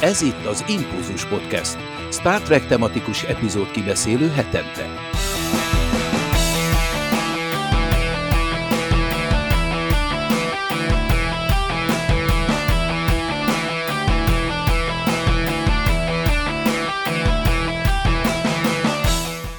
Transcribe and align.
Ez 0.00 0.22
itt 0.22 0.44
az 0.44 0.64
Impulzus 0.68 1.24
Podcast, 1.24 1.76
Star 2.10 2.40
Trek 2.40 2.66
tematikus 2.66 3.22
epizód 3.22 3.70
kibeszélő 3.70 4.28
hetente. 4.28 4.86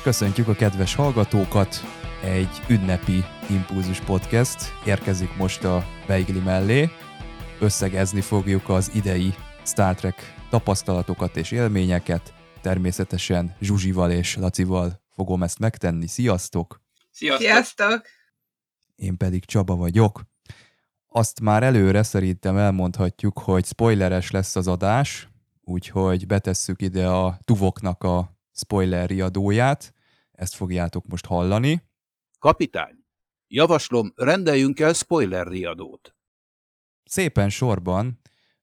Köszöntjük 0.03 0.47
a 0.47 0.53
kedves 0.53 0.95
hallgatókat! 0.95 1.83
Egy 2.23 2.61
ünnepi 2.67 3.23
Impulzus 3.49 3.99
Podcast 3.99 4.73
érkezik 4.85 5.35
most 5.37 5.63
a 5.63 5.85
Beigli 6.07 6.39
mellé. 6.39 6.89
Összegezni 7.59 8.21
fogjuk 8.21 8.69
az 8.69 8.91
idei 8.93 9.33
Star 9.63 9.95
Trek 9.95 10.40
tapasztalatokat 10.51 11.37
és 11.37 11.51
élményeket. 11.51 12.33
Természetesen 12.61 13.55
Zsuzsival 13.61 14.11
és 14.11 14.35
Lacival 14.35 15.01
fogom 15.09 15.43
ezt 15.43 15.59
megtenni. 15.59 16.07
Sziasztok! 16.07 16.81
Sziasztok! 17.11 17.47
Sziasztok! 17.47 18.01
Én 18.95 19.17
pedig 19.17 19.45
Csaba 19.45 19.75
vagyok. 19.75 20.21
Azt 21.07 21.39
már 21.39 21.63
előre 21.63 22.03
szerintem 22.03 22.57
elmondhatjuk, 22.57 23.39
hogy 23.39 23.65
spoileres 23.65 24.31
lesz 24.31 24.55
az 24.55 24.67
adás, 24.67 25.29
úgyhogy 25.61 26.27
betesszük 26.27 26.81
ide 26.81 27.07
a 27.07 27.39
Tuvoknak 27.43 28.03
a 28.03 28.37
spoiler 28.53 29.09
riadóját. 29.09 29.93
Ezt 30.31 30.55
fogjátok 30.55 31.07
most 31.07 31.25
hallani. 31.25 31.83
Kapitány, 32.39 33.05
javaslom, 33.47 34.13
rendeljünk 34.15 34.79
el 34.79 34.93
spoiler 34.93 35.47
riadót. 35.47 36.15
Szépen 37.03 37.49
sorban 37.49 38.20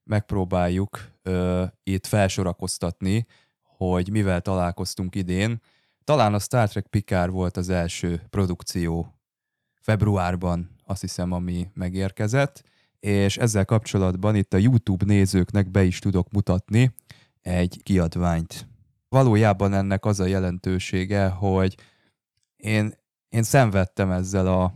megpróbáljuk 0.09 1.11
ö, 1.21 1.65
itt 1.83 2.05
felsorakoztatni, 2.05 3.25
hogy 3.61 4.09
mivel 4.11 4.41
találkoztunk 4.41 5.15
idén. 5.15 5.61
Talán 6.03 6.33
a 6.33 6.39
Star 6.39 6.69
Trek 6.69 6.87
Picard 6.87 7.31
volt 7.31 7.57
az 7.57 7.69
első 7.69 8.21
produkció 8.29 9.13
februárban, 9.81 10.69
azt 10.85 11.01
hiszem, 11.01 11.31
ami 11.31 11.69
megérkezett, 11.73 12.63
és 12.99 13.37
ezzel 13.37 13.65
kapcsolatban 13.65 14.35
itt 14.35 14.53
a 14.53 14.57
YouTube 14.57 15.05
nézőknek 15.05 15.71
be 15.71 15.83
is 15.83 15.99
tudok 15.99 16.31
mutatni 16.31 16.93
egy 17.41 17.79
kiadványt. 17.83 18.67
Valójában 19.09 19.73
ennek 19.73 20.05
az 20.05 20.19
a 20.19 20.25
jelentősége, 20.25 21.27
hogy 21.27 21.77
én, 22.55 22.93
én 23.29 23.43
szenvedtem 23.43 24.11
ezzel 24.11 24.47
a 24.47 24.73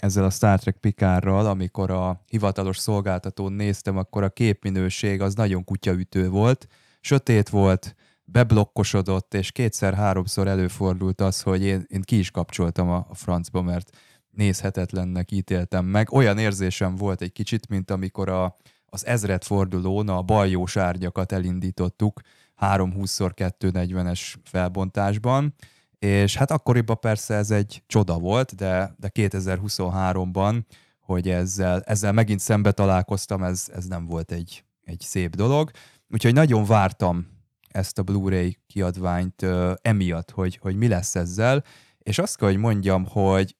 ezzel 0.00 0.24
a 0.24 0.30
Star 0.30 0.58
Trek 0.58 0.76
Pikárral, 0.76 1.46
amikor 1.46 1.90
a 1.90 2.22
hivatalos 2.28 2.78
szolgáltatón 2.78 3.52
néztem, 3.52 3.96
akkor 3.96 4.22
a 4.22 4.30
képminőség 4.30 5.20
az 5.20 5.34
nagyon 5.34 5.64
kutyaütő 5.64 6.28
volt, 6.28 6.66
sötét 7.00 7.48
volt, 7.48 7.94
beblokkosodott, 8.24 9.34
és 9.34 9.52
kétszer-háromszor 9.52 10.48
előfordult 10.48 11.20
az, 11.20 11.42
hogy 11.42 11.62
én, 11.62 11.84
én 11.88 12.02
ki 12.02 12.18
is 12.18 12.30
kapcsoltam 12.30 12.90
a, 12.90 13.06
a 13.08 13.14
francba, 13.14 13.62
mert 13.62 13.96
nézhetetlennek 14.30 15.30
ítéltem 15.30 15.84
meg. 15.84 16.12
Olyan 16.12 16.38
érzésem 16.38 16.96
volt 16.96 17.20
egy 17.20 17.32
kicsit, 17.32 17.68
mint 17.68 17.90
amikor 17.90 18.28
a, 18.28 18.56
az 18.86 19.06
ezred 19.06 19.44
fordulón 19.44 20.08
a 20.08 20.22
baljós 20.22 20.76
árnyakat 20.76 21.32
elindítottuk 21.32 22.20
320x240-es 22.60 24.34
felbontásban, 24.44 25.54
és 25.98 26.36
hát 26.36 26.50
akkoriban 26.50 27.00
persze 27.00 27.34
ez 27.34 27.50
egy 27.50 27.82
csoda 27.86 28.18
volt, 28.18 28.54
de, 28.54 28.94
de 28.98 29.10
2023-ban, 29.14 30.62
hogy 31.00 31.28
ezzel, 31.28 31.80
ezzel 31.80 32.12
megint 32.12 32.40
szembe 32.40 32.72
találkoztam, 32.72 33.42
ez, 33.42 33.66
ez 33.74 33.86
nem 33.86 34.06
volt 34.06 34.32
egy, 34.32 34.64
egy 34.82 35.00
szép 35.00 35.36
dolog. 35.36 35.70
Úgyhogy 36.08 36.32
nagyon 36.32 36.64
vártam 36.64 37.26
ezt 37.68 37.98
a 37.98 38.02
Blu-ray 38.02 38.58
kiadványt 38.66 39.42
uh, 39.42 39.72
emiatt, 39.82 40.30
hogy, 40.30 40.56
hogy 40.56 40.76
mi 40.76 40.88
lesz 40.88 41.14
ezzel, 41.14 41.64
és 41.98 42.18
azt 42.18 42.36
kell, 42.36 42.48
hogy 42.48 42.58
mondjam, 42.58 43.06
hogy 43.06 43.56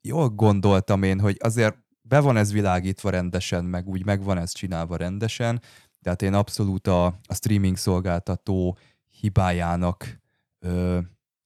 jól 0.00 0.28
gondoltam 0.28 1.02
én, 1.02 1.20
hogy 1.20 1.36
azért 1.40 1.76
be 2.02 2.20
van 2.20 2.36
ez 2.36 2.52
világítva 2.52 3.10
rendesen, 3.10 3.64
meg 3.64 3.88
úgy 3.88 4.04
meg 4.04 4.22
van 4.22 4.38
ez 4.38 4.52
csinálva 4.52 4.96
rendesen, 4.96 5.62
tehát 6.02 6.22
én 6.22 6.34
abszolút 6.34 6.86
a, 6.86 7.04
a 7.04 7.34
streaming 7.34 7.76
szolgáltató 7.76 8.78
hibájának 9.20 10.20
ö, 10.58 10.98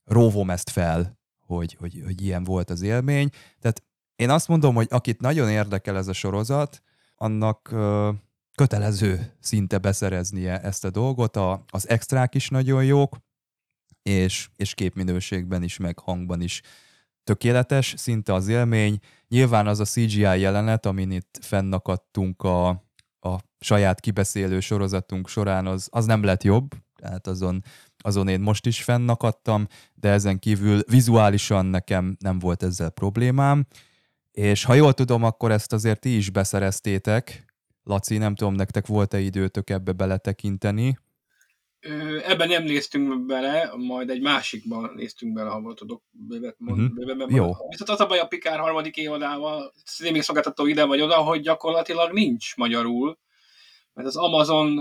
róvom 0.05 0.51
ezt 0.51 0.71
fel, 0.71 1.19
hogy, 1.47 1.75
hogy, 1.75 2.03
hogy 2.05 2.23
ilyen 2.23 2.45
volt 2.45 2.71
az 2.71 2.83
élmény. 2.83 3.29
Tehát 3.61 3.83
én 4.17 4.31
azt 4.31 4.49
mondom, 4.49 4.75
hogy 4.75 4.87
akit 4.91 5.21
nagyon 5.21 5.51
érdekel 5.51 5.97
ez 5.97 6.09
a 6.09 6.13
sorozat, 6.13 6.83
annak 7.17 7.69
ö, 7.73 8.11
kötelező 8.55 9.37
szinte 9.41 9.79
beszereznie 9.79 10.61
ezt 10.61 10.85
a 10.85 10.91
dolgot, 10.91 11.37
a, 11.37 11.65
az 11.69 11.89
extrák 11.89 12.35
is 12.35 12.49
nagyon 12.49 12.85
jók, 12.85 13.17
és, 14.03 14.49
és 14.57 14.75
képminőségben 14.75 15.63
is, 15.63 15.77
meg 15.77 15.99
hangban 15.99 16.41
is 16.41 16.61
tökéletes, 17.25 17.95
szinte 17.97 18.33
az 18.35 18.49
élmény. 18.49 18.99
Nyilván 19.29 19.67
az 19.67 19.81
a 19.81 19.85
CGI 19.85 20.19
jelenet, 20.21 20.87
amin 20.87 21.11
itt 21.11 21.39
fennakadtunk 21.41 22.43
a, 22.43 22.69
a 23.21 23.39
saját 23.61 24.01
kibeszélő 24.01 24.61
sorozatunk 24.61 25.29
során, 25.29 25.67
az, 25.67 25.89
az 25.91 26.05
nem 26.05 26.23
lett 26.23 26.43
jobb, 26.43 26.75
tehát 26.95 27.27
azon, 27.27 27.65
azon 28.05 28.29
én 28.29 28.41
most 28.41 28.67
is 28.67 28.83
fennakadtam, 28.83 29.67
de 29.95 30.09
ezen 30.09 30.39
kívül 30.39 30.81
vizuálisan 30.91 31.67
nekem 31.67 32.17
nem 32.19 32.39
volt 32.39 32.63
ezzel 32.63 32.91
problémám, 32.91 33.67
és 34.33 34.65
ha 34.65 34.75
jól 34.75 34.93
tudom, 34.93 35.23
akkor 35.23 35.51
ezt 35.51 35.73
azért 35.73 36.01
ti 36.01 36.17
is 36.17 36.31
beszereztétek. 36.31 37.45
Laci, 37.83 38.19
nem 38.19 38.35
tudom, 38.35 38.55
nektek 38.55 38.87
volt-e 38.87 39.19
időtök 39.19 39.71
ebbe 39.71 39.93
beletekinteni? 39.93 40.99
Ebben 42.27 42.49
nem 42.49 42.63
néztünk 42.63 43.27
bele, 43.27 43.71
majd 43.77 44.11
egy 44.11 44.21
másikban 44.21 44.93
néztünk 44.97 45.33
bele, 45.33 45.51
ha 45.51 45.75
tudok 45.75 46.03
bővet 46.11 46.57
mondani. 46.59 47.13
Uh-huh. 47.13 47.35
Jó. 47.35 47.53
Viszont 47.69 47.91
az 47.91 48.01
a 48.01 48.07
baj 48.07 48.19
a 48.19 48.27
Pikár 48.27 48.59
harmadik 48.59 48.97
évadával, 48.97 49.73
streaming 49.85 50.25
szolgáltató 50.25 50.67
ide 50.67 50.85
vagy 50.85 51.01
oda, 51.01 51.17
hogy 51.17 51.41
gyakorlatilag 51.41 52.13
nincs 52.13 52.57
magyarul, 52.57 53.19
mert 53.95 54.09
az 54.09 54.17
Amazon, 54.17 54.79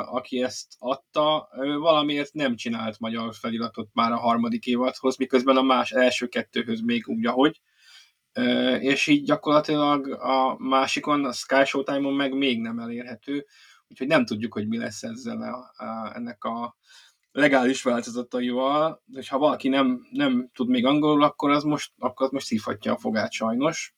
aki 0.00 0.42
ezt 0.42 0.66
adta, 0.78 1.48
valamiért 1.78 2.32
nem 2.32 2.56
csinált 2.56 2.98
magyar 2.98 3.34
feliratot 3.34 3.88
már 3.92 4.12
a 4.12 4.18
harmadik 4.18 4.66
évadhoz, 4.66 5.16
miközben 5.16 5.56
a 5.56 5.62
más 5.62 5.92
első 5.92 6.26
kettőhöz 6.26 6.80
még 6.80 7.08
úgy, 7.08 7.26
ahogy. 7.26 7.60
És 8.80 9.06
így 9.06 9.24
gyakorlatilag 9.24 10.10
a 10.10 10.56
másikon, 10.58 11.24
a 11.24 11.32
Sky 11.32 11.64
Showtime-on 11.64 12.14
meg 12.14 12.32
még 12.32 12.60
nem 12.60 12.78
elérhető, 12.78 13.46
úgyhogy 13.88 14.06
nem 14.06 14.24
tudjuk, 14.24 14.52
hogy 14.52 14.68
mi 14.68 14.78
lesz 14.78 15.02
ezzel 15.02 15.42
a, 15.42 15.84
a, 15.84 16.12
ennek 16.14 16.44
a 16.44 16.76
legális 17.32 17.82
változataival, 17.82 19.02
és 19.12 19.28
ha 19.28 19.38
valaki 19.38 19.68
nem, 19.68 20.06
nem 20.10 20.50
tud 20.54 20.68
még 20.68 20.86
angolul, 20.86 21.22
akkor 21.22 21.50
az 21.50 21.62
most, 21.62 21.92
akkor 21.98 22.26
az 22.26 22.32
most 22.32 22.46
szívhatja 22.46 22.92
a 22.92 22.98
fogát 22.98 23.32
sajnos. 23.32 23.94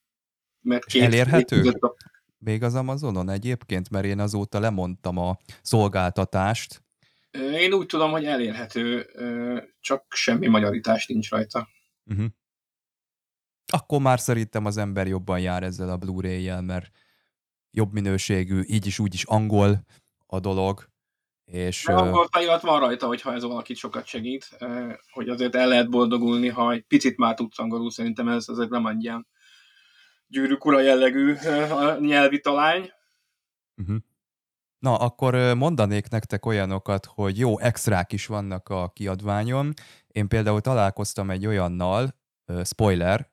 Mert 0.61 0.85
két 0.85 1.03
elérhető? 1.03 1.71
A... 1.81 1.95
Még 2.39 2.63
az 2.63 2.75
Amazonon 2.75 3.29
egyébként, 3.29 3.91
mert 3.91 4.05
én 4.05 4.21
azóta 4.21 4.61
lemondtam 4.61 5.17
a 5.19 5.37
szolgáltatást. 5.63 6.83
Én 7.53 7.73
úgy 7.73 7.87
tudom, 7.87 8.11
hogy 8.11 8.25
elérhető, 8.25 9.07
csak 9.81 10.05
semmi 10.15 10.47
magyarítás 10.47 11.07
nincs 11.07 11.31
rajta. 11.31 11.69
Uh-huh. 12.05 12.27
Akkor 13.73 14.01
már 14.01 14.21
szerintem 14.21 14.65
az 14.65 14.77
ember 14.77 15.07
jobban 15.07 15.41
jár 15.41 15.63
ezzel 15.63 15.91
a 15.91 15.97
Blu-ray-jel, 15.97 16.63
mert 16.63 16.91
jobb 17.71 17.93
minőségű, 17.93 18.61
így 18.67 18.87
is 18.87 18.99
úgy 18.99 19.15
is 19.15 19.25
angol 19.25 19.85
a 20.27 20.41
dolog. 20.41 20.89
És, 21.45 21.85
De 21.85 21.93
angol 21.93 22.29
felirat 22.31 22.63
van 22.63 22.81
rajta, 22.81 23.07
hogyha 23.07 23.33
ez 23.33 23.43
valakit 23.43 23.77
sokat 23.77 24.07
segít, 24.07 24.59
hogy 25.13 25.29
azért 25.29 25.55
el 25.55 25.69
lehet 25.69 25.91
boldogulni, 25.91 26.49
ha 26.49 26.73
egy 26.73 26.83
picit 26.83 27.17
már 27.17 27.35
tudsz 27.35 27.59
angolul, 27.59 27.91
szerintem 27.91 28.29
ez 28.29 28.49
azért 28.49 28.71
nem 28.71 28.85
adján 28.85 29.27
gyűrűk 30.29 30.65
ura 30.65 30.81
jellegű 30.81 31.35
nyelvi 32.01 32.41
talány. 32.41 32.91
Uh-huh. 33.77 33.97
Na, 34.79 34.97
akkor 34.97 35.55
mondanék 35.55 36.09
nektek 36.09 36.47
olyanokat, 36.47 37.07
hogy 37.07 37.39
jó 37.39 37.59
extrák 37.59 38.13
is 38.13 38.27
vannak 38.27 38.69
a 38.69 38.89
kiadványon. 38.95 39.73
Én 40.09 40.29
például 40.29 40.61
találkoztam 40.61 41.31
egy 41.31 41.47
olyannal, 41.47 42.15
spoiler, 42.65 43.31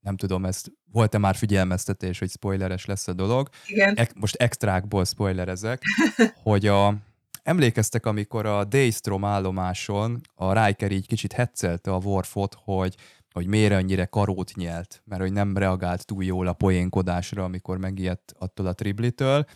nem 0.00 0.16
tudom, 0.16 0.44
ezt 0.44 0.72
volt-e 0.92 1.18
már 1.18 1.34
figyelmeztetés, 1.34 2.18
hogy 2.18 2.30
spoileres 2.30 2.84
lesz 2.84 3.08
a 3.08 3.12
dolog. 3.12 3.48
Igen. 3.66 3.96
E- 3.96 4.10
most 4.14 4.34
extrákból 4.34 5.04
spoilerezek, 5.04 5.82
hogy 6.42 6.66
a, 6.66 6.94
emlékeztek, 7.42 8.06
amikor 8.06 8.46
a 8.46 8.64
Daystrom 8.64 9.24
állomáson 9.24 10.20
a 10.34 10.64
Riker 10.64 10.90
így 10.90 11.06
kicsit 11.06 11.32
hetzelte 11.32 11.92
a 11.92 12.00
Worfot, 12.04 12.56
hogy 12.64 12.94
hogy 13.38 13.46
miért 13.46 13.72
annyira 13.72 14.06
karót 14.06 14.54
nyelt, 14.54 15.02
mert 15.04 15.20
hogy 15.20 15.32
nem 15.32 15.56
reagált 15.56 16.06
túl 16.06 16.24
jól 16.24 16.46
a 16.46 16.52
poénkodásra, 16.52 17.44
amikor 17.44 17.78
megijedt 17.78 18.34
attól 18.38 18.66
a 18.66 18.72
triblitől, 18.72 19.46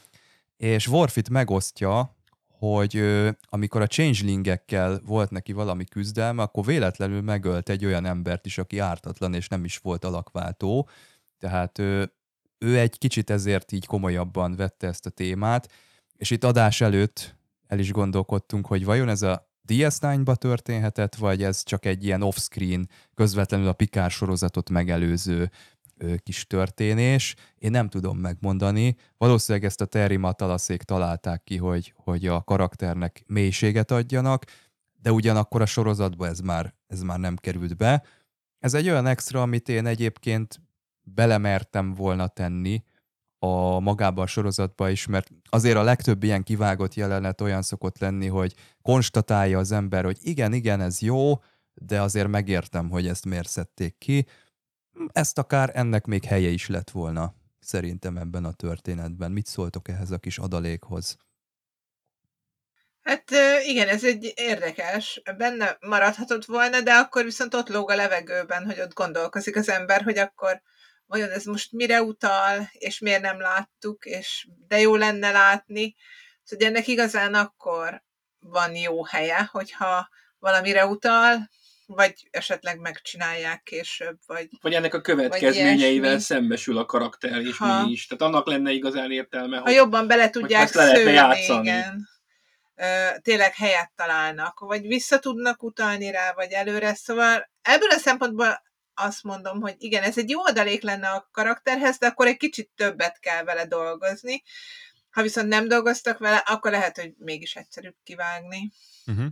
és 0.56 0.88
Worfit 0.88 1.30
megosztja, 1.30 2.16
hogy 2.48 2.96
ö, 2.96 3.30
amikor 3.48 3.80
a 3.80 3.86
changelingekkel 3.86 5.00
volt 5.06 5.30
neki 5.30 5.52
valami 5.52 5.84
küzdelme, 5.84 6.42
akkor 6.42 6.64
véletlenül 6.64 7.20
megölt 7.20 7.68
egy 7.68 7.84
olyan 7.84 8.04
embert 8.04 8.46
is, 8.46 8.58
aki 8.58 8.78
ártatlan 8.78 9.34
és 9.34 9.48
nem 9.48 9.64
is 9.64 9.78
volt 9.78 10.04
alakváltó, 10.04 10.88
tehát 11.38 11.78
ö, 11.78 12.04
ő 12.58 12.78
egy 12.78 12.98
kicsit 12.98 13.30
ezért 13.30 13.72
így 13.72 13.86
komolyabban 13.86 14.56
vette 14.56 14.86
ezt 14.86 15.06
a 15.06 15.10
témát, 15.10 15.72
és 16.16 16.30
itt 16.30 16.44
adás 16.44 16.80
előtt 16.80 17.36
el 17.66 17.78
is 17.78 17.92
gondolkodtunk, 17.92 18.66
hogy 18.66 18.84
vajon 18.84 19.08
ez 19.08 19.22
a 19.22 19.51
DS9-ba 19.68 20.34
történhetett, 20.34 21.14
vagy 21.14 21.42
ez 21.42 21.62
csak 21.62 21.84
egy 21.84 22.04
ilyen 22.04 22.22
off-screen, 22.22 22.88
közvetlenül 23.14 23.68
a 23.68 23.72
Pikár 23.72 24.10
sorozatot 24.10 24.70
megelőző 24.70 25.50
kis 26.22 26.46
történés. 26.46 27.34
Én 27.58 27.70
nem 27.70 27.88
tudom 27.88 28.18
megmondani. 28.18 28.96
Valószínűleg 29.18 29.66
ezt 29.66 29.80
a 29.80 29.86
Terry 29.86 30.16
Matalaszék 30.16 30.82
találták 30.82 31.44
ki, 31.44 31.56
hogy, 31.56 31.94
hogy 31.96 32.26
a 32.26 32.42
karakternek 32.42 33.22
mélységet 33.26 33.90
adjanak, 33.90 34.44
de 35.02 35.12
ugyanakkor 35.12 35.60
a 35.60 35.66
sorozatba 35.66 36.26
ez 36.26 36.40
már, 36.40 36.74
ez 36.86 37.02
már 37.02 37.18
nem 37.18 37.36
került 37.36 37.76
be. 37.76 38.02
Ez 38.58 38.74
egy 38.74 38.88
olyan 38.88 39.06
extra, 39.06 39.42
amit 39.42 39.68
én 39.68 39.86
egyébként 39.86 40.60
belemertem 41.02 41.94
volna 41.94 42.26
tenni 42.26 42.84
a 43.44 43.80
magába 43.80 44.22
a 44.22 44.26
sorozatba 44.26 44.90
is, 44.90 45.06
mert 45.06 45.30
azért 45.48 45.76
a 45.76 45.82
legtöbb 45.82 46.22
ilyen 46.22 46.42
kivágott 46.42 46.94
jelenet 46.94 47.40
olyan 47.40 47.62
szokott 47.62 47.98
lenni, 47.98 48.26
hogy 48.26 48.54
konstatálja 48.82 49.58
az 49.58 49.72
ember, 49.72 50.04
hogy 50.04 50.18
igen, 50.20 50.52
igen, 50.52 50.80
ez 50.80 51.00
jó, 51.00 51.42
de 51.74 52.00
azért 52.00 52.28
megértem, 52.28 52.90
hogy 52.90 53.06
ezt 53.06 53.24
miért 53.24 53.48
szedték 53.48 53.98
ki. 53.98 54.26
Ezt 55.12 55.38
akár 55.38 55.70
ennek 55.74 56.06
még 56.06 56.24
helye 56.24 56.48
is 56.48 56.68
lett 56.68 56.90
volna, 56.90 57.34
szerintem 57.60 58.16
ebben 58.16 58.44
a 58.44 58.52
történetben. 58.52 59.30
Mit 59.32 59.46
szóltok 59.46 59.88
ehhez 59.88 60.10
a 60.10 60.18
kis 60.18 60.38
adalékhoz? 60.38 61.16
Hát 63.02 63.30
igen, 63.64 63.88
ez 63.88 64.04
egy 64.04 64.32
érdekes, 64.36 65.22
benne 65.36 65.76
maradhatott 65.80 66.44
volna, 66.44 66.80
de 66.80 66.92
akkor 66.92 67.24
viszont 67.24 67.54
ott 67.54 67.68
lóg 67.68 67.90
a 67.90 67.94
levegőben, 67.94 68.64
hogy 68.64 68.80
ott 68.80 68.94
gondolkozik 68.94 69.56
az 69.56 69.68
ember, 69.68 70.02
hogy 70.02 70.18
akkor 70.18 70.62
vajon 71.12 71.30
ez 71.30 71.44
most 71.44 71.72
mire 71.72 72.02
utal, 72.02 72.70
és 72.72 72.98
miért 72.98 73.22
nem 73.22 73.40
láttuk, 73.40 74.04
és 74.04 74.46
de 74.68 74.78
jó 74.80 74.96
lenne 74.96 75.30
látni. 75.30 75.94
Szóval 76.42 76.66
ennek 76.66 76.86
igazán 76.86 77.34
akkor 77.34 78.02
van 78.38 78.76
jó 78.76 79.04
helye, 79.04 79.48
hogyha 79.52 80.08
valamire 80.38 80.86
utal, 80.86 81.50
vagy 81.86 82.28
esetleg 82.30 82.78
megcsinálják 82.78 83.62
később, 83.62 84.18
vagy... 84.26 84.48
Vagy 84.60 84.74
ennek 84.74 84.94
a 84.94 85.00
következményeivel 85.00 86.18
szembesül 86.18 86.78
a 86.78 86.84
karakter, 86.84 87.40
és 87.40 87.56
ha, 87.56 87.84
mi 87.84 87.90
is. 87.90 88.06
Tehát 88.06 88.22
annak 88.22 88.46
lenne 88.46 88.70
igazán 88.70 89.10
értelme, 89.10 89.56
ha 89.56 89.62
hogy, 89.62 89.74
jobban 89.74 90.06
bele 90.06 90.30
tudják 90.30 90.68
szőni, 90.68 91.12
játszani. 91.12 91.68
igen. 91.68 92.08
tényleg 93.22 93.54
helyet 93.54 93.92
találnak, 93.96 94.58
vagy 94.58 94.86
vissza 94.86 95.18
tudnak 95.18 95.62
utalni 95.62 96.10
rá, 96.10 96.32
vagy 96.32 96.52
előre. 96.52 96.94
Szóval 96.94 97.50
ebből 97.62 97.90
a 97.90 97.98
szempontból 97.98 98.62
azt 98.94 99.22
mondom, 99.22 99.60
hogy 99.60 99.74
igen, 99.78 100.02
ez 100.02 100.18
egy 100.18 100.30
jó 100.30 100.44
adalék 100.44 100.82
lenne 100.82 101.08
a 101.08 101.28
karakterhez, 101.32 101.98
de 101.98 102.06
akkor 102.06 102.26
egy 102.26 102.36
kicsit 102.36 102.70
többet 102.76 103.18
kell 103.18 103.44
vele 103.44 103.66
dolgozni. 103.66 104.42
Ha 105.10 105.22
viszont 105.22 105.48
nem 105.48 105.68
dolgoztak 105.68 106.18
vele, 106.18 106.36
akkor 106.36 106.70
lehet, 106.70 106.96
hogy 106.96 107.14
mégis 107.18 107.56
egyszerűbb 107.56 107.96
kivágni. 108.02 108.72
Uh-huh. 109.06 109.26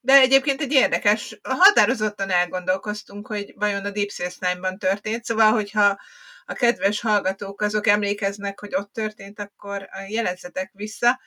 De 0.00 0.12
egyébként 0.12 0.60
egy 0.60 0.72
érdekes, 0.72 1.38
határozottan 1.42 2.30
elgondolkoztunk, 2.30 3.26
hogy 3.26 3.52
vajon 3.56 3.84
a 3.84 3.90
Deep 3.90 4.10
Space 4.10 4.36
Nine-ban 4.40 4.78
történt, 4.78 5.24
szóval, 5.24 5.52
hogyha 5.52 5.98
a 6.44 6.52
kedves 6.52 7.00
hallgatók 7.00 7.60
azok 7.60 7.86
emlékeznek, 7.86 8.60
hogy 8.60 8.74
ott 8.74 8.92
történt, 8.92 9.40
akkor 9.40 9.88
jelezzetek 10.08 10.70
vissza, 10.74 11.20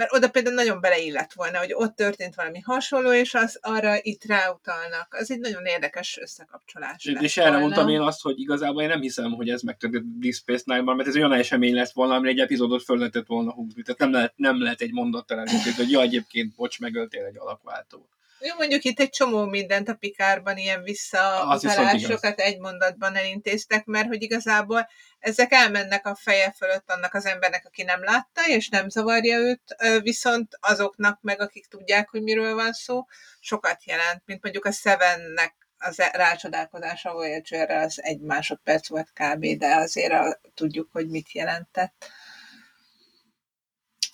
mert 0.00 0.12
oda 0.12 0.30
például 0.30 0.54
nagyon 0.54 0.80
beleillett 0.80 1.32
volna, 1.32 1.58
hogy 1.58 1.72
ott 1.72 1.96
történt 1.96 2.34
valami 2.34 2.58
hasonló, 2.58 3.12
és 3.12 3.34
az 3.34 3.58
arra 3.62 3.98
itt 4.00 4.24
ráutalnak. 4.24 5.14
Az 5.20 5.30
egy 5.30 5.38
nagyon 5.40 5.64
érdekes 5.64 6.18
összekapcsolás. 6.20 7.04
És, 7.04 7.20
és 7.20 7.36
erre 7.36 7.58
mondtam 7.58 7.88
én 7.88 8.00
azt, 8.00 8.22
hogy 8.22 8.40
igazából 8.40 8.82
én 8.82 8.88
nem 8.88 9.00
hiszem, 9.00 9.32
hogy 9.32 9.48
ez 9.48 9.62
megtörtént 9.62 10.18
Deep 10.18 10.34
Space 10.34 10.62
Nine-ban, 10.66 10.96
mert 10.96 11.08
ez 11.08 11.16
olyan 11.16 11.32
esemény 11.32 11.74
lesz 11.74 11.92
volna, 11.92 12.14
amire 12.14 12.30
egy 12.30 12.38
epizódot 12.38 12.82
föl 12.82 12.98
lehetett 12.98 13.26
volna 13.26 13.52
húzni. 13.52 13.82
Tehát 13.82 13.98
nem 13.98 14.12
lehet, 14.12 14.32
nem 14.36 14.62
lehet 14.62 14.80
egy 14.80 14.92
mondattal 14.92 15.38
előtt, 15.38 15.74
hogy 15.76 15.90
ja, 15.90 16.00
egyébként, 16.00 16.54
bocs, 16.54 16.80
megöltél 16.80 17.24
egy 17.24 17.38
alakváltót. 17.38 18.08
Jó, 18.40 18.54
mondjuk 18.54 18.84
itt 18.84 19.00
egy 19.00 19.10
csomó 19.10 19.44
mindent 19.44 19.88
a 19.88 19.94
Pikárban 19.94 20.56
ilyen 20.56 20.82
visszautalásokat 20.82 22.38
egy 22.40 22.58
mondatban 22.58 23.14
elintéztek, 23.14 23.84
mert 23.84 24.06
hogy 24.06 24.22
igazából 24.22 24.88
ezek 25.18 25.52
elmennek 25.52 26.06
a 26.06 26.14
feje 26.14 26.52
fölött 26.56 26.90
annak 26.90 27.14
az 27.14 27.26
embernek, 27.26 27.66
aki 27.66 27.82
nem 27.82 28.04
látta, 28.04 28.46
és 28.46 28.68
nem 28.68 28.88
zavarja 28.88 29.38
őt, 29.38 29.76
viszont 30.02 30.58
azoknak 30.60 31.18
meg, 31.20 31.40
akik 31.40 31.66
tudják, 31.66 32.08
hogy 32.08 32.22
miről 32.22 32.54
van 32.54 32.72
szó, 32.72 33.06
sokat 33.40 33.84
jelent, 33.84 34.22
mint 34.24 34.42
mondjuk 34.42 34.64
a 34.64 34.72
Sevennek 34.72 35.54
az 35.78 36.00
e- 36.00 36.12
rácsodálkozása 36.12 37.12
voyager 37.12 37.70
az 37.70 38.02
egy 38.02 38.20
másodperc 38.20 38.88
volt 38.88 39.12
kb., 39.12 39.46
de 39.58 39.74
azért 39.74 40.12
a, 40.12 40.40
tudjuk, 40.54 40.88
hogy 40.92 41.08
mit 41.08 41.32
jelentett. 41.32 42.06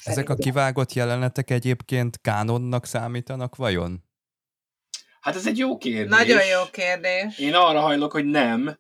Ezek 0.05 0.29
a 0.29 0.35
kivágott 0.35 0.93
jelenetek 0.93 1.51
egyébként 1.51 2.21
kánonnak 2.21 2.87
számítanak 2.87 3.57
vajon? 3.57 4.06
Hát 5.27 5.37
ez 5.37 5.47
egy 5.47 5.59
jó 5.59 5.77
kérdés. 5.77 6.19
Nagyon 6.19 6.47
jó 6.47 6.63
kérdés. 6.71 7.39
Én 7.39 7.55
arra 7.55 7.81
hajlok, 7.81 8.13
hogy 8.13 8.25
nem, 8.25 8.79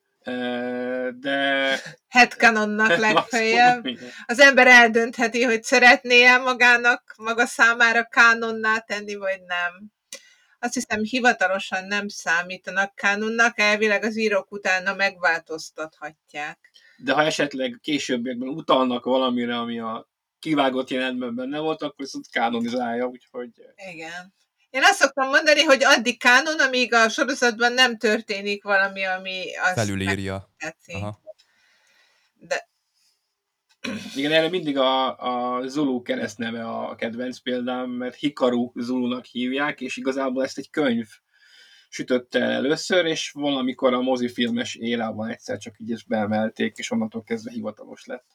de... 1.21 1.79
Headcanonnak 2.09 2.97
legfeljebb. 3.07 3.85
Az 4.27 4.41
ember 4.41 4.67
eldöntheti, 4.67 5.43
hogy 5.43 5.63
szeretné-e 5.63 6.39
magának, 6.39 7.15
maga 7.17 7.47
számára 7.47 8.05
kánonná 8.05 8.79
tenni, 8.79 9.15
vagy 9.15 9.41
nem. 9.47 9.91
Azt 10.59 10.75
hiszem, 10.75 11.03
hivatalosan 11.03 11.87
nem 11.87 12.09
számítanak 12.09 12.95
kánonnak, 12.95 13.59
elvileg 13.59 14.05
az 14.05 14.17
írók 14.17 14.53
utána 14.53 14.95
megváltoztathatják. 14.95 16.59
De 16.97 17.13
ha 17.13 17.23
esetleg 17.23 17.79
későbbiekben 17.83 18.49
utalnak 18.49 19.05
valamire, 19.05 19.59
ami 19.59 19.79
a 19.79 20.09
kivágott 20.39 20.91
jelentben 20.91 21.35
benne 21.35 21.59
volt, 21.59 21.83
akkor 21.83 21.95
viszont 21.97 22.31
kánonizálja, 22.31 23.07
úgyhogy... 23.07 23.51
Igen. 23.93 24.35
Én 24.77 24.83
azt 24.83 24.99
szoktam 24.99 25.29
mondani, 25.29 25.63
hogy 25.63 25.85
addig 25.85 26.19
kánon, 26.19 26.61
amíg 26.61 26.95
a 26.95 27.09
sorozatban 27.09 27.73
nem 27.73 27.99
történik 27.99 28.63
valami, 28.63 29.05
ami 29.05 29.57
azt 29.57 29.75
Felülírja. 29.75 30.51
De... 32.39 32.69
Igen, 34.15 34.33
erre 34.33 34.49
mindig 34.49 34.79
a, 34.79 35.19
a 35.19 35.67
Zulu 35.67 36.03
keresztneve 36.03 36.65
a 36.65 36.95
kedvenc 36.95 37.39
példám, 37.39 37.91
mert 37.91 38.15
Hikaru 38.15 38.73
Zulunak 38.75 39.25
hívják, 39.25 39.81
és 39.81 39.97
igazából 39.97 40.45
ezt 40.45 40.59
egy 40.59 40.71
könyv 40.71 41.07
sütötte 41.89 42.39
el 42.39 42.51
először, 42.51 43.05
és 43.05 43.31
valamikor 43.31 43.95
a 43.95 44.01
mozifilmes 44.01 44.75
érában 44.75 45.29
egyszer 45.29 45.59
csak 45.59 45.75
így 45.79 45.93
ezt 45.93 46.07
beemelték, 46.07 46.77
és 46.77 46.91
onnantól 46.91 47.23
kezdve 47.23 47.51
hivatalos 47.51 48.05
lett. 48.05 48.27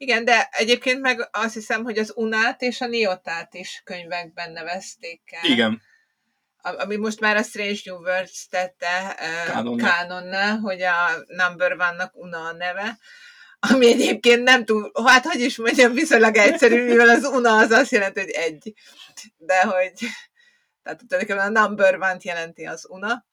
Igen, 0.00 0.24
de 0.24 0.48
egyébként 0.50 1.00
meg 1.00 1.28
azt 1.32 1.54
hiszem, 1.54 1.82
hogy 1.82 1.98
az 1.98 2.12
Unát 2.16 2.62
és 2.62 2.80
a 2.80 2.86
Niotát 2.86 3.54
is 3.54 3.80
könyvekben 3.84 4.52
nevezték 4.52 5.22
el. 5.30 5.50
Igen. 5.50 5.82
Ami 6.62 6.96
most 6.96 7.20
már 7.20 7.36
a 7.36 7.42
Strange 7.42 7.80
New 7.84 7.96
Worlds 7.96 8.48
tette 8.48 9.16
kánonna, 9.76 10.58
hogy 10.58 10.82
a 10.82 10.94
Number 11.26 11.72
One-nak 11.72 12.16
Una 12.16 12.44
a 12.44 12.52
neve, 12.52 12.98
ami 13.60 13.86
egyébként 13.86 14.42
nem 14.42 14.64
túl, 14.64 14.92
hát 15.06 15.24
hogy 15.24 15.40
is 15.40 15.56
mondjam, 15.56 15.92
viszonylag 15.92 16.36
egyszerű, 16.36 16.84
mivel 16.88 17.08
az 17.08 17.24
Una 17.24 17.56
az 17.56 17.70
azt 17.70 17.90
jelenti, 17.90 18.20
hogy 18.20 18.30
egy. 18.30 18.74
De 19.36 19.62
hogy, 19.62 19.92
tehát 20.82 21.02
tulajdonképpen 21.08 21.56
a 21.56 21.60
Number 21.60 21.94
One-t 21.94 22.22
jelenti 22.22 22.64
az 22.64 22.86
Una, 22.88 23.26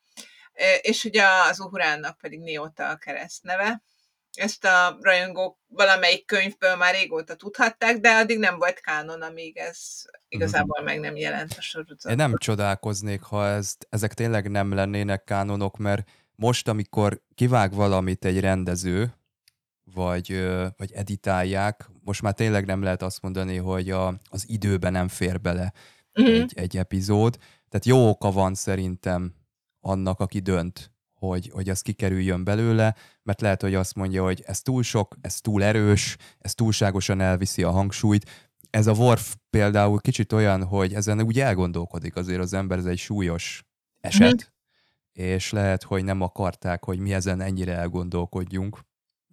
és 0.82 1.04
ugye 1.04 1.24
az 1.50 1.60
Uhurának 1.60 2.18
pedig 2.18 2.40
Niota 2.40 2.90
a 2.90 2.96
keresztneve 2.96 3.84
ezt 4.36 4.66
a 4.66 4.98
rajongók 5.02 5.58
valamelyik 5.68 6.26
könyvből 6.26 6.76
már 6.76 6.94
régóta 6.94 7.36
tudhatták, 7.36 7.98
de 7.98 8.10
addig 8.10 8.40
nem 8.40 8.58
volt 8.58 8.80
kánon, 8.80 9.22
amíg 9.22 9.58
ez 9.58 9.78
igazából 10.28 10.82
meg 10.84 11.00
nem 11.00 11.16
jelent 11.16 11.56
a 11.58 11.62
sorozatban. 11.62 12.12
Én 12.12 12.18
nem 12.18 12.38
csodálkoznék, 12.38 13.22
ha 13.22 13.48
ez, 13.48 13.74
ezek 13.90 14.14
tényleg 14.14 14.52
nem 14.52 14.74
lennének 14.74 15.24
kánonok, 15.24 15.78
mert 15.78 16.10
most, 16.36 16.68
amikor 16.68 17.22
kivág 17.36 17.74
valamit 17.74 18.26
egy 18.26 18.40
rendező, 18.40 19.14
vagy, 19.94 20.48
vagy 20.78 20.92
editálják, 20.92 21.90
most 22.04 22.22
már 22.22 22.34
tényleg 22.34 22.66
nem 22.66 22.84
lehet 22.84 23.02
azt 23.02 23.22
mondani, 23.22 23.58
hogy 23.58 23.90
a, 23.90 24.08
az 24.30 24.44
időben 24.48 24.92
nem 24.92 25.08
fér 25.08 25.42
bele 25.42 25.74
uh-huh. 26.14 26.36
egy, 26.36 26.54
egy 26.56 26.78
epizód. 26.78 27.38
Tehát 27.70 27.86
jó 27.86 28.10
oka 28.10 28.32
van 28.32 28.54
szerintem 28.54 29.34
annak, 29.80 30.20
aki 30.20 30.40
dönt 30.40 30.95
hogy, 31.28 31.50
hogy 31.54 31.70
az 31.70 31.82
kikerüljön 31.82 32.44
belőle, 32.44 32.96
mert 33.24 33.42
lehet, 33.42 33.62
hogy 33.62 33.76
azt 33.76 33.96
mondja, 33.96 34.24
hogy 34.24 34.44
ez 34.46 34.62
túl 34.62 34.84
sok, 34.84 35.16
ez 35.22 35.42
túl 35.42 35.64
erős, 35.64 36.18
ez 36.38 36.54
túlságosan 36.54 37.22
elviszi 37.22 37.64
a 37.64 37.72
hangsúlyt. 37.72 38.50
Ez 38.70 38.88
a 38.88 38.94
Worf 38.94 39.36
például 39.50 40.00
kicsit 40.00 40.34
olyan, 40.34 40.64
hogy 40.64 40.94
ezen 40.94 41.22
úgy 41.22 41.40
elgondolkodik 41.40 42.16
azért 42.16 42.40
az 42.40 42.54
ember, 42.54 42.78
ez 42.78 42.86
egy 42.86 42.98
súlyos 42.98 43.64
eset, 44.00 44.34
mm-hmm. 44.34 45.30
és 45.34 45.52
lehet, 45.52 45.84
hogy 45.84 46.04
nem 46.04 46.22
akarták, 46.22 46.84
hogy 46.84 47.00
mi 47.00 47.14
ezen 47.14 47.42
ennyire 47.42 47.74
elgondolkodjunk 47.74 48.80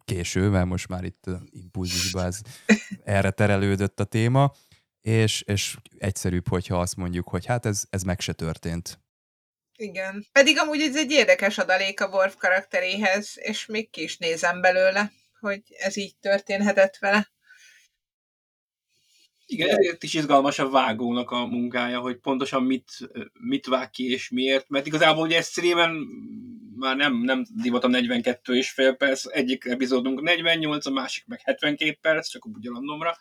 késő, 0.04 0.48
mert 0.48 0.66
most 0.66 0.88
már 0.88 1.04
itt 1.04 1.30
impulzusban 1.50 2.24
ez 2.24 2.40
erre 3.04 3.30
terelődött 3.30 4.00
a 4.00 4.04
téma, 4.04 4.52
és, 5.00 5.42
és 5.42 5.76
egyszerűbb, 5.98 6.48
hogyha 6.48 6.80
azt 6.80 6.96
mondjuk, 6.96 7.28
hogy 7.28 7.46
hát 7.46 7.66
ez, 7.66 7.84
ez 7.90 8.02
meg 8.02 8.20
se 8.20 8.32
történt. 8.32 9.00
Igen. 9.82 10.26
Pedig 10.32 10.58
amúgy 10.58 10.80
ez 10.80 10.96
egy 10.96 11.10
érdekes 11.10 11.58
adalék 11.58 12.00
a 12.00 12.08
Worf 12.08 12.36
karakteréhez, 12.36 13.32
és 13.34 13.66
még 13.66 13.90
ki 13.90 14.02
is 14.02 14.16
nézem 14.16 14.60
belőle, 14.60 15.12
hogy 15.40 15.60
ez 15.78 15.96
így 15.96 16.16
történhetett 16.20 16.96
vele. 16.96 17.30
Igen, 19.46 19.68
ezért 19.68 20.02
is 20.02 20.14
izgalmas 20.14 20.58
a 20.58 20.70
vágónak 20.70 21.30
a 21.30 21.46
munkája, 21.46 22.00
hogy 22.00 22.16
pontosan 22.16 22.62
mit, 22.62 22.90
mit 23.32 23.66
vág 23.66 23.90
ki 23.90 24.10
és 24.10 24.30
miért, 24.30 24.68
mert 24.68 24.86
igazából 24.86 25.26
ugye 25.26 25.42
streamen 25.42 26.06
már 26.76 26.96
nem, 26.96 27.16
nem 27.16 27.44
divatom 27.62 27.90
42 27.90 28.56
és 28.56 28.70
fél 28.70 28.94
perc, 28.94 29.26
egyik 29.26 29.64
epizódunk 29.64 30.20
48, 30.20 30.86
a 30.86 30.90
másik 30.90 31.26
meg 31.26 31.40
72 31.44 31.98
perc, 32.00 32.28
csak 32.28 32.46
úgy 32.46 32.66
randomra, 32.66 33.16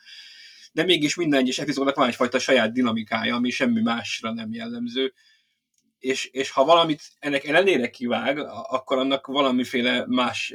de 0.71 0.83
mégis 0.83 1.15
minden 1.15 1.39
egyes 1.39 1.59
epizódnak 1.59 1.95
van 1.95 2.07
egyfajta 2.07 2.39
saját 2.39 2.73
dinamikája, 2.73 3.35
ami 3.35 3.49
semmi 3.49 3.81
másra 3.81 4.33
nem 4.33 4.53
jellemző 4.53 5.13
és, 6.01 6.25
és 6.25 6.51
ha 6.51 6.65
valamit 6.65 7.01
ennek 7.19 7.43
ellenére 7.43 7.89
kivág, 7.89 8.37
akkor 8.69 8.97
annak 8.97 9.27
valamiféle 9.27 10.05
más 10.07 10.53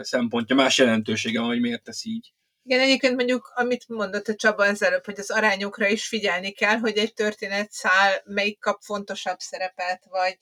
szempontja, 0.00 0.56
más 0.56 0.78
jelentősége 0.78 1.40
van, 1.40 1.48
hogy 1.48 1.60
miért 1.60 1.82
tesz 1.82 2.04
így. 2.04 2.32
Igen, 2.62 2.80
egyébként 2.80 3.16
mondjuk, 3.16 3.52
amit 3.54 3.88
mondott 3.88 4.28
a 4.28 4.34
Csaba 4.34 4.66
ezelőbb, 4.66 5.04
hogy 5.04 5.18
az 5.18 5.30
arányokra 5.30 5.88
is 5.88 6.06
figyelni 6.06 6.50
kell, 6.50 6.78
hogy 6.78 6.96
egy 6.96 7.14
történet 7.14 7.72
szál 7.72 8.22
melyik 8.24 8.58
kap 8.58 8.80
fontosabb 8.82 9.38
szerepet, 9.38 10.04
vagy, 10.08 10.36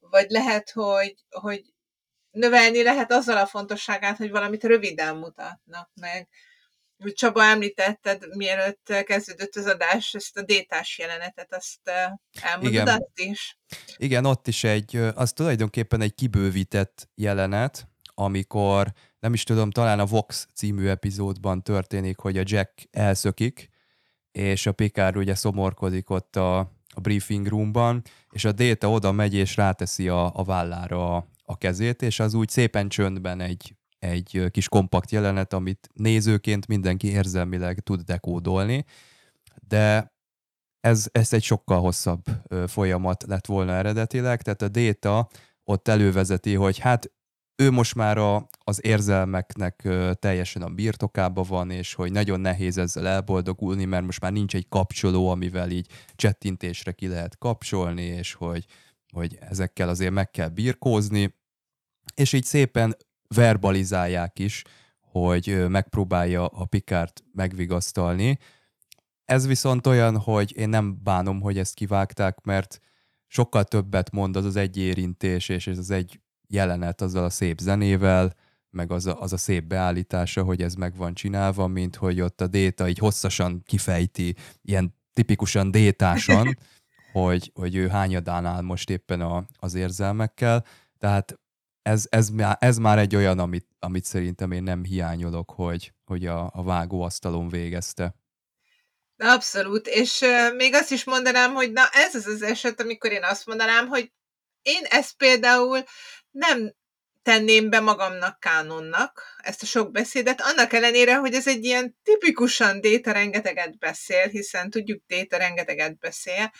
vagy 0.00 0.30
lehet, 0.30 0.70
hogy, 0.70 1.14
hogy 1.30 1.64
növelni 2.30 2.82
lehet 2.82 3.12
azzal 3.12 3.36
a 3.36 3.46
fontosságát, 3.46 4.16
hogy 4.16 4.30
valamit 4.30 4.64
röviden 4.64 5.16
mutatnak 5.16 5.90
meg. 6.00 6.28
Csaba 7.12 7.44
említetted, 7.44 8.36
mielőtt 8.36 8.92
kezdődött 9.04 9.56
az 9.56 9.66
adás, 9.66 10.14
ezt 10.14 10.36
a 10.36 10.42
détás 10.42 10.98
jelenetet, 10.98 11.54
azt 11.54 11.90
elmondod 12.40 12.72
Igen. 12.72 12.88
azt 12.88 13.12
is? 13.14 13.58
Igen, 13.96 14.24
ott 14.24 14.46
is 14.48 14.64
egy, 14.64 14.96
az 15.14 15.32
tulajdonképpen 15.32 16.00
egy 16.00 16.14
kibővített 16.14 17.08
jelenet, 17.14 17.88
amikor 18.14 18.92
nem 19.20 19.32
is 19.32 19.42
tudom, 19.42 19.70
talán 19.70 20.00
a 20.00 20.06
Vox 20.06 20.48
című 20.54 20.86
epizódban 20.86 21.62
történik, 21.62 22.18
hogy 22.18 22.38
a 22.38 22.42
Jack 22.44 22.88
elszökik, 22.90 23.68
és 24.32 24.66
a 24.66 24.72
Picard 24.72 25.16
ugye 25.16 25.34
szomorkodik 25.34 26.10
ott 26.10 26.36
a, 26.36 26.58
a 26.94 27.00
briefing 27.00 27.46
roomban, 27.46 28.02
és 28.30 28.44
a 28.44 28.52
Data 28.52 28.90
oda 28.90 29.12
megy 29.12 29.34
és 29.34 29.56
ráteszi 29.56 30.08
a, 30.08 30.30
a 30.34 30.44
vállára 30.44 31.16
a, 31.16 31.28
a 31.44 31.58
kezét, 31.58 32.02
és 32.02 32.20
az 32.20 32.34
úgy 32.34 32.48
szépen 32.48 32.88
csöndben 32.88 33.40
egy, 33.40 33.74
egy 33.98 34.46
kis 34.50 34.68
kompakt 34.68 35.10
jelenet, 35.10 35.52
amit 35.52 35.88
nézőként 35.94 36.66
mindenki 36.66 37.08
érzelmileg 37.08 37.80
tud 37.80 38.00
dekódolni, 38.00 38.84
de 39.68 40.12
ez, 40.80 41.08
ez 41.12 41.32
egy 41.32 41.42
sokkal 41.42 41.80
hosszabb 41.80 42.24
folyamat 42.66 43.24
lett 43.26 43.46
volna 43.46 43.72
eredetileg, 43.72 44.42
tehát 44.42 44.62
a 44.62 44.68
Data 44.68 45.28
ott 45.64 45.88
elővezeti, 45.88 46.54
hogy 46.54 46.78
hát 46.78 47.12
ő 47.62 47.70
most 47.70 47.94
már 47.94 48.18
a, 48.18 48.48
az 48.64 48.84
érzelmeknek 48.84 49.88
teljesen 50.18 50.62
a 50.62 50.68
birtokába 50.68 51.42
van, 51.42 51.70
és 51.70 51.94
hogy 51.94 52.12
nagyon 52.12 52.40
nehéz 52.40 52.78
ezzel 52.78 53.06
elboldogulni, 53.06 53.84
mert 53.84 54.04
most 54.04 54.20
már 54.20 54.32
nincs 54.32 54.54
egy 54.54 54.68
kapcsoló, 54.68 55.28
amivel 55.28 55.70
így 55.70 55.90
csettintésre 56.16 56.92
ki 56.92 57.08
lehet 57.08 57.38
kapcsolni, 57.38 58.02
és 58.02 58.32
hogy, 58.34 58.66
hogy 59.12 59.38
ezekkel 59.40 59.88
azért 59.88 60.12
meg 60.12 60.30
kell 60.30 60.48
birkózni, 60.48 61.34
és 62.14 62.32
így 62.32 62.44
szépen 62.44 62.96
verbalizálják 63.34 64.38
is, 64.38 64.64
hogy 65.00 65.68
megpróbálja 65.68 66.46
a 66.46 66.64
Pikárt 66.64 67.24
megvigasztalni. 67.32 68.38
Ez 69.24 69.46
viszont 69.46 69.86
olyan, 69.86 70.18
hogy 70.18 70.56
én 70.56 70.68
nem 70.68 71.02
bánom, 71.02 71.40
hogy 71.40 71.58
ezt 71.58 71.74
kivágták, 71.74 72.40
mert 72.44 72.80
sokkal 73.26 73.64
többet 73.64 74.10
mond 74.10 74.36
az 74.36 74.44
az 74.44 74.56
egy 74.56 74.76
érintés, 74.76 75.48
és 75.48 75.66
ez 75.66 75.78
az 75.78 75.90
egy 75.90 76.20
jelenet 76.48 77.00
azzal 77.00 77.24
a 77.24 77.30
szép 77.30 77.58
zenével, 77.58 78.34
meg 78.70 78.90
az 78.90 79.06
a, 79.06 79.20
az 79.20 79.32
a 79.32 79.36
szép 79.36 79.64
beállítása, 79.64 80.42
hogy 80.42 80.62
ez 80.62 80.74
meg 80.74 80.96
van 80.96 81.14
csinálva, 81.14 81.66
mint 81.66 81.96
hogy 81.96 82.20
ott 82.20 82.40
a 82.40 82.46
déta 82.46 82.88
így 82.88 82.98
hosszasan 82.98 83.62
kifejti, 83.66 84.34
ilyen 84.62 84.94
tipikusan 85.12 85.70
détásan, 85.70 86.58
hogy, 87.12 87.50
hogy 87.54 87.74
ő 87.76 87.88
hányadán 87.88 88.46
áll 88.46 88.62
most 88.62 88.90
éppen 88.90 89.20
a, 89.20 89.44
az 89.58 89.74
érzelmekkel. 89.74 90.64
Tehát 90.98 91.38
ez, 91.88 92.06
ez, 92.10 92.28
ez 92.58 92.76
már 92.76 92.98
egy 92.98 93.16
olyan, 93.16 93.38
amit, 93.38 93.66
amit 93.78 94.04
szerintem 94.04 94.52
én 94.52 94.62
nem 94.62 94.84
hiányolok, 94.84 95.50
hogy, 95.50 95.92
hogy 96.04 96.26
a, 96.26 96.50
a 96.54 96.62
vágóasztalon 96.62 97.48
végezte. 97.48 98.14
Abszolút, 99.16 99.86
és 99.86 100.24
még 100.56 100.74
azt 100.74 100.90
is 100.90 101.04
mondanám, 101.04 101.54
hogy 101.54 101.72
na 101.72 101.88
ez 101.92 102.14
az 102.14 102.26
az 102.26 102.42
eset, 102.42 102.80
amikor 102.80 103.12
én 103.12 103.24
azt 103.24 103.46
mondanám, 103.46 103.86
hogy 103.86 104.12
én 104.62 104.84
ezt 104.84 105.16
például 105.16 105.82
nem 106.30 106.74
tenném 107.22 107.70
be 107.70 107.80
magamnak 107.80 108.40
kánonnak 108.40 109.22
ezt 109.38 109.62
a 109.62 109.66
sok 109.66 109.90
beszédet, 109.90 110.40
annak 110.40 110.72
ellenére, 110.72 111.16
hogy 111.16 111.34
ez 111.34 111.48
egy 111.48 111.64
ilyen 111.64 111.98
tipikusan 112.02 112.80
Déta 112.80 113.12
rengeteget 113.12 113.78
beszél, 113.78 114.26
hiszen 114.26 114.70
tudjuk, 114.70 115.02
Déta 115.06 115.36
rengeteget 115.36 115.98
beszél, 115.98 116.52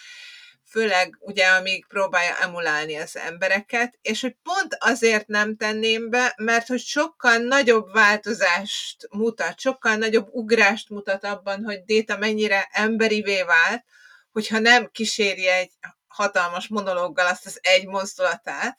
főleg 0.69 1.17
ugye, 1.21 1.47
amíg 1.47 1.87
próbálja 1.87 2.37
emulálni 2.41 2.97
az 2.97 3.17
embereket, 3.17 3.99
és 4.03 4.21
hogy 4.21 4.37
pont 4.43 4.77
azért 4.79 5.27
nem 5.27 5.57
tenném 5.57 6.11
be, 6.11 6.35
mert 6.37 6.67
hogy 6.67 6.81
sokkal 6.81 7.37
nagyobb 7.37 7.93
változást 7.93 9.09
mutat, 9.11 9.61
sokkal 9.61 9.95
nagyobb 9.95 10.29
ugrást 10.31 10.89
mutat 10.89 11.25
abban, 11.25 11.65
hogy 11.65 11.85
Déta 11.85 12.17
mennyire 12.17 12.69
emberivé 12.73 13.43
vált, 13.43 13.85
hogyha 14.33 14.59
nem 14.59 14.89
kíséri 14.93 15.47
egy 15.47 15.73
hatalmas 16.07 16.69
monológgal 16.69 17.27
azt 17.27 17.47
az 17.47 17.59
egy 17.63 17.87
mozdulatát, 17.87 18.79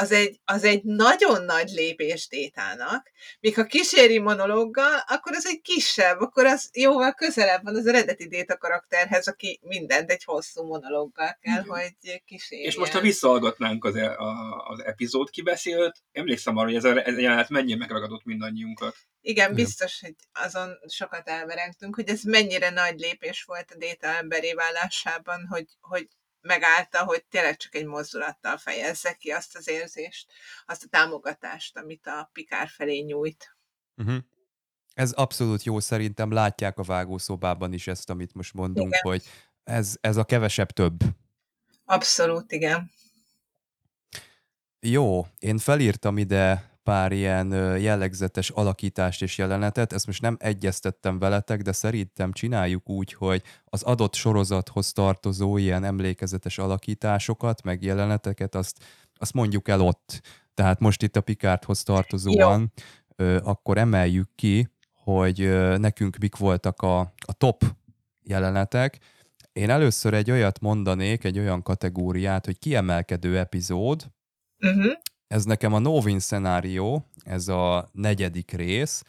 az 0.00 0.12
egy, 0.12 0.40
az 0.44 0.64
egy 0.64 0.82
nagyon 0.82 1.44
nagy 1.44 1.68
lépés 1.68 2.28
Détának, 2.28 3.10
míg 3.40 3.54
ha 3.54 3.64
kíséri 3.64 4.18
monológgal, 4.18 5.04
akkor 5.06 5.32
az 5.34 5.46
egy 5.46 5.60
kisebb, 5.60 6.20
akkor 6.20 6.46
az 6.46 6.70
jóval 6.72 7.14
közelebb 7.14 7.62
van 7.62 7.76
az 7.76 7.86
eredeti 7.86 8.28
Déta 8.28 8.56
karakterhez, 8.56 9.28
aki 9.28 9.60
mindent 9.62 10.10
egy 10.10 10.24
hosszú 10.24 10.62
monológgal 10.66 11.38
kell, 11.40 11.62
Igen. 11.62 11.64
hogy 11.64 12.22
kísérje. 12.24 12.66
És 12.66 12.76
most, 12.76 12.92
ha 12.92 13.00
visszahallgatnánk 13.00 13.84
az, 13.84 13.96
e, 13.96 14.16
a, 14.16 14.64
az 14.68 14.84
epizód 14.84 15.30
kibeszélt, 15.30 15.96
emlékszem 16.12 16.56
arra, 16.56 16.66
hogy 16.66 16.76
ez 16.76 16.84
a, 16.84 17.06
ez 17.06 17.16
a 17.16 17.20
jelenet 17.20 17.48
mennyire 17.48 17.78
megragadott 17.78 18.24
mindannyiunkat. 18.24 18.96
Igen, 19.22 19.54
biztos, 19.54 20.00
hogy 20.00 20.14
azon 20.32 20.78
sokat 20.88 21.28
elverengtünk, 21.28 21.94
hogy 21.94 22.08
ez 22.08 22.22
mennyire 22.22 22.70
nagy 22.70 22.98
lépés 22.98 23.42
volt 23.42 23.70
a 23.70 23.76
Déta 23.76 24.06
emberé 24.06 24.52
válásában, 24.52 25.46
hogy, 25.46 25.66
hogy 25.80 26.08
megállta, 26.40 27.04
hogy 27.04 27.24
tényleg 27.24 27.56
csak 27.56 27.74
egy 27.74 27.86
mozdulattal 27.86 28.56
fejezze 28.56 29.12
ki 29.12 29.30
azt 29.30 29.56
az 29.56 29.68
érzést, 29.68 30.32
azt 30.66 30.84
a 30.84 30.88
támogatást, 30.88 31.76
amit 31.76 32.06
a 32.06 32.30
Pikár 32.32 32.68
felé 32.68 32.98
nyújt. 32.98 33.56
Uh-huh. 33.96 34.18
Ez 34.94 35.12
abszolút 35.12 35.62
jó, 35.62 35.80
szerintem 35.80 36.32
látják 36.32 36.78
a 36.78 36.82
vágószobában 36.82 37.72
is 37.72 37.86
ezt, 37.86 38.10
amit 38.10 38.34
most 38.34 38.54
mondunk, 38.54 38.88
igen. 38.88 39.00
hogy 39.02 39.24
ez, 39.64 39.96
ez 40.00 40.16
a 40.16 40.24
kevesebb 40.24 40.70
több. 40.70 41.00
Abszolút, 41.84 42.52
igen. 42.52 42.90
Jó, 44.80 45.26
én 45.38 45.58
felírtam 45.58 46.18
ide 46.18 46.70
pár 46.90 47.12
ilyen 47.12 47.52
jellegzetes 47.78 48.50
alakítást 48.50 49.22
és 49.22 49.38
jelenetet. 49.38 49.92
Ezt 49.92 50.06
most 50.06 50.22
nem 50.22 50.36
egyeztettem 50.40 51.18
veletek, 51.18 51.62
de 51.62 51.72
szerintem 51.72 52.32
csináljuk 52.32 52.88
úgy, 52.88 53.12
hogy 53.12 53.42
az 53.64 53.82
adott 53.82 54.14
sorozathoz 54.14 54.92
tartozó 54.92 55.56
ilyen 55.56 55.84
emlékezetes 55.84 56.58
alakításokat, 56.58 57.62
meg 57.62 57.82
jeleneteket, 57.82 58.54
azt, 58.54 58.84
azt 59.14 59.32
mondjuk 59.32 59.68
el 59.68 59.80
ott. 59.80 60.20
Tehát 60.54 60.80
most 60.80 61.02
itt 61.02 61.16
a 61.16 61.20
Pikárthoz 61.20 61.82
tartozóan, 61.82 62.72
Jó. 63.16 63.26
akkor 63.42 63.78
emeljük 63.78 64.28
ki, 64.34 64.68
hogy 64.92 65.38
nekünk 65.78 66.16
mik 66.16 66.36
voltak 66.36 66.82
a, 66.82 67.00
a 67.26 67.32
top 67.32 67.64
jelenetek. 68.22 68.98
Én 69.52 69.70
először 69.70 70.14
egy 70.14 70.30
olyat 70.30 70.60
mondanék, 70.60 71.24
egy 71.24 71.38
olyan 71.38 71.62
kategóriát, 71.62 72.44
hogy 72.44 72.58
kiemelkedő 72.58 73.38
epizód, 73.38 74.10
uh-huh. 74.58 74.92
Ez 75.30 75.44
nekem 75.44 75.72
a 75.72 75.78
Novin 75.78 76.18
szenárió, 76.18 77.06
ez 77.24 77.48
a 77.48 77.88
negyedik 77.92 78.50
rész. 78.50 79.02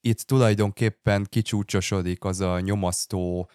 Itt 0.00 0.18
tulajdonképpen 0.18 1.26
kicsúcsosodik 1.28 2.24
az 2.24 2.40
a 2.40 2.60
nyomasztó 2.60 3.50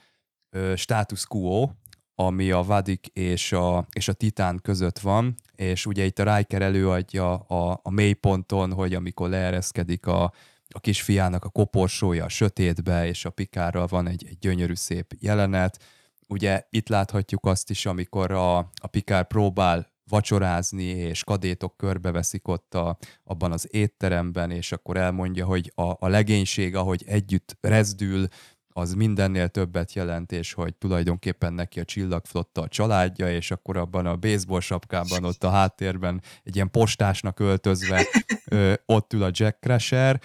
ö, 0.50 0.76
status 0.76 1.26
quo, 1.26 1.70
ami 2.16 2.52
a 2.52 2.64
Vadik 2.64 3.08
és 3.08 3.52
a, 3.52 3.88
és 3.92 4.08
a 4.08 4.14
Titán 4.14 4.60
között 4.62 5.00
van, 5.00 5.36
és 5.56 5.86
ugye 5.86 6.06
itt 6.06 6.20
a 6.20 6.36
Riker 6.36 6.62
előadja 6.62 7.34
a, 7.34 7.80
a 7.84 7.92
mélyponton, 7.92 8.74
hogy 8.74 8.94
amikor 8.94 9.30
leereszkedik 9.30 10.06
a, 10.06 10.24
a 10.68 10.80
kisfiának 10.80 11.46
a 11.46 11.50
koporsója 11.50 12.26
a 12.26 12.30
sötétbe, 12.30 13.08
és 13.08 13.26
a 13.26 13.30
pikárral 13.30 13.88
van 13.88 14.08
egy, 14.08 14.26
egy 14.28 14.38
gyönyörű 14.40 14.76
szép 14.76 15.14
jelenet. 15.20 15.84
Ugye 16.28 16.64
itt 16.70 16.88
láthatjuk 16.88 17.46
azt 17.46 17.70
is, 17.70 17.86
amikor 17.86 18.32
a, 18.32 18.58
a 18.58 18.88
pikár 18.92 19.28
próbál 19.28 19.93
vacsorázni, 20.10 20.84
és 20.84 21.24
kadétok 21.24 21.78
körbeveszik 21.78 22.48
ott 22.48 22.74
a, 22.74 22.98
abban 23.24 23.52
az 23.52 23.68
étteremben, 23.72 24.52
és 24.52 24.72
akkor 24.72 24.98
elmondja, 24.98 25.46
hogy 25.46 25.72
a, 25.76 25.82
a 25.82 26.08
legénység, 26.08 26.76
ahogy 26.76 27.04
együtt 27.08 27.58
rezdül, 27.62 28.28
az 28.76 28.94
mindennél 28.94 29.48
többet 29.48 29.94
jelent, 29.94 30.32
és 30.32 30.54
hogy 30.54 30.76
tulajdonképpen 30.76 31.54
neki 31.54 31.80
a 31.80 31.86
csillagflotta 31.86 32.62
a 32.62 32.68
családja, 32.68 33.32
és 33.32 33.52
akkor 33.52 33.78
abban 33.78 34.06
a 34.06 34.16
baseball 34.16 34.60
sapkában 34.60 35.24
ott 35.24 35.44
a 35.44 35.50
háttérben 35.50 36.22
egy 36.44 36.56
ilyen 36.56 36.72
postásnak 36.72 37.40
öltözve 37.40 38.08
ö, 38.46 38.74
ott 38.86 39.14
ül 39.14 39.24
a 39.24 39.30
Jack 39.32 39.60
Crusher. 39.60 40.22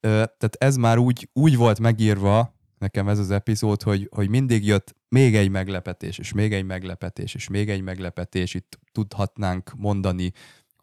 Ö, 0.00 0.08
tehát 0.10 0.56
ez 0.58 0.76
már 0.76 0.98
úgy, 0.98 1.28
úgy 1.32 1.56
volt 1.56 1.78
megírva, 1.80 2.54
nekem 2.78 3.08
ez 3.08 3.18
az 3.18 3.30
epizód, 3.30 3.82
hogy, 3.82 4.08
hogy 4.14 4.28
mindig 4.28 4.66
jött 4.66 4.95
még 5.08 5.36
egy 5.36 5.48
meglepetés, 5.48 6.18
és 6.18 6.32
még 6.32 6.52
egy 6.52 6.64
meglepetés, 6.64 7.34
és 7.34 7.48
még 7.48 7.70
egy 7.70 7.82
meglepetés. 7.82 8.54
Itt 8.54 8.78
tudhatnánk 8.92 9.72
mondani 9.76 10.32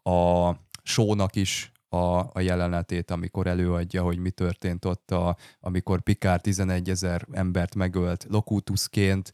a 0.02 0.50
sónak 0.82 1.36
is 1.36 1.72
a, 1.88 2.30
a 2.32 2.40
jelenetét, 2.40 3.10
amikor 3.10 3.46
előadja, 3.46 4.02
hogy 4.02 4.18
mi 4.18 4.30
történt 4.30 4.84
ott, 4.84 5.10
a, 5.10 5.36
amikor 5.60 6.00
Pikár 6.00 6.40
11 6.40 6.90
ezer 6.90 7.26
embert 7.32 7.74
megölt 7.74 8.26
Locutusként. 8.28 9.30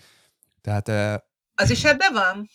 Tehát... 0.60 0.88
Az 1.54 1.70
is 1.70 1.84
ebbe 1.84 2.10
van? 2.12 2.48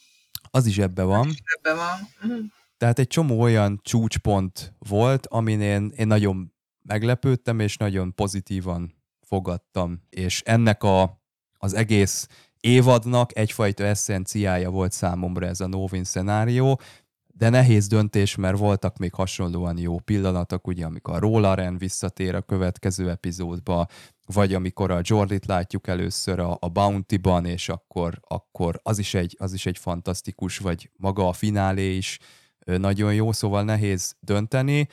Az 0.51 0.65
is 0.65 0.77
ebbe 0.77 1.04
van. 1.04 1.27
Az 1.27 1.34
is 1.34 1.42
ebbe 1.58 1.74
van. 1.74 2.00
Mhm. 2.22 2.46
Tehát 2.77 3.00
egy 3.00 3.08
csomó 3.08 3.42
olyan 3.42 3.80
csúcspont 3.84 4.74
volt, 4.77 5.27
amin 5.27 5.62
én, 5.62 5.92
én 5.96 6.08
nagyon 6.08 6.54
meglepődtem, 6.82 7.60
és 7.60 7.77
nagyon 7.77 8.15
pozitívan 8.15 8.96
fogadtam. 9.22 10.01
És 10.10 10.42
ennek 10.46 10.84
a, 10.84 11.22
az 11.65 11.74
egész 11.74 12.27
évadnak 12.60 13.38
egyfajta 13.38 13.84
eszenciája 13.84 14.69
volt 14.69 14.91
számomra 14.91 15.45
ez 15.45 15.62
a 15.62 15.67
Novin 15.67 16.03
szenárió, 16.03 16.79
de 17.27 17.50
nehéz 17.50 17.88
döntés, 17.88 18.36
mert 18.36 18.57
voltak 18.57 18.98
még 18.98 19.13
hasonlóan 19.13 19.77
jó 19.77 20.00
pillanatok, 20.00 20.67
ugye 20.67 20.86
amikor 20.86 21.13
a 21.13 21.19
Rollaren 21.19 21.77
visszatér 21.77 22.36
a 22.36 22.41
következő 22.41 23.10
epizódba, 23.10 23.88
vagy 24.25 24.53
amikor 24.53 24.91
a 24.91 25.01
Jordit 25.03 25.45
látjuk 25.45 25.88
először 25.88 26.39
a, 26.39 26.57
a 26.60 26.69
Bounty-ban, 26.69 27.45
és 27.45 27.69
akkor, 27.69 28.19
akkor 28.27 28.79
az, 28.84 29.00
is 29.00 29.13
egy, 29.13 29.36
az 29.39 29.53
is 29.53 29.65
egy 29.65 29.77
fantasztikus, 29.77 30.57
vagy 30.57 30.89
maga 30.98 31.27
a 31.27 31.34
finálé 31.34 31.95
is 31.95 32.19
nagyon 32.65 33.13
jó, 33.13 33.31
szóval 33.31 33.63
nehéz 33.63 34.15
dönteni, 34.19 34.88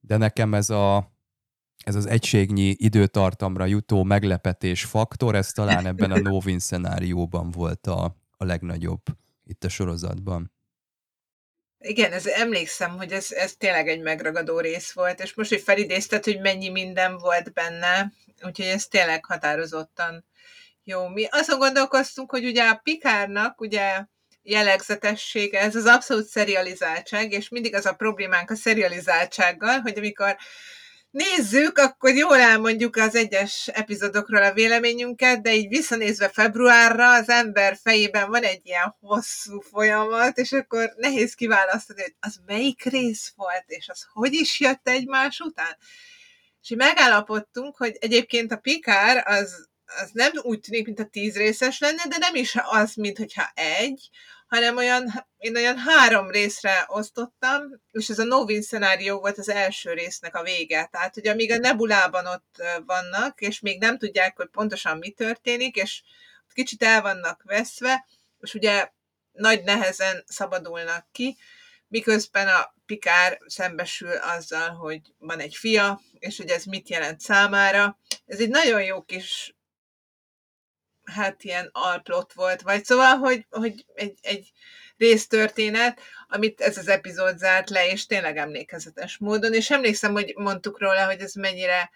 de 0.00 0.16
nekem 0.16 0.54
ez 0.54 0.70
a, 0.70 1.12
ez 1.84 1.94
az 1.94 2.06
egységnyi 2.06 2.74
időtartamra 2.78 3.64
jutó 3.64 4.02
meglepetés 4.02 4.84
faktor, 4.84 5.34
ez 5.34 5.52
talán 5.52 5.86
ebben 5.86 6.10
a 6.10 6.18
Novin 6.18 6.58
szenárióban 6.58 7.50
volt 7.50 7.86
a, 7.86 8.16
a 8.36 8.44
legnagyobb 8.44 9.02
itt 9.46 9.64
a 9.64 9.68
sorozatban. 9.68 10.52
Igen, 11.78 12.12
ez, 12.12 12.26
emlékszem, 12.26 12.96
hogy 12.96 13.12
ez, 13.12 13.32
ez 13.32 13.54
tényleg 13.56 13.88
egy 13.88 14.00
megragadó 14.00 14.60
rész 14.60 14.92
volt, 14.92 15.20
és 15.20 15.34
most, 15.34 15.50
hogy 15.50 15.60
felidézted, 15.60 16.24
hogy 16.24 16.40
mennyi 16.40 16.68
minden 16.68 17.18
volt 17.18 17.52
benne, 17.52 18.12
úgyhogy 18.42 18.66
ez 18.66 18.86
tényleg 18.86 19.24
határozottan 19.24 20.24
jó. 20.84 21.08
Mi 21.08 21.26
azon 21.30 21.58
gondolkoztunk, 21.58 22.30
hogy 22.30 22.44
ugye 22.44 22.64
a 22.64 22.80
Pikárnak 22.82 23.60
ugye 23.60 24.04
jellegzetessége, 24.42 25.60
ez 25.60 25.76
az 25.76 25.86
abszolút 25.86 26.30
serializáltság, 26.30 27.32
és 27.32 27.48
mindig 27.48 27.74
az 27.74 27.86
a 27.86 27.92
problémánk 27.92 28.50
a 28.50 28.54
serializáltsággal, 28.54 29.80
hogy 29.80 29.98
amikor 29.98 30.36
nézzük, 31.12 31.78
akkor 31.78 32.14
jól 32.14 32.38
elmondjuk 32.38 32.96
az 32.96 33.14
egyes 33.14 33.68
epizódokról 33.68 34.42
a 34.42 34.52
véleményünket, 34.52 35.42
de 35.42 35.54
így 35.54 35.68
visszanézve 35.68 36.28
februárra 36.28 37.12
az 37.12 37.28
ember 37.28 37.78
fejében 37.82 38.30
van 38.30 38.42
egy 38.42 38.60
ilyen 38.64 38.96
hosszú 39.00 39.60
folyamat, 39.60 40.38
és 40.38 40.52
akkor 40.52 40.92
nehéz 40.96 41.34
kiválasztani, 41.34 42.00
hogy 42.00 42.14
az 42.20 42.40
melyik 42.46 42.82
rész 42.82 43.32
volt, 43.36 43.64
és 43.66 43.88
az 43.88 44.06
hogy 44.12 44.32
is 44.32 44.60
jött 44.60 44.88
egymás 44.88 45.40
után. 45.40 45.76
És 46.62 46.68
megállapodtunk, 46.76 47.76
hogy 47.76 47.96
egyébként 48.00 48.52
a 48.52 48.56
Pikár 48.56 49.24
az, 49.26 49.68
az 50.02 50.10
nem 50.12 50.30
úgy 50.42 50.60
tűnik, 50.60 50.86
mint 50.86 51.00
a 51.00 51.04
tíz 51.04 51.36
részes 51.36 51.78
lenne, 51.78 52.06
de 52.08 52.16
nem 52.18 52.34
is 52.34 52.56
az, 52.62 52.94
mint 52.94 53.18
hogyha 53.18 53.50
egy, 53.54 54.08
hanem 54.52 54.76
olyan, 54.76 55.26
én 55.38 55.56
olyan 55.56 55.78
három 55.78 56.30
részre 56.30 56.84
osztottam, 56.88 57.62
és 57.92 58.08
ez 58.08 58.18
a 58.18 58.24
Novin 58.24 58.62
szenárió 58.62 59.20
volt 59.20 59.38
az 59.38 59.48
első 59.48 59.92
résznek 59.92 60.36
a 60.36 60.42
vége. 60.42 60.88
Tehát, 60.90 61.14
hogy 61.14 61.28
amíg 61.28 61.52
a 61.52 61.56
nebulában 61.56 62.26
ott 62.26 62.62
vannak, 62.86 63.40
és 63.40 63.60
még 63.60 63.80
nem 63.80 63.98
tudják, 63.98 64.36
hogy 64.36 64.48
pontosan 64.48 64.98
mi 64.98 65.10
történik, 65.10 65.76
és 65.76 66.02
kicsit 66.54 66.82
el 66.82 67.02
vannak 67.02 67.42
veszve, 67.44 68.06
és 68.40 68.54
ugye 68.54 68.90
nagy 69.32 69.62
nehezen 69.62 70.24
szabadulnak 70.26 71.06
ki, 71.12 71.36
miközben 71.88 72.48
a 72.48 72.74
Pikár 72.86 73.38
szembesül 73.46 74.16
azzal, 74.16 74.68
hogy 74.68 75.00
van 75.18 75.38
egy 75.38 75.54
fia, 75.54 76.00
és 76.18 76.36
hogy 76.36 76.48
ez 76.48 76.64
mit 76.64 76.88
jelent 76.88 77.20
számára. 77.20 77.98
Ez 78.26 78.40
egy 78.40 78.48
nagyon 78.48 78.82
jó 78.82 79.02
kis 79.02 79.54
hát 81.04 81.44
ilyen 81.44 81.68
alplot 81.72 82.32
volt, 82.32 82.62
vagy 82.62 82.84
szóval, 82.84 83.16
hogy, 83.16 83.46
hogy 83.50 83.84
egy, 83.94 84.18
egy 84.22 84.52
résztörténet, 84.96 86.00
amit 86.28 86.60
ez 86.60 86.78
az 86.78 86.88
epizód 86.88 87.38
zárt 87.38 87.70
le, 87.70 87.90
és 87.90 88.06
tényleg 88.06 88.36
emlékezetes 88.36 89.18
módon, 89.18 89.54
és 89.54 89.70
emlékszem, 89.70 90.12
hogy 90.12 90.34
mondtuk 90.36 90.80
róla, 90.80 91.06
hogy 91.06 91.20
ez 91.20 91.34
mennyire 91.34 91.90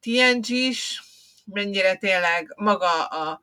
TNG-s, 0.00 1.02
mennyire 1.44 1.94
tényleg 1.94 2.52
maga 2.56 3.04
a, 3.04 3.40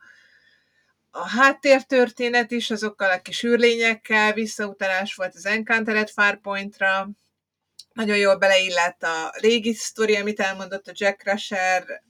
a 1.12 1.28
háttértörténet 1.28 2.52
is, 2.52 2.72
azokkal 2.72 3.12
a 3.12 3.22
kis 3.22 3.43
űrlényekkel, 3.43 4.34
visszautalás 4.34 5.15
volt 5.15 5.36
az 5.36 5.45
Encountered 5.45 6.10
Farpointra, 6.10 7.10
nagyon 7.93 8.17
jól 8.17 8.38
beleillett 8.38 9.04
a 9.04 9.34
régi 9.39 9.74
sztori, 9.74 10.15
amit 10.15 10.39
elmondott 10.39 10.88
a 10.88 10.91
Jack 10.95 11.22
Crusher, 11.22 12.04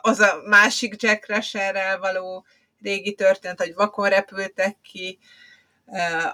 az 0.00 0.20
a 0.20 0.40
másik 0.44 1.02
Jack 1.02 1.24
Crusherrel 1.24 1.98
való 1.98 2.46
régi 2.82 3.14
történet, 3.14 3.58
hogy 3.58 3.74
vakon 3.74 4.08
repültek 4.08 4.76
ki 4.82 5.18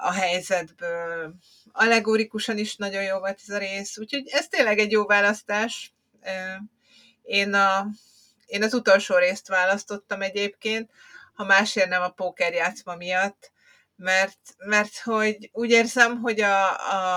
a 0.01 0.13
helyzetből. 0.13 1.35
Allegórikusan 1.73 2.59
is 2.59 2.77
nagyon 2.77 3.03
jó 3.03 3.19
volt 3.19 3.41
ez 3.47 3.55
a 3.55 3.59
rész, 3.59 3.99
úgyhogy 3.99 4.29
ez 4.29 4.49
tényleg 4.49 4.79
egy 4.79 4.91
jó 4.91 5.05
választás. 5.07 5.93
Én, 7.23 7.55
a, 7.55 7.87
én 8.47 8.63
az 8.63 8.75
utolsó 8.75 9.17
részt 9.17 9.49
választottam 9.49 10.23
egyébként, 10.23 10.91
ha 11.35 11.45
másért 11.45 11.89
nem 11.89 12.03
a 12.03 12.09
pókerjátszma 12.09 12.95
miatt, 12.95 13.51
mert, 13.97 14.39
mert 14.59 14.99
hogy 14.99 15.51
úgy 15.53 15.71
érzem, 15.71 16.21
hogy 16.21 16.41
a, 16.41 16.69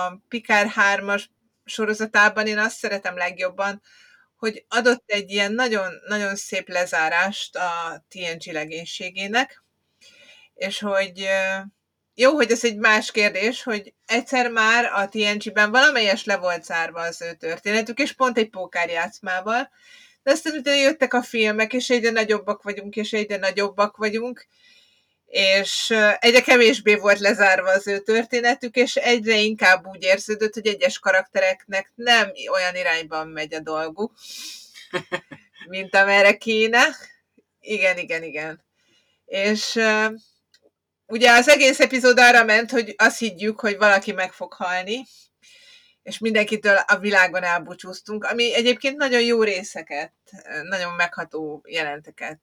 a 0.05 0.19
Pikár 0.27 0.73
3-as 0.75 1.23
sorozatában 1.65 2.47
én 2.47 2.57
azt 2.57 2.77
szeretem 2.77 3.17
legjobban, 3.17 3.81
hogy 4.39 4.65
adott 4.67 5.03
egy 5.05 5.31
ilyen 5.31 5.53
nagyon, 5.53 5.93
nagyon 6.07 6.35
szép 6.35 6.69
lezárást 6.69 7.55
a 7.55 8.05
TNG 8.07 8.53
legénységének, 8.53 9.63
és 10.53 10.79
hogy 10.79 11.27
jó, 12.13 12.35
hogy 12.35 12.51
ez 12.51 12.63
egy 12.63 12.77
más 12.77 13.11
kérdés, 13.11 13.63
hogy 13.63 13.93
egyszer 14.05 14.51
már 14.51 14.85
a 14.85 15.07
TNG-ben 15.09 15.71
valamelyes 15.71 16.23
le 16.25 16.37
volt 16.37 16.63
zárva 16.63 17.01
az 17.01 17.21
ő 17.21 17.33
történetük, 17.33 17.99
és 17.99 18.13
pont 18.13 18.37
egy 18.37 18.49
pókárjátszmával, 18.49 19.69
de 20.23 20.31
aztán 20.31 20.57
utána 20.57 20.77
jöttek 20.77 21.13
a 21.13 21.21
filmek, 21.21 21.73
és 21.73 21.89
egyre 21.89 22.09
nagyobbak 22.09 22.63
vagyunk, 22.63 22.95
és 22.95 23.13
egyre 23.13 23.37
nagyobbak 23.37 23.97
vagyunk, 23.97 24.47
és 25.29 25.95
egyre 26.19 26.41
kevésbé 26.41 26.95
volt 26.95 27.19
lezárva 27.19 27.69
az 27.69 27.87
ő 27.87 27.99
történetük, 27.99 28.75
és 28.75 28.95
egyre 28.95 29.35
inkább 29.35 29.87
úgy 29.87 30.03
érződött, 30.03 30.53
hogy 30.53 30.67
egyes 30.67 30.99
karaktereknek 30.99 31.91
nem 31.95 32.31
olyan 32.51 32.75
irányban 32.75 33.27
megy 33.27 33.53
a 33.53 33.59
dolguk, 33.59 34.13
mint 35.67 35.95
amerre 35.95 36.37
kéne. 36.37 36.83
Igen, 37.59 37.97
igen, 37.97 38.23
igen. 38.23 38.63
És 39.25 39.79
ugye 41.05 41.31
az 41.31 41.47
egész 41.47 41.79
epizód 41.79 42.19
arra 42.19 42.43
ment, 42.43 42.71
hogy 42.71 42.93
azt 42.97 43.19
higgyük, 43.19 43.59
hogy 43.59 43.77
valaki 43.77 44.11
meg 44.11 44.33
fog 44.33 44.53
halni, 44.53 45.05
és 46.03 46.17
mindenkitől 46.17 46.75
a 46.75 46.97
világon 46.97 47.43
elbúcsúztunk, 47.43 48.23
ami 48.23 48.55
egyébként 48.55 48.97
nagyon 48.97 49.21
jó 49.21 49.43
részeket, 49.43 50.13
nagyon 50.63 50.93
megható 50.93 51.63
jelenteket 51.67 52.39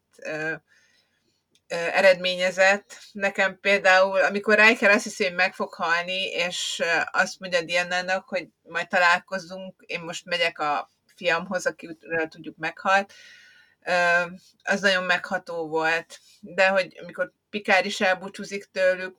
eredményezett. 1.68 2.98
Nekem 3.12 3.60
például, 3.60 4.20
amikor 4.20 4.58
Riker 4.58 4.90
azt 4.90 5.04
hiszi, 5.04 5.24
hogy 5.24 5.34
meg 5.34 5.54
fog 5.54 5.74
halni, 5.74 6.22
és 6.22 6.82
azt 7.10 7.40
mondja 7.40 7.62
Diana-nak, 7.62 8.28
hogy 8.28 8.48
majd 8.62 8.88
találkozunk, 8.88 9.74
én 9.86 10.00
most 10.00 10.24
megyek 10.24 10.58
a 10.58 10.90
fiamhoz, 11.16 11.66
akiről 11.66 12.28
tudjuk 12.28 12.56
meghalt, 12.56 13.12
az 14.62 14.80
nagyon 14.80 15.04
megható 15.04 15.68
volt. 15.68 16.20
De 16.40 16.68
hogy 16.68 16.98
amikor 17.02 17.32
Pikár 17.50 17.86
is 17.86 18.00
elbúcsúzik 18.00 18.64
tőlük, 18.72 19.16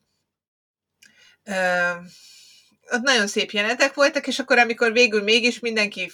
ott 2.91 3.01
nagyon 3.01 3.27
szép 3.27 3.51
jelenetek 3.51 3.93
voltak, 3.93 4.27
és 4.27 4.39
akkor 4.39 4.57
amikor 4.57 4.91
végül 4.91 5.23
mégis 5.23 5.59
mindenki 5.59 6.11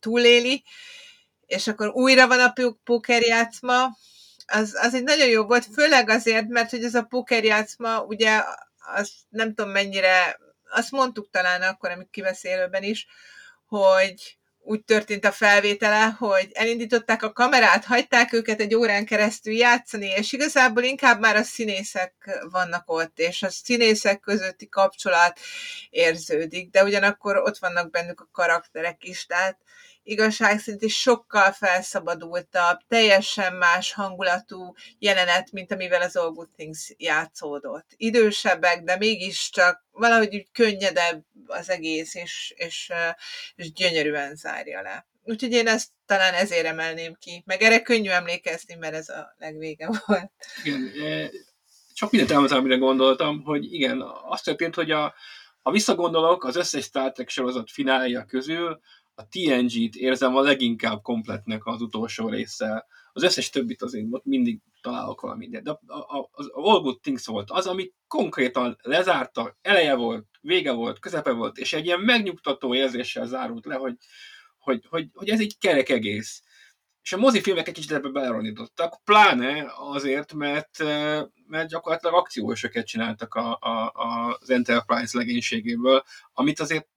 túléli, 0.00 0.64
és 1.46 1.66
akkor 1.66 1.88
újra 1.88 2.26
van 2.26 2.40
a 2.40 2.54
pókerjátszma, 2.84 3.96
az, 4.46 4.78
az 4.80 4.94
egy 4.94 5.02
nagyon 5.02 5.28
jó 5.28 5.44
volt, 5.44 5.66
főleg 5.74 6.10
azért, 6.10 6.48
mert 6.48 6.70
hogy 6.70 6.84
ez 6.84 6.94
a 6.94 7.02
pókerjátszma, 7.02 8.02
ugye, 8.02 8.42
az 8.94 9.12
nem 9.28 9.54
tudom 9.54 9.70
mennyire, 9.70 10.38
azt 10.70 10.90
mondtuk 10.90 11.30
talán 11.30 11.62
akkor, 11.62 11.90
amikor 11.90 12.10
kiveszélőben 12.10 12.82
is, 12.82 13.06
hogy 13.66 14.38
úgy 14.66 14.84
történt 14.84 15.24
a 15.24 15.32
felvétele, 15.32 16.04
hogy 16.18 16.50
elindították 16.52 17.22
a 17.22 17.32
kamerát, 17.32 17.84
hagyták 17.84 18.32
őket 18.32 18.60
egy 18.60 18.74
órán 18.74 19.04
keresztül 19.04 19.52
játszani, 19.52 20.06
és 20.06 20.32
igazából 20.32 20.82
inkább 20.82 21.20
már 21.20 21.36
a 21.36 21.42
színészek 21.42 22.40
vannak 22.50 22.90
ott, 22.90 23.18
és 23.18 23.42
a 23.42 23.50
színészek 23.50 24.20
közötti 24.20 24.68
kapcsolat 24.68 25.40
érződik, 25.90 26.70
de 26.70 26.84
ugyanakkor 26.84 27.36
ott 27.36 27.58
vannak 27.58 27.90
bennük 27.90 28.20
a 28.20 28.28
karakterek 28.32 29.04
is, 29.04 29.26
tehát 29.26 29.58
igazság 30.06 30.58
szerint 30.58 30.82
is 30.82 31.00
sokkal 31.00 31.52
felszabadultabb, 31.52 32.78
teljesen 32.88 33.54
más 33.54 33.92
hangulatú 33.92 34.74
jelenet, 34.98 35.52
mint 35.52 35.72
amivel 35.72 36.02
az 36.02 36.16
All 36.16 36.30
Good 36.30 36.50
Things 36.56 36.94
játszódott. 36.96 37.86
Idősebbek, 37.96 38.82
de 38.82 38.96
mégiscsak 38.96 39.84
valahogy 39.90 40.34
úgy 40.34 40.48
könnyedebb 40.52 41.24
az 41.46 41.70
egész, 41.70 42.14
és, 42.14 42.54
és, 42.56 42.92
és 43.54 43.72
gyönyörűen 43.72 44.34
zárja 44.34 44.82
le. 44.82 45.06
Úgyhogy 45.24 45.52
én 45.52 45.68
ezt 45.68 45.88
talán 46.06 46.34
ezért 46.34 46.66
emelném 46.66 47.14
ki. 47.20 47.42
Meg 47.46 47.62
erre 47.62 47.82
könnyű 47.82 48.08
emlékezni, 48.08 48.74
mert 48.74 48.94
ez 48.94 49.08
a 49.08 49.34
legvége 49.38 49.88
volt. 50.06 50.32
Igen, 50.64 50.92
csak 51.94 52.10
mindent 52.10 52.32
elmondtam, 52.32 52.58
amire 52.58 52.76
gondoltam, 52.76 53.42
hogy 53.42 53.72
igen, 53.72 54.00
azt 54.24 54.44
történt, 54.44 54.74
hogy 54.74 54.90
a, 54.90 55.14
ha 55.62 55.70
visszagondolok, 55.70 56.44
az 56.44 56.56
összes 56.56 56.84
Star 56.84 57.12
Trek 57.12 57.28
sorozat 57.28 57.70
finálja 57.70 58.24
közül 58.24 58.80
a 59.18 59.28
TNG-t 59.28 59.94
érzem 59.94 60.36
a 60.36 60.40
leginkább 60.40 61.02
kompletnek 61.02 61.66
az 61.66 61.80
utolsó 61.80 62.28
része. 62.28 62.86
Az 63.12 63.22
összes 63.22 63.50
többit 63.50 63.82
azért 63.82 64.06
ott 64.10 64.24
mindig 64.24 64.60
találok 64.80 65.20
valamit. 65.20 65.62
De 65.62 65.70
a, 65.86 66.18
a, 66.18 66.28
az 66.32 66.48
All 66.52 66.80
Good 66.80 67.00
Things 67.00 67.26
volt 67.26 67.50
az, 67.50 67.66
ami 67.66 67.92
konkrétan 68.08 68.76
lezárta, 68.82 69.56
eleje 69.62 69.94
volt, 69.94 70.26
vége 70.40 70.72
volt, 70.72 70.98
közepe 70.98 71.30
volt, 71.30 71.58
és 71.58 71.72
egy 71.72 71.84
ilyen 71.84 72.00
megnyugtató 72.00 72.74
érzéssel 72.74 73.26
zárult 73.26 73.66
le, 73.66 73.74
hogy, 73.74 73.96
hogy, 74.58 74.86
hogy, 74.88 75.08
hogy 75.12 75.28
ez 75.28 75.40
egy 75.40 75.58
kerek 75.58 75.88
egész. 75.88 76.42
És 77.02 77.12
a 77.12 77.16
mozifilmek 77.16 77.68
egy 77.68 77.74
kicsit 77.74 77.92
ebbe 77.92 78.08
beleronítottak, 78.08 79.04
pláne 79.04 79.72
azért, 79.76 80.32
mert, 80.32 80.78
mert 81.46 81.68
gyakorlatilag 81.68 82.14
akciósöket 82.14 82.86
csináltak 82.86 83.34
a, 83.34 83.58
a, 83.60 83.92
az 83.92 84.50
Enterprise 84.50 85.18
legénységéből, 85.18 86.02
amit 86.32 86.60
azért, 86.60 86.88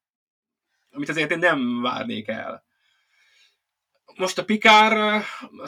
amit 0.99 1.11
azért 1.11 1.31
én 1.31 1.39
nem 1.39 1.81
várnék 1.81 2.27
el. 2.27 2.63
Most 4.15 4.37
a 4.37 4.45
Pikár, 4.45 5.23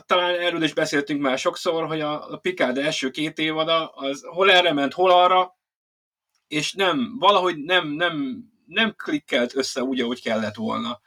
talán 0.06 0.39
erről 0.39 0.63
is 0.63 0.74
beszéltünk 0.74 1.22
már 1.22 1.38
sokszor, 1.38 1.88
hogy 1.88 2.02
a, 2.02 2.32
a 2.32 2.38
Pikár 2.38 2.78
első 2.78 3.12
két 3.12 3.38
évada, 3.38 3.88
az 3.88 4.24
hol 4.26 4.52
erre 4.52 4.74
ment, 4.74 4.94
hol 4.94 5.12
arra, 5.12 5.58
és 6.48 6.74
nem, 6.74 7.17
valahogy 7.20 7.58
nem, 7.58 7.88
nem, 7.88 8.44
nem 8.65 8.94
klikkelt 8.96 9.56
össze 9.56 9.84
úgy, 9.84 10.00
ahogy 10.00 10.22
kellett 10.22 10.56
volna. 10.56 11.02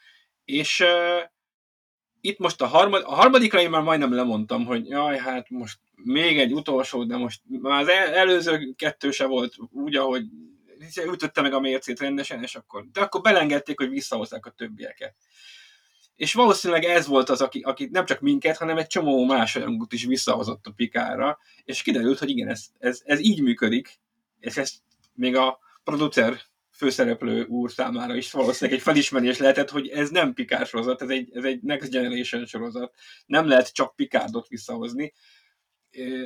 És 0.45 0.81
uh, 0.81 1.23
itt 2.21 2.39
most 2.39 2.61
a, 2.61 2.67
harmad, 2.67 3.03
a 3.07 3.15
harmadikra 3.15 3.61
én 3.61 3.71
már 3.71 3.83
majdnem 3.83 4.15
lemondtam, 4.15 4.65
hogy 4.65 4.89
jaj, 4.89 5.19
hát 5.19 5.51
most 5.51 5.79
még 5.95 6.39
egy 6.39 6.53
utolsó, 6.53 7.05
de 7.05 7.17
most 7.17 7.41
már 7.47 7.81
az 7.81 7.89
el, 7.89 8.15
előző 8.15 8.73
kettő 8.77 9.11
se 9.11 9.27
volt 9.27 9.55
úgy, 9.71 9.97
ahogy 9.97 10.25
ütötte 11.13 11.41
meg 11.41 11.53
a 11.53 11.61
mércét 11.61 12.01
rendesen, 12.01 12.43
és 12.43 12.55
akkor, 12.55 12.87
de 12.93 13.01
akkor 13.01 13.21
belengedték, 13.21 13.79
hogy 13.79 13.89
visszahozzák 13.89 14.47
a 14.47 14.51
többieket. 14.51 15.15
És 16.17 16.35
valószínűleg 16.35 16.85
ez 16.85 17.07
volt 17.07 17.29
az, 17.29 17.41
aki, 17.41 17.61
aki 17.61 17.89
nem 17.93 18.05
csak 18.05 18.21
minket, 18.21 18.57
hanem 18.57 18.79
egy 18.79 18.87
csomó 18.87 19.25
más 19.25 19.57
anyagot 19.57 19.93
is 19.93 20.05
visszahozott 20.05 20.67
a 20.67 20.73
pikára, 20.77 21.39
és 21.65 21.83
kiderült, 21.83 22.19
hogy 22.19 22.31
igen, 22.31 22.49
ez, 22.49 22.67
ez, 22.79 23.03
ez 23.05 23.21
így 23.21 23.43
működik, 23.43 23.99
és 24.41 24.57
ezt 24.57 24.75
még 25.15 25.37
a 25.37 25.59
producer 25.85 26.41
főszereplő 26.71 27.45
úr 27.45 27.71
számára 27.71 28.15
is 28.15 28.31
valószínűleg 28.31 28.79
egy 28.79 28.85
felismerés 28.85 29.39
lehetett, 29.39 29.71
hogy 29.71 29.89
ez 29.89 30.11
nem 30.11 30.33
Picard 30.33 30.67
sorozat, 30.67 31.03
ez 31.03 31.09
egy, 31.09 31.31
ez 31.35 31.45
egy 31.45 31.63
Next 31.63 31.91
Generation 31.91 32.47
sorozat. 32.47 32.95
Nem 33.27 33.49
lehet 33.49 33.73
csak 33.73 33.97
Picardot 33.97 34.49
visszahozni, 34.49 35.13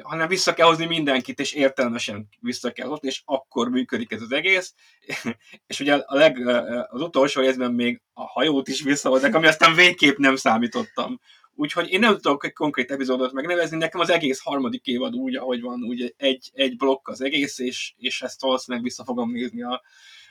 hanem 0.03 0.29
vissza 0.29 0.55
kell 0.55 0.67
hozni 0.67 0.87
mindenkit, 0.87 1.41
és 1.41 1.53
értelmesen 1.53 2.29
vissza 2.41 2.73
kell 2.73 2.87
hozni, 2.87 3.09
és 3.09 3.23
akkor 3.25 3.69
működik 3.69 4.13
ez 4.13 4.23
az 4.23 4.33
egész. 4.33 4.75
és 5.67 5.81
ugye 5.81 5.95
a 5.95 6.17
leg, 6.17 6.47
az 6.89 7.01
utolsó 7.01 7.41
részben 7.41 7.73
még 7.73 8.01
a 8.13 8.23
hajót 8.23 8.69
is 8.69 8.83
visszahoznak, 8.83 9.35
ami 9.35 9.47
aztán 9.47 9.75
végképp 9.75 10.17
nem 10.17 10.37
számítottam. 10.37 11.21
Úgyhogy 11.55 11.91
én 11.91 12.01
nem 12.01 12.15
tudok 12.15 12.45
egy 12.45 12.53
konkrét 12.53 12.91
epizódot 12.91 13.33
megnevezni, 13.33 13.77
nekem 13.77 14.01
az 14.01 14.11
egész 14.11 14.41
harmadik 14.41 14.87
évad 14.87 15.15
úgy, 15.15 15.37
ahogy 15.37 15.61
van, 15.61 15.83
úgy 15.83 16.15
egy, 16.17 16.51
egy 16.55 16.77
blokk 16.77 17.09
az 17.09 17.21
egész, 17.21 17.59
és, 17.59 17.93
és 17.97 18.23
ezt 18.23 18.41
valószínűleg 18.41 18.85
vissza 18.85 19.05
fogom 19.05 19.33
nézni 19.33 19.63
a, 19.63 19.83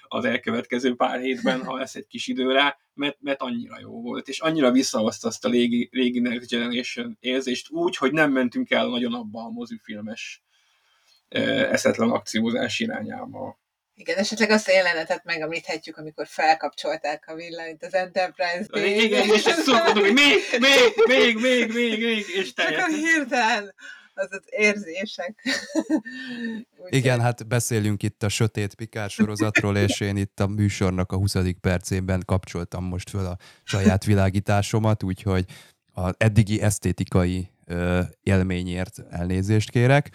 az 0.08 0.26
elkövetkező 0.26 0.96
pár 0.96 1.20
hétben, 1.20 1.64
ha 1.64 1.76
lesz 1.76 1.96
egy 1.96 2.08
kis 2.08 2.28
idő 2.28 2.52
rá, 2.52 2.78
mert, 2.94 3.18
mert 3.20 3.42
annyira 3.42 3.80
jó 3.80 4.02
volt, 4.02 4.28
és 4.28 4.40
annyira 4.40 4.72
visszahozta 4.72 5.28
azt 5.28 5.46
a 5.46 5.50
régi, 5.50 5.90
régi 5.92 6.20
Next 6.20 6.50
Generation 6.50 7.18
érzést 7.20 7.70
úgy, 7.70 7.98
hogy 7.98 8.12
nem 8.12 8.32
mentünk 8.32 8.72
el 8.72 8.88
nagyon 8.88 9.14
abba 9.14 9.44
a 9.44 9.50
mozifilmes 9.50 10.44
eszetlen 11.30 12.10
akciózás 12.10 12.80
irányába. 12.80 13.60
Igen, 13.96 14.18
esetleg 14.18 14.50
azt 14.50 14.68
a 14.68 14.72
jelenetet 14.72 15.24
megemlíthetjük, 15.24 15.98
amikor 15.98 16.28
felkapcsolták 16.28 17.24
a 17.28 17.36
villanyt 17.36 17.84
az 17.84 17.94
Enterprise-t. 17.94 18.76
Igen, 18.76 19.30
és 19.30 19.46
ezt 19.46 19.62
szokott, 19.62 20.00
hogy 20.00 20.14
még, 20.14 20.38
még, 20.60 20.94
még, 21.08 21.36
még, 21.36 21.74
még, 21.74 22.04
még, 22.04 22.26
és 22.36 22.54
teljesen. 22.54 22.90
Csak 22.90 23.00
hirtelen 23.00 23.74
az 24.18 24.28
az 24.32 24.44
érzések. 24.46 25.48
Igen, 26.90 27.22
hát 27.22 27.48
beszélünk 27.48 28.04
itt 28.04 28.24
a 28.24 28.30
Sötét 28.30 28.76
Pikár 28.76 29.10
sorozatról, 29.10 29.78
és 29.88 30.00
én 30.00 30.18
itt 30.18 30.40
a 30.40 30.48
műsornak 30.48 31.12
a 31.12 31.16
20. 31.16 31.36
percében 31.62 32.24
kapcsoltam 32.26 32.84
most 32.84 33.10
föl 33.10 33.26
a 33.26 33.38
saját 33.64 34.04
világításomat, 34.04 35.04
úgyhogy 35.04 35.46
az 35.92 36.14
eddigi 36.18 36.62
esztétikai 36.62 37.52
ö, 37.66 38.02
élményért 38.24 39.04
elnézést 39.10 39.70
kérek. 39.70 40.10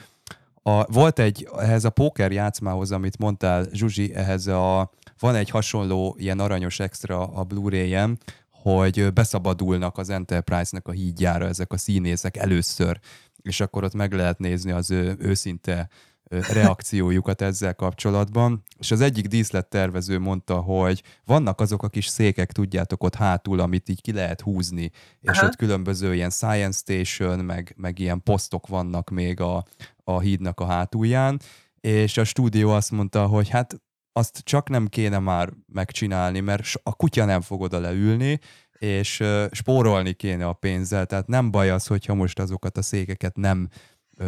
A, 0.63 0.93
volt 0.93 1.19
egy, 1.19 1.49
ehhez 1.59 1.85
a 1.85 1.91
póker 1.91 2.33
játszmához, 2.33 2.93
amit 2.93 3.19
mondtál, 3.19 3.67
Zsuzsi, 3.73 4.15
ehhez 4.15 4.47
a, 4.47 4.91
van 5.19 5.35
egy 5.35 5.51
hasonló 5.51 6.17
ilyen 6.19 6.41
aranyos 6.41 6.81
extra 6.81 7.21
a 7.21 7.45
Blu-ray-en, 7.45 8.19
hogy 8.63 9.13
beszabadulnak 9.13 9.99
az 9.99 10.11
Enterprise-nek 10.11 10.89
a 10.89 10.93
hídjára 10.93 11.47
ezek 11.47 11.73
a 11.73 11.77
színészek 11.77 12.37
először 12.37 13.01
és 13.43 13.61
akkor 13.61 13.85
ott 13.85 13.95
meg 13.95 14.13
lehet 14.13 14.39
nézni 14.39 14.71
az 14.71 14.91
ő 14.91 15.17
őszinte 15.19 15.89
reakciójukat 16.33 17.41
ezzel 17.43 17.75
kapcsolatban. 17.75 18.65
És 18.79 18.91
az 18.91 19.01
egyik 19.01 19.27
díszlettervező 19.27 20.19
mondta, 20.19 20.61
hogy 20.61 21.03
vannak 21.25 21.61
azok 21.61 21.83
a 21.83 21.89
kis 21.89 22.07
székek, 22.07 22.53
tudjátok, 22.53 23.03
ott 23.03 23.15
hátul, 23.15 23.61
amit 23.61 23.89
így 23.89 24.01
ki 24.01 24.13
lehet 24.13 24.41
húzni, 24.41 24.91
és 25.21 25.39
Aha. 25.39 25.47
ott 25.47 25.57
különböző 25.57 26.15
ilyen 26.15 26.31
science 26.31 26.79
station, 26.79 27.39
meg, 27.39 27.75
meg 27.77 27.99
ilyen 27.99 28.23
posztok 28.23 28.67
vannak 28.67 29.11
még 29.11 29.41
a, 29.41 29.65
a 30.05 30.21
hídnak 30.21 30.61
a 30.61 30.67
hátulján, 30.67 31.41
és 31.81 32.17
a 32.17 32.25
stúdió 32.25 32.71
azt 32.71 32.91
mondta, 32.91 33.27
hogy 33.27 33.49
hát 33.49 33.81
azt 34.13 34.41
csak 34.45 34.69
nem 34.69 34.87
kéne 34.87 35.19
már 35.19 35.53
megcsinálni, 35.67 36.41
mert 36.41 36.67
a 36.83 36.95
kutya 36.95 37.25
nem 37.25 37.41
fog 37.41 37.61
oda 37.61 37.79
leülni, 37.79 38.41
és 38.83 39.23
spórolni 39.51 40.13
kéne 40.13 40.47
a 40.47 40.53
pénzzel, 40.53 41.07
tehát 41.07 41.27
nem 41.27 41.51
baj 41.51 41.71
az, 41.71 41.87
hogyha 41.87 42.15
most 42.15 42.39
azokat 42.39 42.77
a 42.77 42.83
székeket 42.83 43.37
nem 43.37 43.69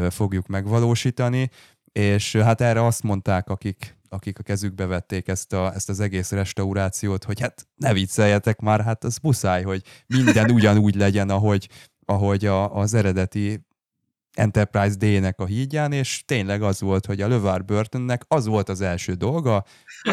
fogjuk 0.09 0.47
megvalósítani, 0.47 1.51
és 1.93 2.37
hát 2.37 2.61
erre 2.61 2.85
azt 2.85 3.03
mondták, 3.03 3.49
akik, 3.49 3.97
akik 4.09 4.39
a 4.39 4.43
kezükbe 4.43 4.87
vették 4.87 5.29
ezt, 5.29 5.53
a, 5.53 5.73
ezt 5.75 5.89
az 5.89 6.01
egész 6.01 6.31
restaurációt, 6.31 7.25
hogy 7.25 7.41
hát 7.41 7.67
ne 7.77 7.93
vicceljetek 7.93 8.61
már, 8.61 8.85
hát 8.85 9.05
az 9.05 9.19
muszáj, 9.23 9.63
hogy 9.63 9.83
minden 10.07 10.51
ugyanúgy 10.51 10.95
legyen, 10.95 11.31
ahogy, 11.31 11.69
ahogy 12.05 12.47
a, 12.47 12.77
az 12.77 12.95
eredeti 12.95 13.67
Enterprise 14.35 14.95
D-nek 14.95 15.41
a 15.41 15.47
hídján, 15.47 15.93
és 15.93 16.23
tényleg 16.27 16.63
az 16.63 16.81
volt, 16.81 17.07
hogy 17.07 17.21
a 17.21 17.29
LeVar 17.29 17.65
Burtonnek 17.65 18.23
az 18.29 18.47
volt 18.47 18.69
az 18.69 18.81
első 18.81 19.13
dolga, 19.13 19.65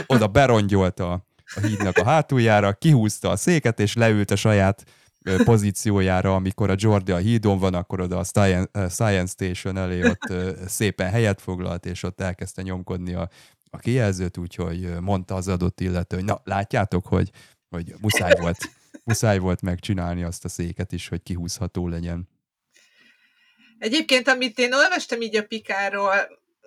oda 0.05 0.27
berongyolta 0.27 1.25
a 1.55 1.59
hídnak 1.59 1.97
a 1.97 2.05
hátuljára, 2.05 2.73
kihúzta 2.73 3.29
a 3.29 3.35
széket, 3.35 3.79
és 3.79 3.93
leült 3.93 4.31
a 4.31 4.35
saját 4.35 4.83
pozíciójára, 5.43 6.35
amikor 6.35 6.69
a 6.69 6.75
Jordi 6.77 7.11
a 7.11 7.17
hídon 7.17 7.59
van, 7.59 7.73
akkor 7.73 8.01
oda 8.01 8.17
a 8.17 8.23
Science 8.89 9.25
Station 9.25 9.77
elé 9.77 10.03
ott 10.03 10.33
szépen 10.67 11.09
helyet 11.09 11.41
foglalt, 11.41 11.85
és 11.85 12.03
ott 12.03 12.21
elkezdte 12.21 12.61
nyomkodni 12.61 13.13
a, 13.13 13.29
a 13.69 13.77
kijelzőt, 13.77 14.37
úgyhogy 14.37 14.99
mondta 14.99 15.35
az 15.35 15.47
adott 15.47 15.79
illető, 15.79 16.15
hogy 16.15 16.25
na, 16.25 16.41
látjátok, 16.43 17.07
hogy, 17.07 17.29
hogy 17.69 17.93
muszáj 18.01 18.33
volt, 18.39 18.57
muszáj 19.03 19.37
volt 19.37 19.61
megcsinálni 19.61 20.23
azt 20.23 20.45
a 20.45 20.49
széket 20.49 20.91
is, 20.91 21.07
hogy 21.07 21.23
kihúzható 21.23 21.87
legyen. 21.87 22.29
Egyébként, 23.77 24.27
amit 24.27 24.59
én 24.59 24.73
olvastam 24.73 25.21
így 25.21 25.35
a 25.35 25.43
Pikáról, 25.43 26.13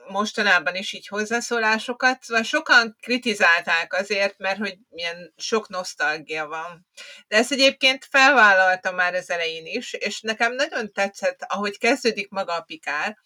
mostanában 0.08 0.74
is 0.74 0.92
így 0.92 1.06
hozzászólásokat, 1.06 2.22
szóval 2.22 2.42
sokan 2.42 2.96
kritizálták 3.00 3.92
azért, 3.92 4.38
mert 4.38 4.58
hogy 4.58 4.78
milyen 4.88 5.32
sok 5.36 5.68
nosztalgia 5.68 6.46
van. 6.46 6.86
De 7.28 7.36
ezt 7.36 7.52
egyébként 7.52 8.06
felvállaltam 8.10 8.94
már 8.94 9.14
az 9.14 9.30
elején 9.30 9.66
is, 9.66 9.92
és 9.92 10.20
nekem 10.20 10.54
nagyon 10.54 10.92
tetszett, 10.92 11.42
ahogy 11.46 11.78
kezdődik 11.78 12.30
maga 12.30 12.52
a 12.54 12.60
pikár, 12.62 13.18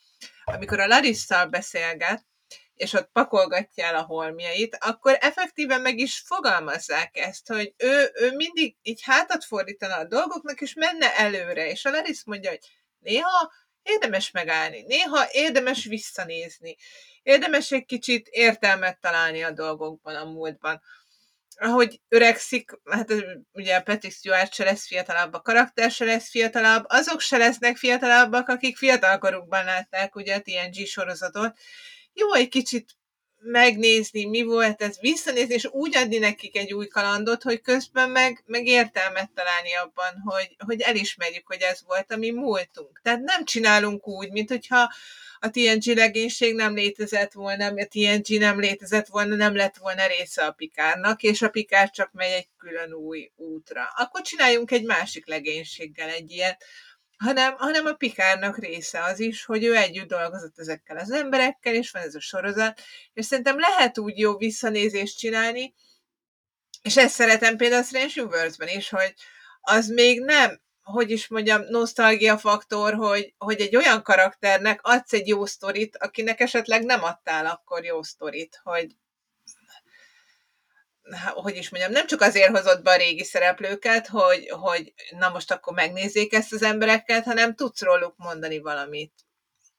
amikor 0.44 0.80
a 0.80 0.86
Larisszal 0.86 1.46
beszélget, 1.46 2.26
és 2.74 2.92
ott 2.92 3.10
pakolgatja 3.12 3.84
el 3.84 3.94
a 3.94 4.02
holmjait, 4.02 4.76
akkor 4.80 5.16
effektíven 5.20 5.80
meg 5.80 5.98
is 5.98 6.22
fogalmazzák 6.26 7.16
ezt, 7.16 7.48
hogy 7.48 7.74
ő, 7.76 8.10
ő 8.14 8.32
mindig 8.34 8.76
így 8.82 9.02
hátat 9.02 9.44
fordítana 9.44 9.96
a 9.96 10.04
dolgoknak, 10.04 10.60
és 10.60 10.74
menne 10.74 11.16
előre, 11.16 11.70
és 11.70 11.84
a 11.84 11.90
Larisz 11.90 12.24
mondja, 12.24 12.50
hogy 12.50 12.60
néha 12.98 13.52
érdemes 13.88 14.30
megállni, 14.30 14.82
néha 14.86 15.26
érdemes 15.30 15.84
visszanézni, 15.84 16.76
érdemes 17.22 17.72
egy 17.72 17.84
kicsit 17.84 18.26
értelmet 18.26 19.00
találni 19.00 19.42
a 19.42 19.50
dolgokban, 19.50 20.14
a 20.16 20.24
múltban. 20.24 20.80
ahogy 21.60 22.00
öregszik, 22.08 22.70
hát 22.84 23.12
ugye 23.52 23.80
Patrick 23.80 24.14
Stewart 24.14 24.52
se 24.54 24.64
lesz 24.64 24.86
fiatalabb, 24.86 25.34
a 25.34 25.40
karakter 25.40 25.90
se 25.90 26.04
lesz 26.04 26.30
fiatalabb, 26.30 26.84
azok 26.88 27.20
se 27.20 27.36
lesznek 27.36 27.76
fiatalabbak, 27.76 28.48
akik 28.48 28.76
fiatalkorukban 28.76 29.64
látták 29.64 30.16
ugye 30.16 30.34
a 30.34 30.40
TNG 30.40 30.86
sorozatot. 30.86 31.56
Jó 32.12 32.34
egy 32.34 32.48
kicsit 32.48 32.97
megnézni, 33.40 34.24
mi 34.24 34.42
volt 34.42 34.82
ez, 34.82 34.98
visszanézni, 35.00 35.54
és 35.54 35.68
úgy 35.70 35.96
adni 35.96 36.18
nekik 36.18 36.56
egy 36.56 36.72
új 36.72 36.86
kalandot, 36.86 37.42
hogy 37.42 37.60
közben 37.60 38.10
meg, 38.10 38.42
meg 38.46 38.66
értelmet 38.66 39.30
találni 39.34 39.74
abban, 39.74 40.22
hogy, 40.24 40.56
hogy 40.66 40.80
elismerjük, 40.80 41.46
hogy 41.46 41.60
ez 41.60 41.80
volt 41.86 42.12
a 42.12 42.16
mi 42.16 42.30
múltunk. 42.30 43.00
Tehát 43.02 43.20
nem 43.20 43.44
csinálunk 43.44 44.06
úgy, 44.06 44.30
mint 44.30 44.48
hogyha 44.48 44.92
a 45.40 45.50
TNG 45.50 45.96
legénység 45.96 46.54
nem 46.54 46.74
létezett 46.74 47.32
volna, 47.32 47.66
a 47.66 47.86
TNG 47.88 48.38
nem 48.38 48.60
létezett 48.60 49.06
volna, 49.06 49.34
nem 49.34 49.56
lett 49.56 49.76
volna 49.76 50.06
része 50.06 50.44
a 50.44 50.52
Pikárnak, 50.52 51.22
és 51.22 51.42
a 51.42 51.48
Pikár 51.48 51.90
csak 51.90 52.12
megy 52.12 52.30
egy 52.30 52.48
külön 52.58 52.92
új 52.92 53.30
útra. 53.36 53.82
Akkor 53.96 54.20
csináljunk 54.20 54.70
egy 54.70 54.84
másik 54.84 55.26
legénységgel 55.26 56.08
egy 56.08 56.30
ilyet, 56.30 56.64
hanem, 57.18 57.56
hanem 57.56 57.86
a 57.86 57.92
Pikárnak 57.92 58.58
része 58.58 59.02
az 59.02 59.20
is, 59.20 59.44
hogy 59.44 59.64
ő 59.64 59.76
együtt 59.76 60.08
dolgozott 60.08 60.58
ezekkel 60.58 60.96
az 60.96 61.10
emberekkel, 61.10 61.74
és 61.74 61.90
van 61.90 62.02
ez 62.02 62.14
a 62.14 62.20
sorozat, 62.20 62.80
és 63.12 63.26
szerintem 63.26 63.58
lehet 63.58 63.98
úgy 63.98 64.18
jó 64.18 64.36
visszanézést 64.36 65.18
csinálni, 65.18 65.74
és 66.82 66.96
ezt 66.96 67.14
szeretem 67.14 67.56
például 67.56 67.82
a 67.82 67.84
Strange 67.84 68.22
Universe-ben 68.22 68.68
is, 68.68 68.88
hogy 68.88 69.14
az 69.60 69.88
még 69.88 70.20
nem 70.20 70.60
hogy 70.92 71.10
is 71.10 71.28
mondjam, 71.28 71.62
nosztalgia 71.68 72.38
faktor, 72.38 72.94
hogy, 72.94 73.34
hogy 73.38 73.60
egy 73.60 73.76
olyan 73.76 74.02
karakternek 74.02 74.80
adsz 74.82 75.12
egy 75.12 75.28
jó 75.28 75.46
sztorit, 75.46 75.96
akinek 75.96 76.40
esetleg 76.40 76.84
nem 76.84 77.02
adtál 77.02 77.46
akkor 77.46 77.84
jó 77.84 78.02
sztorit, 78.02 78.60
hogy 78.62 78.96
hogy 81.34 81.56
is 81.56 81.70
mondjam, 81.70 81.92
nem 81.92 82.06
csak 82.06 82.20
azért 82.20 82.50
hozott 82.50 82.82
be 82.82 82.90
a 82.90 82.96
régi 82.96 83.24
szereplőket, 83.24 84.06
hogy, 84.06 84.48
hogy 84.50 84.92
na 85.10 85.28
most 85.28 85.50
akkor 85.50 85.74
megnézzék 85.74 86.32
ezt 86.32 86.52
az 86.52 86.62
embereket, 86.62 87.24
hanem 87.24 87.54
tudsz 87.54 87.82
róluk 87.82 88.14
mondani 88.16 88.58
valamit. 88.58 89.12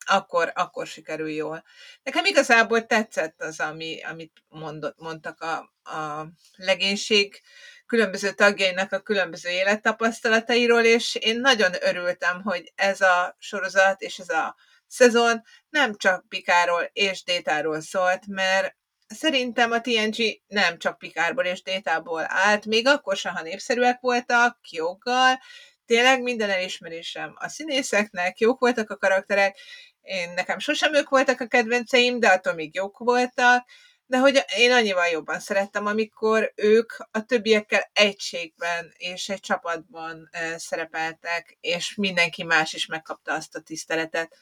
Akkor, 0.06 0.52
akkor 0.56 0.88
sikerül 0.88 1.30
jól. 1.30 1.64
Nekem 2.04 2.26
igazából 2.26 2.86
tetszett 2.86 3.42
az, 3.42 3.60
ami, 3.60 4.04
amit 4.04 4.44
mondott, 4.48 5.00
mondtak 5.00 5.42
a, 5.42 5.58
a 5.90 6.28
legénység 6.56 7.42
különböző 7.86 8.32
tagjainak 8.32 8.92
a 8.92 9.00
különböző 9.00 9.50
élettapasztalatairól, 9.50 10.84
és 10.84 11.16
én 11.16 11.40
nagyon 11.40 11.72
örültem, 11.82 12.42
hogy 12.42 12.72
ez 12.76 13.02
a 13.02 13.36
sorozat 13.40 14.02
és 14.02 14.20
ez 14.20 14.30
a 14.30 14.56
szezon 14.88 15.44
nem 15.70 15.96
csak 15.96 16.28
Pikáról 16.28 16.90
és 16.94 17.24
Détáról 17.24 17.82
szólt, 17.82 18.28
mert 18.28 18.76
szerintem 19.10 19.72
a 19.72 19.82
TNG 19.82 20.42
nem 20.48 20.78
csak 20.78 20.98
Pikárból 20.98 21.46
és 21.46 21.62
Détából 21.62 22.26
állt, 22.28 22.66
még 22.66 22.88
akkor 22.88 23.16
sem, 23.16 23.36
ha 23.36 23.42
népszerűek 23.42 24.00
voltak, 24.00 24.58
joggal, 24.70 25.40
tényleg 25.86 26.22
minden 26.22 26.50
elismerésem 26.50 27.34
a 27.36 27.48
színészeknek, 27.48 28.40
jók 28.40 28.60
voltak 28.60 28.90
a 28.90 28.98
karakterek, 28.98 29.58
én 30.02 30.30
nekem 30.34 30.60
sosem 30.60 30.94
ők 30.94 31.10
voltak 31.10 31.40
a 31.40 31.48
kedvenceim, 31.48 32.20
de 32.20 32.28
attól 32.28 32.54
még 32.54 32.76
jók 32.76 32.98
voltak, 32.98 33.66
de 34.06 34.18
hogy 34.18 34.44
én 34.58 34.72
annyival 34.72 35.08
jobban 35.08 35.40
szerettem, 35.40 35.86
amikor 35.86 36.52
ők 36.56 36.94
a 37.12 37.26
többiekkel 37.26 37.90
egységben 37.94 38.94
és 38.98 39.30
egy 39.30 39.40
csapatban 39.40 40.30
szerepeltek, 40.58 41.58
és 41.62 41.96
mindenki 41.96 42.44
más 42.44 42.74
is 42.74 42.86
megkapta 42.86 43.34
azt 43.34 43.56
a 43.56 43.62
tiszteletet. 43.62 44.38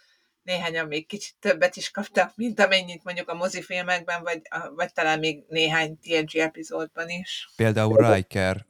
Néhányan 0.47 0.87
még 0.87 1.07
kicsit 1.07 1.35
többet 1.39 1.75
is 1.75 1.91
kaptak, 1.91 2.31
mint 2.35 2.59
amennyit 2.59 3.03
mondjuk 3.03 3.29
a 3.29 3.33
mozifilmekben, 3.33 4.23
vagy, 4.23 4.41
vagy 4.75 4.93
talán 4.93 5.19
még 5.19 5.43
néhány 5.49 5.97
TNG 5.99 6.35
epizódban 6.35 7.09
is. 7.09 7.49
Például 7.55 8.13
Riker 8.13 8.65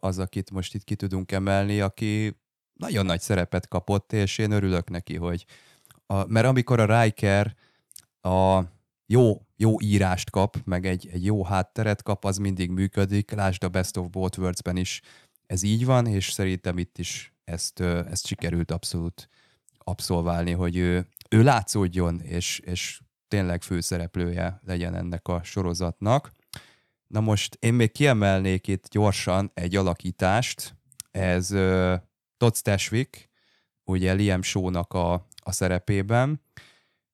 az, 0.00 0.18
akit 0.18 0.50
most 0.50 0.74
itt 0.74 0.84
ki 0.84 0.94
tudunk 0.94 1.32
emelni, 1.32 1.80
aki 1.80 2.36
nagyon 2.74 3.06
nagy 3.06 3.20
szerepet 3.20 3.68
kapott, 3.68 4.12
és 4.12 4.38
én 4.38 4.50
örülök 4.50 4.90
neki, 4.90 5.16
hogy 5.16 5.44
a, 6.06 6.26
mert 6.26 6.46
amikor 6.46 6.80
a 6.80 7.02
Riker 7.02 7.54
a 8.20 8.62
jó, 9.06 9.40
jó 9.56 9.80
írást 9.80 10.30
kap, 10.30 10.56
meg 10.64 10.86
egy, 10.86 11.08
egy 11.12 11.24
jó 11.24 11.44
hátteret 11.44 12.02
kap, 12.02 12.24
az 12.24 12.36
mindig 12.36 12.70
működik. 12.70 13.30
Lásd 13.30 13.64
a 13.64 13.68
Best 13.68 13.96
of 13.96 14.10
Both 14.10 14.38
Worlds-ben 14.38 14.76
is 14.76 15.00
ez 15.46 15.62
így 15.62 15.84
van, 15.84 16.06
és 16.06 16.30
szerintem 16.30 16.78
itt 16.78 16.98
is 16.98 17.34
ezt, 17.44 17.80
ezt 17.80 18.26
sikerült 18.26 18.70
abszolút 18.70 19.28
abszolválni, 19.84 20.52
hogy 20.52 20.76
ő, 20.76 21.06
ő 21.32 21.42
látszódjon, 21.42 22.20
és, 22.20 22.58
és 22.58 23.00
tényleg 23.28 23.62
főszereplője 23.62 24.60
legyen 24.64 24.94
ennek 24.94 25.28
a 25.28 25.42
sorozatnak. 25.42 26.30
Na 27.06 27.20
most 27.20 27.56
én 27.60 27.74
még 27.74 27.92
kiemelnék 27.92 28.66
itt 28.66 28.88
gyorsan 28.88 29.50
egy 29.54 29.76
alakítást, 29.76 30.76
ez 31.10 31.50
uh, 31.50 31.94
Todd 32.36 32.54
Stashwick, 32.54 33.30
ugye 33.84 34.12
Liam 34.12 34.42
Shaw-nak 34.42 34.92
a, 34.92 35.12
a 35.36 35.52
szerepében, 35.52 36.40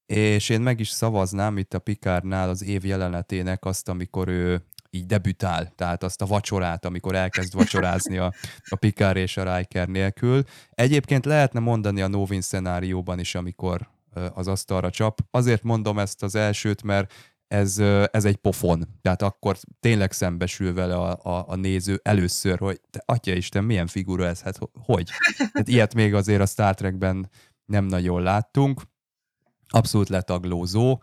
és 0.07 0.49
én 0.49 0.61
meg 0.61 0.81
is 0.81 0.89
szavaznám 0.89 1.59
itt 1.59 1.75
a 1.75 1.79
Pikárnál 1.79 2.49
az 2.49 2.65
év 2.65 2.85
jelenetének 2.85 3.65
azt, 3.65 3.89
amikor 3.89 4.29
ő 4.29 4.63
így 4.91 5.07
debütál, 5.07 5.73
tehát 5.75 6.03
azt 6.03 6.23
a 6.23 6.27
vacsorát, 6.27 6.85
amikor 6.85 7.15
elkezd 7.15 7.55
vacsorázni 7.55 8.19
a, 8.19 8.33
a 8.69 8.77
Pikár 8.77 9.17
és 9.17 9.37
a 9.37 9.57
Riker 9.57 9.89
nélkül. 9.89 10.43
Egyébként 10.71 11.25
lehetne 11.25 11.61
mondani 11.61 12.01
a 12.01 12.09
Novin 12.09 12.41
szenárióban 12.41 13.19
is, 13.19 13.35
amikor 13.35 13.89
az 14.35 14.49
asztalra 14.49 14.91
csap. 14.91 15.21
Azért 15.31 15.63
mondom 15.63 15.99
ezt 15.99 16.23
az 16.23 16.35
elsőt, 16.35 16.83
mert 16.83 17.13
ez, 17.49 17.79
ez 18.11 18.25
egy 18.25 18.37
pofon. 18.37 18.99
Tehát 19.03 19.23
akkor 19.23 19.57
tényleg 19.81 20.13
szembesül 20.13 20.75
vele 20.75 20.95
a, 20.95 21.19
a, 21.23 21.45
a 21.49 21.55
néző 21.55 22.01
először, 22.03 22.59
hogy 22.59 22.81
te 22.91 23.03
atya 23.07 23.33
Isten, 23.33 23.65
milyen 23.65 23.87
figura 23.87 24.27
ez, 24.27 24.41
hát 24.41 24.59
hogy? 24.85 25.11
Tehát 25.37 25.69
ilyet 25.69 25.95
még 25.95 26.15
azért 26.15 26.41
a 26.41 26.47
Star 26.47 26.75
Trekben 26.75 27.31
nem 27.65 27.85
nagyon 27.85 28.23
láttunk 28.23 28.83
abszolút 29.69 30.09
letaglózó, 30.09 31.03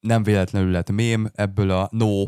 nem 0.00 0.22
véletlenül 0.22 0.70
lett 0.70 0.90
mém 0.90 1.30
ebből 1.34 1.70
a 1.70 1.88
no 1.92 2.24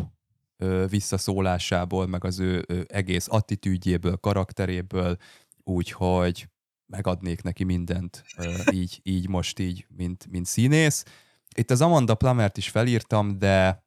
visszaszólásából, 0.88 2.06
meg 2.06 2.24
az 2.24 2.38
ő 2.38 2.64
egész 2.88 3.26
attitűdjéből, 3.30 4.16
karakteréből, 4.16 5.16
úgyhogy 5.64 6.48
megadnék 6.92 7.42
neki 7.42 7.64
mindent 7.64 8.24
így, 8.72 9.00
így 9.02 9.28
most 9.28 9.58
így, 9.58 9.86
mint, 9.96 10.26
mint 10.30 10.46
színész. 10.46 11.04
Itt 11.54 11.70
az 11.70 11.80
Amanda 11.80 12.14
Plamert 12.14 12.56
is 12.56 12.68
felírtam, 12.68 13.38
de 13.38 13.84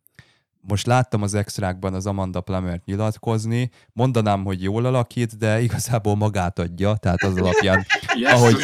most 0.62 0.86
láttam 0.86 1.22
az 1.22 1.34
extrákban 1.34 1.94
az 1.94 2.06
Amanda 2.06 2.42
Plamert 2.42 2.86
nyilatkozni, 2.86 3.70
mondanám, 3.94 4.44
hogy 4.44 4.64
jól 4.64 4.86
alakít, 4.86 5.38
de 5.38 5.62
igazából 5.62 6.16
magát 6.16 6.60
adja, 6.60 6.96
tehát 6.96 7.24
az 7.24 7.38
alapján, 7.38 7.86
ahogy, 8.24 8.56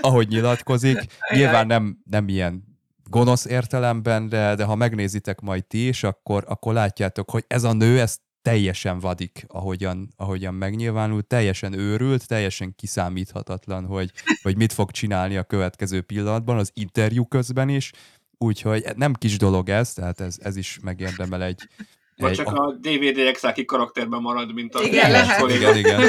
ahogy 0.00 0.28
nyilatkozik. 0.28 1.06
Nyilván 1.34 1.66
nem, 1.66 1.98
nem 2.10 2.28
ilyen 2.28 2.64
gonosz 3.10 3.44
értelemben, 3.44 4.28
de, 4.28 4.54
de 4.54 4.64
ha 4.64 4.74
megnézitek 4.74 5.40
majd 5.40 5.64
ti 5.64 5.88
is, 5.88 6.02
akkor, 6.02 6.44
akkor 6.48 6.72
látjátok, 6.72 7.30
hogy 7.30 7.44
ez 7.46 7.64
a 7.64 7.72
nő, 7.72 8.00
ez 8.00 8.16
teljesen 8.44 8.98
vadik, 8.98 9.44
ahogyan, 9.48 10.08
ahogyan 10.16 10.54
megnyilvánult, 10.54 11.26
teljesen 11.26 11.72
őrült, 11.72 12.26
teljesen 12.26 12.74
kiszámíthatatlan, 12.74 13.86
hogy, 13.86 14.12
hogy 14.42 14.56
mit 14.56 14.72
fog 14.72 14.90
csinálni 14.90 15.36
a 15.36 15.42
következő 15.44 16.00
pillanatban, 16.00 16.58
az 16.58 16.70
interjú 16.74 17.26
közben 17.26 17.68
is, 17.68 17.92
Úgyhogy 18.38 18.84
nem 18.96 19.12
kis 19.12 19.36
dolog 19.36 19.68
ez, 19.68 19.92
tehát 19.92 20.20
ez, 20.20 20.36
ez 20.42 20.56
is 20.56 20.78
megérdemel 20.82 21.42
egy... 21.42 21.68
Vagy 22.16 22.30
egy, 22.30 22.36
csak 22.36 22.46
a, 22.46 22.66
a 22.66 22.72
DVD 22.72 23.18
Exáki 23.18 23.64
karakterben 23.64 24.20
marad, 24.20 24.54
mint 24.54 24.74
a... 24.74 24.82
Igen, 24.82 25.10
lehet. 25.10 25.50
Igen, 25.50 25.76
igen. 25.76 26.00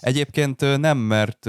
Egyébként 0.00 0.78
nem, 0.78 0.98
mert 0.98 1.46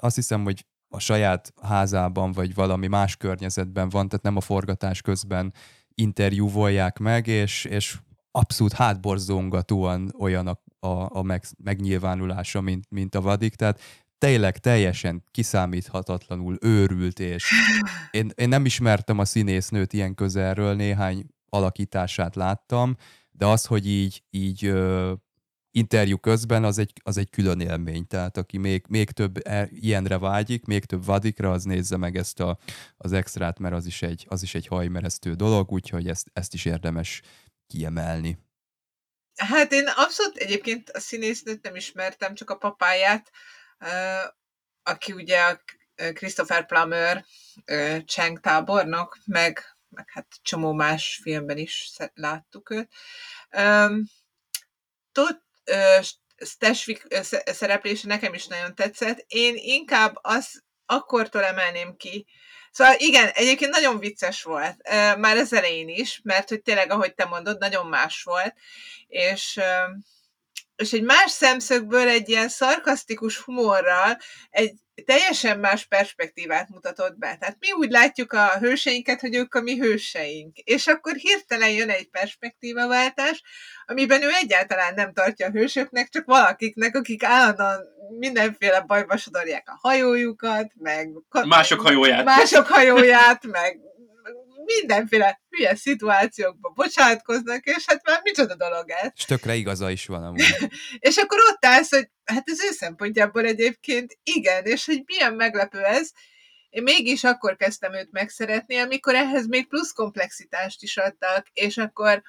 azt 0.00 0.14
hiszem, 0.14 0.42
hogy 0.42 0.64
a 0.88 0.98
saját 0.98 1.52
házában, 1.62 2.32
vagy 2.32 2.54
valami 2.54 2.86
más 2.86 3.16
környezetben 3.16 3.88
van, 3.88 4.08
tehát 4.08 4.24
nem 4.24 4.36
a 4.36 4.40
forgatás 4.40 5.00
közben 5.00 5.52
interjúvolják 5.94 6.98
meg, 6.98 7.26
és, 7.26 7.64
és 7.64 7.96
abszolút 8.36 8.72
hátborzongatóan 8.72 10.14
olyan 10.18 10.46
a, 10.46 10.86
a, 10.86 11.16
a 11.16 11.22
meg, 11.22 11.44
megnyilvánulása, 11.64 12.60
mint, 12.60 12.84
mint 12.90 13.14
a 13.14 13.20
vadik, 13.20 13.54
tehát 13.54 13.80
tényleg 14.18 14.58
teljesen 14.58 15.24
kiszámíthatatlanul 15.30 16.56
őrült, 16.60 17.18
és 17.18 17.52
én, 18.10 18.30
én 18.34 18.48
nem 18.48 18.64
ismertem 18.64 19.18
a 19.18 19.24
színésznőt 19.24 19.92
ilyen 19.92 20.14
közelről, 20.14 20.74
néhány 20.74 21.26
alakítását 21.48 22.34
láttam, 22.34 22.96
de 23.30 23.46
az, 23.46 23.64
hogy 23.64 23.86
így, 23.88 24.22
így 24.30 24.64
ö, 24.64 25.12
interjú 25.70 26.16
közben, 26.16 26.64
az 26.64 26.78
egy, 26.78 26.92
az 27.02 27.16
egy 27.16 27.30
külön 27.30 27.60
élmény. 27.60 28.06
Tehát 28.06 28.36
aki 28.36 28.58
még, 28.58 28.84
még 28.88 29.10
több 29.10 29.46
e, 29.46 29.68
ilyenre 29.70 30.18
vágyik, 30.18 30.64
még 30.64 30.84
több 30.84 31.04
vadikra, 31.04 31.50
az 31.50 31.64
nézze 31.64 31.96
meg 31.96 32.16
ezt 32.16 32.40
a, 32.40 32.58
az 32.96 33.12
extrát, 33.12 33.58
mert 33.58 33.74
az 33.74 33.86
is 33.86 34.02
egy, 34.02 34.26
az 34.28 34.42
is 34.42 34.54
egy 34.54 34.66
hajmeresztő 34.66 35.34
dolog, 35.34 35.72
úgyhogy 35.72 36.08
ezt, 36.08 36.30
ezt 36.32 36.54
is 36.54 36.64
érdemes 36.64 37.22
kiemelni. 37.66 38.38
Hát 39.36 39.72
én 39.72 39.86
abszolút 39.86 40.36
egyébként 40.36 40.90
a 40.90 41.00
színésznőt 41.00 41.62
nem 41.62 41.76
ismertem, 41.76 42.34
csak 42.34 42.50
a 42.50 42.56
papáját, 42.56 43.30
aki 44.82 45.12
ugye 45.12 45.40
a 45.40 45.60
Christopher 46.12 46.66
Plummer 46.66 47.24
Cheng 48.06 48.40
tábornok, 48.40 49.18
meg, 49.24 49.76
meg 49.88 50.10
hát 50.10 50.26
csomó 50.42 50.72
más 50.72 51.20
filmben 51.22 51.58
is 51.58 51.92
láttuk 52.14 52.70
őt. 52.70 52.92
Tot 55.12 55.44
Stashvik 56.36 57.06
szereplése 57.44 58.06
nekem 58.06 58.34
is 58.34 58.46
nagyon 58.46 58.74
tetszett. 58.74 59.24
Én 59.26 59.54
inkább 59.56 60.18
azt 60.20 60.64
akkortól 60.86 61.44
emelném 61.44 61.96
ki, 61.96 62.26
Szóval 62.76 62.94
igen, 62.98 63.28
egyébként 63.28 63.70
nagyon 63.70 63.98
vicces 63.98 64.42
volt, 64.42 64.76
már 65.18 65.36
az 65.36 65.52
elején 65.52 65.88
is, 65.88 66.20
mert 66.22 66.48
hogy 66.48 66.62
tényleg, 66.62 66.90
ahogy 66.90 67.14
te 67.14 67.24
mondod, 67.24 67.58
nagyon 67.58 67.86
más 67.86 68.22
volt, 68.22 68.54
és 69.08 69.60
és 70.76 70.92
egy 70.92 71.02
más 71.02 71.30
szemszögből 71.30 72.08
egy 72.08 72.28
ilyen 72.28 72.48
szarkasztikus 72.48 73.38
humorral 73.38 74.18
egy 74.50 74.74
teljesen 75.04 75.58
más 75.58 75.86
perspektívát 75.86 76.68
mutatott 76.68 77.18
be. 77.18 77.36
Tehát 77.36 77.56
mi 77.60 77.72
úgy 77.72 77.90
látjuk 77.90 78.32
a 78.32 78.58
hőseinket, 78.58 79.20
hogy 79.20 79.34
ők 79.34 79.54
a 79.54 79.60
mi 79.60 79.78
hőseink. 79.78 80.56
És 80.56 80.86
akkor 80.86 81.14
hirtelen 81.14 81.70
jön 81.70 81.90
egy 81.90 82.08
perspektívaváltás, 82.08 83.42
amiben 83.86 84.22
ő 84.22 84.28
egyáltalán 84.40 84.94
nem 84.94 85.12
tartja 85.12 85.46
a 85.46 85.50
hősöknek, 85.50 86.08
csak 86.08 86.24
valakiknek, 86.24 86.96
akik 86.96 87.24
állandóan 87.24 87.80
mindenféle 88.18 88.80
bajba 88.80 89.16
sodorják 89.16 89.68
a 89.68 89.78
hajójukat, 89.88 90.72
meg... 90.74 91.08
Mások 91.46 91.80
hajóját. 91.80 92.24
Mások 92.24 92.66
hajóját, 92.66 93.46
meg 93.46 93.78
mindenféle 94.66 95.40
hülye 95.48 95.74
szituációkba 95.74 96.68
bocsátkoznak, 96.68 97.64
és 97.64 97.84
hát 97.86 98.06
már 98.06 98.20
micsoda 98.22 98.54
dolog 98.54 98.90
ez. 98.90 99.10
És 99.14 99.24
tökre 99.24 99.54
igaza 99.54 99.90
is 99.90 100.06
van 100.06 100.24
amúgy. 100.24 100.44
és 101.08 101.16
akkor 101.16 101.38
ott 101.50 101.64
állsz, 101.64 101.90
hogy 101.90 102.08
hát 102.24 102.48
az 102.50 102.64
ő 102.64 102.70
szempontjából 102.70 103.44
egyébként 103.44 104.18
igen, 104.22 104.64
és 104.64 104.84
hogy 104.84 105.02
milyen 105.06 105.34
meglepő 105.34 105.82
ez, 105.82 106.10
én 106.76 106.82
mégis 106.82 107.24
akkor 107.24 107.56
kezdtem 107.56 107.94
őt 107.94 108.12
megszeretni, 108.12 108.76
amikor 108.76 109.14
ehhez 109.14 109.46
még 109.46 109.68
plusz 109.68 109.92
komplexitást 109.92 110.82
is 110.82 110.96
adtak, 110.96 111.46
és 111.52 111.76
akkor 111.76 112.22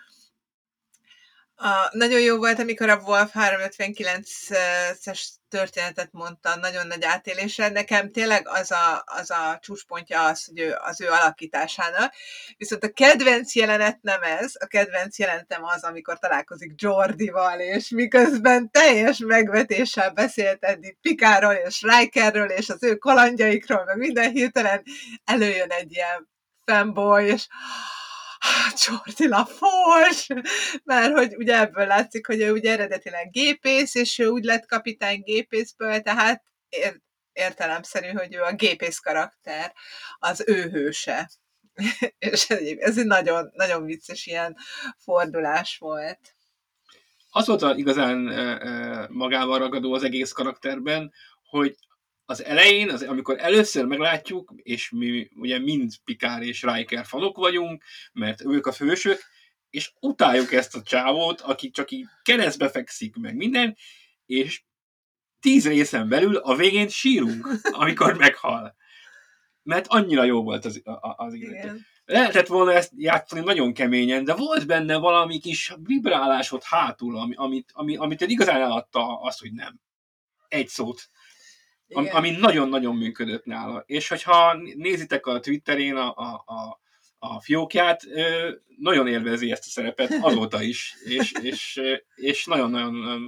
a, 1.59 1.89
nagyon 1.91 2.19
jó 2.21 2.37
volt, 2.37 2.59
amikor 2.59 2.89
a 2.89 3.01
Wolf 3.05 3.31
359-es 3.33 5.27
történetet 5.49 6.09
mondta, 6.11 6.55
nagyon 6.55 6.87
nagy 6.87 7.03
átélése. 7.03 7.69
Nekem 7.69 8.11
tényleg 8.11 8.47
az 8.47 8.71
a, 8.71 9.03
az 9.05 9.31
a 9.31 9.59
csúcspontja 9.61 10.25
az, 10.25 10.45
hogy 10.45 10.59
ő, 10.59 10.75
az 10.79 11.01
ő 11.01 11.07
alakításának. 11.07 12.13
Viszont 12.57 12.83
a 12.83 12.91
kedvenc 12.91 13.55
jelenet 13.55 14.01
nem 14.01 14.21
ez, 14.21 14.53
a 14.59 14.65
kedvenc 14.65 15.19
jelenetem 15.19 15.63
az, 15.63 15.83
amikor 15.83 16.19
találkozik 16.19 16.71
Jordival, 16.75 17.59
és 17.59 17.89
miközben 17.89 18.71
teljes 18.71 19.17
megvetéssel 19.17 20.11
beszélt 20.11 20.63
eddig 20.63 20.97
Pikáról 21.01 21.53
és 21.53 21.81
Rikerről, 21.81 22.49
és 22.49 22.69
az 22.69 22.83
ő 22.83 22.95
kalandjaikról, 22.95 23.83
meg 23.85 23.97
minden 23.97 24.31
hirtelen 24.31 24.83
előjön 25.23 25.69
egy 25.69 25.91
ilyen 25.91 26.29
fanboy, 26.65 27.25
és 27.25 27.47
Jordi 28.85 29.27
Lafors, 29.27 30.27
mert 30.83 31.13
hogy 31.13 31.35
ugye 31.35 31.59
ebből 31.59 31.85
látszik, 31.85 32.27
hogy 32.27 32.41
ő 32.41 32.51
ugye 32.51 32.71
eredetileg 32.71 33.29
gépész, 33.29 33.95
és 33.95 34.19
ő 34.19 34.27
úgy 34.27 34.43
lett 34.43 34.65
kapitány 34.65 35.21
gépészből, 35.21 36.01
tehát 36.01 36.43
ér- 36.69 37.01
értelemszerű, 37.33 38.07
hogy 38.07 38.35
ő 38.35 38.41
a 38.41 38.53
gépész 38.53 38.99
karakter, 38.99 39.73
az 40.17 40.43
ő 40.47 40.69
hőse. 40.69 41.29
és 42.17 42.49
ez 42.79 42.97
egy 42.97 43.05
nagyon, 43.05 43.51
nagyon 43.53 43.85
vicces 43.85 44.25
ilyen 44.25 44.57
fordulás 44.97 45.77
volt. 45.77 46.19
Az 47.29 47.47
volt 47.47 47.61
a 47.61 47.75
igazán 47.75 48.17
magával 49.11 49.59
ragadó 49.59 49.93
az 49.93 50.03
egész 50.03 50.31
karakterben, 50.31 51.13
hogy 51.49 51.75
az 52.29 52.43
elején, 52.43 52.89
az, 52.89 53.01
amikor 53.01 53.35
először 53.39 53.85
meglátjuk, 53.85 54.53
és 54.57 54.89
mi 54.89 55.29
ugye 55.35 55.59
mind 55.59 55.91
Pikár 56.03 56.41
és 56.41 56.63
Riker 56.63 57.05
fanok 57.05 57.37
vagyunk, 57.37 57.83
mert 58.13 58.45
ők 58.45 58.65
a 58.65 58.71
fősök, 58.71 59.21
és 59.69 59.91
utáljuk 59.99 60.51
ezt 60.51 60.75
a 60.75 60.81
csávót, 60.81 61.41
aki 61.41 61.69
csak 61.69 61.91
így 61.91 62.05
keresztbe 62.23 62.69
fekszik 62.69 63.15
meg 63.15 63.35
minden, 63.35 63.77
és 64.25 64.63
tíz 65.39 65.67
részen 65.67 66.09
belül 66.09 66.35
a 66.35 66.55
végén 66.55 66.87
sírunk, 66.87 67.47
amikor 67.71 68.17
meghal. 68.17 68.75
Mert 69.63 69.87
annyira 69.87 70.23
jó 70.23 70.43
volt 70.43 70.65
az, 70.65 70.81
az 71.15 71.33
illető. 71.33 71.79
Lehetett 72.05 72.47
volna 72.47 72.73
ezt 72.73 72.91
játszani 72.95 73.41
nagyon 73.41 73.73
keményen, 73.73 74.23
de 74.23 74.35
volt 74.35 74.67
benne 74.67 74.97
valami 74.97 75.39
kis 75.39 75.73
vibrálás 75.83 76.51
ott 76.51 76.63
hátul, 76.63 77.17
ami, 77.17 77.33
amit, 77.35 77.71
ami, 77.73 77.95
amit 77.95 78.21
igazán 78.21 78.61
eladta 78.61 79.21
azt, 79.21 79.39
hogy 79.39 79.53
nem. 79.53 79.79
Egy 80.47 80.67
szót 80.67 81.09
ami, 81.93 82.09
ami 82.09 82.29
nagyon-nagyon 82.31 82.95
működött 82.95 83.45
nála. 83.45 83.83
És 83.85 84.07
hogyha 84.07 84.53
nézitek 84.75 85.25
a 85.25 85.39
Twitterén 85.39 85.95
a, 85.95 86.13
a, 86.15 86.43
a, 86.45 86.79
a 87.17 87.41
fiókját, 87.41 88.01
nagyon 88.77 89.07
élvezi 89.07 89.51
ezt 89.51 89.65
a 89.65 89.69
szerepet 89.69 90.11
azóta 90.27 90.61
is, 90.61 90.95
és, 91.03 91.31
és, 91.41 91.81
és 92.15 92.45
nagyon-nagyon 92.45 93.27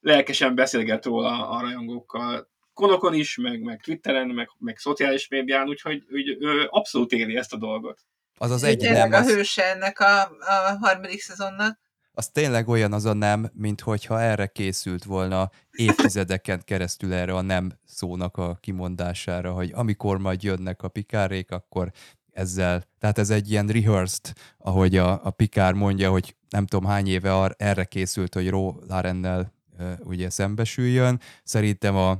lelkesen 0.00 0.54
beszélget 0.54 1.04
róla 1.04 1.48
a 1.48 1.60
rajongókkal, 1.60 2.50
konokon 2.72 3.14
is, 3.14 3.36
meg, 3.36 3.62
meg 3.62 3.80
Twitteren, 3.80 4.28
meg, 4.28 4.48
meg 4.58 4.78
szociális 4.78 5.28
médián, 5.28 5.68
úgyhogy 5.68 6.02
úgy, 6.10 6.36
ő 6.40 6.66
abszolút 6.70 7.12
éli 7.12 7.36
ezt 7.36 7.52
a 7.52 7.56
dolgot. 7.56 8.00
Az 8.38 8.50
az 8.50 8.62
egy 8.62 8.82
nem. 8.82 9.12
a 9.12 9.22
hőse 9.22 9.64
ennek 9.64 10.00
a, 10.00 10.20
a 10.22 10.76
harmadik 10.80 11.20
szezonnak 11.20 11.80
az 12.14 12.28
tényleg 12.28 12.68
olyan 12.68 12.92
az 12.92 13.04
a 13.04 13.12
nem, 13.12 13.50
mint 13.54 13.80
hogyha 13.80 14.20
erre 14.20 14.46
készült 14.46 15.04
volna 15.04 15.50
évtizedeken 15.70 16.62
keresztül 16.64 17.12
erre 17.12 17.34
a 17.34 17.40
nem 17.40 17.72
szónak 17.84 18.36
a 18.36 18.58
kimondására, 18.60 19.52
hogy 19.52 19.70
amikor 19.74 20.18
majd 20.18 20.42
jönnek 20.42 20.82
a 20.82 20.88
pikárék, 20.88 21.50
akkor 21.50 21.92
ezzel, 22.32 22.84
tehát 22.98 23.18
ez 23.18 23.30
egy 23.30 23.50
ilyen 23.50 23.66
rehearsed, 23.66 24.32
ahogy 24.58 24.96
a, 24.96 25.24
a 25.24 25.30
Pikár 25.30 25.72
mondja, 25.72 26.10
hogy 26.10 26.36
nem 26.48 26.66
tudom 26.66 26.90
hány 26.90 27.06
éve 27.06 27.54
erre 27.56 27.84
készült, 27.84 28.34
hogy 28.34 28.48
Ro 28.48 28.74
Larennel 28.88 29.52
uh, 29.78 29.92
ugye 30.00 30.30
szembesüljön. 30.30 31.20
Szerintem 31.44 31.96
a, 31.96 32.10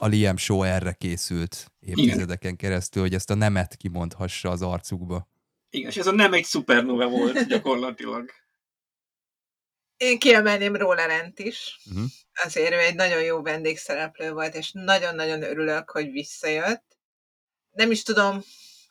a 0.00 0.06
Liam 0.06 0.36
Show 0.36 0.62
erre 0.62 0.92
készült 0.92 1.72
évtizedeken 1.80 2.56
keresztül, 2.56 3.02
hogy 3.02 3.14
ezt 3.14 3.30
a 3.30 3.34
nemet 3.34 3.76
kimondhassa 3.76 4.50
az 4.50 4.62
arcukba. 4.62 5.28
Igen, 5.70 5.90
és 5.90 5.96
ez 5.96 6.06
a 6.06 6.12
nem 6.12 6.32
egy 6.32 6.44
szupernova 6.44 7.08
volt 7.08 7.46
gyakorlatilag. 7.48 8.30
Én 9.98 10.18
kiemelném 10.18 10.76
Rollerent 10.76 11.38
is. 11.38 11.80
Uh-huh. 11.90 12.04
Azért 12.44 12.72
ő 12.72 12.78
egy 12.78 12.94
nagyon 12.94 13.22
jó 13.22 13.42
vendégszereplő 13.42 14.32
volt, 14.32 14.54
és 14.54 14.70
nagyon-nagyon 14.72 15.42
örülök, 15.42 15.90
hogy 15.90 16.10
visszajött. 16.10 16.84
Nem 17.70 17.90
is 17.90 18.02
tudom, 18.02 18.42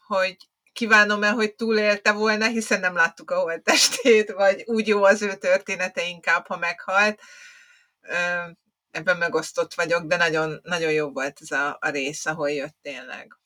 hogy 0.08 0.38
kívánom-e, 0.74 1.30
hogy 1.30 1.56
túlélte 1.56 2.12
volna, 2.12 2.48
hiszen 2.48 2.80
nem 2.80 2.96
láttuk 2.96 3.32
a 3.32 3.40
holttestét, 3.40 4.32
vagy 4.32 4.64
úgy 4.66 4.88
jó 4.88 5.04
az 5.04 5.22
ő 5.22 5.36
története 5.36 6.08
inkább, 6.08 6.48
ha 6.48 6.58
meghalt. 6.58 7.20
Ebben 8.92 9.18
megosztott 9.18 9.74
vagyok, 9.74 10.04
de 10.04 10.18
nagyon, 10.18 10.60
nagyon 10.64 10.92
jó 10.92 11.10
volt 11.10 11.38
ez 11.42 11.52
a, 11.52 11.78
a 11.82 11.90
rész, 11.90 12.26
ahol 12.26 12.52
jött 12.52 12.76
tényleg. 12.82 13.38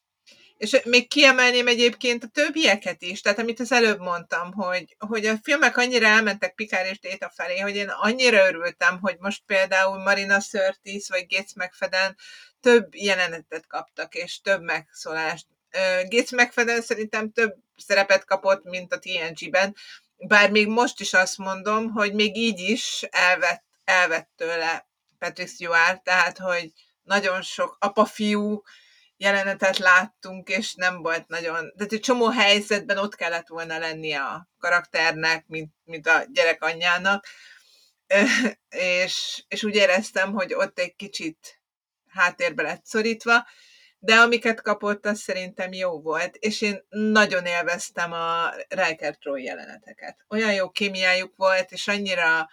És 0.62 0.82
még 0.84 1.08
kiemelném 1.08 1.68
egyébként 1.68 2.24
a 2.24 2.28
többieket 2.28 3.02
is, 3.02 3.22
tehát 3.22 3.40
amit 3.40 3.60
az 3.60 3.72
előbb 3.72 4.00
mondtam, 4.00 4.54
hogy, 4.54 4.96
hogy 5.00 5.26
a 5.26 5.38
filmek 5.44 5.78
annyira 5.78 6.06
elmentek 6.06 6.56
Pikár 6.56 6.86
és 6.86 7.00
Déta 7.00 7.32
felé, 7.36 7.60
hogy 7.60 7.76
én 7.76 7.90
annyira 7.90 8.48
örültem, 8.48 9.00
hogy 9.00 9.16
most 9.20 9.44
például 9.46 9.98
Marina 9.98 10.40
Sörtis 10.40 11.10
vagy 11.10 11.26
Gates 11.30 11.54
McFadden 11.56 12.18
több 12.60 12.96
jelenetet 12.96 13.68
kaptak, 13.68 14.16
és 14.16 14.42
több 14.42 14.62
megszólást. 14.62 15.46
Gates 16.10 16.32
McFadden 16.32 16.82
szerintem 16.82 17.32
több 17.32 17.56
szerepet 17.78 18.26
kapott, 18.26 18.64
mint 18.64 18.94
a 18.94 19.00
TNG-ben, 19.00 19.76
bár 20.18 20.52
még 20.52 20.68
most 20.68 21.00
is 21.00 21.14
azt 21.14 21.38
mondom, 21.38 21.90
hogy 21.92 22.14
még 22.14 22.38
így 22.38 22.60
is 22.60 23.06
elvett, 23.10 23.64
elvett 23.84 24.30
tőle 24.36 24.88
Patrick 25.20 25.50
Stewart, 25.50 26.04
tehát 26.04 26.38
hogy 26.38 26.72
nagyon 27.04 27.42
sok 27.42 27.78
apa-fiú 27.80 28.64
jelenetet 29.22 29.78
láttunk, 29.78 30.50
és 30.50 30.74
nem 30.74 31.02
volt 31.02 31.28
nagyon, 31.28 31.72
de 31.76 31.86
egy 31.90 32.00
csomó 32.00 32.30
helyzetben 32.30 32.98
ott 32.98 33.16
kellett 33.16 33.48
volna 33.48 33.78
lennie 33.78 34.22
a 34.22 34.50
karakternek, 34.60 35.48
mint, 35.48 35.74
mint 35.84 36.08
a 36.08 36.24
gyerek 36.32 36.64
anyjának, 36.64 37.26
és, 38.70 39.44
és 39.48 39.64
úgy 39.64 39.76
éreztem, 39.76 40.34
hogy 40.34 40.54
ott 40.54 40.80
egy 40.80 40.96
kicsit 40.96 41.62
háttérbe 42.08 42.64
lett 42.64 42.86
szorítva, 42.86 43.48
de 44.00 44.16
amiket 44.16 44.62
kapott, 44.62 45.06
az 45.06 45.20
szerintem 45.20 45.74
jó 45.74 46.02
volt, 46.02 46.36
és 46.36 46.62
én 46.62 46.86
nagyon 46.90 47.46
élveztem 47.46 48.12
a 48.12 48.54
Riker 48.68 49.16
Troy 49.16 49.44
jeleneteket. 49.44 50.18
Olyan 50.30 50.54
jó 50.54 50.70
kémiájuk 50.70 51.34
volt, 51.36 51.72
és 51.72 51.88
annyira 51.88 52.50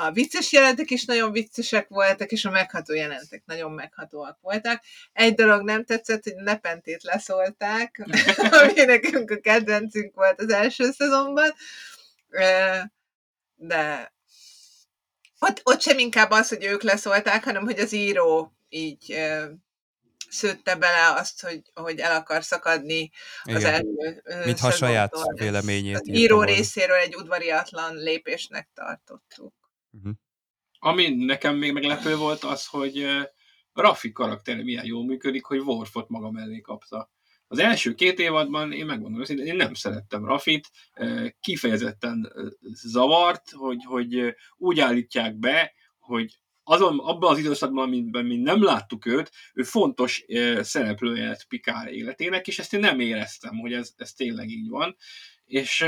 a 0.00 0.12
vicces 0.12 0.52
jelentek 0.52 0.90
is 0.90 1.04
nagyon 1.04 1.32
viccesek 1.32 1.88
voltak, 1.88 2.32
és 2.32 2.44
a 2.44 2.50
megható 2.50 2.94
jelentek 2.94 3.42
nagyon 3.46 3.72
meghatóak 3.72 4.38
voltak. 4.40 4.82
Egy 5.12 5.34
dolog 5.34 5.62
nem 5.62 5.84
tetszett, 5.84 6.22
hogy 6.22 6.34
Nepentét 6.34 7.02
leszólták, 7.02 8.04
ami 8.62 8.84
nekünk 8.84 9.30
a 9.30 9.40
kedvencünk 9.40 10.14
volt 10.14 10.40
az 10.40 10.50
első 10.52 10.90
szezonban, 10.92 11.54
de 13.54 14.12
ott, 15.38 15.60
ott 15.64 15.80
sem 15.80 15.98
inkább 15.98 16.30
az, 16.30 16.48
hogy 16.48 16.64
ők 16.64 16.82
leszólták, 16.82 17.44
hanem 17.44 17.64
hogy 17.64 17.78
az 17.78 17.92
író 17.92 18.52
így 18.68 19.16
szőtte 20.30 20.76
bele 20.76 21.12
azt, 21.16 21.42
hogy, 21.42 21.62
hogy 21.74 21.98
el 21.98 22.16
akar 22.16 22.44
szakadni 22.44 23.10
Igen. 23.44 23.56
az 23.56 23.64
első 23.64 24.22
Mintha 24.44 24.70
saját 24.70 25.14
véleményét. 25.34 25.96
Az 25.96 26.08
író 26.08 26.42
részéről 26.42 26.96
egy 26.96 27.16
udvariatlan 27.16 27.96
lépésnek 27.96 28.68
tartottuk. 28.74 29.57
Uh-huh. 29.98 30.12
Ami 30.78 31.08
nekem 31.08 31.56
még 31.56 31.72
meglepő 31.72 32.16
volt 32.16 32.44
az, 32.44 32.66
hogy 32.66 33.06
Raffi 33.72 34.12
karaktere 34.12 34.62
milyen 34.62 34.84
jól 34.84 35.04
működik, 35.04 35.44
hogy 35.44 35.58
Worfot 35.58 36.08
maga 36.08 36.30
mellé 36.30 36.60
kapta. 36.60 37.10
Az 37.46 37.58
első 37.58 37.94
két 37.94 38.18
évadban 38.18 38.72
én 38.72 38.86
megmondom 38.86 39.20
őszintén, 39.20 39.46
én 39.46 39.56
nem 39.56 39.74
szerettem 39.74 40.24
Rafit, 40.24 40.70
kifejezetten 41.40 42.32
zavart, 42.72 43.50
hogy, 43.50 43.84
hogy 43.84 44.34
úgy 44.56 44.80
állítják 44.80 45.36
be, 45.36 45.72
hogy 45.98 46.38
azon, 46.62 46.98
abban 46.98 47.32
az 47.32 47.38
időszakban, 47.38 47.84
amiben 47.84 48.24
mi 48.24 48.36
nem 48.36 48.62
láttuk 48.62 49.06
őt, 49.06 49.30
ő 49.54 49.62
fontos 49.62 50.24
szereplője 50.60 51.26
lett 51.26 51.44
Pikár 51.44 51.92
életének, 51.92 52.46
és 52.46 52.58
ezt 52.58 52.74
én 52.74 52.80
nem 52.80 53.00
éreztem, 53.00 53.58
hogy 53.58 53.72
ez, 53.72 53.92
ez 53.96 54.12
tényleg 54.12 54.48
így 54.48 54.68
van. 54.68 54.96
És 55.44 55.86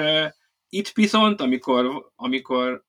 itt 0.68 0.88
viszont, 0.88 1.40
amikor, 1.40 2.10
amikor 2.16 2.84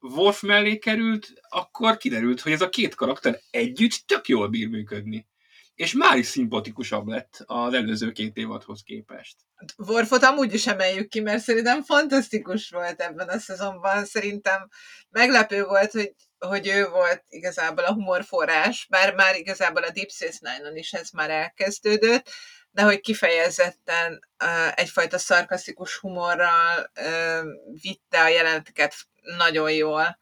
Wolf 0.00 0.42
mellé 0.42 0.78
került, 0.78 1.32
akkor 1.48 1.96
kiderült, 1.96 2.40
hogy 2.40 2.52
ez 2.52 2.60
a 2.60 2.68
két 2.68 2.94
karakter 2.94 3.40
együtt 3.50 4.02
tök 4.06 4.28
jól 4.28 4.48
bír 4.48 4.68
működni. 4.68 5.26
És 5.74 5.92
már 5.92 6.16
is 6.16 6.26
szimpatikusabb 6.26 7.06
lett 7.06 7.42
az 7.46 7.74
előző 7.74 8.12
két 8.12 8.36
évadhoz 8.36 8.82
képest. 8.82 9.36
Worfot 9.76 10.22
amúgy 10.22 10.54
is 10.54 10.66
emeljük 10.66 11.08
ki, 11.08 11.20
mert 11.20 11.42
szerintem 11.42 11.82
fantasztikus 11.82 12.70
volt 12.70 13.00
ebben 13.00 13.28
a 13.28 13.38
szezonban. 13.38 14.04
Szerintem 14.04 14.68
meglepő 15.08 15.64
volt, 15.64 15.90
hogy, 15.90 16.14
hogy 16.38 16.68
ő 16.68 16.88
volt 16.88 17.24
igazából 17.28 17.84
a 17.84 17.92
humorforrás, 17.92 18.86
bár 18.90 19.14
már 19.14 19.36
igazából 19.36 19.82
a 19.82 19.90
Deep 19.90 20.10
Space 20.10 20.38
Nine-on 20.40 20.76
is 20.76 20.92
ez 20.92 21.10
már 21.10 21.30
elkezdődött, 21.30 22.30
de 22.70 22.82
hogy 22.82 23.00
kifejezetten 23.00 24.28
egyfajta 24.74 25.18
szarkasztikus 25.18 25.96
humorral 25.96 26.92
vitte 27.82 28.20
a 28.20 28.28
jeleneteket 28.28 28.94
nagyon 29.36 29.72
jól, 29.72 30.18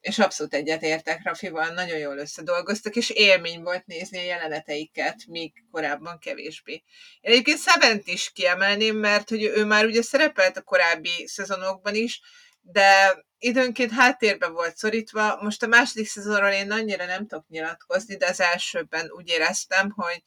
és 0.00 0.18
abszolút 0.18 0.54
egyetértek 0.54 1.20
Rafival, 1.24 1.68
nagyon 1.68 1.98
jól 1.98 2.18
összedolgoztak, 2.18 2.96
és 2.96 3.10
élmény 3.10 3.62
volt 3.62 3.86
nézni 3.86 4.18
a 4.18 4.22
jeleneteiket, 4.22 5.26
míg 5.26 5.52
korábban 5.70 6.18
kevésbé. 6.18 6.72
Én 7.20 7.32
egyébként 7.32 7.58
Szebent 7.58 8.06
is 8.06 8.30
kiemelném, 8.32 8.96
mert 8.96 9.28
hogy 9.28 9.42
ő 9.42 9.64
már 9.64 9.84
ugye 9.84 10.02
szerepelt 10.02 10.56
a 10.56 10.62
korábbi 10.62 11.26
szezonokban 11.26 11.94
is, 11.94 12.20
de 12.60 13.24
időnként 13.38 13.92
háttérbe 13.92 14.48
volt 14.48 14.76
szorítva. 14.76 15.42
Most 15.42 15.62
a 15.62 15.66
második 15.66 16.08
szezonról 16.08 16.50
én 16.50 16.70
annyira 16.70 17.04
nem 17.04 17.26
tudok 17.26 17.48
nyilatkozni, 17.48 18.16
de 18.16 18.26
az 18.26 18.40
elsőben 18.40 19.10
úgy 19.10 19.28
éreztem, 19.28 19.90
hogy, 19.90 20.22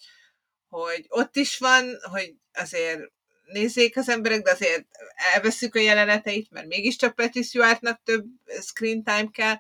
hogy 0.70 1.06
ott 1.08 1.36
is 1.36 1.58
van, 1.58 2.00
hogy 2.12 2.34
azért 2.54 3.02
nézzék 3.46 3.98
az 3.98 4.10
emberek, 4.10 4.42
de 4.42 4.52
azért 4.52 4.86
elveszük 5.34 5.76
a 5.76 5.80
jeleneteit, 5.80 6.52
mert 6.52 6.68
mégiscsak 6.68 7.16
Patrick 7.16 7.48
Stewartnak 7.48 8.02
több 8.04 8.26
screen 8.62 9.04
time 9.04 9.30
kell. 9.32 9.56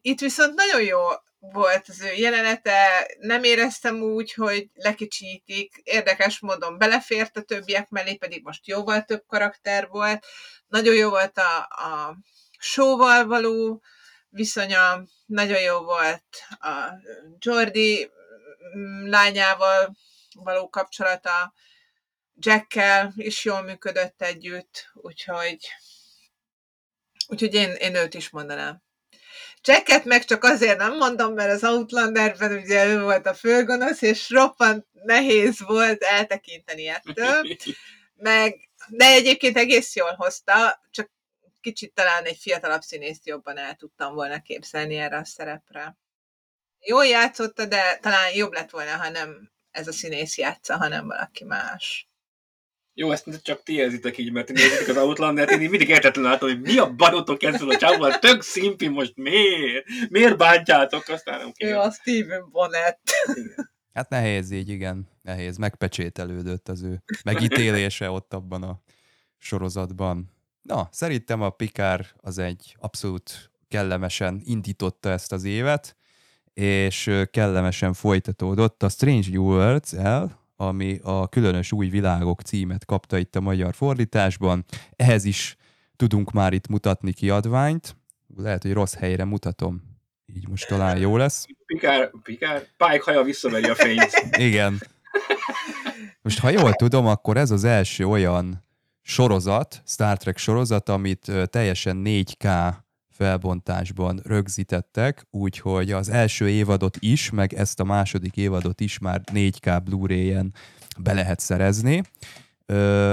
Itt 0.00 0.20
viszont 0.20 0.54
nagyon 0.54 0.82
jó 0.82 1.00
volt 1.52 1.88
az 1.88 2.00
ő 2.00 2.12
jelenete, 2.12 3.10
nem 3.18 3.44
éreztem 3.44 4.02
úgy, 4.02 4.32
hogy 4.32 4.68
lekicsinyítik, 4.74 5.80
érdekes 5.84 6.40
módon 6.40 6.78
belefért 6.78 7.36
a 7.36 7.42
többiek 7.42 7.88
mellé, 7.88 8.14
pedig 8.14 8.42
most 8.42 8.66
jóval 8.66 9.02
több 9.02 9.22
karakter 9.26 9.88
volt. 9.88 10.26
Nagyon 10.66 10.94
jó 10.94 11.08
volt 11.08 11.38
a, 11.38 11.58
a 11.58 12.16
showval 12.58 13.26
való 13.26 13.82
viszonya, 14.28 15.04
nagyon 15.26 15.60
jó 15.60 15.78
volt 15.78 16.24
a 16.60 16.92
Jordi 17.38 18.10
lányával 19.04 19.96
való 20.34 20.68
kapcsolata, 20.68 21.54
Jackkel 22.34 23.12
is 23.16 23.44
jól 23.44 23.62
működött 23.62 24.22
együtt, 24.22 24.90
úgyhogy, 24.94 25.68
úgyhogy 27.26 27.54
én, 27.54 27.70
én 27.70 27.94
őt 27.94 28.14
is 28.14 28.30
mondanám. 28.30 28.82
Jacket 29.62 30.04
meg 30.04 30.24
csak 30.24 30.44
azért 30.44 30.78
nem 30.78 30.96
mondom, 30.96 31.34
mert 31.34 31.50
az 31.50 31.64
Outlanderben 31.64 32.52
ugye 32.52 32.86
ő 32.86 33.02
volt 33.02 33.26
a 33.26 33.34
főgonosz, 33.34 34.02
és 34.02 34.30
roppant 34.30 34.86
nehéz 34.92 35.60
volt 35.60 36.02
eltekinteni 36.02 36.86
ettől, 36.86 37.42
meg, 38.14 38.68
de 38.88 39.04
egyébként 39.04 39.56
egész 39.56 39.96
jól 39.96 40.14
hozta, 40.14 40.80
csak 40.90 41.10
kicsit 41.60 41.94
talán 41.94 42.24
egy 42.24 42.36
fiatalabb 42.36 42.82
színészt 42.82 43.26
jobban 43.26 43.58
el 43.58 43.74
tudtam 43.74 44.14
volna 44.14 44.42
képzelni 44.42 44.96
erre 44.96 45.16
a 45.16 45.24
szerepre. 45.24 45.96
Jól 46.86 47.06
játszotta, 47.06 47.66
de 47.66 47.98
talán 48.00 48.34
jobb 48.34 48.52
lett 48.52 48.70
volna, 48.70 48.96
ha 48.96 49.10
nem 49.10 49.50
ez 49.70 49.88
a 49.88 49.92
színész 49.92 50.38
játsza, 50.38 50.76
hanem 50.76 51.06
valaki 51.06 51.44
más. 51.44 52.08
Jó, 52.96 53.10
ezt 53.10 53.42
csak 53.42 53.62
ti 53.62 53.74
érzitek 53.74 54.18
így, 54.18 54.32
mert 54.32 54.52
nézitek 54.52 54.88
az 54.88 54.96
Outlander-t, 54.96 55.50
én 55.50 55.70
mindig 55.70 55.88
értetlen 55.88 56.24
látom, 56.24 56.48
hogy 56.48 56.60
mi 56.60 56.78
a 56.78 56.94
barotok 56.94 57.42
ezzel 57.42 57.68
a 57.68 57.76
csávval, 57.76 58.18
tök 58.18 58.42
szimpi 58.42 58.88
most 58.88 59.16
miért? 59.16 59.86
Miért 60.08 60.36
bántjátok? 60.36 61.08
Aztán 61.08 61.38
nem 61.38 61.52
Ő 61.58 61.76
a 61.76 61.90
Steven 61.90 62.50
Bonnet. 62.50 63.00
Igen. 63.34 63.72
Hát 63.92 64.08
nehéz 64.08 64.50
így, 64.50 64.68
igen. 64.68 65.08
Nehéz. 65.22 65.56
Megpecsételődött 65.56 66.68
az 66.68 66.82
ő 66.82 67.02
megítélése 67.24 68.10
ott 68.10 68.34
abban 68.34 68.62
a 68.62 68.82
sorozatban. 69.38 70.32
Na, 70.62 70.88
szerintem 70.92 71.42
a 71.42 71.50
Pikár 71.50 72.06
az 72.16 72.38
egy 72.38 72.76
abszolút 72.78 73.50
kellemesen 73.68 74.40
indította 74.44 75.10
ezt 75.10 75.32
az 75.32 75.44
évet, 75.44 75.96
és 76.54 77.10
kellemesen 77.30 77.92
folytatódott 77.92 78.82
a 78.82 78.88
Strange 78.88 79.26
New 79.30 79.44
Worlds 79.44 79.92
el, 79.92 80.42
ami 80.56 80.98
a 81.02 81.28
Különös 81.28 81.72
Új 81.72 81.88
Világok 81.88 82.40
címet 82.40 82.84
kapta 82.84 83.18
itt 83.18 83.36
a 83.36 83.40
magyar 83.40 83.74
fordításban. 83.74 84.64
Ehhez 84.96 85.24
is 85.24 85.56
tudunk 85.96 86.32
már 86.32 86.52
itt 86.52 86.68
mutatni 86.68 87.12
kiadványt. 87.12 87.96
Lehet, 88.36 88.62
hogy 88.62 88.72
rossz 88.72 88.94
helyre 88.94 89.24
mutatom. 89.24 89.82
Így 90.26 90.48
most 90.48 90.68
talán 90.68 90.98
jó 90.98 91.16
lesz. 91.16 91.46
Pikár, 91.66 92.10
Pikár, 92.22 92.62
Pike 92.76 93.02
haja 93.04 93.22
visszaveri 93.22 93.68
a 93.68 93.74
fényt. 93.74 94.26
Igen. 94.38 94.80
Most 96.22 96.38
ha 96.38 96.50
jól 96.50 96.72
tudom, 96.72 97.06
akkor 97.06 97.36
ez 97.36 97.50
az 97.50 97.64
első 97.64 98.06
olyan 98.06 98.64
sorozat, 99.02 99.82
Star 99.86 100.16
Trek 100.16 100.38
sorozat, 100.38 100.88
amit 100.88 101.32
teljesen 101.44 102.02
4K 102.04 102.74
felbontásban 103.14 104.20
rögzítettek, 104.24 105.26
úgyhogy 105.30 105.92
az 105.92 106.08
első 106.08 106.48
évadot 106.48 106.96
is, 107.00 107.30
meg 107.30 107.52
ezt 107.52 107.80
a 107.80 107.84
második 107.84 108.36
évadot 108.36 108.80
is 108.80 108.98
már 108.98 109.20
4K 109.32 109.80
Blu-ray-en 109.84 110.54
be 110.98 111.12
lehet 111.12 111.40
szerezni. 111.40 112.02
Ö, 112.66 113.12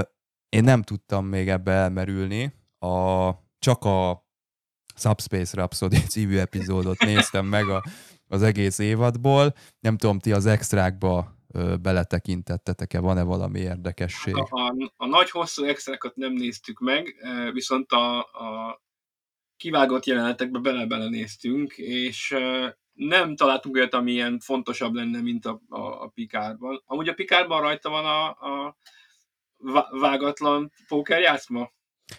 én 0.49 0.63
nem 0.63 0.81
tudtam 0.81 1.25
még 1.25 1.49
ebbe 1.49 1.71
elmerülni, 1.71 2.53
a, 2.79 3.31
csak 3.59 3.85
a 3.85 4.29
Subspace 4.95 5.57
Rhapsody 5.57 5.97
című 5.97 6.37
epizódot 6.37 6.99
néztem 6.99 7.45
meg 7.45 7.69
a, 7.69 7.83
az 8.27 8.43
egész 8.43 8.79
évadból. 8.79 9.53
Nem 9.79 9.97
tudom, 9.97 10.19
ti 10.19 10.31
az 10.31 10.45
extrákba 10.45 11.39
beletekintettetek-e, 11.81 12.99
van-e 12.99 13.23
valami 13.23 13.59
érdekesség? 13.59 14.35
A, 14.35 14.47
a, 14.51 14.73
a 14.97 15.05
nagy 15.05 15.29
hosszú 15.29 15.63
extrákat 15.63 16.15
nem 16.15 16.33
néztük 16.33 16.79
meg, 16.79 17.15
viszont 17.53 17.91
a, 17.91 18.19
a 18.19 18.81
kivágott 19.61 20.05
jelenetekbe 20.05 20.59
bele-bele 20.59 21.09
néztünk, 21.09 21.73
és 21.77 22.35
nem 22.93 23.35
találtunk 23.35 23.75
olyat, 23.75 23.93
ami 23.93 24.11
ilyen 24.11 24.39
fontosabb 24.39 24.93
lenne, 24.93 25.21
mint 25.21 25.45
a, 25.45 25.61
a, 25.69 25.79
a 25.79 26.07
Pikárban. 26.07 26.83
Amúgy 26.85 27.07
a 27.07 27.13
Pikárban 27.13 27.61
rajta 27.61 27.89
van 27.89 28.05
a, 28.05 28.27
a 28.27 28.77
vágatlan 29.99 30.71
pókerjátszma? 30.87 31.71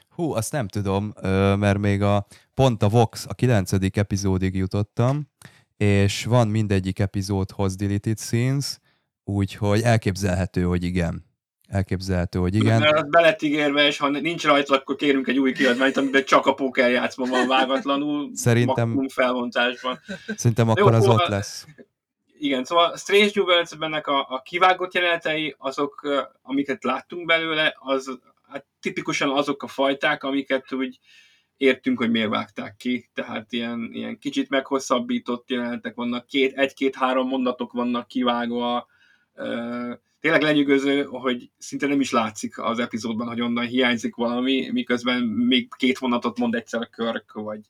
Hú, 0.08 0.32
azt 0.32 0.52
nem 0.52 0.68
tudom, 0.68 1.12
mert 1.58 1.78
még 1.78 2.02
a 2.02 2.26
pont 2.54 2.82
a 2.82 2.88
Vox, 2.88 3.26
a 3.28 3.34
kilencedik 3.34 3.96
epizódig 3.96 4.54
jutottam, 4.54 5.28
és 5.76 6.24
van 6.24 6.48
mindegyik 6.48 6.98
epizódhoz 6.98 7.76
deleted 7.76 8.18
scenes, 8.18 8.78
úgyhogy 9.24 9.80
elképzelhető, 9.80 10.62
hogy 10.62 10.84
igen 10.84 11.31
elképzelhető, 11.72 12.38
hogy 12.38 12.54
igen. 12.54 12.80
Mert 12.80 12.98
az 12.98 13.08
belet 13.08 13.42
ígérve, 13.42 13.86
és 13.86 13.98
ha 13.98 14.08
nincs 14.08 14.44
rajta, 14.44 14.74
akkor 14.74 14.96
kérünk 14.96 15.26
egy 15.26 15.38
új 15.38 15.52
kiadványt, 15.52 15.96
amiben 15.96 16.24
csak 16.24 16.46
a 16.46 16.54
póker 16.54 16.90
játszma 16.90 17.26
van 17.26 17.48
vágatlanul, 17.48 18.30
szerintem, 18.34 19.08
felvontásban. 19.08 20.00
Szerintem 20.36 20.68
akkor 20.68 20.92
Jó, 20.92 20.98
az 20.98 21.08
ott 21.08 21.26
lesz. 21.26 21.66
Igen, 22.38 22.64
szóval 22.64 22.96
Strange 22.96 23.30
New 23.34 23.44
worlds 23.44 23.72
a, 24.02 24.26
a 24.28 24.42
kivágott 24.44 24.94
jelenetei, 24.94 25.54
azok, 25.58 26.08
amiket 26.42 26.84
láttunk 26.84 27.26
belőle, 27.26 27.76
az 27.78 28.18
hát 28.48 28.64
tipikusan 28.80 29.30
azok 29.30 29.62
a 29.62 29.66
fajták, 29.66 30.22
amiket 30.24 30.72
úgy 30.72 30.98
értünk, 31.56 31.98
hogy 31.98 32.10
miért 32.10 32.28
vágták 32.28 32.76
ki, 32.76 33.10
tehát 33.14 33.52
ilyen, 33.52 33.88
ilyen 33.92 34.18
kicsit 34.18 34.48
meghosszabbított 34.48 35.50
jelenetek 35.50 35.94
vannak, 35.94 36.26
két, 36.26 36.56
egy-két-három 36.56 37.28
mondatok 37.28 37.72
vannak 37.72 38.06
kivágva, 38.06 38.86
tényleg 40.22 40.42
lenyűgöző, 40.42 41.02
hogy 41.02 41.50
szinte 41.58 41.86
nem 41.86 42.00
is 42.00 42.10
látszik 42.10 42.58
az 42.58 42.78
epizódban, 42.78 43.26
hogy 43.26 43.40
onnan 43.40 43.66
hiányzik 43.66 44.14
valami, 44.14 44.70
miközben 44.72 45.22
még 45.22 45.68
két 45.76 45.98
vonatot 45.98 46.38
mond 46.38 46.54
egyszer 46.54 46.88
Körk, 46.88 47.32
vagy 47.32 47.60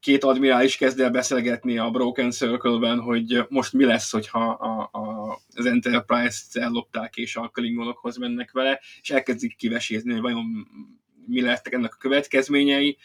két 0.00 0.24
admirális 0.24 0.76
kezd 0.76 1.00
el 1.00 1.10
beszélgetni 1.10 1.78
a 1.78 1.90
Broken 1.90 2.30
Circle-ben, 2.30 3.00
hogy 3.00 3.46
most 3.48 3.72
mi 3.72 3.84
lesz, 3.84 4.10
hogyha 4.10 4.50
a, 4.50 4.98
a, 4.98 5.38
az 5.54 5.66
Enterprise-t 5.66 6.56
ellopták, 6.56 7.16
és 7.16 7.36
a 7.36 7.48
Klingonokhoz 7.48 8.16
mennek 8.16 8.52
vele, 8.52 8.80
és 9.00 9.10
elkezdik 9.10 9.56
kivesézni, 9.56 10.12
hogy 10.12 10.20
vajon 10.20 10.68
mi 11.26 11.40
lettek 11.40 11.72
ennek 11.72 11.94
a 11.94 11.98
következményei. 12.00 12.98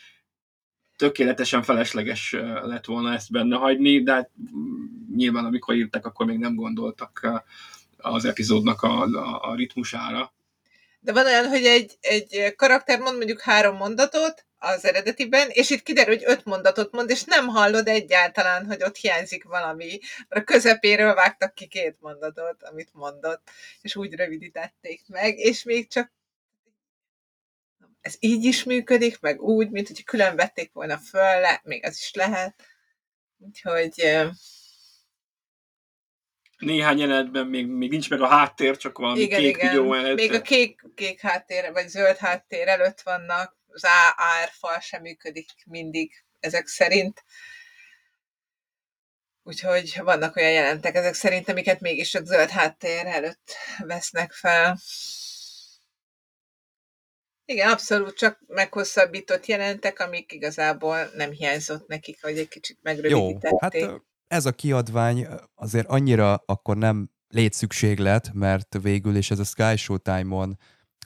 tökéletesen 0.95 1.61
felesleges 1.61 2.31
lett 2.63 2.85
volna 2.85 3.13
ezt 3.13 3.31
benne 3.31 3.55
hagyni, 3.55 4.03
de 4.03 4.13
hát 4.13 4.31
nyilván 5.15 5.45
amikor 5.45 5.75
írtak, 5.75 6.05
akkor 6.05 6.25
még 6.25 6.37
nem 6.37 6.55
gondoltak 6.55 7.41
az 8.01 8.25
epizódnak 8.25 8.81
a, 8.81 9.01
a, 9.01 9.49
a 9.49 9.55
ritmusára. 9.55 10.33
De 10.99 11.13
van 11.13 11.25
olyan, 11.25 11.47
hogy 11.47 11.65
egy, 11.65 11.97
egy 12.01 12.55
karakter 12.55 12.99
mond 12.99 13.17
mondjuk 13.17 13.41
három 13.41 13.75
mondatot 13.75 14.45
az 14.57 14.85
eredetiben, 14.85 15.49
és 15.49 15.69
itt 15.69 15.83
kiderül, 15.83 16.15
hogy 16.15 16.23
öt 16.27 16.45
mondatot 16.45 16.91
mond, 16.91 17.09
és 17.09 17.23
nem 17.23 17.47
hallod 17.47 17.87
egyáltalán, 17.87 18.65
hogy 18.65 18.83
ott 18.83 18.95
hiányzik 18.95 19.43
valami, 19.43 19.99
a 20.29 20.43
közepéről 20.43 21.13
vágtak 21.13 21.53
ki 21.53 21.67
két 21.67 21.97
mondatot, 21.99 22.63
amit 22.63 22.89
mondott, 22.93 23.49
és 23.81 23.95
úgy 23.95 24.13
rövidítették 24.13 25.03
meg, 25.07 25.37
és 25.37 25.63
még 25.63 25.87
csak 25.87 26.11
ez 28.01 28.15
így 28.19 28.43
is 28.43 28.63
működik, 28.63 29.19
meg 29.19 29.41
úgy, 29.41 29.69
mint 29.69 29.87
hogy 29.87 30.03
külön 30.03 30.35
vették 30.35 30.73
volna 30.73 30.97
föl, 30.97 31.45
még 31.63 31.85
az 31.85 31.97
is 31.97 32.13
lehet. 32.13 32.55
Úgyhogy 33.37 34.21
néhány 36.61 36.99
jelenetben 36.99 37.47
még, 37.47 37.67
még 37.67 37.89
nincs 37.89 38.09
meg 38.09 38.21
a 38.21 38.27
háttér, 38.27 38.77
csak 38.77 38.97
valami 38.97 39.19
igen, 39.19 39.39
kék 39.39 39.55
igen. 39.55 39.69
videó 39.69 39.89
mellett. 39.89 40.15
Még 40.15 40.33
a 40.33 40.41
kék, 40.41 40.81
kék 40.95 41.21
háttér, 41.21 41.71
vagy 41.71 41.87
zöld 41.87 42.17
háttér 42.17 42.67
előtt 42.67 43.01
vannak, 43.01 43.57
az 43.67 43.85
árfal 44.15 44.79
sem 44.79 45.01
működik 45.01 45.49
mindig 45.65 46.23
ezek 46.39 46.67
szerint. 46.67 47.23
Úgyhogy 49.43 49.99
vannak 50.03 50.35
olyan 50.35 50.51
jelentek 50.51 50.95
ezek 50.95 51.13
szerint, 51.13 51.49
amiket 51.49 51.79
mégis 51.79 52.15
a 52.15 52.23
zöld 52.23 52.49
háttér 52.49 53.05
előtt 53.05 53.55
vesznek 53.77 54.31
fel. 54.31 54.79
Igen, 57.45 57.69
abszolút, 57.69 58.17
csak 58.17 58.39
meghosszabbított 58.47 59.45
jelentek, 59.45 59.99
amik 59.99 60.31
igazából 60.31 61.09
nem 61.15 61.31
hiányzott 61.31 61.87
nekik, 61.87 62.21
vagy 62.21 62.37
egy 62.37 62.47
kicsit 62.47 62.77
megrövidítették. 62.81 63.81
Jó, 63.81 63.89
hát 63.89 64.01
ez 64.31 64.45
a 64.45 64.51
kiadvány 64.51 65.27
azért 65.55 65.87
annyira 65.87 66.43
akkor 66.45 66.77
nem 66.77 67.09
létszükséglet, 67.27 68.33
mert 68.33 68.77
végül 68.81 69.15
is 69.15 69.31
ez 69.31 69.39
a 69.39 69.43
Sky 69.43 69.77
Showtime-on 69.77 70.57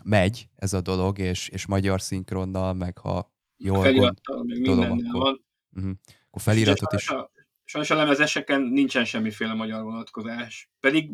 megy 0.04 0.50
ez 0.56 0.74
a 0.74 0.82
dolog, 0.82 1.20
és, 1.20 1.48
és 1.48 1.66
magyar 1.66 2.02
szinkronnal, 2.02 2.74
meg 2.74 2.98
ha 2.98 3.34
jól 3.58 3.94
gondolom, 4.46 5.02
akkor, 5.06 5.40
uh-huh. 5.76 5.92
akkor 6.28 6.42
feliratot 6.42 6.94
is. 6.94 7.12
Sajnos 7.64 7.90
a 7.90 7.96
lemezeseken 7.96 8.62
nincsen 8.62 9.06
semmiféle 9.06 9.54
magyar 9.54 9.84
vonatkozás. 9.84 10.70
Pedig 10.80 11.12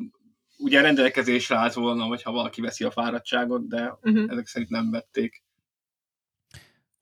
ugye 0.57 0.81
rendelkezésre 0.81 1.55
állt 1.55 1.73
volna, 1.73 2.03
hogyha 2.03 2.31
valaki 2.31 2.61
veszi 2.61 2.83
a 2.83 2.91
fáradtságot, 2.91 3.67
de 3.67 3.97
uh-huh. 4.01 4.31
ezek 4.31 4.47
szerint 4.47 4.69
nem 4.69 4.91
vették. 4.91 5.43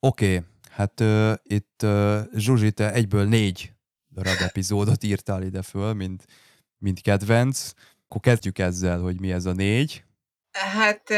Oké, 0.00 0.36
okay. 0.36 0.48
hát 0.70 1.00
uh, 1.00 1.32
itt 1.42 1.80
uh, 1.82 2.20
Zsuzsi, 2.34 2.72
te 2.72 2.92
egyből 2.92 3.24
négy 3.24 3.78
darab 4.22 4.40
epizódot 4.40 5.02
írtál 5.02 5.42
ide 5.42 5.62
föl, 5.62 5.92
mint, 5.92 6.24
mint 6.78 7.02
kedvenc. 7.02 7.70
Akkor 8.08 8.20
kezdjük 8.20 8.58
ezzel, 8.58 8.98
hogy 8.98 9.20
mi 9.20 9.32
ez 9.32 9.44
a 9.44 9.52
négy. 9.52 10.04
Hát 10.52 11.10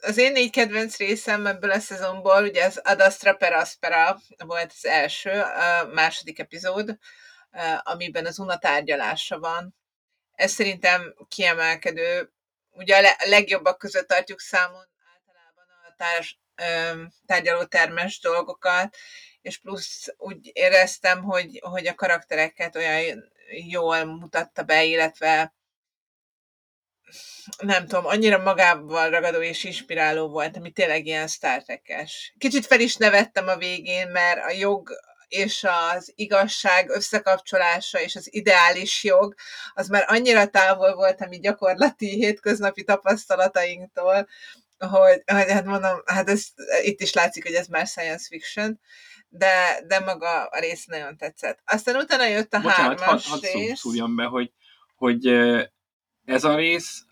az 0.00 0.16
én 0.16 0.32
négy 0.32 0.50
kedvenc 0.50 0.96
részem 0.96 1.46
ebből 1.46 1.70
a 1.70 1.78
szezonból, 1.78 2.42
ugye 2.42 2.64
az 2.64 2.80
Adastra 2.84 3.34
per 3.34 3.52
Aspera 3.52 4.20
volt 4.36 4.72
az 4.76 4.86
első, 4.86 5.30
a 5.40 5.86
második 5.92 6.38
epizód, 6.38 6.98
amiben 7.82 8.26
az 8.26 8.38
Una 8.38 8.58
tárgyalása 8.58 9.38
van. 9.38 9.76
Ez 10.32 10.52
szerintem 10.52 11.14
kiemelkedő. 11.28 12.32
Ugye 12.70 12.96
a 12.96 13.28
legjobbak 13.28 13.78
között 13.78 14.08
tartjuk 14.08 14.40
számon 14.40 14.88
általában 15.14 15.64
a 15.88 15.94
társ, 15.96 16.40
tárgyalótermes 17.26 18.20
dolgokat, 18.20 18.96
és 19.42 19.58
plusz 19.58 20.06
úgy 20.16 20.50
éreztem, 20.52 21.22
hogy, 21.22 21.60
hogy 21.62 21.86
a 21.86 21.94
karaktereket 21.94 22.76
olyan 22.76 23.32
jól 23.68 24.04
mutatta 24.04 24.62
be, 24.62 24.84
illetve 24.84 25.52
nem 27.58 27.86
tudom, 27.86 28.06
annyira 28.06 28.38
magával 28.38 29.10
ragadó 29.10 29.40
és 29.40 29.64
inspiráló 29.64 30.28
volt, 30.28 30.56
ami 30.56 30.70
tényleg 30.70 31.06
ilyen 31.06 31.26
Star 31.26 31.62
Trek-es. 31.62 32.34
Kicsit 32.38 32.66
fel 32.66 32.80
is 32.80 32.96
nevettem 32.96 33.48
a 33.48 33.56
végén, 33.56 34.08
mert 34.08 34.44
a 34.44 34.50
jog 34.50 34.90
és 35.28 35.66
az 35.94 36.12
igazság 36.14 36.90
összekapcsolása 36.90 38.00
és 38.00 38.16
az 38.16 38.34
ideális 38.34 39.04
jog, 39.04 39.34
az 39.74 39.88
már 39.88 40.04
annyira 40.06 40.46
távol 40.46 40.94
volt 40.94 41.20
a 41.20 41.26
mi 41.26 41.38
gyakorlati 41.38 42.08
hétköznapi 42.08 42.84
tapasztalatainktól, 42.84 44.28
hogy, 44.78 45.22
hát 45.26 45.64
mondom, 45.64 46.02
hát 46.06 46.28
ez, 46.28 46.46
itt 46.82 47.00
is 47.00 47.12
látszik, 47.12 47.42
hogy 47.42 47.54
ez 47.54 47.66
már 47.66 47.86
science 47.86 48.26
fiction, 48.28 48.80
de, 49.28 49.82
de 49.86 50.00
maga 50.00 50.44
a 50.44 50.58
rész 50.58 50.86
nagyon 50.86 51.16
tetszett. 51.16 51.60
Aztán 51.64 51.96
utána 51.96 52.26
jött 52.26 52.54
a 52.54 52.60
Bocsánat, 52.60 53.00
hármas 53.00 53.28
had, 53.28 53.40
had 53.40 53.52
rész. 53.52 53.78
szúrjam 53.78 54.16
be, 54.16 54.24
hogy, 54.24 54.52
hogy 54.96 55.26
ez 56.24 56.44
a 56.44 56.54
rész 56.54 57.04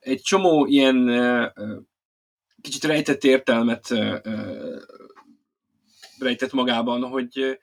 egy 0.00 0.20
csomó 0.20 0.66
ilyen 0.66 1.10
kicsit 2.60 2.84
rejtett 2.84 3.24
értelmet 3.24 3.88
rejtett 6.18 6.52
magában, 6.52 7.02
hogy 7.02 7.58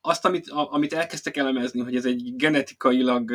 azt, 0.00 0.24
amit, 0.24 0.50
amit 0.50 0.92
elkezdtek 0.92 1.36
elemezni, 1.36 1.80
hogy 1.80 1.96
ez 1.96 2.04
egy 2.04 2.36
genetikailag 2.36 3.32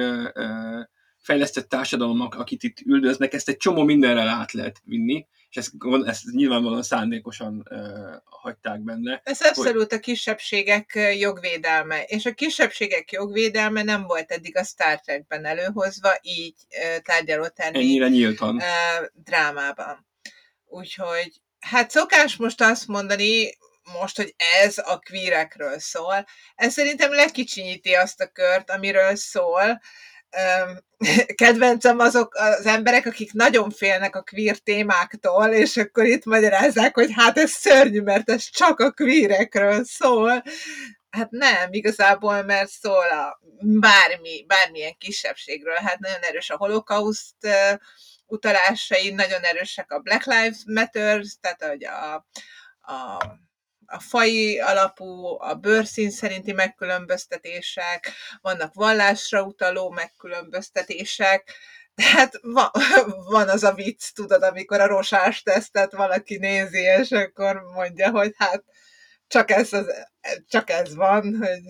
fejlesztett 1.18 1.70
társadalomnak, 1.70 2.36
akit 2.36 2.64
itt 2.64 2.80
üldöznek, 2.80 3.34
ezt 3.34 3.50
egy 3.50 3.58
csomó 3.58 3.84
mindenre 3.84 4.22
át 4.22 4.52
lehet 4.52 4.82
vinni, 4.84 5.28
és 5.50 5.58
ezt, 5.58 5.72
ezt 6.06 6.24
nyilvánvalóan 6.32 6.84
szándékosan 6.84 7.68
uh, 7.70 7.80
hagyták 8.24 8.80
benne. 8.80 9.22
Ez 9.24 9.42
abszolút 9.42 9.90
hogy... 9.90 10.00
a 10.00 10.00
kisebbségek 10.00 11.00
jogvédelme, 11.18 12.04
és 12.04 12.26
a 12.26 12.34
kisebbségek 12.34 13.12
jogvédelme 13.12 13.84
nem 13.84 14.04
volt 14.04 14.32
eddig 14.32 14.58
a 14.58 14.64
Star 14.64 15.00
Trekben 15.00 15.46
előhozva, 15.46 16.18
így 16.22 16.56
uh, 16.70 17.02
tárgyalótermi 17.02 17.78
Ennyire 17.80 18.08
nyíltan. 18.08 18.56
Uh, 18.56 18.64
drámában. 19.24 20.08
Úgyhogy, 20.66 21.42
hát 21.60 21.92
szokás 21.92 22.36
most 22.36 22.62
azt 22.62 22.88
mondani, 22.88 23.58
most, 24.00 24.18
hogy 24.18 24.36
ez 24.38 24.78
a 24.78 25.00
kvírekről 25.00 25.80
szól, 25.80 26.26
ez 26.56 26.74
szerintem 26.74 27.14
lekicsinyíti 27.14 27.94
azt 27.94 28.22
a 28.22 28.28
kört, 28.28 28.72
amiről 28.72 29.16
szól, 29.16 29.80
kedvencem 31.36 32.00
azok 32.00 32.36
az 32.36 32.66
emberek, 32.66 33.06
akik 33.06 33.34
nagyon 33.34 33.70
félnek 33.70 34.16
a 34.16 34.24
queer 34.24 34.58
témáktól, 34.58 35.48
és 35.48 35.78
akkor 35.78 36.06
itt 36.06 36.26
magyarázzák, 36.26 36.96
hogy 36.96 37.10
hát 37.16 37.38
ez 37.38 37.52
szörnyű, 37.52 38.02
mert 38.02 38.30
ez 38.30 38.50
csak 38.50 38.80
a 38.80 38.92
queerekről 38.92 39.84
szól. 39.84 40.44
Hát 41.10 41.30
nem, 41.32 41.74
igazából, 41.74 42.44
mert 42.44 42.70
szól 42.70 43.10
a 43.10 43.40
bármi, 43.62 44.46
bármilyen 44.48 44.96
kisebbségről. 44.98 45.76
Hát 45.76 46.00
nagyon 46.00 46.22
erős 46.22 46.50
a 46.50 46.58
holokauszt 46.58 47.48
utalásai, 48.26 49.12
nagyon 49.12 49.42
erősek 49.42 49.92
a 49.92 50.00
Black 50.00 50.26
Lives 50.26 50.62
Matter, 50.66 51.22
tehát 51.42 51.64
hogy 51.64 51.86
a, 51.86 52.14
a 52.94 53.18
a 53.90 54.00
fai 54.00 54.60
alapú, 54.60 55.26
a 55.42 55.54
bőrszín 55.54 56.12
szerinti 56.12 56.52
megkülönböztetések, 56.52 58.12
vannak 58.42 58.74
vallásra 58.74 59.44
utaló 59.44 59.90
megkülönböztetések, 59.90 61.54
tehát 61.96 62.40
van, 62.42 62.72
van 63.32 63.50
az 63.50 63.64
a 63.64 63.74
vicc, 63.74 64.14
tudod, 64.14 64.44
amikor 64.44 64.80
a 64.80 64.88
rosás 64.88 65.42
tesztet 65.42 65.92
valaki 65.92 66.38
nézi, 66.38 66.80
és 66.80 67.12
akkor 67.12 67.62
mondja, 67.62 68.10
hogy 68.10 68.34
hát 68.38 68.64
csak 69.28 69.52
ez, 69.52 69.74
az, 69.74 69.86
csak 70.48 70.70
ez 70.70 70.96
van, 70.96 71.38
hogy 71.38 71.62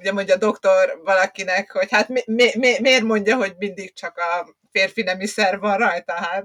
ugye 0.00 0.12
mondja 0.12 0.34
a 0.34 0.38
doktor 0.38 1.00
valakinek, 1.04 1.70
hogy 1.70 1.90
hát 1.90 2.08
mi, 2.08 2.22
mi, 2.26 2.50
mi, 2.54 2.76
miért 2.80 3.02
mondja, 3.02 3.36
hogy 3.36 3.54
mindig 3.58 3.92
csak 3.92 4.18
a 4.18 4.56
férfi 4.70 5.02
nemi 5.02 5.26
szer 5.26 5.58
van 5.58 5.76
rajta, 5.76 6.12
hát 6.12 6.44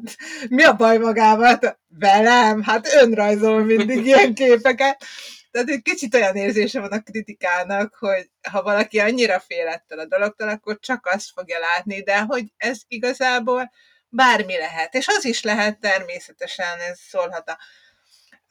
mi 0.50 0.64
a 0.64 0.74
baj 0.74 0.98
magával? 0.98 1.46
Hát, 1.46 1.80
velem? 1.88 2.64
Hát 2.64 2.94
önrajzol 2.94 3.64
mindig 3.64 4.06
ilyen 4.06 4.34
képeket. 4.34 5.06
Tehát 5.52 5.70
egy 5.70 5.82
kicsit 5.82 6.16
olyan 6.16 6.36
érzése 6.36 6.80
van 6.80 6.92
a 6.92 7.02
kritikának, 7.02 7.96
hogy 7.96 8.30
ha 8.52 8.62
valaki 8.62 9.00
annyira 9.00 9.40
fél 9.40 9.68
ettől 9.68 10.00
a 10.00 10.06
dologtól, 10.06 10.50
akkor 10.50 10.80
csak 10.80 11.06
azt 11.06 11.32
fogja 11.34 11.60
látni, 11.60 12.02
de 12.02 12.22
hogy 12.22 12.44
ez 12.58 12.82
igazából 12.88 13.72
bármi 14.10 14.58
lehet. 14.58 14.94
És 14.94 15.08
az 15.08 15.26
is 15.26 15.44
lehet 15.44 15.80
természetesen, 15.80 16.80
ez 16.80 17.00
szólhat 17.00 17.50
a, 17.50 17.58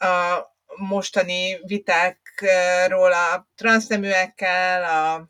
a 0.07 0.54
mostani 0.77 1.59
vitákról 1.63 3.13
a 3.13 3.49
transzneműekkel, 3.57 4.85
a, 4.85 5.29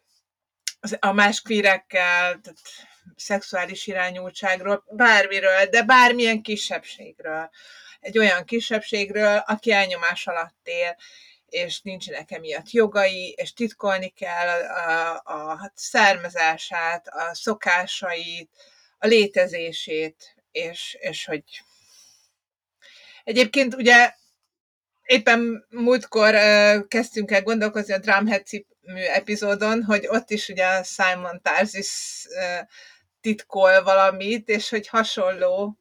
a 1.00 1.12
más 1.12 1.40
kvírekkel, 1.40 2.40
tehát 2.40 2.58
szexuális 3.16 3.86
irányultságról, 3.86 4.84
bármiről, 4.90 5.66
de 5.66 5.82
bármilyen 5.82 6.42
kisebbségről. 6.42 7.50
Egy 8.00 8.18
olyan 8.18 8.44
kisebbségről, 8.44 9.36
aki 9.36 9.72
elnyomás 9.72 10.26
alatt 10.26 10.60
él, 10.62 10.96
és 11.48 11.80
nincsenek 11.80 12.30
emiatt 12.30 12.70
jogai, 12.70 13.34
és 13.36 13.52
titkolni 13.52 14.08
kell 14.08 14.48
a, 14.48 15.22
a, 15.24 15.50
a 15.50 15.72
származását, 15.74 17.08
a 17.08 17.34
szokásait, 17.34 18.50
a 18.98 19.06
létezését, 19.06 20.34
és, 20.50 20.96
és 21.00 21.24
hogy 21.24 21.42
egyébként 23.24 23.74
ugye 23.74 24.14
Éppen 25.04 25.66
múltkor 25.70 26.34
uh, 26.34 26.86
kezdtünk 26.88 27.30
el 27.30 27.42
gondolkozni 27.42 27.92
a 27.92 27.98
Drumhead 27.98 28.46
című 28.46 29.02
epizódon, 29.12 29.82
hogy 29.82 30.06
ott 30.08 30.30
is 30.30 30.48
ugye 30.48 30.82
Simon 30.82 31.40
Tarzis 31.42 32.24
uh, 32.28 32.68
titkol 33.20 33.82
valamit, 33.82 34.48
és 34.48 34.68
hogy 34.68 34.88
hasonló 34.88 35.78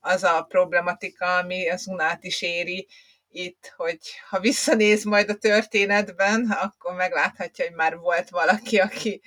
az 0.00 0.22
a 0.22 0.42
problematika, 0.42 1.36
ami 1.36 1.70
az 1.70 1.86
Unát 1.86 2.24
is 2.24 2.42
éri 2.42 2.88
itt, 3.30 3.72
hogy 3.76 3.98
ha 4.28 4.40
visszanéz 4.40 5.04
majd 5.04 5.30
a 5.30 5.34
történetben, 5.34 6.50
akkor 6.50 6.94
megláthatja, 6.94 7.64
hogy 7.64 7.74
már 7.74 7.96
volt 7.96 8.28
valaki, 8.28 8.78
aki 8.78 9.22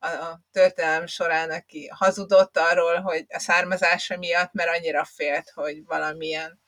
a 0.00 0.40
történelem 0.52 1.06
során, 1.06 1.50
aki 1.50 1.90
hazudott 1.94 2.58
arról, 2.58 3.00
hogy 3.00 3.24
a 3.28 3.38
származása 3.38 4.16
miatt, 4.16 4.52
mert 4.52 4.76
annyira 4.76 5.04
félt, 5.04 5.50
hogy 5.54 5.84
valamilyen 5.84 6.60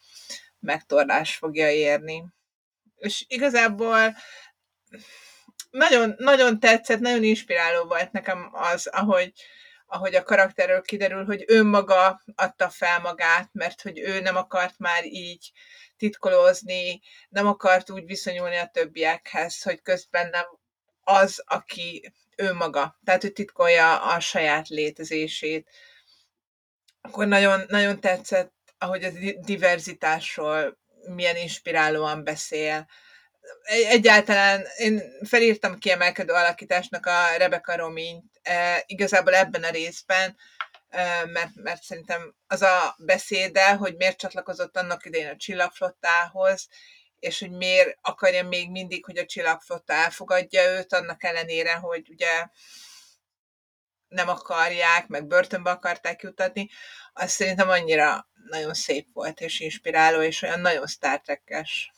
megtorlás 0.60 1.36
fogja 1.36 1.70
érni. 1.70 2.24
És 2.96 3.24
igazából 3.28 4.16
nagyon, 5.70 6.14
nagyon 6.18 6.60
tetszett, 6.60 7.00
nagyon 7.00 7.22
inspiráló 7.22 7.84
volt 7.84 8.12
nekem 8.12 8.50
az, 8.52 8.86
ahogy, 8.86 9.32
ahogy 9.86 10.14
a 10.14 10.22
karakterről 10.22 10.82
kiderül, 10.82 11.24
hogy 11.24 11.44
ő 11.48 11.64
maga 11.64 12.22
adta 12.34 12.68
fel 12.68 13.00
magát, 13.00 13.48
mert 13.52 13.82
hogy 13.82 13.98
ő 13.98 14.20
nem 14.20 14.36
akart 14.36 14.78
már 14.78 15.04
így 15.04 15.52
titkolózni, 15.96 17.00
nem 17.28 17.46
akart 17.46 17.90
úgy 17.90 18.04
viszonyulni 18.04 18.56
a 18.56 18.70
többiekhez, 18.72 19.62
hogy 19.62 19.82
közben 19.82 20.28
nem 20.28 20.44
az, 21.00 21.42
aki 21.46 22.12
ő 22.36 22.52
maga, 22.52 22.98
tehát 23.04 23.22
hogy 23.22 23.32
titkolja 23.32 24.02
a 24.02 24.20
saját 24.20 24.68
létezését. 24.68 25.70
Akkor 27.00 27.26
nagyon, 27.26 27.64
nagyon 27.68 28.00
tetszett, 28.00 28.52
ahogy 28.80 29.04
a 29.04 29.10
diverzitásról 29.40 30.78
milyen 31.14 31.36
inspirálóan 31.36 32.24
beszél. 32.24 32.86
Egyáltalán 33.88 34.66
én 34.76 35.02
felírtam 35.22 35.78
kiemelkedő 35.78 36.32
alakításnak 36.32 37.06
a 37.06 37.36
Rebecca 37.36 37.76
Romint, 37.76 38.24
e, 38.42 38.82
igazából 38.86 39.34
ebben 39.34 39.62
a 39.62 39.70
részben, 39.70 40.36
e, 40.88 41.26
mert, 41.26 41.50
mert 41.54 41.82
szerintem 41.82 42.34
az 42.46 42.62
a 42.62 42.94
beszéde, 42.98 43.74
hogy 43.74 43.96
miért 43.96 44.18
csatlakozott 44.18 44.76
annak 44.76 45.04
idején 45.04 45.28
a 45.28 45.36
csillagflottához, 45.36 46.68
és 47.18 47.40
hogy 47.40 47.50
miért 47.50 47.98
akarja 48.00 48.48
még 48.48 48.70
mindig, 48.70 49.04
hogy 49.04 49.18
a 49.18 49.26
csillagflotta 49.26 49.92
elfogadja 49.92 50.70
őt, 50.70 50.92
annak 50.92 51.24
ellenére, 51.24 51.72
hogy 51.72 52.10
ugye 52.10 52.46
nem 54.10 54.28
akarják, 54.28 55.08
meg 55.08 55.26
börtönbe 55.26 55.70
akarták 55.70 56.22
jutatni, 56.22 56.68
az 57.12 57.30
szerintem 57.30 57.68
annyira 57.68 58.28
nagyon 58.50 58.74
szép 58.74 59.08
volt 59.12 59.40
és 59.40 59.60
inspiráló, 59.60 60.20
és 60.20 60.42
olyan 60.42 60.60
nagyon 60.60 60.86
Star 60.86 61.20
Trek-es. 61.20 61.90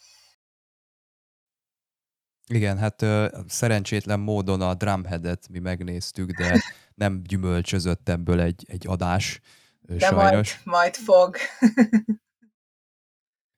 Igen, 2.46 2.78
hát 2.78 3.02
ö, 3.02 3.38
szerencsétlen 3.48 4.20
módon 4.20 4.60
a 4.60 4.74
Drumhead-et 4.74 5.48
mi 5.48 5.58
megnéztük, 5.58 6.30
de 6.30 6.62
nem 6.94 7.22
gyümölcsözött 7.22 8.08
ebből 8.08 8.40
egy, 8.40 8.64
egy 8.68 8.86
adás, 8.86 9.40
de 9.80 9.98
sajnos. 9.98 10.60
Majd, 10.64 10.76
majd 10.76 10.94
fog. 10.94 11.36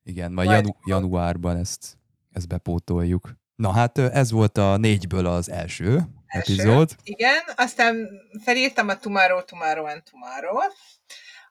Igen, 0.02 0.32
majd, 0.32 0.48
majd 0.48 0.64
janu- 0.64 0.78
januárban 0.86 1.56
ezt, 1.56 1.98
ezt 2.30 2.48
bepótoljuk. 2.48 3.34
Na 3.54 3.72
hát 3.72 3.98
ez 3.98 4.30
volt 4.30 4.58
a 4.58 4.76
négyből 4.76 5.26
az 5.26 5.50
első, 5.50 5.86
első 6.26 6.52
epizód. 6.52 6.90
Igen, 7.02 7.42
aztán 7.56 8.08
felírtam 8.44 8.88
a 8.88 8.98
Tomorrow, 8.98 9.42
Tomorrow 9.44 9.84
and 9.84 10.02
Tomorrow, 10.10 10.58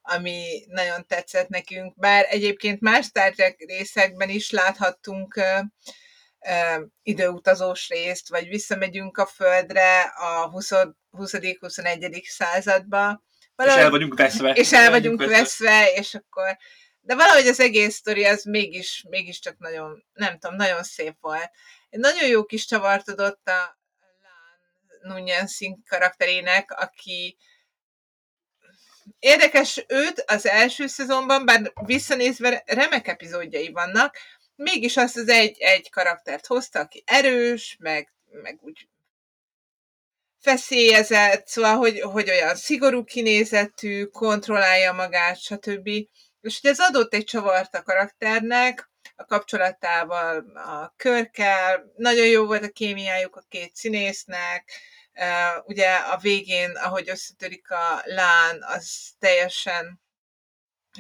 ami 0.02 0.66
nagyon 0.68 1.06
tetszett 1.08 1.48
nekünk, 1.48 2.00
bár 2.00 2.26
egyébként 2.30 2.82
más 2.82 3.06
Star 3.06 3.32
Trek 3.32 3.64
részekben 3.68 4.30
is 4.30 4.52
láthattunk 4.52 5.36
uh, 5.36 6.82
időutazós 7.04 7.90
részt, 7.90 8.30
vagy 8.30 8.48
visszamegyünk 8.48 9.18
a 9.18 9.26
Földre 9.26 10.02
a 10.02 10.52
20.-21. 10.52 12.24
századba. 12.24 13.24
Valahogy, 13.56 13.80
és 13.80 13.84
el 13.84 13.90
vagyunk 13.90 14.16
veszve. 14.16 14.52
És 14.52 14.74
el 14.74 14.90
vagyunk 14.90 15.20
veszve, 15.20 15.38
veszve, 15.38 15.92
és 15.94 16.14
akkor 16.14 16.58
de 17.06 17.16
valahogy 17.16 17.48
az 17.48 17.60
egész 17.60 17.96
sztori 17.96 18.26
az 18.26 18.44
mégis, 18.44 19.06
mégiscsak 19.10 19.58
nagyon, 19.58 20.06
nem 20.14 20.40
tudom, 20.40 20.56
nagyon 20.56 20.84
szép 20.84 21.16
volt. 21.22 21.52
Nagyon 21.98 22.28
jó 22.28 22.46
kis 22.46 22.66
csavart 22.66 23.10
adott 23.10 23.48
a 23.48 23.78
Lán 25.02 25.48
Singh 25.48 25.80
karakterének, 25.88 26.72
aki 26.72 27.38
érdekes 29.20 29.86
őt 29.88 30.24
az 30.28 30.46
első 30.46 30.88
szezonban, 30.88 31.46
bár 31.46 31.74
visszanézve 31.86 32.64
remek 32.66 33.08
epizódjai 33.08 33.72
vannak, 33.72 34.18
mégis 34.56 34.98
azt 34.98 35.18
az 35.18 35.28
egy, 35.28 35.56
egy 35.60 35.90
karaktert 35.90 36.46
hozta, 36.46 36.80
aki 36.80 37.04
erős, 37.06 37.78
meg, 37.80 38.14
meg 38.32 38.60
úgy 38.62 38.88
feszélyezett, 40.40 41.48
szóval, 41.48 41.76
hogy, 41.76 42.00
hogy 42.00 42.30
olyan 42.30 42.56
szigorú 42.56 43.04
kinézetű, 43.04 44.06
kontrollálja 44.06 44.94
magát, 44.94 45.40
stb. 45.40 45.88
És 46.42 46.60
hogy 46.62 46.70
ez 46.70 46.80
adott 46.80 47.14
egy 47.14 47.24
csavart 47.24 47.76
a 47.76 47.84
karakternek, 47.84 48.92
a 49.16 49.26
kapcsolatával, 49.26 50.46
a 50.56 50.94
körkel, 50.98 51.92
nagyon 51.96 52.28
jó 52.28 52.46
volt 52.46 52.64
a 52.64 52.70
kémiájuk 52.70 53.36
a 53.36 53.46
két 53.50 53.76
színésznek, 53.76 54.72
ugye 55.66 55.96
a 55.96 56.18
végén, 56.18 56.72
ahogy 56.72 57.10
összetörik 57.10 57.72
a 57.72 58.02
lán, 58.06 58.64
az 58.64 59.14
teljesen 59.20 60.02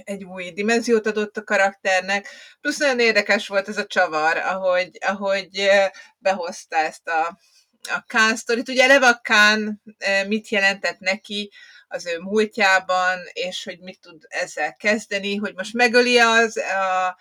egy 0.03 0.23
új 0.23 0.51
dimenziót 0.51 1.07
adott 1.07 1.37
a 1.37 1.43
karakternek, 1.43 2.27
plusz 2.61 2.77
nagyon 2.77 2.99
érdekes 2.99 3.47
volt 3.47 3.67
ez 3.67 3.77
a 3.77 3.85
csavar, 3.85 4.37
ahogy, 4.37 4.97
ahogy 4.99 5.69
behozta 6.17 6.75
ezt 6.75 7.07
a, 7.07 7.37
a 7.81 8.03
Kán 8.07 8.35
sztorit. 8.35 8.69
Ugye 8.69 8.83
eleve 8.83 9.07
a 9.07 9.19
Kán 9.21 9.81
mit 10.27 10.49
jelentett 10.49 10.99
neki, 10.99 11.51
az 11.87 12.05
ő 12.05 12.19
múltjában, 12.19 13.19
és 13.33 13.63
hogy 13.63 13.79
mit 13.79 13.99
tud 13.99 14.23
ezzel 14.27 14.73
kezdeni, 14.73 15.35
hogy 15.35 15.53
most 15.55 15.73
megöli 15.73 16.19
az, 16.19 16.57
a, 16.57 17.17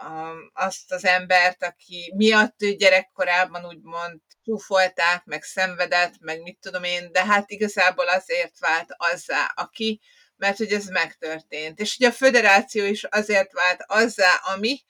a, 0.00 0.32
azt 0.52 0.92
az 0.92 1.04
embert, 1.04 1.62
aki 1.62 2.12
miatt 2.16 2.62
ő 2.62 2.74
gyerekkorában 2.74 3.66
úgymond 3.66 4.20
csúfolták, 4.44 5.24
meg 5.24 5.42
szenvedett, 5.42 6.14
meg 6.20 6.42
mit 6.42 6.58
tudom 6.60 6.84
én, 6.84 7.12
de 7.12 7.26
hát 7.26 7.50
igazából 7.50 8.08
azért 8.08 8.58
vált 8.58 8.88
azzá, 8.96 9.52
aki, 9.54 10.00
mert 10.36 10.56
hogy 10.56 10.72
ez 10.72 10.86
megtörtént. 10.86 11.78
És 11.78 11.96
ugye 11.96 12.08
a 12.08 12.12
föderáció 12.12 12.84
is 12.84 13.04
azért 13.04 13.52
vált 13.52 13.84
azzá, 13.86 14.34
ami, 14.54 14.80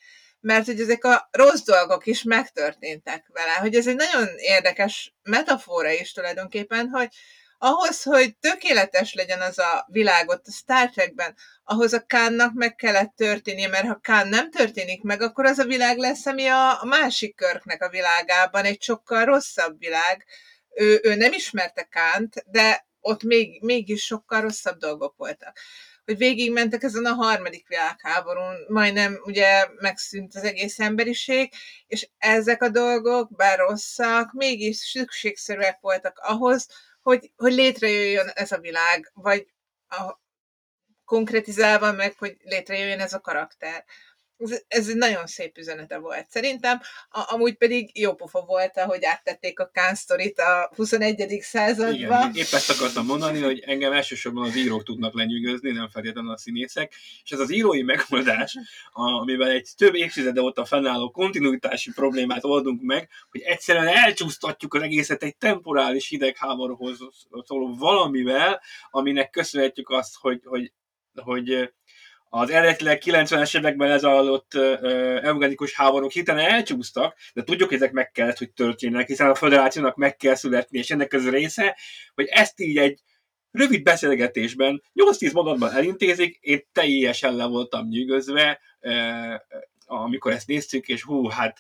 mert 0.41 0.67
hogy 0.67 0.81
ezek 0.81 1.05
a 1.05 1.29
rossz 1.31 1.63
dolgok 1.63 2.07
is 2.07 2.23
megtörténtek 2.23 3.27
vele, 3.33 3.53
hogy 3.53 3.75
ez 3.75 3.87
egy 3.87 3.97
nagyon 3.97 4.29
érdekes 4.37 5.15
metafora 5.23 5.91
is 5.91 6.13
tulajdonképpen, 6.13 6.89
hogy 6.89 7.09
ahhoz, 7.63 8.03
hogy 8.03 8.37
tökéletes 8.37 9.15
legyen 9.15 9.41
az 9.41 9.59
a 9.59 9.87
világot 9.89 10.47
a 10.47 10.51
Star 10.51 10.91
Trekben, 10.91 11.37
ahhoz 11.65 11.93
a 11.93 12.07
Kánnak 12.07 12.53
meg 12.55 12.75
kellett 12.75 13.13
történnie, 13.17 13.69
mert 13.69 13.87
ha 13.87 13.99
Kán 14.03 14.29
nem 14.29 14.51
történik 14.51 15.03
meg, 15.03 15.23
akkor 15.23 15.47
az 15.47 15.59
a 15.59 15.65
világ 15.65 15.99
lesz, 15.99 16.27
ami 16.27 16.47
a, 16.47 16.85
másik 16.85 17.37
körknek 17.37 17.83
a 17.83 17.89
világában 17.89 18.65
egy 18.65 18.83
sokkal 18.83 19.25
rosszabb 19.25 19.79
világ. 19.79 20.25
Ő, 20.75 21.01
ő 21.03 21.15
nem 21.15 21.33
ismerte 21.33 21.83
Kánt, 21.83 22.45
de 22.47 22.87
ott 23.01 23.23
még, 23.23 23.63
mégis 23.63 24.05
sokkal 24.05 24.41
rosszabb 24.41 24.79
dolgok 24.79 25.15
voltak 25.17 25.59
hogy 26.05 26.19
végigmentek 26.19 26.83
ezen 26.83 27.05
a 27.05 27.13
harmadik 27.13 27.69
világháborún, 27.69 28.55
majdnem 28.69 29.21
ugye 29.25 29.67
megszűnt 29.81 30.35
az 30.35 30.45
egész 30.45 30.79
emberiség, 30.79 31.53
és 31.87 32.09
ezek 32.19 32.63
a 32.63 32.69
dolgok, 32.69 33.37
bár 33.37 33.59
rosszak, 33.59 34.33
mégis 34.33 34.77
szükségszerűek 34.77 35.79
voltak 35.81 36.19
ahhoz, 36.19 36.67
hogy, 37.03 37.33
hogy 37.37 37.53
létrejöjjön 37.53 38.29
ez 38.29 38.53
a 38.53 38.59
világ, 38.59 39.11
vagy 39.15 39.47
a, 39.89 40.21
konkretizálva 41.05 41.93
meg, 41.93 42.19
hogy 42.19 42.37
létrejöjjön 42.43 43.01
ez 43.01 43.13
a 43.13 43.21
karakter 43.21 43.85
ez, 44.69 44.89
egy 44.89 44.97
nagyon 44.97 45.27
szép 45.27 45.59
üzenete 45.59 45.99
volt 45.99 46.31
szerintem, 46.31 46.81
a, 47.11 47.35
amúgy 47.35 47.57
pedig 47.57 47.99
jó 47.99 48.15
pofa 48.15 48.41
volt, 48.41 48.79
hogy 48.81 49.05
áttették 49.05 49.61
a 49.61 49.71
Kán 49.73 49.95
sztorit 49.95 50.39
a 50.39 50.71
21. 50.77 51.39
századba. 51.41 51.95
Igen, 51.97 52.35
épp 52.35 52.53
ezt 52.53 52.71
akartam 52.71 53.07
mondani, 53.07 53.41
hogy 53.41 53.63
engem 53.67 53.93
elsősorban 53.93 54.45
az 54.45 54.57
írók 54.57 54.83
tudnak 54.83 55.15
lenyűgözni, 55.15 55.71
nem 55.71 55.89
feltétlenül 55.89 56.31
a 56.31 56.37
színészek, 56.37 56.93
és 57.25 57.31
ez 57.31 57.39
az 57.39 57.53
írói 57.53 57.83
megoldás, 57.83 58.57
amivel 58.93 59.51
egy 59.51 59.69
több 59.77 59.95
évtizede 59.95 60.41
óta 60.41 60.65
fennálló 60.65 61.11
kontinuitási 61.11 61.91
problémát 61.93 62.45
oldunk 62.45 62.83
meg, 62.83 63.09
hogy 63.31 63.41
egyszerűen 63.41 63.89
elcsúsztatjuk 63.89 64.75
az 64.75 64.83
egészet 64.83 65.23
egy 65.23 65.37
temporális 65.37 66.09
hidegháborúhoz 66.09 66.99
szóló 67.47 67.77
valamivel, 67.77 68.61
aminek 68.91 69.31
köszönhetjük 69.31 69.91
azt, 69.91 70.17
hogy, 70.21 70.41
hogy 70.45 70.73
hogy 71.15 71.73
az 72.33 72.51
eredetileg 72.51 73.03
90-es 73.05 73.59
években 73.59 73.89
lezajlott 73.89 74.55
eugenikus 75.23 75.75
háborúk 75.75 76.11
hirtelen 76.11 76.51
elcsúsztak, 76.51 77.17
de 77.35 77.43
tudjuk, 77.43 77.69
hogy 77.69 77.79
ezek 77.79 77.93
meg 77.93 78.11
kellett, 78.11 78.39
hogy 78.39 78.53
történjenek, 78.53 79.07
hiszen 79.07 79.31
a 79.31 79.35
föderációnak 79.35 79.97
meg 79.97 80.17
kell 80.17 80.35
születni, 80.35 80.79
és 80.79 80.91
ennek 80.91 81.13
az 81.13 81.29
része, 81.31 81.77
hogy 82.15 82.27
ezt 82.27 82.61
így 82.61 82.77
egy 82.77 83.01
rövid 83.51 83.83
beszélgetésben, 83.83 84.83
8-10 84.95 85.33
mondatban 85.33 85.73
elintézik, 85.73 86.39
én 86.41 86.67
teljesen 86.73 87.37
le 87.37 87.45
voltam 87.47 87.89
nyűgözve, 87.89 88.61
amikor 89.87 90.33
ezt 90.33 90.47
néztük, 90.47 90.89
és 90.89 91.03
hú, 91.03 91.29
hát 91.29 91.59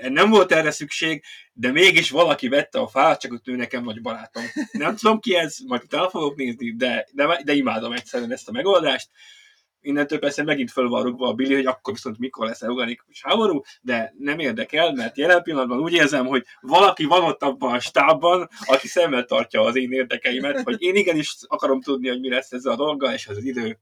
nem 0.00 0.30
volt 0.30 0.52
erre 0.52 0.70
szükség, 0.70 1.24
de 1.52 1.70
mégis 1.70 2.10
valaki 2.10 2.48
vette 2.48 2.78
a 2.78 2.88
fát, 2.88 3.20
csak 3.20 3.40
ő 3.44 3.56
nekem 3.56 3.84
nagy 3.84 4.02
barátom. 4.02 4.44
Nem 4.72 4.96
tudom 4.96 5.20
ki 5.20 5.34
ez, 5.34 5.56
majd 5.66 5.82
utána 5.82 6.10
fogok 6.10 6.36
nézni, 6.36 6.76
de, 6.76 7.06
de, 7.12 7.40
de 7.44 7.52
imádom 7.52 7.92
egyszerűen 7.92 8.32
ezt 8.32 8.48
a 8.48 8.52
megoldást. 8.52 9.08
Innentől 9.86 10.18
persze 10.18 10.42
megint 10.42 10.70
föl 10.70 10.88
van 10.88 11.02
rúgva 11.02 11.28
a 11.28 11.32
Billy, 11.32 11.54
hogy 11.54 11.66
akkor 11.66 11.92
viszont 11.92 12.18
mikor 12.18 12.46
lesz 12.46 12.62
organikus 12.62 13.22
háború, 13.22 13.60
de 13.80 14.14
nem 14.18 14.38
érdekel, 14.38 14.92
mert 14.92 15.16
jelen 15.16 15.42
pillanatban 15.42 15.78
úgy 15.78 15.92
érzem, 15.92 16.26
hogy 16.26 16.44
valaki 16.60 17.04
van 17.04 17.22
ott 17.22 17.42
abban 17.42 17.74
a 17.74 17.80
stábban, 17.80 18.48
aki 18.64 18.88
szemmel 18.88 19.24
tartja 19.24 19.62
az 19.62 19.76
én 19.76 19.92
érdekeimet, 19.92 20.62
hogy 20.62 20.82
én 20.82 20.94
igenis 20.94 21.36
akarom 21.46 21.80
tudni, 21.80 22.08
hogy 22.08 22.20
mi 22.20 22.28
lesz 22.28 22.52
ezzel 22.52 22.72
a 22.72 22.76
dolga, 22.76 23.12
és 23.12 23.26
az 23.26 23.44
idő 23.44 23.78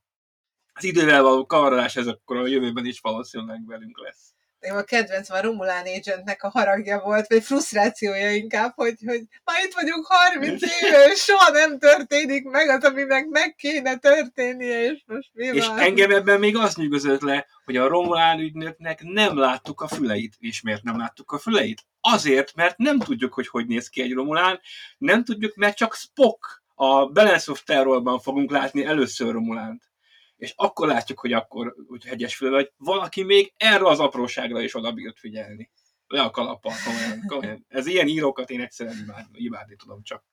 az 0.77 0.85
idővel 0.85 1.23
való 1.23 1.47
kavarolás 1.47 1.97
ez 1.97 2.07
akkor 2.07 2.37
a 2.37 2.47
jövőben 2.47 2.87
is 2.87 3.01
valószínűleg 3.01 3.67
velünk 3.67 4.01
lesz 4.01 4.34
nekem 4.65 4.79
a 4.79 4.83
kedvenc 4.83 5.31
a 5.31 5.41
Romulán 5.41 5.87
Agentnek 5.87 6.43
a 6.43 6.49
haragja 6.49 7.01
volt, 7.01 7.27
vagy 7.29 7.43
frusztrációja 7.43 8.31
inkább, 8.31 8.73
hogy, 8.75 8.95
hogy 9.07 9.23
már 9.45 9.65
itt 9.65 9.75
vagyunk 9.75 10.07
30 10.07 10.63
éve, 10.83 11.05
és 11.13 11.21
soha 11.21 11.51
nem 11.51 11.79
történik 11.79 12.45
meg 12.45 12.69
az, 12.69 12.85
aminek 12.85 13.27
meg 13.27 13.55
kéne 13.55 13.97
történnie, 13.97 14.85
és 14.85 15.03
most 15.07 15.31
mi 15.33 15.45
És 15.47 15.67
van? 15.67 15.79
engem 15.79 16.11
ebben 16.11 16.39
még 16.39 16.57
azt 16.57 16.77
nyugodott 16.77 17.21
le, 17.21 17.47
hogy 17.65 17.77
a 17.77 17.89
Romulán 17.89 18.39
ügynöknek 18.39 19.03
nem 19.03 19.39
láttuk 19.39 19.81
a 19.81 19.89
füleit. 19.89 20.35
És 20.39 20.63
miért 20.63 20.83
nem 20.83 20.99
láttuk 20.99 21.33
a 21.33 21.39
füleit? 21.39 21.83
Azért, 22.01 22.55
mert 22.55 22.77
nem 22.79 22.99
tudjuk, 22.99 23.35
hogy 23.35 23.49
hogy 23.49 23.67
néz 23.67 23.89
ki 23.89 24.03
egy 24.03 24.13
Romulán, 24.13 24.61
nem 24.99 25.25
tudjuk, 25.25 25.55
mert 25.55 25.77
csak 25.77 25.95
Spock 25.95 26.63
a 26.75 27.07
Balance 27.07 27.51
of 27.51 27.63
Terrorban 27.65 28.21
fogunk 28.21 28.51
látni 28.51 28.85
először 28.85 29.33
Romulánt 29.33 29.94
és 30.37 30.53
akkor 30.57 30.89
látjuk, 30.89 31.21
hogy 31.21 31.33
akkor 31.33 31.75
hogy 31.87 32.05
hegyes 32.05 32.37
fül, 32.37 32.51
vagy 32.51 32.73
valaki 32.77 33.23
még 33.23 33.53
erre 33.57 33.87
az 33.87 34.01
apróságra 34.01 34.61
is 34.61 34.75
oda 34.75 34.93
bírt 34.93 35.19
figyelni. 35.19 35.71
Le 36.07 36.23
a 36.23 36.31
kalappal, 36.31 36.73
komolyan, 36.85 37.27
komolyan. 37.27 37.65
Ez 37.69 37.87
ilyen 37.87 38.09
írókat 38.09 38.51
én 38.51 38.61
egyszerűen 38.61 38.99
imádni, 38.99 39.39
imádni 39.39 39.77
tudom 39.77 40.03
csak. 40.03 40.25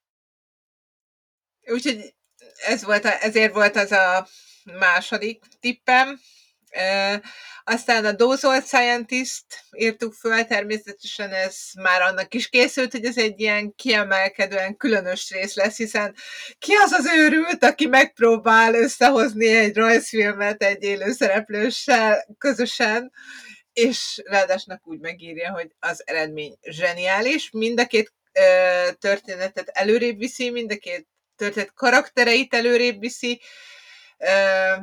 Úgyhogy 1.61 2.15
ez 2.65 2.83
volt 2.83 3.05
a, 3.05 3.23
ezért 3.23 3.53
volt 3.53 3.75
az 3.75 3.91
a 3.91 4.27
második 4.79 5.43
tippem. 5.59 6.19
Aztán 7.63 8.05
a 8.05 8.11
Dozolt 8.11 8.65
Scientist 8.65 9.45
írtuk 9.77 10.13
föl, 10.13 10.45
természetesen 10.45 11.33
ez 11.33 11.57
már 11.81 12.01
annak 12.01 12.33
is 12.33 12.49
készült, 12.49 12.91
hogy 12.91 13.05
ez 13.05 13.17
egy 13.17 13.39
ilyen 13.39 13.75
kiemelkedően 13.75 14.77
különös 14.77 15.31
rész 15.31 15.55
lesz, 15.55 15.77
hiszen 15.77 16.15
ki 16.59 16.73
az 16.73 16.91
az 16.91 17.05
őrült, 17.15 17.63
aki 17.63 17.87
megpróbál 17.87 18.73
összehozni 18.73 19.47
egy 19.47 19.75
rajzfilmet 19.75 20.63
egy 20.63 20.83
élőszereplőssel 20.83 22.35
közösen, 22.37 23.11
és 23.73 24.21
ráadásnak 24.25 24.87
úgy 24.87 24.99
megírja, 24.99 25.51
hogy 25.51 25.75
az 25.79 26.03
eredmény 26.05 26.57
zseniális, 26.61 27.49
mind 27.51 27.79
a 27.79 27.85
két 27.85 28.13
ö, 28.31 28.87
történetet 28.99 29.67
előrébb 29.67 30.17
viszi, 30.17 30.49
mind 30.49 30.71
a 30.71 30.77
két 30.77 31.07
történet 31.35 31.73
karaktereit 31.73 32.53
előrébb 32.53 32.99
viszi, 32.99 33.41
ö, 34.17 34.73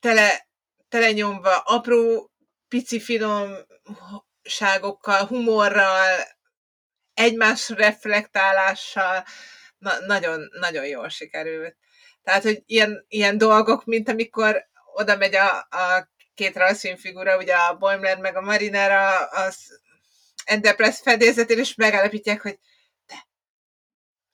tele 0.00 0.46
telenyomva 0.88 1.58
apró, 1.58 2.30
pici 2.68 3.00
finomságokkal, 3.00 5.26
humorral, 5.26 6.18
egymás 7.14 7.68
reflektálással, 7.68 9.24
na, 9.78 9.98
nagyon, 10.06 10.48
nagyon 10.60 10.86
jól 10.86 11.08
sikerült. 11.08 11.76
Tehát, 12.22 12.42
hogy 12.42 12.62
ilyen, 12.66 13.04
ilyen 13.08 13.38
dolgok, 13.38 13.84
mint 13.84 14.08
amikor 14.08 14.66
oda 14.94 15.16
megy 15.16 15.34
a, 15.34 15.56
a 15.56 16.08
két 16.34 16.56
rajzfilmfigura, 16.56 17.36
ugye 17.36 17.54
a 17.54 17.76
Boimler 17.76 18.18
meg 18.18 18.36
a 18.36 18.40
Marinera 18.40 19.24
az 19.24 19.80
Enterprise 20.44 20.98
fedélzetén, 21.02 21.58
és 21.58 21.74
megállapítják, 21.74 22.40
hogy 22.40 22.58
te 23.06 23.28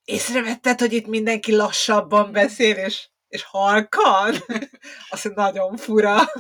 észrevetted, 0.05 0.81
hogy 0.81 0.93
itt 0.93 1.07
mindenki 1.07 1.57
lassabban 1.57 2.33
beszél, 2.33 2.77
és 2.77 3.09
és 3.35 3.43
halkan, 3.43 4.35
az 5.11 5.31
nagyon 5.35 5.77
fura. 5.77 6.33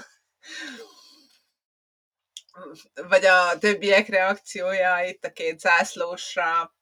Vagy 2.94 3.24
a 3.24 3.58
többiek 3.58 4.08
reakciója 4.08 5.04
itt 5.04 5.24
a 5.24 5.32
két 5.32 5.60
zászlósra. 5.60 6.74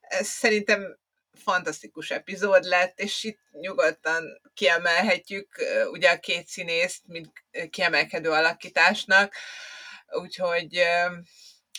Ez 0.00 0.26
szerintem 0.26 0.98
fantasztikus 1.32 2.10
epizód 2.10 2.64
lett, 2.64 2.98
és 2.98 3.24
itt 3.24 3.40
nyugodtan 3.50 4.40
kiemelhetjük 4.54 5.48
ugye 5.90 6.10
a 6.10 6.18
két 6.18 6.46
színészt, 6.46 7.02
mint 7.06 7.32
kiemelkedő 7.70 8.30
alakításnak, 8.30 9.34
úgyhogy 10.06 10.82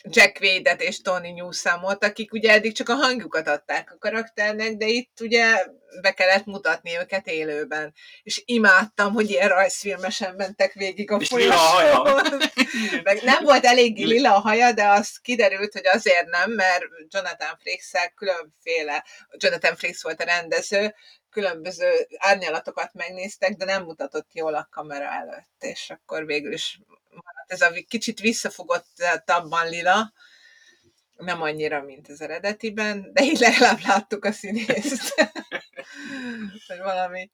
Jack 0.03 0.37
Wade-et 0.41 0.81
és 0.81 1.01
Tony 1.01 1.33
Newsomot, 1.33 2.03
akik 2.03 2.33
ugye 2.33 2.51
eddig 2.51 2.73
csak 2.73 2.89
a 2.89 2.93
hangjukat 2.93 3.47
adták 3.47 3.91
a 3.91 3.97
karakternek, 3.97 4.73
de 4.75 4.85
itt 4.85 5.19
ugye 5.21 5.65
be 6.01 6.13
kellett 6.13 6.45
mutatni 6.45 6.97
őket 6.97 7.27
élőben. 7.27 7.93
És 8.23 8.41
imádtam, 8.45 9.13
hogy 9.13 9.29
ilyen 9.29 9.47
rajzfilmesen 9.47 10.35
mentek 10.35 10.73
végig 10.73 11.11
a 11.11 11.19
folyosón. 11.19 12.31
Meg 13.03 13.21
nem 13.23 13.43
volt 13.43 13.65
eléggé 13.65 14.03
lila 14.03 14.35
a 14.35 14.39
haja, 14.39 14.71
de 14.71 14.87
az 14.87 15.17
kiderült, 15.21 15.73
hogy 15.73 15.87
azért 15.87 16.25
nem, 16.25 16.51
mert 16.51 16.83
Jonathan 17.07 17.57
frakes 17.59 18.11
különféle, 18.15 19.05
Jonathan 19.37 19.75
Frakes 19.75 20.01
volt 20.01 20.21
a 20.21 20.25
rendező, 20.25 20.95
különböző 21.29 22.07
árnyalatokat 22.17 22.93
megnéztek, 22.93 23.53
de 23.53 23.65
nem 23.65 23.83
mutatott 23.83 24.33
jól 24.33 24.55
a 24.55 24.67
kamera 24.71 25.11
előtt, 25.11 25.55
és 25.59 25.89
akkor 25.89 26.25
végül 26.25 26.53
is 26.53 26.79
ez 27.45 27.61
a 27.61 27.71
kicsit 27.87 28.19
visszafogottabban 28.19 29.69
lila, 29.69 30.13
nem 31.15 31.41
annyira, 31.41 31.81
mint 31.81 32.07
az 32.07 32.21
eredetiben, 32.21 33.13
de 33.13 33.23
így 33.23 33.39
legalább 33.39 33.79
láttuk 33.81 34.25
a 34.25 34.31
színészt. 34.31 35.13
hogy 36.67 36.77
valami 36.77 37.31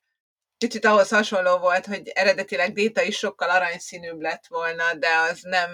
kicsit 0.58 0.86
ahhoz 0.86 1.10
hasonló 1.10 1.58
volt, 1.58 1.86
hogy 1.86 2.08
eredetileg 2.08 2.74
Déta 2.74 3.02
is 3.02 3.18
sokkal 3.18 3.50
aranyszínűbb 3.50 4.22
lett 4.22 4.48
volna, 4.48 4.94
de 4.94 5.08
az 5.32 5.42
nem 5.42 5.70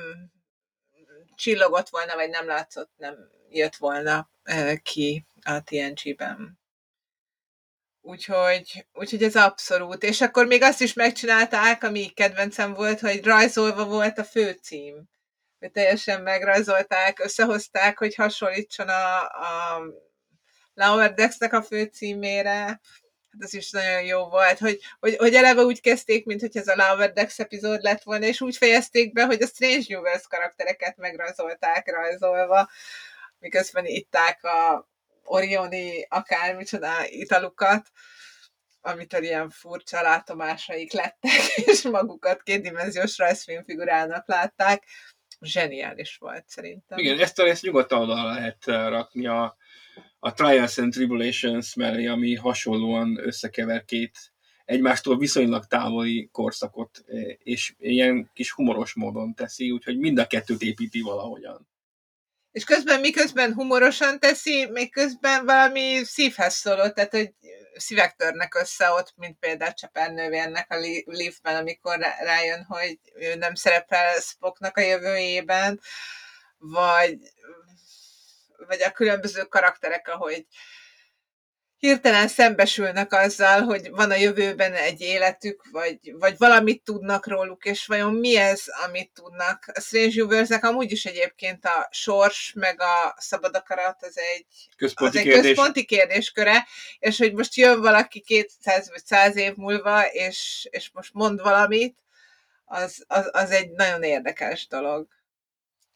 csillogott 1.36 1.90
volna, 1.90 2.16
vagy 2.16 2.30
nem 2.30 2.46
látszott, 2.46 2.92
nem 2.98 3.16
jött 3.50 3.76
volna 3.76 4.30
ki 4.84 5.26
a 5.42 5.64
TNG-ben. 5.64 6.61
Úgyhogy, 8.02 8.86
úgyhogy 8.94 9.24
ez 9.24 9.36
abszolút. 9.36 10.04
És 10.04 10.22
akkor 10.22 10.46
még 10.46 10.62
azt 10.64 10.82
is 10.82 10.94
megcsinálták, 10.94 11.84
ami 11.84 12.10
kedvencem 12.10 12.74
volt, 12.74 13.00
hogy 13.00 13.24
rajzolva 13.24 13.86
volt 13.86 14.18
a 14.18 14.24
főcím. 14.24 15.10
Hogy 15.60 15.72
teljesen 15.72 16.22
megrajzolták, 16.22 17.20
összehozták, 17.20 17.98
hogy 17.98 18.16
hasonlítson 18.16 18.88
a, 18.88 19.22
a 19.22 19.82
Lower 20.74 21.14
Decks-nek 21.14 21.54
a 21.54 21.62
főcímére. 21.62 22.52
Hát 22.60 22.82
ez 23.40 23.54
is 23.54 23.72
nagyon 23.72 24.04
jó 24.04 24.30
volt, 24.30 24.60
hogy, 24.60 24.80
hogy, 25.00 25.16
hogy 25.16 25.34
eleve 25.34 25.62
úgy 25.62 25.82
kezdték, 25.82 26.26
mint 26.26 26.42
hogy 26.42 26.58
ez 26.58 26.68
a 26.68 26.76
Lower 26.76 27.12
Decks 27.12 27.40
epizód 27.40 27.82
lett 27.82 28.04
volna, 28.04 28.26
és 28.26 28.42
úgy 28.42 28.58
fejezték 28.58 29.14
be, 29.14 29.26
hogy 29.26 29.42
a 29.42 29.48
Strange 29.48 29.86
Universe 29.98 30.26
karaktereket 30.30 30.98
megrajzolták 30.98 31.92
rajzolva, 31.92 32.70
miközben 33.40 33.86
itták 33.86 34.44
a, 34.44 34.90
Orioni 35.32 36.06
akármicsoda 36.10 36.90
italukat, 37.08 37.92
amitől 38.82 39.24
ilyen 39.24 39.50
furcsa 39.50 40.02
látomásaik 40.02 40.92
lettek, 40.92 41.42
és 41.70 41.82
magukat 41.82 42.44
kétdimenziós 42.44 43.18
rajzfilmfigurának 43.18 44.28
látták. 44.28 44.84
Zseniális 45.42 46.18
volt 46.18 46.44
szerintem. 46.48 46.98
Igen, 46.98 47.20
ezt 47.20 47.40
a 47.40 47.44
részt 47.44 47.64
nyugodtan 47.64 48.02
oda 48.02 48.26
lehet 48.26 48.68
eh, 48.68 48.90
rakni 48.90 49.28
a, 49.28 49.58
a 50.20 50.34
Trials 50.34 50.78
and 50.78 50.94
Tribulations 50.94 51.76
mellé, 51.76 52.06
ami 52.08 52.36
hasonlóan 52.36 53.18
összekever 53.20 53.86
két 53.86 54.18
egymástól 54.66 55.18
viszonylag 55.18 55.66
távoli 55.66 56.30
korszakot, 56.32 57.04
eh, 57.08 57.24
és 57.38 57.76
ilyen 57.78 58.30
kis 58.34 58.52
humoros 58.52 58.94
módon 58.94 59.34
teszi, 59.34 59.72
úgyhogy 59.72 59.98
mind 59.98 60.18
a 60.18 60.28
kettőt 60.28 60.62
építi 60.62 61.02
valahogyan. 61.02 61.71
És 62.52 62.64
közben 62.64 63.00
miközben 63.00 63.54
humorosan 63.54 64.20
teszi, 64.20 64.66
még 64.66 64.92
közben 64.92 65.46
valami 65.46 66.04
szívhez 66.04 66.54
szóló, 66.56 66.90
tehát 66.90 67.12
hogy 67.12 67.34
szívek 67.76 68.16
törnek 68.16 68.56
össze 68.56 68.90
ott, 68.90 69.14
mint 69.16 69.40
például 69.40 69.74
Csepernővérnek 69.74 70.72
a 70.72 70.78
liftben, 71.06 71.56
amikor 71.56 72.00
rájön, 72.20 72.64
hogy 72.64 73.00
ő 73.14 73.36
nem 73.36 73.56
szerepel 73.56 74.20
Spocknak 74.20 74.78
a 74.78 74.82
jövőjében, 74.82 75.80
vagy, 76.58 77.18
vagy 78.68 78.82
a 78.82 78.92
különböző 78.92 79.44
karakterek, 79.44 80.08
ahogy 80.08 80.46
hirtelen 81.82 82.28
szembesülnek 82.28 83.14
azzal, 83.14 83.62
hogy 83.62 83.90
van 83.92 84.12
a 84.12 84.16
jövőben 84.16 84.74
egy 84.74 85.02
életük, 85.02 85.64
vagy, 85.72 86.00
vagy 86.20 86.36
valamit 86.38 86.84
tudnak 86.84 87.28
róluk, 87.28 87.66
és 87.66 87.86
vajon 87.86 88.14
mi 88.14 88.38
ez, 88.38 88.64
amit 88.88 89.12
tudnak. 89.14 89.72
A 89.74 89.80
Strange 89.80 90.24
universe 90.24 90.56
amúgy 90.56 90.92
is 90.92 91.06
egyébként 91.06 91.66
a 91.66 91.88
sors, 91.92 92.54
meg 92.56 92.82
a 92.82 93.16
szabad 93.18 93.56
akarat, 93.56 94.04
az 94.04 94.18
egy 94.18 94.46
központi, 94.78 95.18
az 95.18 95.26
egy 95.26 95.32
kérdés. 95.32 95.56
központi 95.56 95.86
kérdésköre, 95.86 96.68
és 97.00 97.18
hogy 97.18 97.34
most 97.34 97.56
jön 97.56 97.82
valaki 97.82 98.20
200 98.20 98.90
vagy 98.90 99.06
100 99.06 99.36
év 99.36 99.56
múlva, 99.56 100.02
és, 100.02 100.68
és 100.72 100.90
most 100.94 101.14
mond 101.14 101.42
valamit, 101.42 101.98
az, 102.66 103.04
az, 103.08 103.30
az 103.32 103.52
egy 103.52 103.72
nagyon 103.72 104.04
érdekes 104.04 104.68
dolog. 104.68 105.08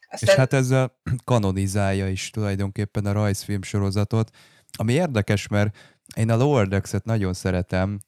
Aztán... 0.08 0.28
És 0.28 0.34
hát 0.34 0.52
ezzel 0.52 0.98
kanonizálja 1.24 2.08
is 2.08 2.30
tulajdonképpen 2.30 3.06
a 3.06 3.12
rajzfilm 3.12 3.62
sorozatot, 3.62 4.30
ami 4.76 4.92
érdekes, 4.92 5.46
mert 5.48 5.76
én 6.16 6.30
a 6.30 6.36
Lower 6.36 6.68
Decks-et 6.68 7.04
nagyon 7.04 7.32
szeretem, 7.32 8.00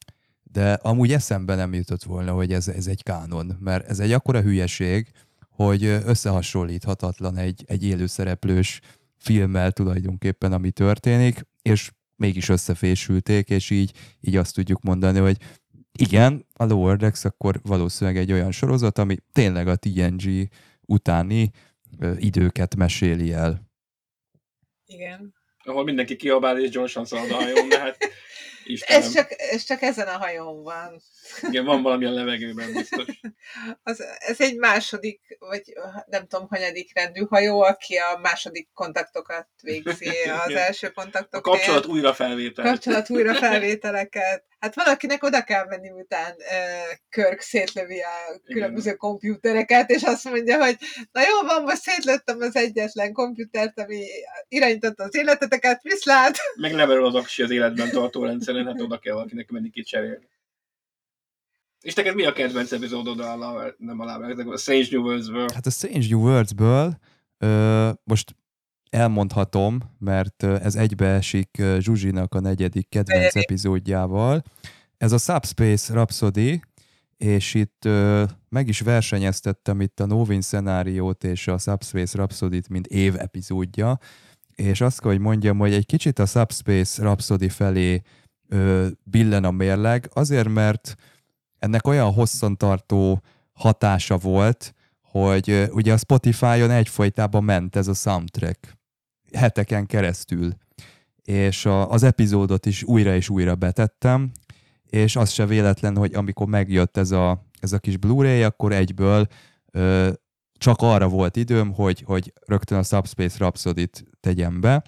de 0.42 0.72
amúgy 0.72 1.12
eszembe 1.12 1.54
nem 1.54 1.74
jutott 1.74 2.02
volna, 2.02 2.32
hogy 2.32 2.52
ez, 2.52 2.68
ez 2.68 2.86
egy 2.86 3.02
kánon, 3.02 3.56
mert 3.60 3.88
ez 3.88 3.98
egy 3.98 4.12
akkora 4.12 4.40
hülyeség, 4.40 5.10
hogy 5.48 5.84
összehasonlíthatatlan 5.84 7.36
egy, 7.36 7.64
egy 7.66 7.84
élőszereplős 7.84 8.80
filmmel 9.16 9.72
tulajdonképpen, 9.72 10.52
ami 10.52 10.70
történik, 10.70 11.46
és 11.62 11.90
mégis 12.16 12.48
összefésülték, 12.48 13.50
és 13.50 13.70
így, 13.70 13.92
így 14.20 14.36
azt 14.36 14.54
tudjuk 14.54 14.82
mondani, 14.82 15.18
hogy 15.18 15.36
igen, 15.98 16.46
a 16.52 16.64
Lower 16.64 16.96
Decks 16.96 17.24
akkor 17.24 17.60
valószínűleg 17.62 18.20
egy 18.20 18.32
olyan 18.32 18.52
sorozat, 18.52 18.98
ami 18.98 19.16
tényleg 19.32 19.68
a 19.68 19.76
TNG 19.76 20.48
utáni 20.86 21.50
időket 22.16 22.76
meséli 22.76 23.32
el. 23.32 23.70
Igen. 24.86 25.34
Ahol 25.68 25.84
mindenki 25.84 26.16
kiabál 26.16 26.60
és 26.60 26.70
gyorsan 26.70 27.04
szalad 27.04 27.30
a 27.30 27.34
hajón, 27.34 27.68
de 27.68 27.78
hát 27.78 27.96
Istenem. 28.68 29.02
Ez 29.02 29.12
csak, 29.12 29.34
ez 29.36 29.64
csak 29.64 29.82
ezen 29.82 30.06
a 30.06 30.18
hajón 30.18 30.62
van. 30.62 31.00
Igen, 31.50 31.64
van 31.64 31.82
valamilyen 31.82 32.12
levegőben 32.12 32.72
biztos. 32.72 33.20
Az, 33.82 34.04
ez 34.18 34.40
egy 34.40 34.56
második, 34.56 35.36
vagy 35.38 35.62
nem 36.06 36.26
tudom, 36.26 36.46
hanyadik 36.48 36.90
rendű 36.94 37.24
hajó, 37.28 37.62
aki 37.62 37.96
a 37.96 38.18
második 38.22 38.68
kontaktokat 38.74 39.48
végzi 39.62 40.10
az 40.46 40.54
első 40.54 40.88
kontaktok. 40.88 41.46
A 41.46 41.50
kapcsolat 41.50 41.86
újrafelvétel. 41.86 42.64
Kapcsolat 42.64 43.10
újrafelvételeket. 43.10 44.44
Hát 44.58 44.74
valakinek 44.74 45.22
oda 45.22 45.42
kell 45.42 45.66
menni, 45.66 45.90
után 45.90 46.34
Körk 47.08 47.40
szétlövi 47.40 48.00
a 48.00 48.40
különböző 48.44 48.86
Igen. 48.86 48.96
kompjútereket, 48.96 49.90
és 49.90 50.02
azt 50.02 50.24
mondja, 50.24 50.64
hogy 50.64 50.76
na 51.12 51.20
jó 51.20 51.46
van, 51.46 51.62
most 51.62 51.82
szétlőttem 51.82 52.40
az 52.40 52.56
egyetlen 52.56 53.12
kompjútert, 53.12 53.80
ami 53.80 54.04
irányította 54.48 55.04
az 55.04 55.14
életeteket, 55.14 55.82
viszlát. 55.82 56.36
Meg 56.56 56.72
leverül 56.72 57.06
az 57.06 57.14
aksi 57.14 57.42
az 57.42 57.50
életben 57.50 57.90
tartó 57.90 58.24
rendszeren, 58.24 58.66
hát 58.66 58.80
oda 58.80 58.98
kell 58.98 59.14
valakinek 59.14 59.50
menni 59.50 59.70
kicserélni. 59.70 60.28
És 61.80 61.94
neked 61.94 62.14
mi 62.14 62.24
a 62.24 62.32
kedvenc 62.32 62.72
epizódod 62.72 63.20
a, 63.20 63.74
nem 63.78 64.00
a 64.00 64.04
lábának, 64.04 64.52
a 64.52 64.56
Strange 64.56 64.86
New 64.90 65.02
Worlds-ből? 65.02 65.48
Hát 65.54 65.66
a 65.66 65.70
Strange 65.70 66.06
New 66.08 66.20
Worlds-ből 66.20 66.98
ö, 67.38 67.90
most 68.04 68.36
elmondhatom, 68.90 69.78
mert 69.98 70.42
ez 70.42 70.74
egybeesik 70.74 71.62
Zsuzsinak 71.78 72.34
a 72.34 72.40
negyedik 72.40 72.88
kedvenc 72.88 73.36
epizódjával. 73.36 74.42
Ez 74.96 75.12
a 75.12 75.18
Subspace 75.18 75.92
Rhapsody, 75.92 76.60
és 77.16 77.54
itt 77.54 77.84
ö, 77.84 78.24
meg 78.48 78.68
is 78.68 78.80
versenyeztettem 78.80 79.80
itt 79.80 80.00
a 80.00 80.06
Novin 80.06 80.40
szenáriót 80.40 81.24
és 81.24 81.48
a 81.48 81.58
Subspace 81.58 82.16
Rhapsody-t, 82.16 82.68
mint 82.68 82.86
év 82.86 83.14
epizódja, 83.18 83.98
és 84.54 84.80
azt 84.80 85.00
kell, 85.00 85.10
hogy 85.10 85.20
mondjam, 85.20 85.58
hogy 85.58 85.72
egy 85.72 85.86
kicsit 85.86 86.18
a 86.18 86.26
Subspace 86.26 87.02
Rhapsody 87.02 87.48
felé 87.48 88.02
ö, 88.48 88.86
billen 89.02 89.44
a 89.44 89.50
mérleg, 89.50 90.10
azért, 90.12 90.48
mert 90.48 90.94
ennek 91.58 91.86
olyan 91.86 92.12
hosszantartó 92.12 93.22
hatása 93.52 94.16
volt, 94.16 94.74
hogy 95.02 95.68
ugye 95.70 95.92
a 95.92 95.96
Spotify-on 95.96 96.70
egyfolytában 96.70 97.44
ment 97.44 97.76
ez 97.76 97.88
a 97.88 97.94
soundtrack 97.94 98.77
heteken 99.32 99.86
keresztül, 99.86 100.52
és 101.22 101.66
a, 101.66 101.90
az 101.90 102.02
epizódot 102.02 102.66
is 102.66 102.82
újra 102.82 103.14
és 103.14 103.28
újra 103.28 103.54
betettem, 103.54 104.32
és 104.90 105.16
az 105.16 105.30
se 105.30 105.46
véletlen, 105.46 105.96
hogy 105.96 106.14
amikor 106.14 106.46
megjött 106.46 106.96
ez 106.96 107.10
a, 107.10 107.46
ez 107.60 107.72
a 107.72 107.78
kis 107.78 107.96
Blu-ray, 107.96 108.42
akkor 108.42 108.72
egyből 108.72 109.26
ö, 109.72 110.10
csak 110.58 110.76
arra 110.80 111.08
volt 111.08 111.36
időm, 111.36 111.72
hogy, 111.72 112.02
hogy 112.06 112.32
rögtön 112.46 112.78
a 112.78 112.82
Subspace 112.82 113.36
Rhapsody-t 113.38 114.04
tegyem 114.20 114.60
be. 114.60 114.82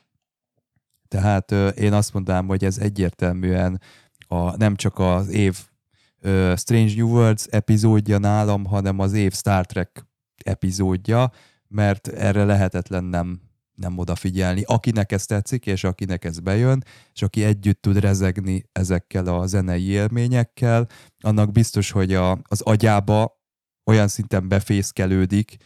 Tehát 1.08 1.50
ö, 1.50 1.68
én 1.68 1.92
azt 1.92 2.12
mondanám, 2.12 2.46
hogy 2.46 2.64
ez 2.64 2.78
egyértelműen 2.78 3.80
a, 4.28 4.56
nem 4.56 4.76
csak 4.76 4.98
az 4.98 5.28
év 5.28 5.58
ö, 6.20 6.54
Strange 6.56 6.94
New 6.96 7.08
Worlds 7.08 7.46
epizódja 7.46 8.18
nálam, 8.18 8.64
hanem 8.64 8.98
az 8.98 9.12
év 9.12 9.32
Star 9.32 9.66
Trek 9.66 10.06
epizódja, 10.44 11.30
mert 11.68 12.08
erre 12.08 12.44
lehetetlen 12.44 13.04
nem, 13.04 13.40
nem 13.80 13.98
odafigyelni. 13.98 14.62
Akinek 14.66 15.12
ez 15.12 15.26
tetszik, 15.26 15.66
és 15.66 15.84
akinek 15.84 16.24
ez 16.24 16.38
bejön, 16.38 16.84
és 17.14 17.22
aki 17.22 17.44
együtt 17.44 17.82
tud 17.82 17.98
rezegni 17.98 18.68
ezekkel 18.72 19.26
a 19.26 19.46
zenei 19.46 19.88
élményekkel, 19.88 20.88
annak 21.20 21.52
biztos, 21.52 21.90
hogy 21.90 22.14
a, 22.14 22.30
az 22.30 22.60
agyába 22.60 23.40
olyan 23.84 24.08
szinten 24.08 24.48
befészkelődik, 24.48 25.56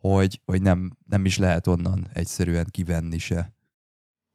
hogy, 0.00 0.40
hogy 0.44 0.62
nem, 0.62 0.96
nem 1.08 1.24
is 1.24 1.38
lehet 1.38 1.66
onnan 1.66 2.10
egyszerűen 2.12 2.66
kivenni 2.70 3.18
se 3.18 3.52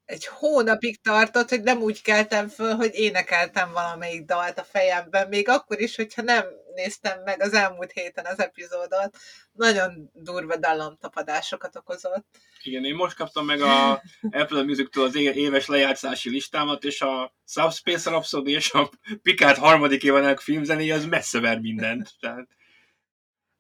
egy 0.08 0.26
hónapig 0.26 1.02
tartott, 1.02 1.50
hogy 1.50 1.64
nem 1.64 1.82
úgy 1.82 2.02
keltem 2.02 2.48
föl, 2.48 2.76
hogy 2.76 2.92
énekeltem 2.94 3.72
valamelyik 3.72 4.26
dalt 4.26 4.60
a 4.60 4.64
fejemben, 4.64 5.28
még 5.28 5.50
akkor 5.50 5.82
is, 5.82 5.96
hogyha 5.96 6.22
nem 6.22 6.46
néztem 6.78 7.22
meg 7.24 7.42
az 7.42 7.54
elmúlt 7.54 7.92
héten 7.92 8.26
az 8.26 8.40
epizódot, 8.40 9.18
nagyon 9.52 10.10
durva 10.14 10.58
dallamtapadásokat 10.58 11.76
okozott. 11.76 12.26
Igen, 12.64 12.84
én 12.84 12.96
most 12.96 13.16
kaptam 13.16 13.46
meg 13.46 13.62
a 13.62 13.92
Apple 14.42 14.64
Music-től 14.64 15.06
az 15.06 15.16
éves 15.16 15.68
lejátszási 15.68 16.30
listámat, 16.30 16.84
és 16.84 17.02
a 17.02 17.34
Subspace 17.46 18.10
Rhapsody 18.10 18.52
és 18.52 18.72
a 18.72 18.90
Picard 19.22 19.58
harmadik 19.58 20.04
évanak 20.04 20.40
filmzenéje 20.40 20.94
az 20.94 21.06
messze 21.06 21.40
ver 21.40 21.60
mindent. 21.60 22.10
Tehát... 22.20 22.48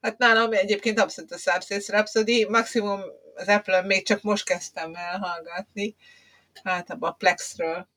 Hát 0.01 0.17
nálam 0.17 0.51
egyébként 0.51 0.99
abszolút 0.99 1.31
a 1.31 1.37
Subspace 1.37 1.93
Rhapsody, 1.93 2.45
maximum 2.49 3.01
az 3.35 3.47
Apple 3.47 3.81
még 3.81 4.05
csak 4.05 4.21
most 4.21 4.45
kezdtem 4.45 4.95
el 4.95 5.17
hallgatni, 5.17 5.95
általában 6.63 7.09
a 7.09 7.13
Plexről 7.13 7.87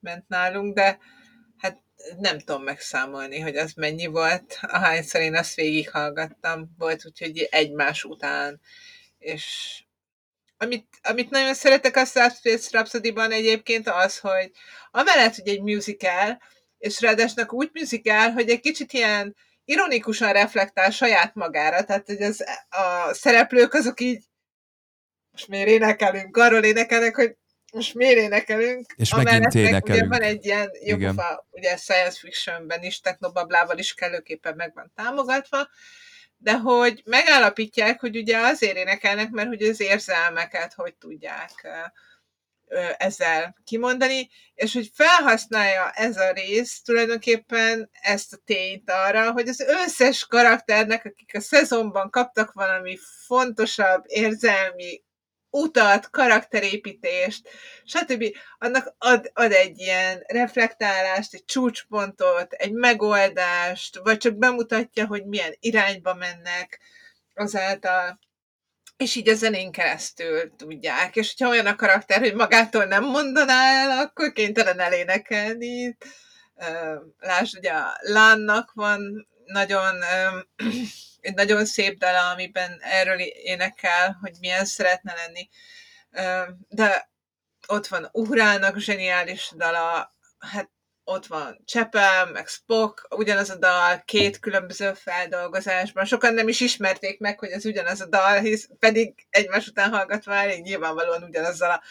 ment 0.00 0.28
nálunk, 0.28 0.74
de 0.74 0.82
hát 0.84 0.98
nem 2.18 2.38
tudom 2.38 2.62
megszámolni, 2.62 3.40
hogy 3.40 3.56
az 3.56 3.72
mennyi 3.72 4.06
volt. 4.06 4.58
Ahányszor 4.60 5.20
én 5.20 5.36
azt 5.36 5.54
végighallgattam, 5.54 6.74
volt 6.78 7.06
úgyhogy 7.06 7.48
egymás 7.50 8.04
után. 8.04 8.60
És 9.18 9.78
amit, 10.56 10.86
amit 11.02 11.30
nagyon 11.30 11.54
szeretek 11.54 11.96
a 11.96 12.04
Star 12.04 12.30
Space 12.30 12.68
Rhapsody-ban 12.72 13.30
egyébként 13.30 13.88
az, 13.88 14.18
hogy 14.18 14.50
amellett, 14.90 15.34
hogy 15.34 15.48
egy 15.48 15.62
musical, 15.62 16.38
és 16.78 17.00
ráadásul 17.00 17.46
úgy 17.48 17.70
musical, 17.72 18.30
hogy 18.30 18.50
egy 18.50 18.60
kicsit 18.60 18.92
ilyen 18.92 19.36
ironikusan 19.64 20.32
reflektál 20.32 20.90
saját 20.90 21.34
magára, 21.34 21.84
tehát 21.84 22.06
hogy 22.06 22.22
az, 22.22 22.44
a 22.68 23.14
szereplők 23.14 23.74
azok 23.74 24.00
így 24.00 24.24
most 25.30 25.48
miért 25.48 25.68
énekelünk, 25.68 26.36
arról 26.36 26.64
énekelnek, 26.64 27.14
hogy 27.16 27.36
most 27.72 27.94
miért 27.94 28.18
énekelünk? 28.18 28.92
És 28.96 29.14
megint 29.14 29.54
énekelünk. 29.54 29.88
Ugye 29.88 30.18
van 30.18 30.28
egy 30.28 30.44
ilyen 30.44 30.70
jogofa, 30.84 31.46
ugye 31.50 31.76
science 31.76 32.18
fictionben 32.18 32.82
is, 32.82 33.00
technobablával 33.00 33.78
is 33.78 33.94
kellőképpen 33.94 34.54
meg 34.56 34.74
van 34.74 34.92
támogatva, 34.94 35.68
de 36.36 36.52
hogy 36.52 37.02
megállapítják, 37.04 38.00
hogy 38.00 38.16
ugye 38.16 38.38
azért 38.38 38.76
énekelnek, 38.76 39.30
mert 39.30 39.48
hogy 39.48 39.62
az 39.62 39.80
érzelmeket 39.80 40.74
hogy 40.74 40.94
tudják 40.94 41.68
ezzel 42.96 43.56
kimondani, 43.64 44.30
és 44.54 44.72
hogy 44.72 44.90
felhasználja 44.94 45.90
ez 45.90 46.16
a 46.16 46.32
rész 46.32 46.82
tulajdonképpen 46.82 47.90
ezt 48.02 48.32
a 48.32 48.40
tényt 48.44 48.90
arra, 48.90 49.32
hogy 49.32 49.48
az 49.48 49.60
összes 49.60 50.26
karakternek, 50.26 51.04
akik 51.04 51.34
a 51.34 51.40
szezonban 51.40 52.10
kaptak 52.10 52.52
valami 52.52 52.98
fontosabb 53.26 54.02
érzelmi 54.06 55.02
utat, 55.54 56.10
karakterépítést, 56.10 57.48
stb. 57.84 58.24
Annak 58.58 58.94
ad, 58.98 59.30
ad 59.34 59.52
egy 59.52 59.78
ilyen 59.78 60.22
reflektálást, 60.26 61.34
egy 61.34 61.44
csúcspontot, 61.44 62.52
egy 62.52 62.72
megoldást, 62.72 63.98
vagy 64.02 64.16
csak 64.16 64.36
bemutatja, 64.36 65.06
hogy 65.06 65.24
milyen 65.24 65.56
irányba 65.60 66.14
mennek 66.14 66.80
azáltal, 67.34 68.18
és 68.96 69.14
így 69.14 69.28
a 69.28 69.34
zenén 69.34 69.72
keresztül 69.72 70.56
tudják. 70.56 71.16
És 71.16 71.34
hogyha 71.36 71.52
olyan 71.52 71.66
a 71.66 71.76
karakter, 71.76 72.18
hogy 72.18 72.34
magától 72.34 72.84
nem 72.84 73.04
mondaná 73.04 73.82
el, 73.82 73.98
akkor 73.98 74.32
kénytelen 74.32 74.80
elénekelni. 74.80 75.96
Lásd, 77.18 77.56
ugye 77.56 77.70
a 77.70 77.96
Lánnak 78.00 78.72
van 78.74 79.28
nagyon 79.44 79.94
egy 81.22 81.34
nagyon 81.34 81.64
szép 81.64 81.98
dala, 81.98 82.30
amiben 82.30 82.78
erről 82.80 83.20
énekel, 83.20 84.18
hogy 84.20 84.36
milyen 84.40 84.64
szeretne 84.64 85.14
lenni. 85.14 85.48
De 86.68 87.10
ott 87.66 87.86
van 87.86 88.08
Uhrának 88.12 88.78
zseniális 88.78 89.50
dala, 89.56 90.16
hát 90.38 90.70
ott 91.04 91.26
van 91.26 91.62
Csepel, 91.64 92.26
meg 92.26 92.46
Spock, 92.46 93.06
ugyanaz 93.10 93.50
a 93.50 93.56
dal, 93.56 94.02
két 94.04 94.38
különböző 94.38 94.92
feldolgozásban. 94.92 96.04
Sokan 96.04 96.34
nem 96.34 96.48
is 96.48 96.60
ismerték 96.60 97.18
meg, 97.18 97.38
hogy 97.38 97.50
ez 97.50 97.64
ugyanaz 97.64 98.00
a 98.00 98.06
dal, 98.06 98.40
hisz 98.40 98.68
pedig 98.78 99.26
egymás 99.30 99.66
után 99.66 99.90
hallgatva 99.90 100.34
elég 100.34 100.62
nyilvánvalóan 100.62 101.22
ugyanazzal 101.22 101.70
a 101.70 101.82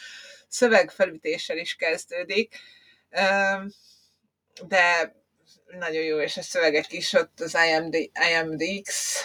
szövegfelütéssel 0.48 1.56
is 1.58 1.74
kezdődik. 1.74 2.58
De 4.66 5.14
nagyon 5.78 6.02
jó, 6.02 6.20
és 6.20 6.36
a 6.36 6.42
szövegek 6.42 6.92
is 6.92 7.12
ott 7.12 7.40
az 7.40 7.56
IMD, 7.68 7.94
IMDX, 8.30 9.16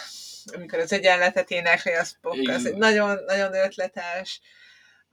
amikor 0.53 0.79
az 0.79 0.93
egyenletet 0.93 1.51
énekli, 1.51 1.93
az, 1.93 2.17
pok, 2.21 2.37
az 2.47 2.65
egy 2.65 2.75
nagyon, 2.75 3.23
nagyon 3.25 3.53
ötletes. 3.53 4.41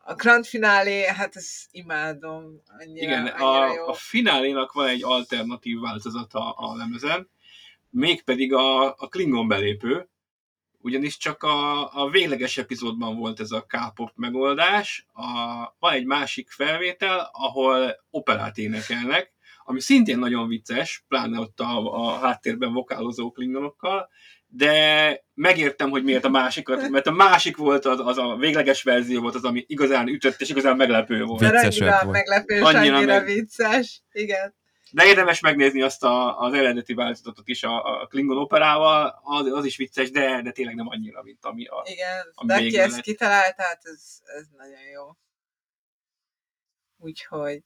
A 0.06 0.14
Grand 0.14 0.46
Finale, 0.46 1.14
hát 1.14 1.36
ezt 1.36 1.68
imádom. 1.70 2.62
Annyira, 2.78 3.06
Igen, 3.06 3.26
annyira 3.26 3.60
a, 3.60 3.74
jó. 3.74 3.86
a 3.88 3.94
finálénak 3.94 4.72
van 4.72 4.88
egy 4.88 5.02
alternatív 5.02 5.80
változata 5.80 6.50
a 6.50 6.76
lemezen, 6.76 7.30
mégpedig 7.90 8.52
a, 8.52 8.86
a 8.86 9.08
Klingon 9.08 9.48
belépő, 9.48 10.08
ugyanis 10.78 11.16
csak 11.16 11.42
a, 11.42 11.92
a 12.02 12.10
végleges 12.10 12.58
epizódban 12.58 13.16
volt 13.16 13.40
ez 13.40 13.50
a 13.50 13.66
K-pop 13.66 14.10
megoldás, 14.14 15.06
a, 15.12 15.24
van 15.78 15.92
egy 15.92 16.04
másik 16.04 16.50
felvétel, 16.50 17.30
ahol 17.32 18.04
operát 18.10 18.58
énekelnek, 18.58 19.33
ami 19.64 19.80
szintén 19.80 20.18
nagyon 20.18 20.48
vicces, 20.48 21.04
pláne 21.08 21.38
ott 21.38 21.60
a, 21.60 21.92
a 21.94 22.18
háttérben 22.18 22.72
vokálozó 22.72 23.30
klingonokkal, 23.30 24.08
de 24.46 25.24
megértem, 25.34 25.90
hogy 25.90 26.04
miért 26.04 26.24
a 26.24 26.28
másikat, 26.28 26.88
mert 26.90 27.06
a 27.06 27.10
másik 27.12 27.56
volt 27.56 27.84
az, 27.84 28.00
az 28.00 28.18
a 28.18 28.36
végleges 28.36 28.82
verzió 28.82 29.20
volt 29.20 29.34
az, 29.34 29.44
ami 29.44 29.64
igazán 29.68 30.08
ütött 30.08 30.40
és 30.40 30.48
igazán 30.48 30.76
meglepő 30.76 31.24
volt. 31.24 31.40
Vicc- 31.40 31.52
Mert 31.52 31.64
viccesebb 31.64 31.88
annyira 31.88 32.04
volt. 32.04 32.16
meglepő, 32.16 32.54
és 32.54 32.60
Annyira 32.60 32.96
annyira 32.96 33.12
meg- 33.14 33.24
vicces. 33.24 34.02
Igen. 34.12 34.54
De 34.90 35.04
érdemes 35.06 35.40
megnézni 35.40 35.82
azt 35.82 36.04
a, 36.04 36.38
az 36.38 36.52
eredeti 36.52 36.94
változatot 36.94 37.48
is 37.48 37.62
a, 37.62 38.00
a 38.02 38.06
Klingon 38.06 38.38
operával, 38.38 39.20
az, 39.22 39.46
az 39.52 39.64
is 39.64 39.76
vicces, 39.76 40.10
de, 40.10 40.42
de 40.42 40.50
tényleg 40.50 40.74
nem 40.74 40.88
annyira, 40.88 41.22
mint 41.22 41.44
ami 41.44 41.66
a... 41.66 41.82
Igen, 41.86 42.20
A 42.34 42.46
de 42.46 42.54
aki 42.54 42.62
végén 42.62 42.80
ezt 42.80 42.92
lett. 42.94 43.00
kitalálta, 43.04 43.62
hát 43.62 43.80
ez, 43.82 44.18
ez 44.38 44.46
nagyon 44.56 44.80
jó. 44.94 45.16
Úgyhogy, 46.98 47.62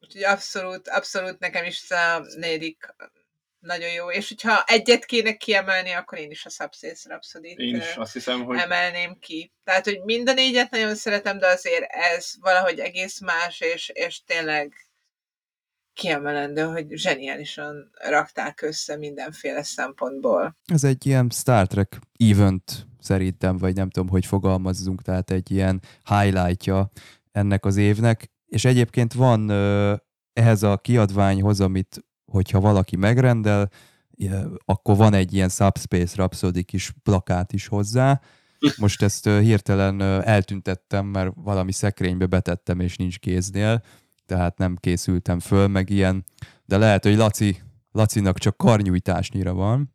úgyhogy 0.00 0.24
abszolút, 0.24 0.88
abszolút 0.88 1.38
nekem 1.38 1.64
is 1.64 1.90
a 1.90 2.24
negyedik 2.36 2.94
nagyon 3.66 3.92
jó, 3.92 4.10
és 4.10 4.28
hogyha 4.28 4.64
egyet 4.66 5.04
kéne 5.04 5.36
kiemelni, 5.36 5.90
akkor 5.90 6.18
én 6.18 6.30
is 6.30 6.46
a 6.46 6.50
Subspace 6.50 7.08
rhapsody 7.08 7.54
Én 7.56 7.76
is 7.76 7.96
azt 7.96 8.12
hiszem, 8.12 8.44
hogy 8.44 8.58
emelném 8.58 9.18
ki. 9.18 9.52
Tehát, 9.64 9.84
hogy 9.84 10.00
mind 10.04 10.28
a 10.28 10.32
négyet 10.32 10.70
nagyon 10.70 10.94
szeretem, 10.94 11.38
de 11.38 11.46
azért 11.46 11.84
ez 11.88 12.32
valahogy 12.40 12.78
egész 12.78 13.20
más, 13.20 13.60
és, 13.60 13.88
és 13.94 14.24
tényleg 14.24 14.86
kiemelendő, 15.94 16.62
hogy 16.62 16.86
zseniálisan 16.90 17.90
rakták 18.08 18.62
össze 18.62 18.96
mindenféle 18.96 19.62
szempontból. 19.62 20.56
Ez 20.64 20.84
egy 20.84 21.06
ilyen 21.06 21.30
Star 21.30 21.66
Trek 21.66 21.98
event 22.30 22.86
szerintem, 23.00 23.56
vagy 23.56 23.74
nem 23.74 23.90
tudom, 23.90 24.08
hogy 24.08 24.26
fogalmazzunk, 24.26 25.02
tehát 25.02 25.30
egy 25.30 25.50
ilyen 25.50 25.82
highlightja 26.04 26.90
ennek 27.32 27.64
az 27.64 27.76
évnek, 27.76 28.30
és 28.46 28.64
egyébként 28.64 29.12
van 29.12 29.50
ehhez 30.32 30.62
a 30.62 30.76
kiadványhoz, 30.76 31.60
amit 31.60 32.04
hogyha 32.24 32.60
valaki 32.60 32.96
megrendel, 32.96 33.70
akkor 34.64 34.96
van 34.96 35.14
egy 35.14 35.34
ilyen 35.34 35.48
Subspace 35.48 36.14
Rhapsody 36.16 36.62
kis 36.62 36.92
plakát 37.02 37.52
is 37.52 37.66
hozzá. 37.66 38.20
Most 38.76 39.02
ezt 39.02 39.28
hirtelen 39.28 40.00
eltüntettem, 40.22 41.06
mert 41.06 41.32
valami 41.34 41.72
szekrénybe 41.72 42.26
betettem, 42.26 42.80
és 42.80 42.96
nincs 42.96 43.18
kéznél, 43.18 43.82
tehát 44.26 44.58
nem 44.58 44.76
készültem 44.76 45.40
föl, 45.40 45.66
meg 45.66 45.90
ilyen, 45.90 46.24
de 46.64 46.76
lehet, 46.76 47.04
hogy 47.04 47.16
Laci, 47.16 47.62
Lacinak 47.90 48.38
csak 48.38 48.56
karnyújtásnyira 48.56 49.54
van 49.54 49.94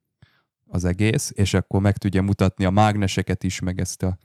az 0.66 0.86
egész, 0.86 1.32
és 1.36 1.54
akkor 1.54 1.82
meg 1.82 1.98
tudja 1.98 2.22
mutatni 2.22 2.66
a 2.66 2.70
mágneseket 2.70 3.44
is, 3.44 3.60
meg 3.60 3.80
ezt 3.80 4.04
a 4.04 4.18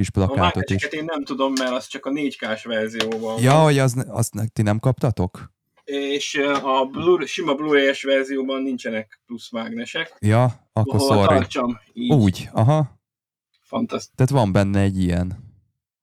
kis 0.00 0.08
a 0.08 0.12
plakátot 0.12 0.46
is. 0.62 0.68
mágneseket 0.70 0.92
én 0.92 1.04
nem 1.04 1.24
tudom, 1.24 1.52
mert 1.58 1.70
az 1.70 1.86
csak 1.86 2.06
a 2.06 2.10
4K-s 2.10 2.64
verzióban 2.64 3.42
Ja, 3.42 3.52
van. 3.52 3.62
hogy 3.62 3.78
az, 3.78 4.04
azt 4.08 4.34
ti 4.52 4.62
nem 4.62 4.78
kaptatok? 4.78 5.52
És 5.84 6.40
a 6.62 6.84
Blu- 6.84 7.26
sima 7.26 7.54
Blu-ray-es 7.54 8.02
verzióban 8.02 8.62
nincsenek 8.62 9.20
plusz 9.26 9.50
mágnesek. 9.50 10.16
Ja, 10.20 10.68
akkor 10.72 10.94
Ahol 11.00 11.16
sorry. 11.16 11.34
tartsam, 11.38 11.78
így. 11.92 12.12
Úgy, 12.12 12.48
aha. 12.52 12.98
Fantasztikus. 13.62 14.16
Tehát 14.16 14.44
van 14.44 14.52
benne 14.52 14.80
egy 14.80 14.98
ilyen 15.02 15.54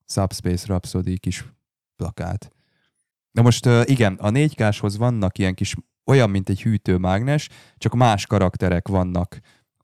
Subspace 0.06 0.66
Rhapsody 0.66 1.18
kis 1.18 1.44
plakát. 1.96 2.52
Na 3.30 3.42
most 3.42 3.66
igen, 3.84 4.14
a 4.14 4.30
4K-shoz 4.30 4.96
vannak 4.96 5.38
ilyen 5.38 5.54
kis, 5.54 5.74
olyan, 6.04 6.30
mint 6.30 6.48
egy 6.48 6.62
hűtőmágnes, 6.62 7.48
csak 7.76 7.94
más 7.94 8.26
karakterek 8.26 8.88
vannak 8.88 9.40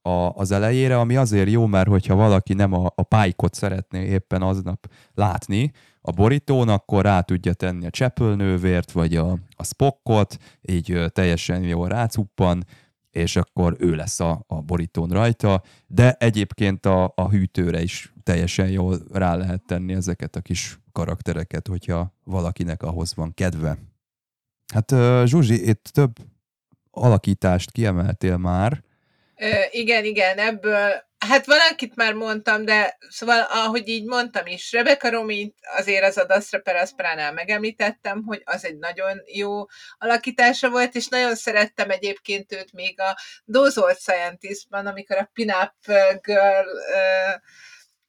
a, 0.06 0.30
az 0.34 0.50
elejére, 0.50 0.98
ami 0.98 1.16
azért 1.16 1.50
jó, 1.50 1.66
mert 1.66 1.88
hogyha 1.88 2.14
valaki 2.14 2.54
nem 2.54 2.72
a, 2.72 2.92
a 2.94 3.02
pálykot 3.02 3.54
szeretné 3.54 4.04
éppen 4.04 4.42
aznap 4.42 4.90
látni 5.14 5.72
a 6.00 6.10
borítón, 6.10 6.68
akkor 6.68 7.02
rá 7.02 7.20
tudja 7.20 7.52
tenni 7.52 7.86
a 7.86 7.90
csepölnővért, 7.90 8.92
vagy 8.92 9.16
a, 9.16 9.38
a 9.56 9.64
spokkot, 9.64 10.36
így 10.62 11.04
teljesen 11.12 11.62
jól 11.62 11.88
rácuppan, 11.88 12.64
és 13.10 13.36
akkor 13.36 13.76
ő 13.78 13.94
lesz 13.94 14.20
a, 14.20 14.44
a 14.46 14.62
borítón 14.62 15.08
rajta, 15.08 15.62
de 15.86 16.12
egyébként 16.12 16.86
a, 16.86 17.12
a 17.16 17.28
hűtőre 17.28 17.82
is 17.82 18.12
teljesen 18.22 18.68
jól 18.68 18.98
rá 19.12 19.34
lehet 19.34 19.62
tenni 19.66 19.92
ezeket 19.92 20.36
a 20.36 20.40
kis 20.40 20.80
karaktereket, 20.92 21.68
hogyha 21.68 22.14
valakinek 22.24 22.82
ahhoz 22.82 23.14
van 23.14 23.34
kedve. 23.34 23.78
Hát 24.74 24.94
Zsuzsi, 25.26 25.68
itt 25.68 25.88
több 25.92 26.18
alakítást 26.90 27.70
kiemeltél 27.70 28.36
már. 28.36 28.83
Ö, 29.36 29.50
igen, 29.70 30.04
igen, 30.04 30.38
ebből, 30.38 31.04
hát 31.18 31.46
valakit 31.46 31.96
már 31.96 32.12
mondtam, 32.12 32.64
de 32.64 32.96
szóval, 33.08 33.40
ahogy 33.40 33.88
így 33.88 34.04
mondtam 34.04 34.46
is, 34.46 34.72
Rebecca 34.72 35.10
Romint 35.10 35.54
azért 35.76 36.04
az 36.04 36.16
a 36.16 36.24
Dastra 36.24 36.60
Peraspránál 36.60 37.32
megemlítettem, 37.32 38.22
hogy 38.22 38.42
az 38.44 38.64
egy 38.64 38.76
nagyon 38.76 39.22
jó 39.26 39.64
alakítása 39.98 40.70
volt, 40.70 40.94
és 40.94 41.08
nagyon 41.08 41.34
szerettem 41.34 41.90
egyébként 41.90 42.52
őt 42.52 42.72
még 42.72 43.00
a 43.00 43.16
Dozolt 43.44 44.00
Scientistban, 44.00 44.86
amikor 44.86 45.16
a 45.16 45.30
Pinup 45.32 45.74
Girl 46.20 46.68
ö, 46.94 47.30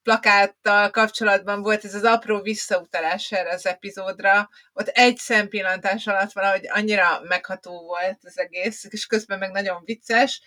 plakáttal 0.03 0.89
kapcsolatban 0.89 1.61
volt 1.61 1.85
ez 1.85 1.95
az 1.95 2.03
apró 2.03 2.41
visszautalás 2.41 3.31
erre 3.31 3.49
az 3.49 3.65
epizódra, 3.65 4.49
ott 4.73 4.87
egy 4.87 5.17
szempillantás 5.17 6.07
alatt 6.07 6.31
valahogy 6.31 6.67
annyira 6.69 7.21
megható 7.27 7.85
volt 7.85 8.19
az 8.21 8.39
egész, 8.39 8.85
és 8.89 9.05
közben 9.05 9.39
meg 9.39 9.51
nagyon 9.51 9.81
vicces, 9.85 10.41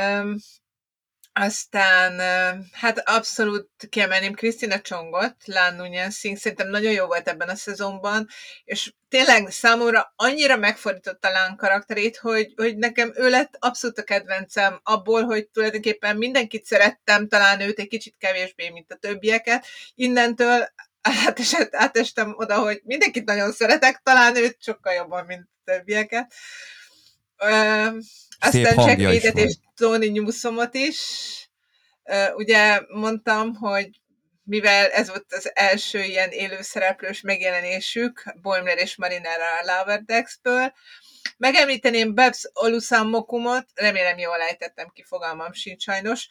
Um, 0.00 0.36
aztán, 1.38 2.20
hát 2.72 3.08
abszolút 3.08 3.68
kiemelném 3.88 4.34
Krisztina 4.34 4.80
Csongot, 4.80 5.36
Lan 5.44 5.74
Nunyan 5.74 6.10
Singh, 6.10 6.38
szerintem 6.38 6.68
nagyon 6.68 6.92
jó 6.92 7.06
volt 7.06 7.28
ebben 7.28 7.48
a 7.48 7.54
szezonban, 7.54 8.28
és 8.64 8.92
tényleg 9.08 9.50
számomra 9.50 10.12
annyira 10.16 10.56
megfordította 10.56 11.30
Lan 11.30 11.56
karakterét, 11.56 12.16
hogy, 12.16 12.52
hogy 12.56 12.76
nekem 12.76 13.12
ő 13.14 13.28
lett 13.28 13.56
abszolút 13.58 13.98
a 13.98 14.02
kedvencem 14.02 14.80
abból, 14.82 15.24
hogy 15.24 15.48
tulajdonképpen 15.48 16.16
mindenkit 16.16 16.64
szerettem, 16.64 17.28
talán 17.28 17.60
őt 17.60 17.78
egy 17.78 17.88
kicsit 17.88 18.14
kevésbé, 18.18 18.68
mint 18.68 18.92
a 18.92 18.96
többieket. 18.96 19.66
Innentől 19.94 20.68
átesett, 21.00 21.74
átestem 21.74 22.34
oda, 22.36 22.58
hogy 22.58 22.80
mindenkit 22.84 23.24
nagyon 23.24 23.52
szeretek, 23.52 24.00
talán 24.02 24.36
őt 24.36 24.62
sokkal 24.62 24.92
jobban, 24.92 25.24
mint 25.24 25.48
a 25.64 25.70
többieket. 25.72 26.32
Szép 28.40 28.66
aztán 28.66 28.98
Jack 29.00 29.32
van. 29.32 29.44
és 29.44 29.54
Tony 29.76 30.12
Newsomot 30.12 30.74
is. 30.74 31.00
Ugye 32.34 32.80
mondtam, 32.88 33.54
hogy 33.54 34.00
mivel 34.44 34.90
ez 34.90 35.08
volt 35.08 35.32
az 35.32 35.50
első 35.54 36.02
ilyen 36.02 36.30
élőszereplős 36.30 37.20
megjelenésük, 37.20 38.24
Boimler 38.42 38.78
és 38.78 38.96
Marinara 38.96 39.44
a 39.44 39.64
Lower 39.64 40.02
Decks-ből, 40.02 40.72
Megemlíteném 41.36 42.14
Babs 42.14 42.50
Olusammokumot, 42.52 43.66
remélem 43.74 44.18
jól 44.18 44.40
ejtettem 44.40 44.88
ki, 44.88 45.02
fogalmam 45.02 45.52
sincs 45.52 45.82
sajnos, 45.82 46.28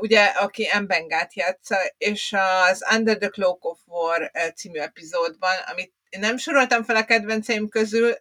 ugye, 0.00 0.24
aki 0.24 0.68
Mbengát 0.80 1.34
játsza, 1.34 1.76
és 1.98 2.34
az 2.68 2.84
Under 2.94 3.18
the 3.18 3.28
Cloak 3.28 3.64
of 3.64 3.78
War 3.86 4.30
című 4.54 4.78
epizódban, 4.78 5.56
amit 5.72 5.92
én 6.08 6.20
nem 6.20 6.36
soroltam 6.36 6.84
fel 6.84 6.96
a 6.96 7.04
kedvenceim 7.04 7.68
közül, 7.68 8.14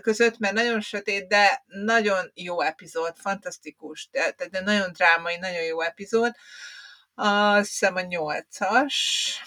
között, 0.00 0.38
mert 0.38 0.54
nagyon 0.54 0.80
sötét, 0.80 1.28
de 1.28 1.64
nagyon 1.66 2.30
jó 2.34 2.60
epizód, 2.60 3.16
fantasztikus, 3.16 4.08
de, 4.10 4.34
de, 4.50 4.60
nagyon 4.60 4.92
drámai, 4.92 5.36
nagyon 5.36 5.62
jó 5.62 5.80
epizód. 5.80 6.34
Azt 7.14 7.68
hiszem 7.68 7.96
a 7.96 8.00
nyolcas, 8.00 9.42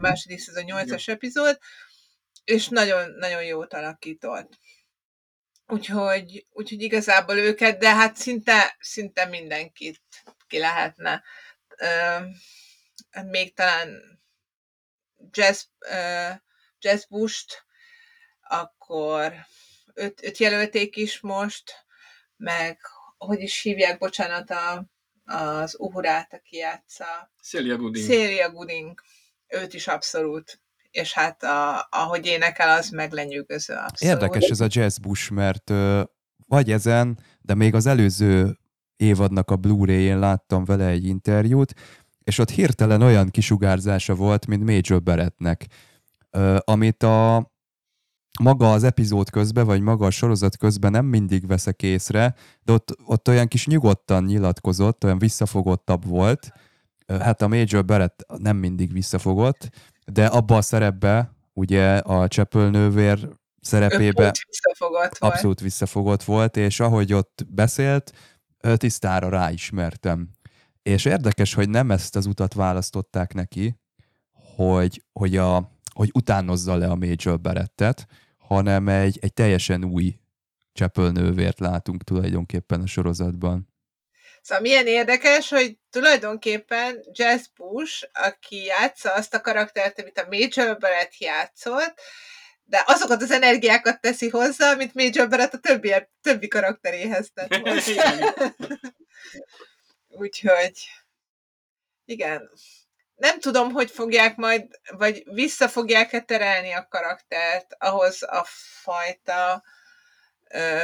második 0.00 0.38
szezon 0.38 0.64
nyolcas 0.64 1.08
epizód, 1.08 1.58
és 2.44 2.68
nagyon-nagyon 2.68 3.44
jót 3.44 3.74
alakított. 3.74 4.58
Úgyhogy, 5.66 6.46
úgyhogy 6.52 6.82
igazából 6.82 7.36
őket, 7.36 7.78
de 7.78 7.94
hát 7.94 8.16
szinte, 8.16 8.76
szinte 8.80 9.24
mindenkit 9.24 10.02
ki 10.46 10.58
lehetne. 10.58 11.22
Uh, 11.80 13.24
még 13.24 13.54
talán 13.54 14.20
Jazz, 15.30 15.62
uh, 15.90 16.34
Jazz 16.78 17.04
Bush-t, 17.08 17.64
akkor 18.40 19.34
őt, 19.94 20.22
őt 20.22 20.38
jelölték 20.38 20.96
is 20.96 21.20
most, 21.20 21.86
meg 22.36 22.78
hogy 23.18 23.40
is 23.40 23.60
hívják, 23.60 23.98
bocsánat, 23.98 24.50
a, 24.50 24.86
az 25.24 25.78
Uhurát, 25.78 26.32
aki 26.32 26.56
játsza. 26.56 27.32
Celia 27.42 27.76
Gooding. 27.76 28.06
Celia 28.06 28.50
Gooding. 28.50 29.00
Őt 29.46 29.74
is 29.74 29.86
abszolút. 29.86 30.60
És 30.96 31.12
hát 31.12 31.42
a, 31.42 31.88
ahogy 31.90 32.26
énekel, 32.26 32.78
az 32.78 32.90
meg 32.90 33.12
abszolút. 33.12 33.90
Érdekes 33.98 34.48
ez 34.48 34.60
a 34.60 34.66
Jazz 34.68 34.98
Bush, 34.98 35.30
mert 35.30 35.70
ö, 35.70 36.02
vagy 36.46 36.70
ezen, 36.70 37.18
de 37.40 37.54
még 37.54 37.74
az 37.74 37.86
előző 37.86 38.58
évadnak 38.96 39.50
a 39.50 39.56
Blu-ray-én 39.56 40.18
láttam 40.18 40.64
vele 40.64 40.86
egy 40.86 41.06
interjút, 41.06 41.74
és 42.24 42.38
ott 42.38 42.50
hirtelen 42.50 43.02
olyan 43.02 43.28
kisugárzása 43.28 44.14
volt, 44.14 44.46
mint 44.46 44.64
Major 44.64 45.02
Barrettnek, 45.02 45.66
amit 46.58 47.02
a 47.02 47.50
maga 48.40 48.72
az 48.72 48.84
epizód 48.84 49.30
közben, 49.30 49.66
vagy 49.66 49.80
maga 49.80 50.06
a 50.06 50.10
sorozat 50.10 50.56
közben 50.56 50.90
nem 50.90 51.04
mindig 51.04 51.46
veszek 51.46 51.82
észre, 51.82 52.34
de 52.62 52.72
ott, 52.72 52.96
ott 53.04 53.28
olyan 53.28 53.48
kis 53.48 53.66
nyugodtan 53.66 54.24
nyilatkozott, 54.24 55.04
olyan 55.04 55.18
visszafogottabb 55.18 56.06
volt. 56.06 56.52
Hát 57.06 57.42
a 57.42 57.48
Major 57.48 57.84
Barrett 57.84 58.26
nem 58.38 58.56
mindig 58.56 58.92
visszafogott, 58.92 59.68
de 60.12 60.26
abba 60.26 60.56
a 60.56 60.62
szerepbe, 60.62 61.30
ugye 61.52 61.96
a 61.96 62.28
csepölnővér 62.28 63.28
szerepébe 63.60 64.32
visszafogott 64.46 65.18
abszolút 65.18 65.42
volt. 65.42 65.60
visszafogott 65.60 66.22
volt, 66.22 66.56
és 66.56 66.80
ahogy 66.80 67.12
ott 67.12 67.46
beszélt, 67.48 68.12
tisztára 68.76 69.28
ráismertem. 69.28 70.30
És 70.82 71.04
érdekes, 71.04 71.54
hogy 71.54 71.68
nem 71.68 71.90
ezt 71.90 72.16
az 72.16 72.26
utat 72.26 72.54
választották 72.54 73.34
neki, 73.34 73.80
hogy, 74.56 75.04
hogy, 75.12 75.36
a, 75.36 75.70
hogy 75.94 76.10
utánozza 76.14 76.76
le 76.76 76.86
a 76.86 76.94
Major 76.94 77.40
Barrettet, 77.40 78.06
hanem 78.38 78.88
egy, 78.88 79.18
egy 79.20 79.32
teljesen 79.32 79.84
új 79.84 80.18
csepölnővért 80.72 81.58
látunk 81.58 82.02
tulajdonképpen 82.02 82.80
a 82.80 82.86
sorozatban. 82.86 83.68
Szóval 84.46 84.62
milyen 84.62 84.86
érdekes, 84.86 85.48
hogy 85.48 85.78
tulajdonképpen 85.90 87.04
Jazz 87.12 87.46
Bush, 87.56 88.08
aki 88.12 88.64
játsza 88.64 89.12
azt 89.12 89.34
a 89.34 89.40
karaktert, 89.40 90.00
amit 90.00 90.18
a 90.18 90.26
Major 90.30 90.78
Barrett 90.78 91.18
játszott, 91.18 92.00
de 92.64 92.82
azokat 92.86 93.22
az 93.22 93.30
energiákat 93.30 94.00
teszi 94.00 94.28
hozzá, 94.28 94.72
amit 94.72 94.94
Major 94.94 95.28
Barrett 95.28 95.54
a 95.54 95.58
többi, 95.58 95.94
többi 96.22 96.48
karakteréhez 96.48 97.30
tett 97.34 97.60
Úgyhogy 100.22 100.88
igen. 102.04 102.50
Nem 103.14 103.40
tudom, 103.40 103.72
hogy 103.72 103.90
fogják 103.90 104.36
majd, 104.36 104.80
vagy 104.90 105.22
vissza 105.24 105.68
fogják-e 105.68 106.20
terelni 106.20 106.72
a 106.72 106.86
karaktert 106.90 107.76
ahhoz 107.78 108.22
a 108.22 108.44
fajta 108.82 109.62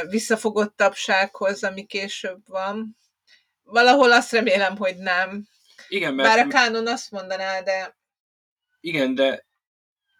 visszafogottabbsághoz, 0.07 1.63
ami 1.63 1.85
később 1.85 2.47
van. 2.47 3.01
Valahol 3.63 4.11
azt 4.11 4.31
remélem, 4.31 4.77
hogy 4.77 4.97
nem. 4.97 5.47
Igen, 5.87 6.13
mert... 6.13 6.29
Bár 6.29 6.45
a 6.45 6.47
kánon 6.47 6.87
azt 6.87 7.11
mondaná, 7.11 7.61
de... 7.61 7.97
Igen, 8.79 9.15
de 9.15 9.45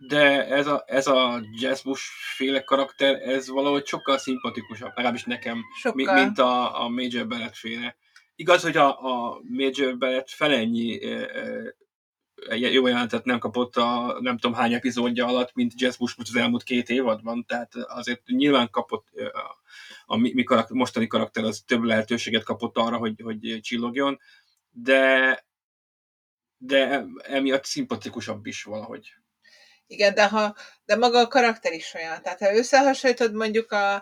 de 0.07 0.47
ez 0.47 0.67
a, 0.67 0.83
ez 0.87 1.07
a 1.07 1.41
Bush 1.83 2.03
féle 2.35 2.63
karakter, 2.63 3.21
ez 3.21 3.47
valahogy 3.47 3.85
sokkal 3.85 4.17
szimpatikusabb, 4.17 4.91
legalábbis 4.95 5.23
nekem, 5.23 5.63
sokkal. 5.81 6.23
mint 6.23 6.39
a, 6.39 6.83
a 6.83 6.89
Major 6.89 7.27
Barrett 7.27 7.55
féle. 7.55 7.95
Igaz, 8.35 8.61
hogy 8.61 8.77
a, 8.77 8.99
a 8.99 9.41
Major 9.43 9.97
Barrett 9.97 10.29
felennyi 10.29 11.05
e, 11.05 11.09
e, 11.09 11.75
jó 12.49 12.87
jelentet 12.87 13.25
nem 13.25 13.39
kapott 13.39 13.75
a 13.75 14.17
nem 14.19 14.37
tudom 14.37 14.55
hány 14.55 14.73
epizódja 14.73 15.25
alatt, 15.25 15.53
mint 15.53 15.81
Jazz 15.81 15.95
Bush 15.95 16.15
az 16.17 16.35
elmúlt 16.35 16.63
két 16.63 16.89
évadban, 16.89 17.45
tehát 17.45 17.75
azért 17.75 18.25
nyilván 18.25 18.69
kapott 18.69 19.07
a, 19.33 19.61
a 20.05 20.17
mi, 20.17 20.33
mi 20.33 20.43
karakter, 20.43 20.75
mostani 20.75 21.07
karakter 21.07 21.43
az 21.43 21.63
több 21.67 21.83
lehetőséget 21.83 22.43
kapott 22.43 22.77
arra, 22.77 22.97
hogy, 22.97 23.21
hogy 23.23 23.59
csillogjon, 23.61 24.19
de 24.71 25.43
de 26.65 27.05
emiatt 27.23 27.65
szimpatikusabb 27.65 28.45
is 28.45 28.63
valahogy. 28.63 29.13
Igen, 29.87 30.13
de, 30.13 30.27
ha, 30.27 30.55
de 30.85 30.95
maga 30.95 31.19
a 31.19 31.27
karakter 31.27 31.73
is 31.73 31.93
olyan. 31.93 32.21
Tehát 32.21 32.39
ha 32.39 32.55
összehasonlítod 32.55 33.33
mondjuk 33.33 33.71
a, 33.71 33.95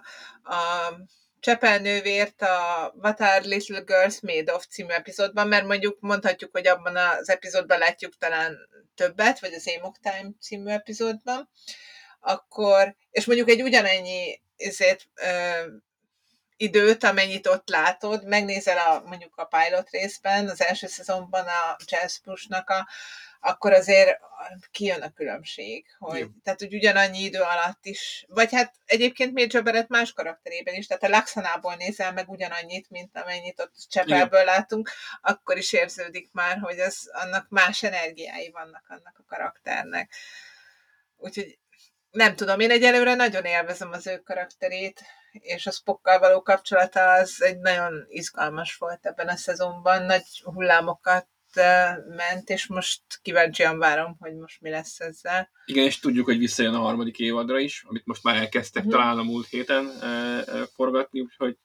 a 0.43 0.93
Csepelnővért 1.41 2.41
a 2.41 2.93
What 3.01 3.21
Are 3.21 3.45
Little 3.45 3.79
Girls 3.79 4.19
Made 4.19 4.53
of 4.53 4.65
című 4.69 4.89
epizódban, 4.89 5.47
mert 5.47 5.65
mondjuk 5.65 5.97
mondhatjuk, 5.99 6.51
hogy 6.51 6.67
abban 6.67 6.95
az 6.95 7.29
epizódban 7.29 7.77
látjuk 7.77 8.17
talán 8.17 8.57
többet, 8.95 9.39
vagy 9.39 9.53
az 9.53 9.71
Amok 9.77 9.97
Time 9.99 10.29
című 10.41 10.69
epizódban, 10.71 11.49
akkor, 12.19 12.95
és 13.11 13.25
mondjuk 13.25 13.49
egy 13.49 13.61
ugyanennyi 13.61 14.41
ezért, 14.57 15.07
ö, 15.15 15.65
időt, 16.61 17.03
amennyit 17.03 17.47
ott 17.47 17.69
látod, 17.69 18.27
megnézel 18.27 18.77
a, 18.77 19.01
mondjuk 19.05 19.35
a 19.35 19.45
pilot 19.45 19.89
részben, 19.89 20.49
az 20.49 20.61
első 20.61 20.87
szezonban 20.87 21.45
a 21.47 21.75
Jazz 21.85 22.17
Push-nak 22.17 22.69
a, 22.69 22.87
akkor 23.41 23.73
azért 23.73 24.19
kijön 24.71 25.01
a 25.01 25.11
különbség, 25.11 25.85
hogy, 25.99 26.19
Jó. 26.19 26.27
tehát 26.43 26.59
hogy 26.59 26.73
ugyanannyi 26.73 27.19
idő 27.19 27.39
alatt 27.39 27.85
is, 27.85 28.25
vagy 28.27 28.53
hát 28.53 28.75
egyébként 28.85 29.33
Major 29.33 29.63
Barrett 29.63 29.87
más 29.87 30.13
karakterében 30.13 30.73
is, 30.73 30.87
tehát 30.87 31.03
a 31.03 31.09
Laxanából 31.09 31.75
nézel 31.75 32.13
meg 32.13 32.29
ugyanannyit, 32.29 32.89
mint 32.89 33.17
amennyit 33.17 33.59
ott 33.59 33.73
Csepelből 33.89 34.43
látunk, 34.43 34.89
akkor 35.21 35.57
is 35.57 35.73
érződik 35.73 36.29
már, 36.31 36.57
hogy 36.57 36.79
az, 36.79 37.09
annak 37.11 37.49
más 37.49 37.83
energiái 37.83 38.49
vannak 38.49 38.85
annak 38.89 39.15
a 39.19 39.23
karakternek. 39.27 40.13
Úgyhogy 41.17 41.59
nem 42.11 42.35
tudom, 42.35 42.59
én 42.59 42.71
egyelőre 42.71 43.13
nagyon 43.13 43.43
élvezem 43.43 43.91
az 43.91 44.07
ő 44.07 44.17
karakterét, 44.17 45.01
és 45.31 45.67
a 45.67 45.71
Spockkal 45.71 46.19
való 46.19 46.41
kapcsolata 46.41 47.11
az 47.11 47.41
egy 47.41 47.57
nagyon 47.57 48.05
izgalmas 48.09 48.75
volt 48.75 49.05
ebben 49.05 49.27
a 49.27 49.35
szezonban, 49.35 50.03
nagy 50.03 50.41
hullámokat 50.43 51.27
ment, 52.15 52.49
és 52.49 52.67
most 52.67 53.01
kíváncsian 53.21 53.77
várom, 53.77 54.15
hogy 54.19 54.35
most 54.35 54.61
mi 54.61 54.69
lesz 54.69 54.99
ezzel. 54.99 55.49
Igen, 55.65 55.85
és 55.85 55.99
tudjuk, 55.99 56.25
hogy 56.25 56.37
visszajön 56.37 56.73
a 56.73 56.79
harmadik 56.79 57.19
évadra 57.19 57.59
is, 57.59 57.83
amit 57.87 58.05
most 58.05 58.23
már 58.23 58.35
elkezdtek 58.35 58.83
uh-huh. 58.83 58.99
talán 58.99 59.17
a 59.17 59.23
múlt 59.23 59.47
héten 59.47 59.89
e, 60.01 60.07
e, 60.07 60.43
forgatni, 60.75 61.19
úgyhogy 61.19 61.57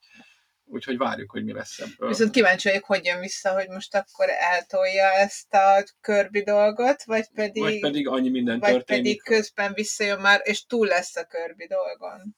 úgyhogy 0.69 0.97
várjuk, 0.97 1.31
hogy 1.31 1.45
mi 1.45 1.53
lesz 1.53 1.79
ebből. 1.79 2.09
Viszont 2.09 2.31
kíváncsi 2.31 2.69
vagyok, 2.69 2.85
hogy 2.85 3.05
jön 3.05 3.21
vissza, 3.21 3.53
hogy 3.53 3.69
most 3.69 3.95
akkor 3.95 4.29
eltolja 4.29 5.13
ezt 5.13 5.55
a 5.55 5.85
körbi 6.01 6.43
dolgot, 6.43 7.05
vagy 7.05 7.27
pedig, 7.35 7.63
vagy 7.63 7.81
pedig 7.81 8.09
annyi 8.09 8.29
minden 8.29 8.59
vagy 8.59 8.73
történik. 8.73 9.03
pedig 9.03 9.23
közben 9.23 9.73
visszajön 9.73 10.21
már, 10.21 10.41
és 10.45 10.67
túl 10.67 10.87
lesz 10.87 11.17
a 11.17 11.25
körbi 11.25 11.67
dolgon. 11.67 12.37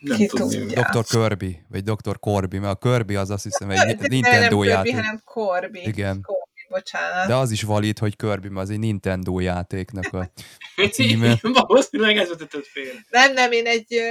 Nem 0.00 0.16
Ki 0.16 0.26
tudja. 0.26 0.90
Dr. 0.90 1.04
Kirby, 1.04 1.64
vagy 1.68 1.82
Dr. 1.82 2.18
Corby, 2.18 2.58
mert 2.58 2.84
a 2.84 2.88
Kirby 2.88 3.16
az 3.16 3.30
azt 3.30 3.42
hiszem 3.42 3.70
egy 3.70 3.98
Nintendo 3.98 4.56
nem 4.56 4.68
játék. 4.68 4.82
Kirby, 4.82 5.00
hanem 5.00 5.20
Corby. 5.24 5.80
Igen. 5.86 6.20
Corby, 6.22 6.66
bocsánat. 6.68 7.26
De 7.26 7.34
az 7.34 7.50
is 7.50 7.62
valid, 7.62 7.98
hogy 7.98 8.16
Kirby, 8.16 8.48
mert 8.48 8.66
az 8.66 8.70
egy 8.70 8.78
Nintendo 8.78 9.40
játéknak 9.40 10.12
a, 10.12 10.30
a 10.76 10.86
címe. 10.92 11.38
Valószínűleg 11.42 12.16
ez 12.16 12.28
vetetett 12.28 12.66
fél. 12.66 12.92
Nem, 13.10 13.32
nem, 13.32 13.52
én 13.52 13.66
egy 13.66 14.02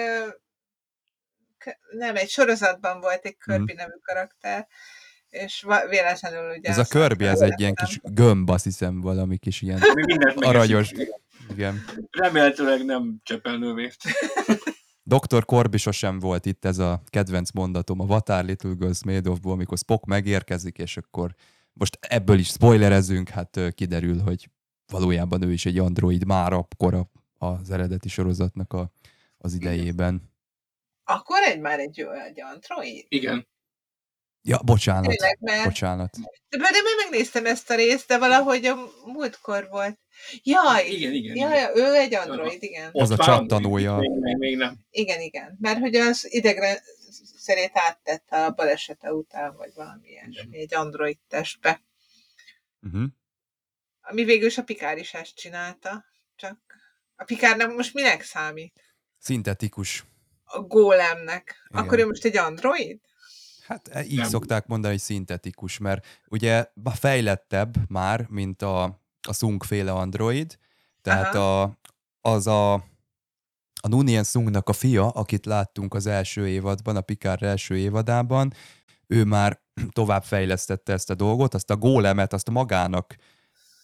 nem, 1.91 2.15
egy 2.15 2.29
sorozatban 2.29 2.99
volt 2.99 3.25
egy 3.25 3.37
Kirby 3.45 3.71
hmm. 3.71 3.75
nevű 3.75 3.97
karakter, 4.01 4.67
és 5.29 5.65
véletlenül 5.89 6.57
ugye... 6.57 6.69
Ez 6.69 6.77
a 6.77 6.83
Kirby, 6.83 7.25
ez 7.25 7.41
egy 7.41 7.59
ilyen 7.59 7.73
kis 7.73 7.99
gömb, 8.03 8.49
azt 8.49 8.63
hiszem, 8.63 9.01
valami 9.01 9.37
kis 9.37 9.61
ilyen 9.61 9.81
aranyos. 10.35 10.91
Igen. 11.49 11.85
Remélhetőleg 12.11 12.85
nem 12.85 13.15
csepelnővért. 13.23 14.01
Dr. 15.07 15.45
Corby 15.45 15.77
sosem 15.77 16.19
volt 16.19 16.45
itt 16.45 16.65
ez 16.65 16.77
a 16.77 17.01
kedvenc 17.05 17.51
mondatom 17.51 17.99
a 17.99 18.03
What 18.03 18.29
are 18.29 18.41
Little 18.41 18.73
Girls 18.73 19.03
Made 19.03 19.29
of 19.29 19.39
amikor 19.43 19.77
Spock 19.77 20.05
megérkezik, 20.05 20.77
és 20.77 20.97
akkor 20.97 21.35
most 21.73 21.97
ebből 22.01 22.37
is 22.37 22.47
spoilerezünk, 22.47 23.29
hát 23.29 23.59
kiderül, 23.75 24.19
hogy 24.19 24.49
valójában 24.91 25.41
ő 25.41 25.51
is 25.51 25.65
egy 25.65 25.77
android 25.79 26.25
már 26.25 26.53
akkor 26.53 27.07
az 27.37 27.69
eredeti 27.69 28.09
sorozatnak 28.09 28.73
a, 28.73 28.91
az 29.37 29.53
idejében. 29.53 30.31
Akkor 31.03 31.41
egy 31.41 31.59
már 31.59 31.79
egy, 31.79 31.99
egy 31.99 32.41
android? 32.41 33.05
Igen. 33.07 33.47
Ja, 34.41 34.59
bocsánat. 34.65 35.07
Tényleg, 35.07 35.37
mert... 35.41 35.63
Bocsánat. 35.63 36.17
De, 36.49 36.57
de 36.57 36.67
én 36.67 37.09
megnéztem 37.09 37.45
ezt 37.45 37.69
a 37.69 37.75
részt, 37.75 38.07
de 38.07 38.17
valahogy 38.17 38.65
a 38.65 38.75
múltkor 39.05 39.67
volt. 39.69 39.99
Ja, 40.43 40.61
igen, 40.87 41.13
igen. 41.13 41.35
Ja, 41.35 41.49
igen. 41.49 41.77
ő 41.77 41.95
egy 41.95 42.13
android, 42.13 42.63
igen. 42.63 42.89
Ez 42.93 43.09
a 43.09 43.17
csattanója. 43.17 43.97
Még, 43.97 44.09
még, 44.09 44.37
még 44.37 44.57
nem. 44.57 44.77
Igen, 44.89 45.21
igen. 45.21 45.57
Mert 45.59 45.79
hogy 45.79 45.95
az 45.95 46.33
idegre 46.33 46.81
szerét 47.37 47.71
áttette 47.73 48.45
a 48.45 48.51
balesete 48.51 49.13
után, 49.13 49.55
vagy 49.55 49.71
valami 49.75 50.07
ilyesmi, 50.07 50.57
egy 50.57 50.73
android 50.73 51.17
testbe. 51.27 51.81
Uh-huh. 52.81 53.03
Ami 54.01 54.23
végül 54.23 54.47
is 54.47 54.57
a 54.57 54.63
Pikár 54.63 54.97
is 54.97 55.13
ezt 55.13 55.35
csinálta, 55.35 56.05
csak 56.35 56.57
a 57.15 57.23
Pikárnak 57.23 57.75
most 57.75 57.93
minek 57.93 58.21
számít? 58.21 58.81
Szintetikus. 59.17 60.05
A 60.43 60.61
gólemnek. 60.61 61.55
Igen. 61.69 61.83
Akkor 61.83 61.99
ő 61.99 62.07
most 62.07 62.25
egy 62.25 62.37
android? 62.37 62.99
Hát 63.67 63.87
e, 63.87 64.03
így 64.03 64.17
nem. 64.17 64.27
szokták 64.27 64.65
mondani, 64.65 64.93
hogy 64.93 65.03
szintetikus, 65.03 65.77
mert 65.77 66.05
ugye 66.27 66.65
fejlettebb 66.99 67.75
már, 67.87 68.25
mint 68.29 68.61
a, 68.61 69.01
a 69.27 69.33
Sung 69.33 69.63
féle 69.63 69.91
Android, 69.91 70.57
tehát 71.01 71.35
a, 71.35 71.77
az 72.21 72.47
a, 72.47 72.73
a 73.81 73.87
Nunien 73.87 74.23
Sungnak 74.23 74.69
a 74.69 74.73
fia, 74.73 75.09
akit 75.09 75.45
láttunk 75.45 75.93
az 75.93 76.05
első 76.05 76.47
évadban, 76.47 76.95
a 76.95 77.01
Picard 77.01 77.43
első 77.43 77.77
évadában, 77.77 78.53
ő 79.07 79.23
már 79.23 79.61
tovább 79.89 80.23
fejlesztette 80.23 80.93
ezt 80.93 81.09
a 81.09 81.15
dolgot, 81.15 81.53
azt 81.53 81.69
a 81.69 81.75
gólemet, 81.75 82.33
azt 82.33 82.49
magának 82.49 83.15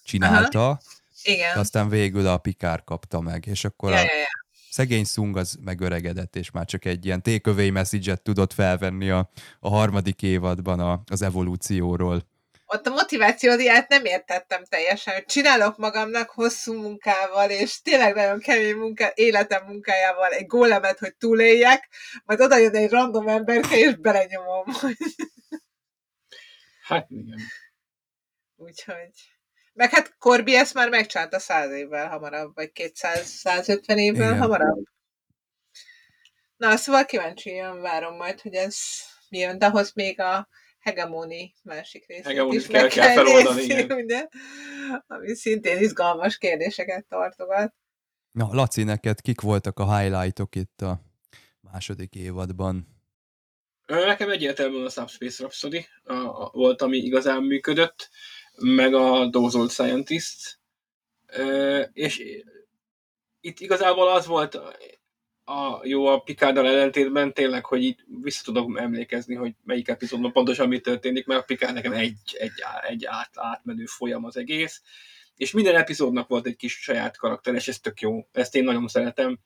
csinálta, 0.03 0.65
Aha. 0.65 0.79
Igen. 1.23 1.57
aztán 1.57 1.89
végül 1.89 2.27
a 2.27 2.37
Pikár 2.37 2.83
kapta 2.83 3.19
meg, 3.19 3.45
és 3.45 3.63
akkor 3.63 3.89
ja, 3.89 3.95
a, 3.95 3.99
ja, 3.99 4.05
ja. 4.05 4.27
szegény 4.69 5.03
Szung 5.03 5.37
az 5.37 5.57
megöregedett, 5.61 6.35
és 6.35 6.51
már 6.51 6.65
csak 6.65 6.85
egy 6.85 7.05
ilyen 7.05 7.21
takeaway 7.21 7.69
message 7.69 8.15
tudott 8.15 8.53
felvenni 8.53 9.09
a, 9.09 9.29
a 9.59 9.69
harmadik 9.69 10.21
évadban 10.21 10.79
a, 10.79 11.01
az 11.05 11.21
evolúcióról. 11.21 12.31
Ott 12.73 12.87
a 12.87 12.89
motivációdiát 12.89 13.89
nem 13.89 14.05
értettem 14.05 14.65
teljesen, 14.65 15.13
hogy 15.13 15.25
csinálok 15.25 15.77
magamnak 15.77 16.29
hosszú 16.29 16.73
munkával, 16.73 17.49
és 17.49 17.81
tényleg 17.81 18.15
nagyon 18.15 18.39
kemény 18.39 18.75
munka, 18.75 19.11
életem 19.13 19.65
munkájával 19.65 20.31
egy 20.31 20.45
gólemet, 20.45 20.99
hogy 20.99 21.15
túléljek, 21.15 21.89
majd 22.25 22.41
oda 22.41 22.57
jön 22.57 22.75
egy 22.75 22.89
random 22.89 23.27
emberke, 23.27 23.77
és 23.77 23.95
belenyomom. 23.95 24.65
Hát 26.83 27.05
igen. 27.09 27.39
Úgyhogy... 28.55 29.11
Meg 29.73 29.89
hát 29.89 30.17
Corby 30.17 30.55
ezt 30.55 30.73
már 30.73 30.89
megcsinálta 30.89 31.39
száz 31.39 31.71
évvel 31.71 32.07
hamarabb, 32.07 32.55
vagy 32.55 32.71
200-150 32.73 33.95
évvel 33.95 34.27
Igen. 34.27 34.37
hamarabb. 34.37 34.83
Na, 36.57 36.75
szóval 36.75 37.05
kíváncsian 37.05 37.81
várom 37.81 38.15
majd, 38.15 38.41
hogy 38.41 38.53
ez 38.53 38.77
mi 39.29 39.37
jön, 39.37 39.57
de 39.57 39.65
ahhoz 39.65 39.93
még 39.93 40.19
a 40.19 40.47
hegemóni 40.83 41.53
másik 41.63 42.07
részét 42.07 42.25
hegemóni 42.25 42.55
is 42.55 42.67
kell, 42.67 42.81
meg 42.81 42.91
kell, 42.91 43.05
kell 43.05 43.15
feloldani, 43.15 43.65
nézni, 43.65 43.93
ugye? 43.93 44.27
ami 45.07 45.35
szintén 45.35 45.77
izgalmas 45.77 46.37
kérdéseket 46.37 47.05
tartogat. 47.05 47.73
Na, 48.31 48.49
Laci, 48.51 48.83
neked 48.83 49.21
kik 49.21 49.41
voltak 49.41 49.79
a 49.79 49.97
highlightok 49.97 50.55
itt 50.55 50.81
a 50.81 51.01
második 51.61 52.15
évadban? 52.15 52.87
Nekem 53.85 54.29
egyértelműen 54.29 54.85
a 54.85 54.89
Subspace 54.89 55.43
Rhapsody 55.43 55.85
a, 56.03 56.13
a, 56.13 56.49
volt, 56.53 56.81
ami 56.81 56.97
igazán 56.97 57.43
működött 57.43 58.09
meg 58.55 58.93
a 58.93 59.25
Dozol 59.25 59.69
Scientist, 59.69 60.59
és 61.93 62.23
itt 63.39 63.59
igazából 63.59 64.09
az 64.09 64.25
volt 64.25 64.59
a 65.45 65.79
jó 65.83 66.05
a 66.05 66.19
Picarddal 66.19 66.67
ellentétben 66.67 67.33
tényleg, 67.33 67.65
hogy 67.65 67.83
itt 67.83 67.99
vissza 68.21 68.43
tudok 68.43 68.79
emlékezni, 68.79 69.35
hogy 69.35 69.53
melyik 69.63 69.87
epizódban 69.87 70.31
pontosan 70.31 70.67
mi 70.67 70.79
történik, 70.79 71.25
mert 71.25 71.41
a 71.41 71.43
Picard 71.43 71.73
nekem 71.73 71.91
egy, 71.91 72.17
egy, 72.39 72.51
egy 72.87 73.05
át, 73.05 73.31
átmenő 73.33 73.85
folyam 73.85 74.25
az 74.25 74.37
egész, 74.37 74.81
és 75.35 75.51
minden 75.51 75.75
epizódnak 75.75 76.27
volt 76.27 76.45
egy 76.45 76.55
kis 76.55 76.73
saját 76.73 77.17
karakter, 77.17 77.53
és 77.53 77.67
ez 77.67 77.79
tök 77.79 78.01
jó, 78.01 78.27
ezt 78.31 78.55
én 78.55 78.63
nagyon 78.63 78.87
szeretem. 78.87 79.39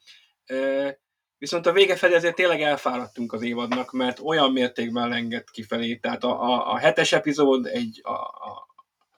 Viszont 1.38 1.66
a 1.66 1.72
vége 1.72 1.96
felé 1.96 2.16
azért 2.16 2.36
tényleg 2.36 2.62
elfáradtunk 2.62 3.34
az 3.34 3.42
évadnak, 3.42 3.92
mert 3.92 4.20
olyan 4.20 4.52
mértékben 4.52 5.10
lengett 5.10 5.52
kifelé, 5.52 5.96
tehát 5.96 6.24
a, 6.24 6.44
a, 6.44 6.72
a 6.72 6.78
hetes 6.78 7.12
epizód 7.12 7.66
egy 7.66 8.02
a, 8.04 8.12
a 8.12 8.68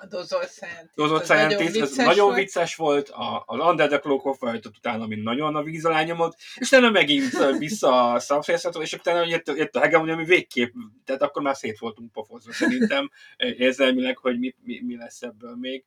a 0.01 0.05
Dozol 0.05 0.45
Scientist. 0.45 0.95
Dozol 0.95 1.23
Scientist, 1.23 1.59
nagyon, 1.59 1.71
vicces, 1.71 2.05
nagyon 2.05 2.25
volt. 2.25 2.35
vicces 2.35 2.75
volt, 2.75 3.09
a, 3.09 3.43
az 3.45 3.59
Under 3.59 3.87
the 3.87 3.99
Cloak 3.99 4.25
of 4.25 4.41
utána, 4.77 5.03
ami 5.03 5.15
nagyon 5.15 5.55
a 5.55 5.63
víz 5.63 5.85
alá 5.85 6.03
nyomott, 6.03 6.37
és 6.55 6.67
utána 6.67 6.89
megint 6.89 7.57
vissza 7.57 8.11
a 8.11 8.19
subspace 8.19 8.69
és 8.79 8.93
utána 8.93 9.25
jött, 9.25 9.47
jött 9.47 9.75
a 9.75 9.79
hegemony, 9.79 10.09
ami 10.09 10.25
végképp, 10.25 10.73
tehát 11.05 11.21
akkor 11.21 11.41
már 11.41 11.55
szét 11.55 11.79
voltunk 11.79 12.11
pofozva 12.11 12.53
szerintem 12.53 13.09
érzelmileg, 13.65 14.17
hogy 14.17 14.39
mi, 14.39 14.55
mi, 14.63 14.81
mi 14.85 14.97
lesz 14.97 15.21
ebből 15.21 15.55
még. 15.55 15.85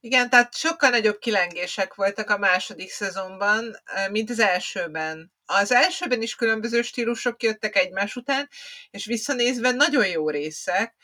Igen, 0.00 0.30
tehát 0.30 0.54
sokkal 0.54 0.90
nagyobb 0.90 1.18
kilengések 1.18 1.94
voltak 1.94 2.30
a 2.30 2.38
második 2.38 2.90
szezonban, 2.90 3.76
mint 4.10 4.30
az 4.30 4.38
elsőben. 4.38 5.32
Az 5.46 5.72
elsőben 5.72 6.22
is 6.22 6.34
különböző 6.34 6.82
stílusok 6.82 7.42
jöttek 7.42 7.76
egymás 7.76 8.16
után, 8.16 8.48
és 8.90 9.06
visszanézve 9.06 9.70
nagyon 9.70 10.06
jó 10.06 10.30
részek, 10.30 10.94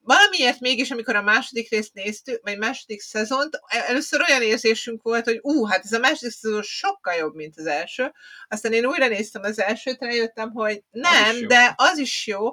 valamiért 0.00 0.60
mégis, 0.60 0.90
amikor 0.90 1.16
a 1.16 1.22
második 1.22 1.70
részt 1.70 1.94
néztük, 1.94 2.40
vagy 2.42 2.58
második 2.58 3.00
szezont, 3.00 3.60
e, 3.66 3.84
először 3.88 4.20
olyan 4.28 4.42
érzésünk 4.42 5.02
volt, 5.02 5.24
hogy 5.24 5.38
ú, 5.42 5.64
hát 5.64 5.84
ez 5.84 5.92
a 5.92 5.98
második 5.98 6.32
szezon 6.32 6.62
sokkal 6.62 7.14
jobb, 7.14 7.34
mint 7.34 7.58
az 7.58 7.66
első. 7.66 8.12
Aztán 8.48 8.72
én 8.72 8.86
újra 8.86 9.08
néztem 9.08 9.42
az 9.42 9.60
elsőt, 9.60 10.00
rájöttem, 10.00 10.50
hogy 10.50 10.82
nem, 10.90 11.34
az 11.34 11.44
de 11.46 11.74
az 11.76 11.98
is 11.98 12.26
jó, 12.26 12.50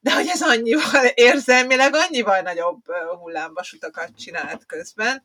de 0.00 0.14
hogy 0.14 0.28
ez 0.28 0.42
annyival 0.42 1.06
érzelmileg, 1.30 1.94
annyival 1.94 2.40
nagyobb 2.40 2.84
hullámvasutakat 3.20 4.10
csinált 4.16 4.66
közben. 4.66 5.24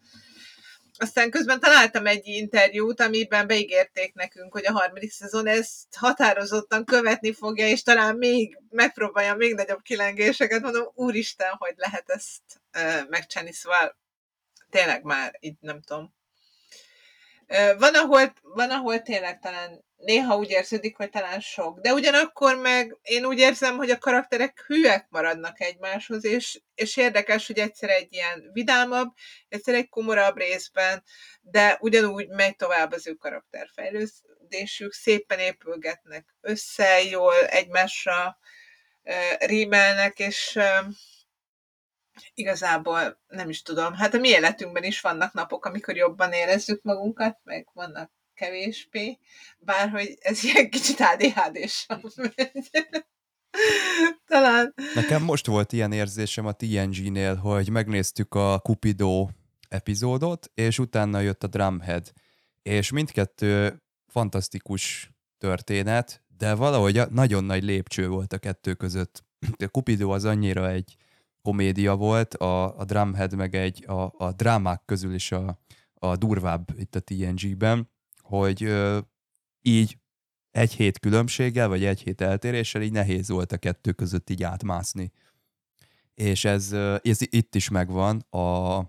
Aztán 1.01 1.29
közben 1.29 1.59
találtam 1.59 2.05
egy 2.05 2.27
interjút, 2.27 3.01
amiben 3.01 3.47
beígérték 3.47 4.13
nekünk, 4.13 4.51
hogy 4.51 4.65
a 4.65 4.71
harmadik 4.71 5.11
szezon 5.11 5.47
ezt 5.47 5.95
határozottan 5.95 6.85
követni 6.85 7.33
fogja, 7.33 7.67
és 7.67 7.83
talán 7.83 8.15
még 8.15 8.57
megpróbálja 8.69 9.35
még 9.35 9.53
nagyobb 9.53 9.81
kilengéseket. 9.81 10.61
Mondom, 10.61 10.91
úristen, 10.93 11.51
hogy 11.57 11.73
lehet 11.75 12.09
ezt 12.09 12.41
uh, 12.77 13.09
megcsinálni, 13.09 13.53
szóval 13.53 13.97
tényleg 14.69 15.03
már 15.03 15.37
így 15.39 15.57
nem 15.59 15.81
tudom. 15.81 16.13
Van, 17.77 17.95
ahol, 17.95 18.33
van, 18.41 18.71
ahol 18.71 19.01
tényleg 19.01 19.39
talán 19.39 19.83
néha 19.99 20.37
úgy 20.37 20.49
érződik, 20.49 20.97
hogy 20.97 21.09
talán 21.09 21.39
sok, 21.39 21.79
de 21.79 21.93
ugyanakkor 21.93 22.55
meg 22.55 22.97
én 23.01 23.25
úgy 23.25 23.39
érzem, 23.39 23.77
hogy 23.77 23.89
a 23.89 23.97
karakterek 23.97 24.63
hűek 24.67 25.07
maradnak 25.09 25.61
egymáshoz, 25.61 26.25
és, 26.25 26.61
és 26.75 26.97
érdekes, 26.97 27.47
hogy 27.47 27.59
egyszer 27.59 27.89
egy 27.89 28.13
ilyen 28.13 28.49
vidámabb, 28.53 29.13
egyszer 29.49 29.73
egy 29.73 29.89
komorabb 29.89 30.37
részben, 30.37 31.03
de 31.41 31.77
ugyanúgy 31.81 32.27
megy 32.27 32.55
tovább 32.55 32.91
az 32.91 33.07
ő 33.07 33.13
karakterfejlődésük, 33.13 34.93
szépen 34.93 35.39
épülgetnek 35.39 36.35
össze, 36.41 37.03
jól 37.03 37.45
egymásra 37.45 38.37
uh, 39.03 39.47
rímelnek, 39.47 40.19
és 40.19 40.59
igazából 42.33 43.21
nem 43.27 43.49
is 43.49 43.61
tudom, 43.61 43.93
hát 43.93 44.13
a 44.13 44.19
mi 44.19 44.27
életünkben 44.27 44.83
is 44.83 45.01
vannak 45.01 45.33
napok, 45.33 45.65
amikor 45.65 45.95
jobban 45.95 46.33
érezzük 46.33 46.81
magunkat, 46.81 47.39
meg 47.43 47.67
vannak 47.73 48.11
kevésbé, 48.39 49.17
bárhogy 49.59 50.17
ez 50.19 50.43
ilyen 50.47 50.69
kicsit 50.69 50.99
ADHD-s. 50.99 51.85
Talán. 54.27 54.73
Nekem 54.95 55.23
most 55.23 55.45
volt 55.45 55.71
ilyen 55.71 55.91
érzésem 55.91 56.45
a 56.45 56.51
TNG-nél, 56.51 57.35
hogy 57.35 57.69
megnéztük 57.69 58.33
a 58.33 58.59
Cupido 58.59 59.27
epizódot, 59.69 60.51
és 60.53 60.79
utána 60.79 61.19
jött 61.19 61.43
a 61.43 61.47
Drumhead. 61.47 62.11
És 62.61 62.91
mindkettő 62.91 63.83
fantasztikus 64.07 65.11
történet, 65.37 66.23
de 66.37 66.53
valahogy 66.53 67.01
nagyon 67.09 67.43
nagy 67.43 67.63
lépcső 67.63 68.07
volt 68.07 68.33
a 68.33 68.37
kettő 68.37 68.73
között. 68.73 69.23
A 69.57 69.65
Cupido 69.65 70.09
az 70.09 70.25
annyira 70.25 70.69
egy 70.69 70.95
komédia 71.41 71.95
volt, 71.95 72.33
a, 72.33 72.79
a 72.79 72.85
Drumhead 72.85 73.35
meg 73.35 73.55
egy 73.55 73.85
a, 73.87 74.13
a 74.17 74.31
drámák 74.31 74.81
közül 74.85 75.13
is 75.13 75.31
a, 75.31 75.59
a 75.93 76.15
durvább 76.15 76.69
itt 76.77 76.95
a 76.95 76.99
TNG-ben 76.99 77.89
hogy 78.29 78.63
ö, 78.63 78.99
így 79.61 79.97
egy 80.51 80.73
hét 80.73 80.99
különbséggel, 80.99 81.67
vagy 81.67 81.85
egy 81.85 82.01
hét 82.01 82.21
eltéréssel 82.21 82.81
így 82.81 82.91
nehéz 82.91 83.29
volt 83.29 83.51
a 83.51 83.57
kettő 83.57 83.91
között 83.91 84.29
így 84.29 84.43
átmászni. 84.43 85.11
És 86.13 86.45
ez, 86.45 86.71
ez 87.01 87.17
itt 87.19 87.55
is 87.55 87.69
megvan, 87.69 88.19
a, 88.19 88.79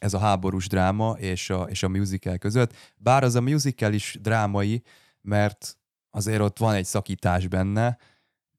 ez 0.00 0.14
a 0.14 0.18
háborús 0.18 0.68
dráma 0.68 1.10
és 1.18 1.50
a, 1.50 1.62
és 1.62 1.82
a 1.82 1.88
musical 1.88 2.38
között. 2.38 2.74
Bár 2.96 3.24
az 3.24 3.34
a 3.34 3.40
musical 3.40 3.92
is 3.92 4.18
drámai, 4.20 4.82
mert 5.20 5.78
azért 6.10 6.40
ott 6.40 6.58
van 6.58 6.74
egy 6.74 6.84
szakítás 6.84 7.46
benne, 7.46 7.98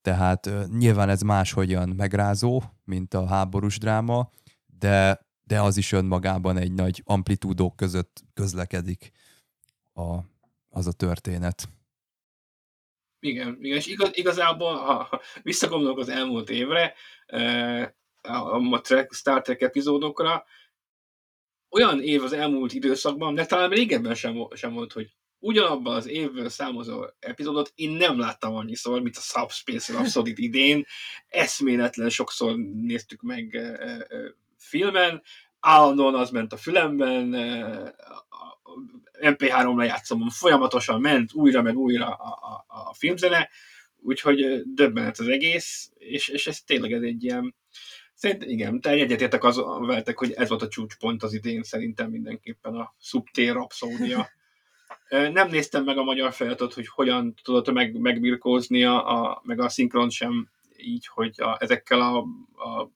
tehát 0.01 0.49
nyilván 0.77 1.09
ez 1.09 1.21
máshogyan 1.21 1.89
megrázó, 1.89 2.63
mint 2.83 3.13
a 3.13 3.27
háborús 3.27 3.77
dráma, 3.77 4.29
de, 4.79 5.25
de 5.43 5.61
az 5.61 5.77
is 5.77 5.91
önmagában 5.91 6.57
egy 6.57 6.73
nagy 6.73 7.01
amplitúdók 7.05 7.75
között 7.75 8.23
közlekedik 8.33 9.11
a, 9.93 10.17
az 10.69 10.87
a 10.87 10.91
történet. 10.91 11.69
Igen, 13.19 13.57
igen, 13.59 13.77
és 13.77 13.87
igaz, 13.87 14.09
igazából, 14.13 14.75
ha 14.75 15.21
visszagondolok 15.41 15.97
az 15.97 16.09
elmúlt 16.09 16.49
évre, 16.49 16.93
a 18.21 18.81
Star 19.09 19.41
Trek 19.41 19.61
epizódokra, 19.61 20.45
olyan 21.69 22.01
év 22.01 22.23
az 22.23 22.33
elmúlt 22.33 22.73
időszakban, 22.73 23.35
de 23.35 23.45
talán 23.45 23.69
régebben 23.69 24.15
sem, 24.15 24.47
sem 24.53 24.73
volt, 24.73 24.91
hogy 24.93 25.15
ugyanabban 25.39 25.95
az 25.95 26.07
évből 26.07 26.49
számozó 26.49 27.05
epizódot 27.19 27.71
én 27.75 27.89
nem 27.89 28.19
láttam 28.19 28.55
annyiszor, 28.55 29.01
mint 29.01 29.17
a 29.17 29.21
Subspace 29.21 29.93
Rhapsody 29.93 30.33
idén. 30.35 30.85
Eszméletlen 31.27 32.09
sokszor 32.09 32.55
néztük 32.57 33.21
meg 33.21 33.59
filmen, 34.57 35.21
állandóan 35.65 36.15
az 36.15 36.29
ment 36.29 36.53
a 36.53 36.57
fülemben, 36.57 37.35
MP3 39.21 39.75
lejátszom, 39.75 40.29
folyamatosan 40.29 41.01
ment 41.01 41.33
újra 41.33 41.61
meg 41.61 41.77
újra 41.77 42.07
a, 42.07 42.65
a, 42.67 42.89
a 42.89 42.93
filmzene, 42.93 43.49
úgyhogy 44.01 44.61
döbbenet 44.65 45.19
az 45.19 45.27
egész, 45.27 45.91
és, 45.97 46.27
és 46.27 46.47
ez 46.47 46.61
tényleg 46.61 46.91
ez 46.91 47.01
egy 47.01 47.23
ilyen, 47.23 47.55
Szerintem 48.13 48.49
igen, 48.49 48.81
te 48.81 48.89
egyetértek 48.89 49.43
az 49.43 49.55
veletek, 49.79 50.17
hogy 50.17 50.31
ez 50.31 50.49
volt 50.49 50.61
a 50.61 50.67
csúcspont 50.67 51.23
az 51.23 51.33
idén, 51.33 51.63
szerintem 51.63 52.09
mindenképpen 52.09 52.75
a 52.75 52.95
Subtér 52.99 53.53
Rapszódia. 53.53 54.29
Nem 55.09 55.49
néztem 55.49 55.83
meg 55.83 55.97
a 55.97 56.03
magyar 56.03 56.33
feliratot, 56.33 56.73
hogy 56.73 56.87
hogyan 56.87 57.33
tudott 57.43 57.71
meg, 57.71 57.99
megbirkózni, 57.99 58.83
a, 58.83 59.23
a, 59.23 59.41
meg 59.43 59.59
a 59.59 59.69
szinkron 59.69 60.09
sem 60.09 60.49
így, 60.77 61.07
hogy 61.07 61.41
a, 61.41 61.57
ezekkel 61.59 62.01
a, 62.01 62.17
a 62.63 62.89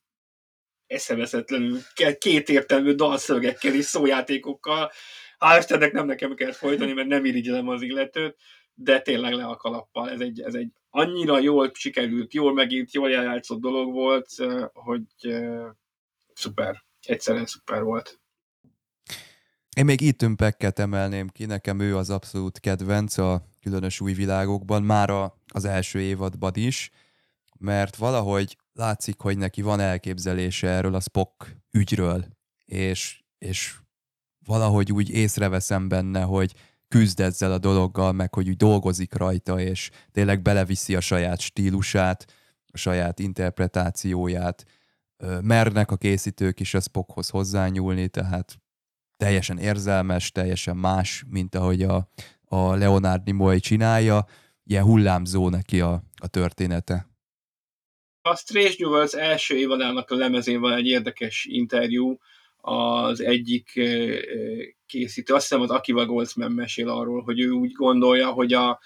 eszeveszetlenül 0.88 1.78
két 2.18 2.48
értelmű 2.48 2.94
dalszövegekkel 2.94 3.74
és 3.74 3.84
szójátékokkal, 3.84 4.90
hál' 5.38 5.58
Istennek 5.58 5.92
nem 5.92 6.06
nekem 6.06 6.34
kell 6.34 6.52
folytani, 6.52 6.92
mert 6.92 7.08
nem 7.08 7.24
irigyelem 7.24 7.68
az 7.68 7.82
illetőt, 7.82 8.36
de 8.74 9.00
tényleg 9.00 9.32
le 9.32 9.44
a 9.44 9.56
kalappal. 9.56 10.10
Ez 10.10 10.20
egy, 10.20 10.40
ez 10.40 10.54
egy 10.54 10.72
annyira 10.90 11.38
jól 11.38 11.70
sikerült, 11.74 12.34
jól 12.34 12.52
megint, 12.52 12.92
jól 12.92 13.14
eljátszott 13.14 13.60
dolog 13.60 13.92
volt, 13.92 14.28
hogy 14.72 15.04
szuper. 16.34 16.84
Egyszerűen 17.02 17.46
szuper 17.46 17.82
volt. 17.82 18.20
Én 19.76 19.84
még 19.84 20.02
Ethan 20.02 20.36
Pecket 20.36 20.78
emelném 20.78 21.28
ki, 21.28 21.44
nekem 21.44 21.80
ő 21.80 21.96
az 21.96 22.10
abszolút 22.10 22.60
kedvenc 22.60 23.18
a 23.18 23.42
különös 23.62 24.00
új 24.00 24.12
világokban, 24.12 24.82
már 24.82 25.10
a, 25.10 25.38
az 25.46 25.64
első 25.64 26.00
évadban 26.00 26.52
is, 26.54 26.90
mert 27.58 27.96
valahogy 27.96 28.56
látszik, 28.78 29.20
hogy 29.20 29.38
neki 29.38 29.62
van 29.62 29.80
elképzelése 29.80 30.68
erről 30.68 30.94
a 30.94 31.00
Spock 31.00 31.56
ügyről, 31.70 32.26
és, 32.64 33.22
és 33.38 33.78
valahogy 34.46 34.92
úgy 34.92 35.10
észreveszem 35.10 35.88
benne, 35.88 36.22
hogy 36.22 36.54
küzd 36.88 37.20
ezzel 37.20 37.52
a 37.52 37.58
dologgal, 37.58 38.12
meg 38.12 38.34
hogy 38.34 38.48
úgy 38.48 38.56
dolgozik 38.56 39.14
rajta, 39.14 39.60
és 39.60 39.90
tényleg 40.12 40.42
beleviszi 40.42 40.94
a 40.94 41.00
saját 41.00 41.40
stílusát, 41.40 42.32
a 42.72 42.76
saját 42.76 43.18
interpretációját. 43.18 44.64
Mernek 45.42 45.90
a 45.90 45.96
készítők 45.96 46.60
is 46.60 46.74
a 46.74 46.80
Spockhoz 46.80 47.28
hozzányúlni, 47.28 48.08
tehát 48.08 48.58
teljesen 49.16 49.58
érzelmes, 49.58 50.32
teljesen 50.32 50.76
más, 50.76 51.24
mint 51.28 51.54
ahogy 51.54 51.82
a, 51.82 52.08
a 52.44 52.74
Leonard 52.74 53.24
Nimoy 53.24 53.60
csinálja. 53.60 54.26
Ilyen 54.64 54.84
hullámzó 54.84 55.48
neki 55.48 55.80
a, 55.80 56.02
a 56.14 56.26
története. 56.26 57.08
A 58.28 58.36
Strange 58.36 58.74
New 58.78 58.90
Worlds 58.90 59.14
első 59.14 59.56
évadának 59.56 60.10
a 60.10 60.14
lemezén 60.14 60.60
van 60.60 60.72
egy 60.72 60.86
érdekes 60.86 61.44
interjú, 61.44 62.18
az 62.60 63.20
egyik 63.20 63.80
készítő, 64.86 65.34
azt 65.34 65.48
hiszem 65.48 65.62
az 65.62 65.70
Akiva 65.70 66.06
Goldsman 66.06 66.52
mesél 66.52 66.88
arról, 66.88 67.22
hogy 67.22 67.40
ő 67.40 67.50
úgy 67.50 67.72
gondolja, 67.72 68.30
hogy 68.30 68.52
a, 68.52 68.80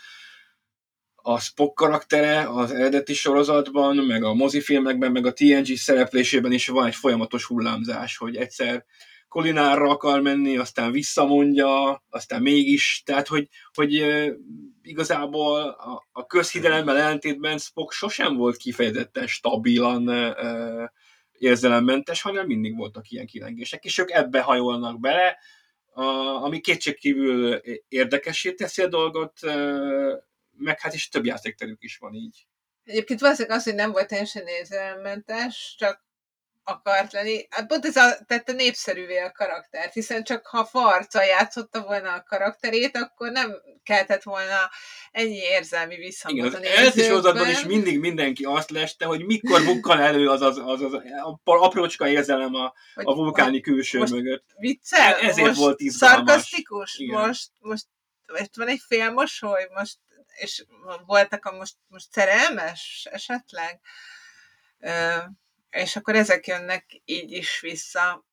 a 1.14 1.40
Spock 1.40 1.74
karaktere 1.74 2.48
az 2.48 2.70
eredeti 2.70 3.14
sorozatban, 3.14 3.96
meg 3.96 4.24
a 4.24 4.34
mozifilmekben, 4.34 5.12
meg 5.12 5.26
a 5.26 5.32
TNG 5.32 5.76
szereplésében 5.76 6.52
is 6.52 6.68
van 6.68 6.86
egy 6.86 6.94
folyamatos 6.94 7.44
hullámzás, 7.44 8.16
hogy 8.16 8.36
egyszer 8.36 8.84
Kolinárra 9.28 9.90
akar 9.90 10.20
menni, 10.20 10.56
aztán 10.56 10.92
visszamondja, 10.92 12.02
aztán 12.10 12.42
mégis, 12.42 13.02
tehát 13.04 13.28
hogy, 13.28 13.48
hogy 13.72 14.04
igazából 14.82 15.60
a, 15.68 16.08
a 16.12 16.26
közhidelemmel 16.26 16.98
ellentétben 16.98 17.58
Spock 17.58 17.92
sosem 17.92 18.36
volt 18.36 18.56
kifejezetten 18.56 19.26
stabilan 19.26 20.34
érzelemmentes, 21.32 22.22
hanem 22.22 22.46
mindig 22.46 22.76
voltak 22.76 23.10
ilyen 23.10 23.26
kilengések, 23.26 23.84
és 23.84 23.98
ők 23.98 24.10
ebbe 24.10 24.40
hajolnak 24.40 25.00
bele, 25.00 25.38
a, 25.92 26.04
ami 26.44 26.60
kétségkívül 26.60 27.60
érdekessé 27.88 28.52
teszi 28.52 28.82
a 28.82 28.88
dolgot, 28.88 29.40
meg 30.56 30.80
hát 30.80 30.94
is 30.94 31.08
több 31.08 31.24
játékterük 31.24 31.82
is 31.82 31.96
van 31.96 32.14
így. 32.14 32.46
Egyébként 32.84 33.20
valószínűleg 33.20 33.58
az, 33.58 33.64
hogy 33.64 33.74
nem 33.74 33.92
volt 33.92 34.08
teljesen 34.08 34.46
érzelemmentes, 34.46 35.74
csak 35.78 36.04
akart 36.64 37.12
lenni. 37.12 37.46
Hát 37.50 37.66
pont 37.66 37.84
ez 37.84 37.96
a, 37.96 38.18
tette 38.26 38.52
népszerűvé 38.52 39.18
a 39.18 39.32
karaktert, 39.32 39.92
hiszen 39.92 40.24
csak 40.24 40.46
ha 40.46 40.64
farca 40.64 41.22
játszotta 41.22 41.82
volna 41.82 42.12
a 42.12 42.24
karakterét, 42.28 42.96
akkor 42.96 43.30
nem 43.30 43.62
keltett 43.82 44.22
volna 44.22 44.70
ennyi 45.10 45.38
érzelmi 45.38 45.96
visszhangot 45.96 46.46
Igen, 46.46 46.60
az 46.60 46.78
első 46.78 47.02
sorozatban 47.02 47.48
is 47.48 47.64
mindig 47.64 47.98
mindenki 47.98 48.44
azt 48.44 48.70
leste, 48.70 49.04
hogy 49.04 49.24
mikor 49.24 49.64
bukkan 49.64 50.00
elő 50.00 50.28
az 50.28 50.42
az, 50.42 50.58
az, 50.64 50.82
az 50.82 50.92
a 50.94 51.40
aprócska 51.44 52.08
érzelem 52.08 52.54
a, 52.54 52.74
a 52.94 53.14
vulkáni 53.14 53.60
külső 53.60 53.98
most 53.98 54.12
mögött. 54.12 54.44
Viccel? 54.56 55.14
Ezért 55.14 55.46
most 55.46 55.58
volt 55.58 55.80
izgalmas. 55.80 56.26
Szarkasztikus? 56.26 57.02
Most, 57.10 57.50
most, 57.58 57.86
most 58.26 58.56
van 58.56 58.68
egy 58.68 58.82
félmosoly? 58.86 59.68
Most, 59.74 59.98
és 60.38 60.64
voltak 61.06 61.44
a 61.44 61.56
most, 61.56 61.74
most 61.88 62.06
szerelmes 62.10 63.08
esetleg? 63.10 63.80
És 65.72 65.96
akkor 65.96 66.14
ezek 66.14 66.46
jönnek 66.46 66.86
így 67.04 67.32
is 67.32 67.60
vissza. 67.60 68.26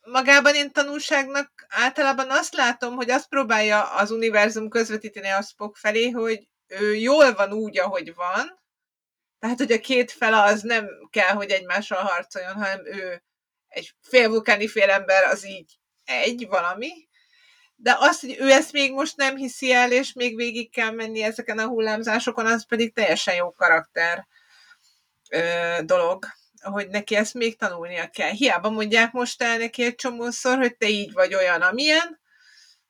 Magában 0.00 0.54
én 0.54 0.72
tanulságnak 0.72 1.66
általában 1.68 2.30
azt 2.30 2.54
látom, 2.54 2.94
hogy 2.94 3.10
azt 3.10 3.28
próbálja 3.28 3.94
az 3.94 4.10
univerzum 4.10 4.68
közvetíteni 4.68 5.28
a 5.28 5.42
Spock 5.42 5.76
felé, 5.76 6.10
hogy 6.10 6.48
ő 6.66 6.94
jól 6.94 7.34
van 7.34 7.52
úgy, 7.52 7.78
ahogy 7.78 8.14
van, 8.14 8.60
tehát, 9.38 9.58
hogy 9.58 9.72
a 9.72 9.80
két 9.80 10.12
fele 10.12 10.42
az 10.42 10.62
nem 10.62 10.88
kell, 11.10 11.34
hogy 11.34 11.50
egymással 11.50 12.02
harcoljon, 12.02 12.52
hanem 12.52 12.86
ő 12.86 13.22
egy 13.68 13.94
félvulkáni 14.00 14.68
félember, 14.68 15.24
az 15.24 15.46
így 15.46 15.78
egy 16.04 16.46
valami, 16.48 17.08
de 17.74 17.96
azt, 17.98 18.20
hogy 18.20 18.36
ő 18.38 18.50
ezt 18.50 18.72
még 18.72 18.92
most 18.92 19.16
nem 19.16 19.36
hiszi 19.36 19.72
el, 19.72 19.92
és 19.92 20.12
még 20.12 20.36
végig 20.36 20.70
kell 20.70 20.90
menni 20.90 21.22
ezeken 21.22 21.58
a 21.58 21.66
hullámzásokon, 21.66 22.46
az 22.46 22.66
pedig 22.66 22.92
teljesen 22.94 23.34
jó 23.34 23.52
karakter 23.52 24.26
ö, 25.32 25.76
dolog, 25.84 26.24
hogy 26.60 26.88
neki 26.88 27.16
ezt 27.16 27.34
még 27.34 27.56
tanulnia 27.56 28.08
kell. 28.10 28.30
Hiába 28.30 28.70
mondják 28.70 29.12
most 29.12 29.42
el 29.42 29.58
neki 29.58 29.84
egy 29.84 29.94
csomószor, 29.94 30.58
hogy 30.58 30.76
te 30.76 30.88
így 30.88 31.12
vagy 31.12 31.34
olyan, 31.34 31.62
amilyen, 31.62 32.20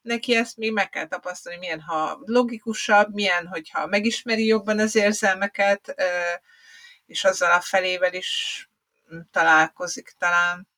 neki 0.02 0.36
ezt 0.36 0.56
még 0.56 0.72
meg 0.72 0.88
kell 0.88 1.06
tapasztalni, 1.06 1.58
milyen, 1.58 1.80
ha 1.80 2.18
logikusabb, 2.24 3.14
milyen, 3.14 3.46
hogyha 3.46 3.86
megismeri 3.86 4.46
jobban 4.46 4.78
az 4.78 4.94
érzelmeket, 4.94 5.94
és 7.06 7.24
azzal 7.24 7.52
a 7.52 7.60
felével 7.60 8.14
is 8.14 8.68
találkozik 9.30 10.14
talán. 10.18 10.68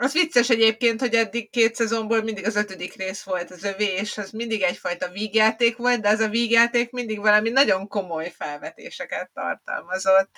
Az 0.00 0.12
vicces 0.12 0.50
egyébként, 0.50 1.00
hogy 1.00 1.14
eddig 1.14 1.50
két 1.50 1.74
szezonból 1.74 2.22
mindig 2.22 2.46
az 2.46 2.56
ötödik 2.56 2.94
rész 2.94 3.22
volt 3.22 3.50
az 3.50 3.64
övé, 3.64 3.84
és 3.84 4.18
az 4.18 4.30
mindig 4.30 4.62
egyfajta 4.62 5.08
vígjáték 5.08 5.76
volt, 5.76 6.00
de 6.00 6.08
az 6.08 6.20
a 6.20 6.28
vígjáték 6.28 6.90
mindig 6.90 7.18
valami 7.18 7.50
nagyon 7.50 7.88
komoly 7.88 8.32
felvetéseket 8.36 9.30
tartalmazott. 9.34 10.30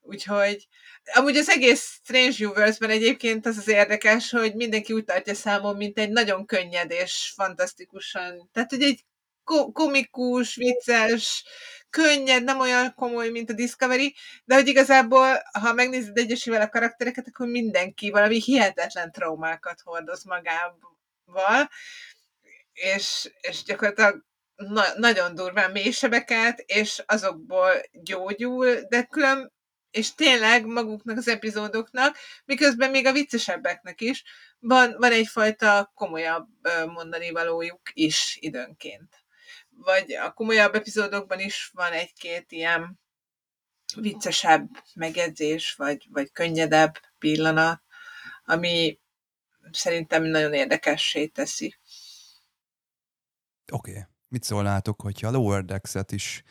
Úgyhogy 0.00 0.68
amúgy 1.14 1.36
az 1.36 1.48
egész 1.48 2.00
Strange 2.02 2.46
Universe-ben 2.46 2.90
egyébként 2.90 3.46
az 3.46 3.56
az 3.56 3.68
érdekes, 3.68 4.30
hogy 4.30 4.54
mindenki 4.54 4.92
úgy 4.92 5.04
tartja 5.04 5.34
számon, 5.34 5.76
mint 5.76 5.98
egy 5.98 6.10
nagyon 6.10 6.46
könnyed 6.46 6.90
és 6.90 7.32
fantasztikusan, 7.34 8.50
tehát 8.52 8.70
hogy 8.70 8.82
egy 8.82 9.04
komikus, 9.72 10.54
vicces, 10.54 11.44
könnyed, 11.92 12.44
nem 12.44 12.60
olyan 12.60 12.94
komoly, 12.94 13.30
mint 13.30 13.50
a 13.50 13.52
Discovery, 13.52 14.14
de 14.44 14.54
hogy 14.54 14.68
igazából, 14.68 15.42
ha 15.60 15.72
megnézed 15.72 16.18
egyesével 16.18 16.60
a 16.60 16.68
karaktereket, 16.68 17.26
akkor 17.28 17.46
mindenki 17.46 18.10
valami 18.10 18.40
hihetetlen 18.40 19.12
traumákat 19.12 19.80
hordoz 19.80 20.24
magával, 20.24 21.70
és, 22.72 23.30
és 23.40 23.62
gyakorlatilag 23.62 24.24
na, 24.56 24.82
nagyon 24.96 25.34
durván 25.34 25.70
mélysebeket, 25.70 26.58
és 26.58 27.02
azokból 27.06 27.70
gyógyul, 27.92 28.74
de 28.88 29.02
külön 29.02 29.52
és 29.90 30.14
tényleg 30.14 30.66
maguknak 30.66 31.16
az 31.16 31.28
epizódoknak, 31.28 32.16
miközben 32.44 32.90
még 32.90 33.06
a 33.06 33.12
viccesebbeknek 33.12 34.00
is 34.00 34.24
van, 34.58 34.94
van 34.98 35.12
egyfajta 35.12 35.90
komolyabb 35.94 36.48
mondani 36.86 37.30
valójuk 37.30 37.80
is 37.92 38.36
időnként 38.40 39.21
vagy 39.84 40.12
a 40.12 40.32
komolyabb 40.32 40.74
epizódokban 40.74 41.40
is 41.40 41.70
van 41.74 41.92
egy-két 41.92 42.52
ilyen 42.52 43.00
viccesebb 43.96 44.68
megjegyzés, 44.94 45.74
vagy, 45.74 46.06
vagy 46.10 46.32
könnyedebb 46.32 46.98
pillanat, 47.18 47.82
ami 48.44 49.00
szerintem 49.70 50.22
nagyon 50.22 50.52
érdekessé 50.52 51.26
teszi. 51.26 51.76
Oké. 53.72 53.90
Okay. 53.90 54.02
Mit 54.28 54.42
szólnátok, 54.42 55.00
hogyha 55.00 55.28
a 55.28 55.30
Lower 55.30 55.64
Decks-et 55.64 56.12
is 56.12 56.42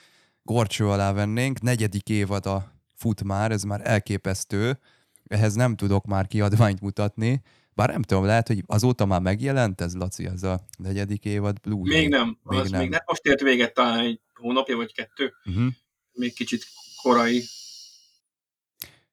gorcső 0.43 0.87
alá 0.87 1.11
vennénk? 1.11 1.61
Negyedik 1.61 2.09
évada 2.09 2.73
fut 2.95 3.23
már, 3.23 3.51
ez 3.51 3.63
már 3.63 3.81
elképesztő. 3.83 4.79
Ehhez 5.27 5.53
nem 5.53 5.75
tudok 5.75 6.05
már 6.05 6.27
kiadványt 6.27 6.81
mutatni, 6.81 7.41
bár 7.73 7.89
nem 7.89 8.01
tudom, 8.01 8.25
lehet, 8.25 8.47
hogy 8.47 8.63
azóta 8.65 9.05
már 9.05 9.21
megjelent 9.21 9.81
ez, 9.81 9.95
Laci, 9.95 10.25
ez 10.25 10.43
a 10.43 10.65
negyedik 10.77 11.25
évad 11.25 11.59
Blue. 11.59 11.89
Még 11.89 12.09
nem, 12.09 12.37
még 12.43 12.59
az 12.59 12.69
nem. 12.69 12.79
még 12.79 12.89
nem. 12.89 13.01
Most 13.05 13.25
ért 13.25 13.41
véget 13.41 13.73
talán 13.73 13.99
egy 13.99 14.19
hónapja 14.33 14.75
vagy 14.75 14.93
kettő. 14.93 15.33
Uh-huh. 15.45 15.71
Még 16.11 16.33
kicsit 16.33 16.65
korai. 17.01 17.43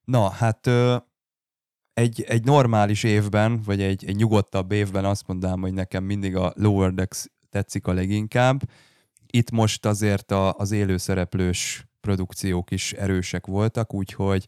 Na, 0.03 0.29
hát 0.29 0.69
egy, 1.93 2.21
egy 2.21 2.43
normális 2.43 3.03
évben, 3.03 3.61
vagy 3.61 3.81
egy, 3.81 4.05
egy 4.05 4.15
nyugodtabb 4.15 4.71
évben 4.71 5.05
azt 5.05 5.27
mondanám, 5.27 5.61
hogy 5.61 5.73
nekem 5.73 6.03
mindig 6.03 6.35
a 6.35 6.53
Lower 6.55 6.93
Decks 6.93 7.25
tetszik 7.49 7.87
a 7.87 7.93
leginkább. 7.93 8.61
Itt 9.25 9.51
most 9.51 9.85
azért 9.85 10.31
a, 10.31 10.53
az 10.53 10.71
élőszereplős 10.71 11.87
produkciók 12.01 12.71
is 12.71 12.93
erősek 12.93 13.45
voltak, 13.45 13.93
úgyhogy 13.93 14.45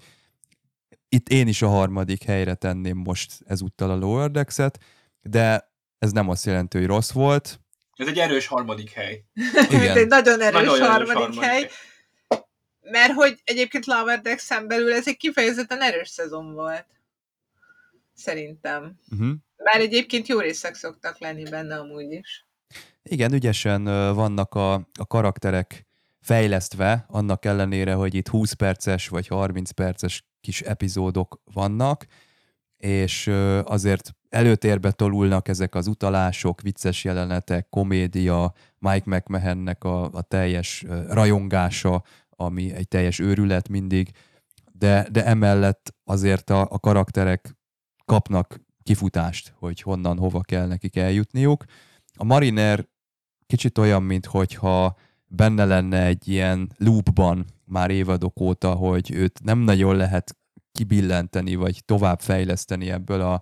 itt 1.13 1.29
én 1.29 1.47
is 1.47 1.61
a 1.61 1.67
harmadik 1.67 2.23
helyre 2.23 2.55
tenném 2.55 2.97
most 2.97 3.31
ezúttal 3.45 3.89
a 3.89 3.95
Lower 3.95 4.31
Decks-et, 4.31 4.79
de 5.21 5.71
ez 5.99 6.11
nem 6.11 6.29
azt 6.29 6.45
jelenti, 6.45 6.77
hogy 6.77 6.87
rossz 6.87 7.11
volt. 7.11 7.59
Ez 7.95 8.07
egy 8.07 8.19
erős 8.19 8.47
harmadik 8.47 8.89
hely. 8.89 9.23
Igen. 9.69 9.97
egy 9.97 10.07
nagyon 10.07 10.41
erős, 10.41 10.61
nagyon 10.61 10.79
harmadik, 10.79 11.09
erős 11.09 11.13
harmadik 11.13 11.39
hely. 11.39 11.61
hely. 11.61 11.69
Mert 12.81 13.13
hogy 13.13 13.41
egyébként 13.43 13.85
Lower 13.85 14.21
Decks-en 14.21 14.67
belül 14.67 14.93
ez 14.93 15.07
egy 15.07 15.17
kifejezetten 15.17 15.81
erős 15.81 16.09
szezon 16.09 16.53
volt. 16.53 16.85
Szerintem. 18.13 18.99
Uh-huh. 19.11 19.31
Bár 19.57 19.81
egyébként 19.81 20.27
jó 20.27 20.39
részek 20.39 20.75
szoktak 20.75 21.19
lenni 21.19 21.43
benne 21.43 21.79
amúgy 21.79 22.11
is. 22.11 22.45
Igen, 23.03 23.33
ügyesen 23.33 23.83
vannak 24.15 24.53
a, 24.53 24.73
a 24.73 25.07
karakterek 25.07 25.85
fejlesztve, 26.21 27.05
annak 27.07 27.45
ellenére, 27.45 27.93
hogy 27.93 28.15
itt 28.15 28.27
20 28.27 28.53
perces 28.53 29.07
vagy 29.07 29.27
30 29.27 29.71
perces 29.71 30.25
kis 30.41 30.61
epizódok 30.61 31.41
vannak, 31.53 32.05
és 32.77 33.27
azért 33.63 34.15
előtérbe 34.29 34.91
tolulnak 34.91 35.47
ezek 35.47 35.75
az 35.75 35.87
utalások, 35.87 36.61
vicces 36.61 37.03
jelenetek, 37.03 37.69
komédia, 37.69 38.53
Mike 38.77 39.15
McMahonnek 39.15 39.83
a, 39.83 40.03
a 40.03 40.21
teljes 40.21 40.85
rajongása, 41.07 42.03
ami 42.29 42.73
egy 42.73 42.87
teljes 42.87 43.19
őrület 43.19 43.69
mindig, 43.69 44.11
de, 44.71 45.07
de 45.11 45.25
emellett 45.25 45.95
azért 46.03 46.49
a, 46.49 46.67
a 46.69 46.79
karakterek 46.79 47.55
kapnak 48.05 48.61
kifutást, 48.83 49.53
hogy 49.55 49.81
honnan, 49.81 50.17
hova 50.17 50.41
kell 50.41 50.67
nekik 50.67 50.95
eljutniuk. 50.95 51.63
A 52.15 52.23
Mariner 52.23 52.87
kicsit 53.45 53.77
olyan, 53.77 54.03
mint 54.03 54.25
hogyha 54.25 54.95
benne 55.33 55.65
lenne 55.65 56.05
egy 56.05 56.27
ilyen 56.27 56.71
loopban 56.77 57.45
már 57.65 57.89
évadok 57.89 58.39
óta, 58.39 58.73
hogy 58.73 59.11
őt 59.11 59.43
nem 59.43 59.59
nagyon 59.59 59.95
lehet 59.95 60.37
kibillenteni, 60.71 61.55
vagy 61.55 61.85
továbbfejleszteni 61.85 62.89
ebből 62.89 63.21
a 63.21 63.41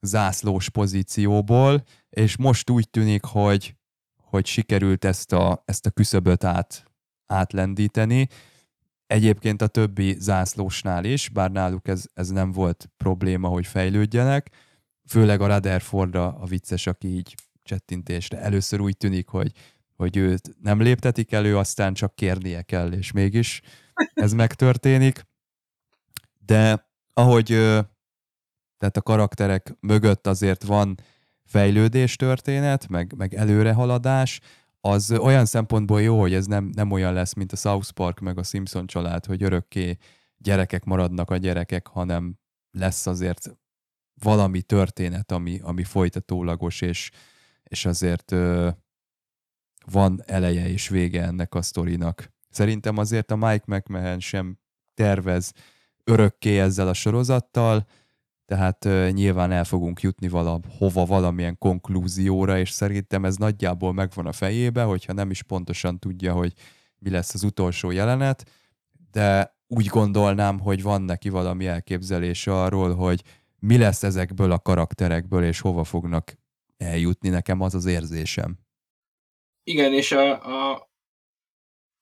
zászlós 0.00 0.70
pozícióból, 0.70 1.84
és 2.10 2.36
most 2.36 2.70
úgy 2.70 2.90
tűnik, 2.90 3.24
hogy, 3.24 3.74
hogy 4.22 4.46
sikerült 4.46 5.04
ezt 5.04 5.32
a, 5.32 5.62
ezt 5.64 5.86
a 5.86 5.90
küszöböt 5.90 6.44
át, 6.44 6.84
átlendíteni. 7.26 8.28
Egyébként 9.06 9.62
a 9.62 9.66
többi 9.66 10.16
zászlósnál 10.18 11.04
is, 11.04 11.28
bár 11.28 11.50
náluk 11.50 11.88
ez, 11.88 12.04
ez 12.14 12.28
nem 12.28 12.52
volt 12.52 12.90
probléma, 12.96 13.48
hogy 13.48 13.66
fejlődjenek, 13.66 14.50
főleg 15.08 15.40
a 15.40 15.46
Rutherfordra 15.46 16.26
a 16.26 16.46
vicces, 16.46 16.86
aki 16.86 17.08
így 17.08 17.34
csettintésre 17.62 18.38
először 18.40 18.80
úgy 18.80 18.96
tűnik, 18.96 19.28
hogy, 19.28 19.52
hogy 19.96 20.16
őt 20.16 20.56
nem 20.62 20.80
léptetik 20.80 21.32
elő, 21.32 21.58
aztán 21.58 21.94
csak 21.94 22.14
kérnie 22.14 22.62
kell, 22.62 22.92
és 22.92 23.12
mégis 23.12 23.60
ez 24.14 24.32
megtörténik. 24.32 25.26
De 26.38 26.88
ahogy 27.12 27.46
tehát 28.78 28.96
a 28.96 29.02
karakterek 29.02 29.74
mögött 29.80 30.26
azért 30.26 30.62
van 30.62 30.94
fejlődés 31.44 32.16
történet, 32.16 32.88
meg, 32.88 33.14
meg 33.16 33.34
előrehaladás, 33.34 34.40
az 34.80 35.10
olyan 35.10 35.46
szempontból 35.46 36.02
jó, 36.02 36.20
hogy 36.20 36.34
ez 36.34 36.46
nem, 36.46 36.70
nem 36.74 36.90
olyan 36.90 37.12
lesz, 37.12 37.34
mint 37.34 37.52
a 37.52 37.56
South 37.56 37.90
Park 37.90 38.20
meg 38.20 38.38
a 38.38 38.42
Simpson 38.42 38.86
család, 38.86 39.24
hogy 39.24 39.42
örökké 39.42 39.96
gyerekek 40.38 40.84
maradnak 40.84 41.30
a 41.30 41.36
gyerekek, 41.36 41.86
hanem 41.86 42.38
lesz 42.70 43.06
azért 43.06 43.56
valami 44.14 44.62
történet, 44.62 45.32
ami, 45.32 45.60
ami 45.62 45.84
folytatólagos, 45.84 46.80
és, 46.80 47.10
és 47.62 47.84
azért 47.84 48.34
van 49.90 50.22
eleje 50.26 50.68
és 50.68 50.88
vége 50.88 51.22
ennek 51.22 51.54
a 51.54 51.62
sztorinak. 51.62 52.32
Szerintem 52.50 52.96
azért 52.96 53.30
a 53.30 53.36
Mike 53.36 53.64
McMahon 53.66 54.20
sem 54.20 54.58
tervez 54.94 55.52
örökké 56.04 56.58
ezzel 56.60 56.88
a 56.88 56.94
sorozattal, 56.94 57.86
tehát 58.46 58.84
uh, 58.84 59.10
nyilván 59.10 59.52
el 59.52 59.64
fogunk 59.64 60.00
jutni 60.00 60.28
valahova, 60.28 61.04
valamilyen 61.04 61.58
konklúzióra, 61.58 62.58
és 62.58 62.70
szerintem 62.70 63.24
ez 63.24 63.36
nagyjából 63.36 63.92
megvan 63.92 64.26
a 64.26 64.32
fejébe, 64.32 64.82
hogyha 64.82 65.12
nem 65.12 65.30
is 65.30 65.42
pontosan 65.42 65.98
tudja, 65.98 66.32
hogy 66.32 66.52
mi 66.98 67.10
lesz 67.10 67.34
az 67.34 67.42
utolsó 67.42 67.90
jelenet, 67.90 68.50
de 69.10 69.56
úgy 69.66 69.86
gondolnám, 69.86 70.58
hogy 70.58 70.82
van 70.82 71.02
neki 71.02 71.28
valami 71.28 71.66
elképzelése 71.66 72.62
arról, 72.62 72.94
hogy 72.94 73.22
mi 73.58 73.78
lesz 73.78 74.02
ezekből 74.02 74.52
a 74.52 74.58
karakterekből, 74.58 75.44
és 75.44 75.60
hova 75.60 75.84
fognak 75.84 76.34
eljutni, 76.76 77.28
nekem 77.28 77.60
az 77.60 77.74
az 77.74 77.84
érzésem. 77.84 78.58
Igen, 79.68 79.92
és 79.92 80.12
a, 80.12 80.30
a, 80.72 80.88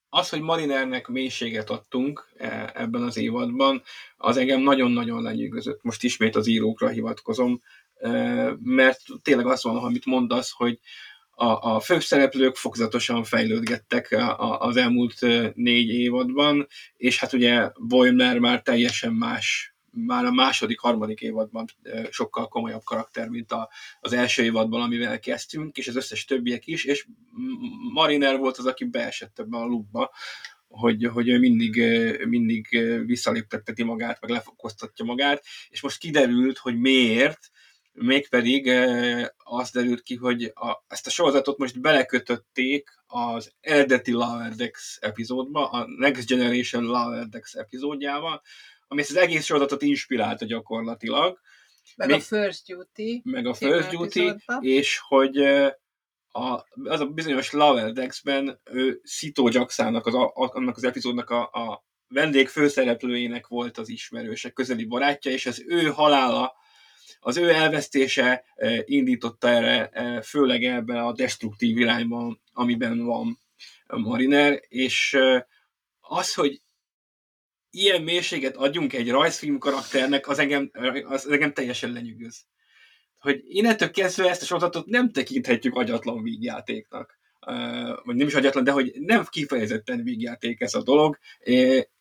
az, 0.09 0.29
hogy 0.29 0.41
Marinernek 0.41 1.09
mélységet 1.09 1.71
adtunk 1.71 2.33
e, 2.37 2.73
ebben 2.75 3.03
az 3.03 3.17
évadban, 3.17 3.83
az 4.17 4.37
engem 4.37 4.61
nagyon-nagyon 4.61 5.23
lenyűgözött. 5.23 5.83
Most 5.83 6.03
ismét 6.03 6.37
az 6.37 6.47
írókra 6.47 6.89
hivatkozom, 6.89 7.63
e, 7.95 8.11
mert 8.63 9.01
tényleg 9.23 9.47
az 9.47 9.63
van, 9.63 9.77
amit 9.77 10.05
mondasz, 10.05 10.51
hogy 10.51 10.79
a, 11.31 11.75
a 11.75 11.81
főszereplők 11.81 12.57
fokozatosan 12.57 13.25
fejlődgettek 13.25 14.17
az 14.59 14.77
elmúlt 14.77 15.23
e, 15.23 15.53
négy 15.55 15.89
évadban, 15.89 16.67
és 16.97 17.19
hát 17.19 17.33
ugye 17.33 17.71
Boimler 17.79 18.39
már 18.39 18.63
teljesen 18.63 19.13
más 19.13 19.74
már 19.95 20.25
a 20.25 20.31
második, 20.31 20.79
harmadik 20.79 21.21
évadban 21.21 21.67
sokkal 22.11 22.49
komolyabb 22.49 22.85
karakter, 22.85 23.29
mint 23.29 23.53
a, 23.53 23.71
az 24.01 24.13
első 24.13 24.43
évadban, 24.43 24.81
amivel 24.81 25.21
kezdtünk, 25.21 25.77
és 25.77 25.89
az 25.89 25.97
összes 25.97 26.25
többiek 26.25 26.67
is, 26.67 26.85
és 26.85 27.07
Mariner 27.93 28.39
volt 28.39 28.57
az, 28.57 28.67
aki 28.67 28.85
beesett 28.85 29.39
ebbe 29.39 29.57
a 29.57 29.65
lukba, 29.65 30.11
hogy, 30.69 31.05
hogy 31.05 31.29
ő 31.29 31.39
mindig, 31.39 31.83
mindig 32.27 32.67
visszaléptetteti 33.07 33.83
magát, 33.83 34.21
meg 34.21 34.31
lefokoztatja 34.31 35.05
magát, 35.05 35.45
és 35.69 35.81
most 35.81 35.99
kiderült, 35.99 36.59
hogy 36.59 36.79
miért, 36.79 37.51
mégpedig 37.93 38.69
az 39.37 39.71
derült 39.71 40.03
ki, 40.03 40.17
hogy 40.17 40.53
a, 40.55 40.85
ezt 40.89 41.07
a 41.07 41.11
sorozatot 41.11 41.59
most 41.59 41.81
belekötötték 41.81 42.91
az 43.07 43.53
eredeti 43.61 44.13
Lower 44.13 44.55
Decks 44.55 44.99
epizódba, 45.01 45.71
a 45.71 45.87
Next 45.99 46.29
Generation 46.29 46.85
Lower 46.85 47.29
Decks 47.29 47.55
epizódjával, 47.55 48.43
ami 48.89 49.01
ezt 49.01 49.11
az 49.11 49.17
egész 49.17 49.45
sorozatot 49.45 49.83
inspirálta 49.83 50.45
gyakorlatilag. 50.45 51.41
Meg 51.97 52.09
Még, 52.09 52.17
a 52.17 52.21
First 52.21 52.67
Duty. 52.67 53.21
Meg 53.25 53.47
a 53.47 53.55
First 53.55 53.91
Duty, 53.91 54.35
és 54.61 54.99
hogy 54.99 55.37
a, 56.29 56.67
az 56.85 57.01
a 57.01 57.07
bizonyos 57.07 57.53
Lower 57.53 57.93
Decks-ben 57.93 58.61
ő 58.65 59.01
Szito 59.03 59.49
Jacksának, 59.49 60.07
az, 60.07 60.15
a, 60.15 60.33
annak 60.35 60.77
az 60.77 60.85
epizódnak 60.85 61.31
a, 61.31 61.43
a 61.43 61.85
vendég 62.09 62.49
főszereplőjének 62.49 63.47
volt 63.47 63.79
az 63.79 63.89
ismerőse, 63.89 64.51
közeli 64.51 64.85
barátja, 64.85 65.31
és 65.31 65.47
az 65.47 65.65
ő 65.67 65.87
halála, 65.87 66.55
az 67.21 67.37
ő 67.37 67.51
elvesztése 67.51 68.45
indította 68.85 69.49
erre, 69.49 69.91
főleg 70.23 70.65
ebben 70.65 70.97
a 70.97 71.13
destruktív 71.13 71.79
irányban, 71.79 72.41
amiben 72.53 73.05
van 73.05 73.39
Mariner, 73.87 74.61
és 74.69 75.19
az, 76.01 76.35
hogy 76.35 76.63
ilyen 77.75 78.03
mélységet 78.03 78.57
adjunk 78.57 78.93
egy 78.93 79.11
rajzfilm 79.11 79.59
karakternek, 79.59 80.29
az 80.29 80.39
engem, 80.39 80.71
az 81.05 81.29
engem 81.29 81.53
teljesen 81.53 81.93
lenyűgöz. 81.93 82.45
Hogy 83.19 83.43
innentől 83.45 83.91
kezdve 83.91 84.29
ezt 84.29 84.43
a 84.43 84.45
sorozatot 84.45 84.87
nem 84.87 85.11
tekinthetjük 85.11 85.75
agyatlan 85.75 86.23
vígjátéknak. 86.23 87.19
vagy 88.05 88.17
nem 88.17 88.27
is 88.27 88.35
agyatlan, 88.35 88.65
de 88.65 88.71
hogy 88.71 88.93
nem 89.01 89.25
kifejezetten 89.31 90.03
vígjáték 90.03 90.61
ez 90.61 90.75
a 90.75 90.83
dolog, 90.83 91.19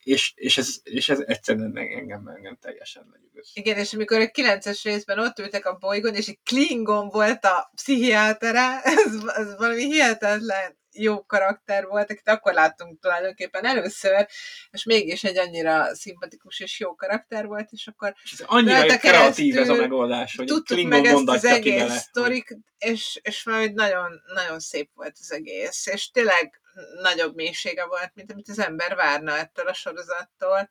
és, 0.03 0.33
és, 0.35 0.57
ez, 0.57 0.75
és 0.83 1.09
ez 1.09 1.19
egyszerűen 1.25 1.77
engem, 1.77 2.27
engem 2.27 2.57
teljesen 2.61 3.07
lenyűgöz. 3.11 3.51
Igen, 3.53 3.77
és 3.77 3.93
amikor 3.93 4.19
a 4.19 4.29
kilences 4.29 4.83
részben 4.83 5.19
ott 5.19 5.39
ültek 5.39 5.65
a 5.65 5.77
bolygón, 5.79 6.15
és 6.15 6.27
egy 6.27 6.39
Klingon 6.43 7.09
volt 7.09 7.45
a 7.45 7.71
pszichiátere, 7.75 8.81
ez, 9.05 9.13
ez 9.35 9.55
valami 9.57 9.83
hihetetlen 9.83 10.81
jó 10.93 11.25
karakter 11.25 11.85
volt, 11.85 12.11
akit 12.11 12.29
akkor 12.29 12.53
láttunk 12.53 12.99
tulajdonképpen 13.01 13.65
először, 13.65 14.27
és 14.71 14.83
mégis 14.83 15.23
egy 15.23 15.37
annyira 15.37 15.95
szimpatikus 15.95 16.59
és 16.59 16.79
jó 16.79 16.95
karakter 16.95 17.45
volt, 17.45 17.69
és 17.71 17.87
akkor 17.87 18.15
és 18.23 18.43
annyira 18.45 18.97
kreatív 18.97 19.57
ez 19.57 19.69
a 19.69 19.73
megoldás, 19.73 20.35
hogy 20.35 20.45
tudtuk 20.45 20.87
meg 20.87 21.05
ezt 21.05 21.27
az 21.27 21.45
egész 21.45 21.93
sztorik, 21.93 22.57
és, 22.77 23.19
és 23.21 23.43
majd 23.43 23.73
nagyon, 23.73 24.21
nagyon 24.33 24.59
szép 24.59 24.89
volt 24.93 25.15
az 25.19 25.31
egész, 25.31 25.87
és 25.87 26.11
tényleg 26.11 26.61
nagyobb 27.01 27.35
mélysége 27.35 27.85
volt, 27.85 28.11
mint 28.13 28.31
amit 28.31 28.49
az 28.49 28.59
ember 28.59 28.95
várna 28.95 29.37
ettől 29.37 29.67
a 29.67 29.73
sorozattól. 29.73 30.69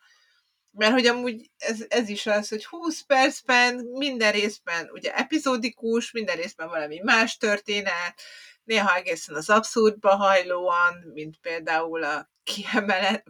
Mert 0.71 0.93
hogy 0.93 1.07
amúgy 1.07 1.51
ez, 1.59 1.85
ez 1.89 2.09
is 2.09 2.27
az, 2.27 2.49
hogy 2.49 2.65
20 2.65 3.01
percben, 3.01 3.75
minden 3.93 4.33
részben 4.33 4.91
ugye 4.93 5.15
epizódikus, 5.15 6.13
minden 6.13 6.37
részben 6.37 6.69
valami 6.69 7.01
más 7.03 7.37
történet, 7.37 8.23
néha 8.65 8.95
egészen 8.95 9.35
az 9.35 9.51
abszurdba 9.51 10.17
hajlóan, 10.17 10.95
mint 11.15 11.39
például 11.41 12.03
a 12.05 12.31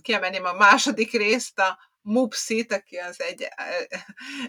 kiemelném 0.03 0.45
a 0.45 0.53
második 0.53 1.13
részt, 1.13 1.59
a 1.59 1.79
Mupsit, 2.05 2.73
aki 2.73 2.97
az 2.97 3.21
egy, 3.21 3.49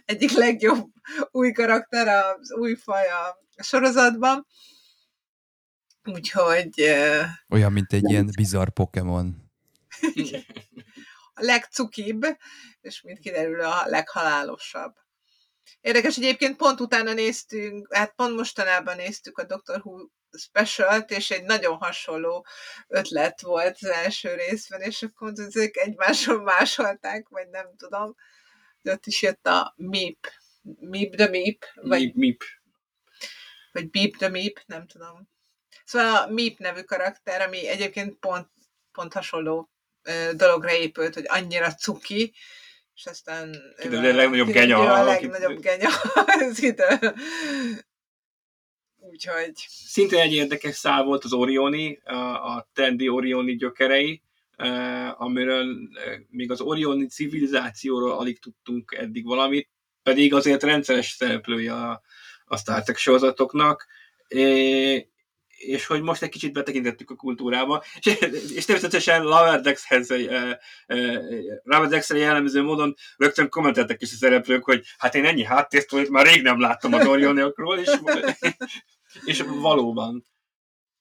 egyik 0.05 0.31
legjobb 0.31 0.89
új 1.31 1.51
karakter, 1.51 2.07
az 2.07 2.51
új 2.51 2.75
faj 2.75 3.07
a 3.09 3.63
sorozatban. 3.63 4.47
Úgyhogy... 6.03 6.81
Olyan, 7.49 7.71
mint 7.71 7.93
egy 7.93 8.09
ilyen 8.09 8.29
bizarr 8.35 8.69
Pokémon. 8.69 9.51
a 11.33 11.43
legcukibb, 11.43 12.25
és 12.81 13.01
mint 13.01 13.19
kiderül 13.19 13.61
a 13.61 13.83
leghalálosabb. 13.85 14.93
Érdekes, 15.81 16.17
egyébként 16.17 16.55
pont 16.55 16.79
utána 16.79 17.13
néztünk, 17.13 17.93
hát 17.93 18.13
pont 18.15 18.35
mostanában 18.35 18.95
néztük 18.95 19.37
a 19.37 19.45
Doctor 19.45 19.81
Who 19.83 20.07
specialt, 20.37 21.11
és 21.11 21.31
egy 21.31 21.43
nagyon 21.43 21.77
hasonló 21.77 22.45
ötlet 22.87 23.41
volt 23.41 23.77
az 23.81 23.89
első 23.89 24.33
részben, 24.35 24.81
és 24.81 25.03
akkor 25.03 25.31
ezek 25.35 25.77
egymáson 25.77 26.41
másolták, 26.53 27.27
vagy 27.29 27.49
nem 27.49 27.75
tudom. 27.77 28.15
De 28.81 28.91
ott 28.91 29.05
is 29.05 29.21
jött 29.21 29.47
a 29.47 29.73
MIP. 29.77 30.31
MIP, 30.79 31.15
de 31.15 31.27
MIP. 31.27 31.65
Vagy... 31.73 31.99
MIP, 31.99 32.15
MIP. 32.15 32.43
vagy 33.71 33.89
Beep 33.89 34.17
the 34.17 34.29
Meep, 34.29 34.59
nem 34.65 34.87
tudom. 34.87 35.29
Szóval 35.85 36.15
a 36.15 36.29
Meep 36.29 36.57
nevű 36.57 36.81
karakter, 36.81 37.41
ami 37.41 37.67
egyébként 37.67 38.19
pont, 38.19 38.47
pont 38.91 39.13
hasonló 39.13 39.71
dologra 40.35 40.71
épült, 40.71 41.13
hogy 41.13 41.25
annyira 41.27 41.73
cuki, 41.73 42.33
és 42.95 43.05
aztán... 43.05 43.55
Ő 43.83 43.97
a 43.97 44.01
legnagyobb 44.01 44.47
genya. 44.47 44.93
a 44.93 45.03
legnagyobb 45.03 45.59
genya 45.59 45.89
az 46.49 46.61
idő. 46.61 47.13
Úgyhogy... 49.09 49.51
Szintén 49.65 50.19
egy 50.19 50.33
érdekes 50.33 50.75
szál 50.75 51.03
volt 51.03 51.23
az 51.23 51.33
Orioni, 51.33 51.99
a 52.43 52.69
Tendi 52.73 53.09
Orioni 53.09 53.55
gyökerei, 53.55 54.21
amiről 55.17 55.77
még 56.29 56.51
az 56.51 56.61
Orioni 56.61 57.07
civilizációról 57.07 58.11
alig 58.11 58.39
tudtunk 58.39 58.95
eddig 58.99 59.25
valamit, 59.25 59.69
pedig 60.03 60.33
azért 60.33 60.63
rendszeres 60.63 61.09
szereplője 61.09 61.73
a, 61.73 62.01
a 62.45 62.57
Star 62.57 62.83
Trek 62.83 62.97
sorozatoknak, 62.97 63.87
és 65.65 65.85
hogy 65.85 66.01
most 66.01 66.21
egy 66.21 66.29
kicsit 66.29 66.53
betekintettük 66.53 67.11
a 67.11 67.15
kultúrába, 67.15 67.83
és, 67.99 68.17
és 68.55 68.65
természetesen 68.65 69.23
Laverdexhez, 69.23 70.13
Laverdexre 71.63 72.17
jellemző 72.17 72.61
módon 72.61 72.95
rögtön 73.17 73.49
kommenteltek 73.49 74.01
is 74.01 74.11
a 74.11 74.15
szereplők, 74.15 74.63
hogy 74.63 74.85
hát 74.97 75.15
én 75.15 75.25
ennyi 75.25 75.43
háttérsztorit 75.43 76.09
már 76.09 76.25
rég 76.25 76.41
nem 76.41 76.59
láttam 76.59 76.93
az 76.93 77.07
Orioniokról, 77.07 77.79
és, 77.79 77.89
és 79.25 79.43
valóban. 79.61 80.25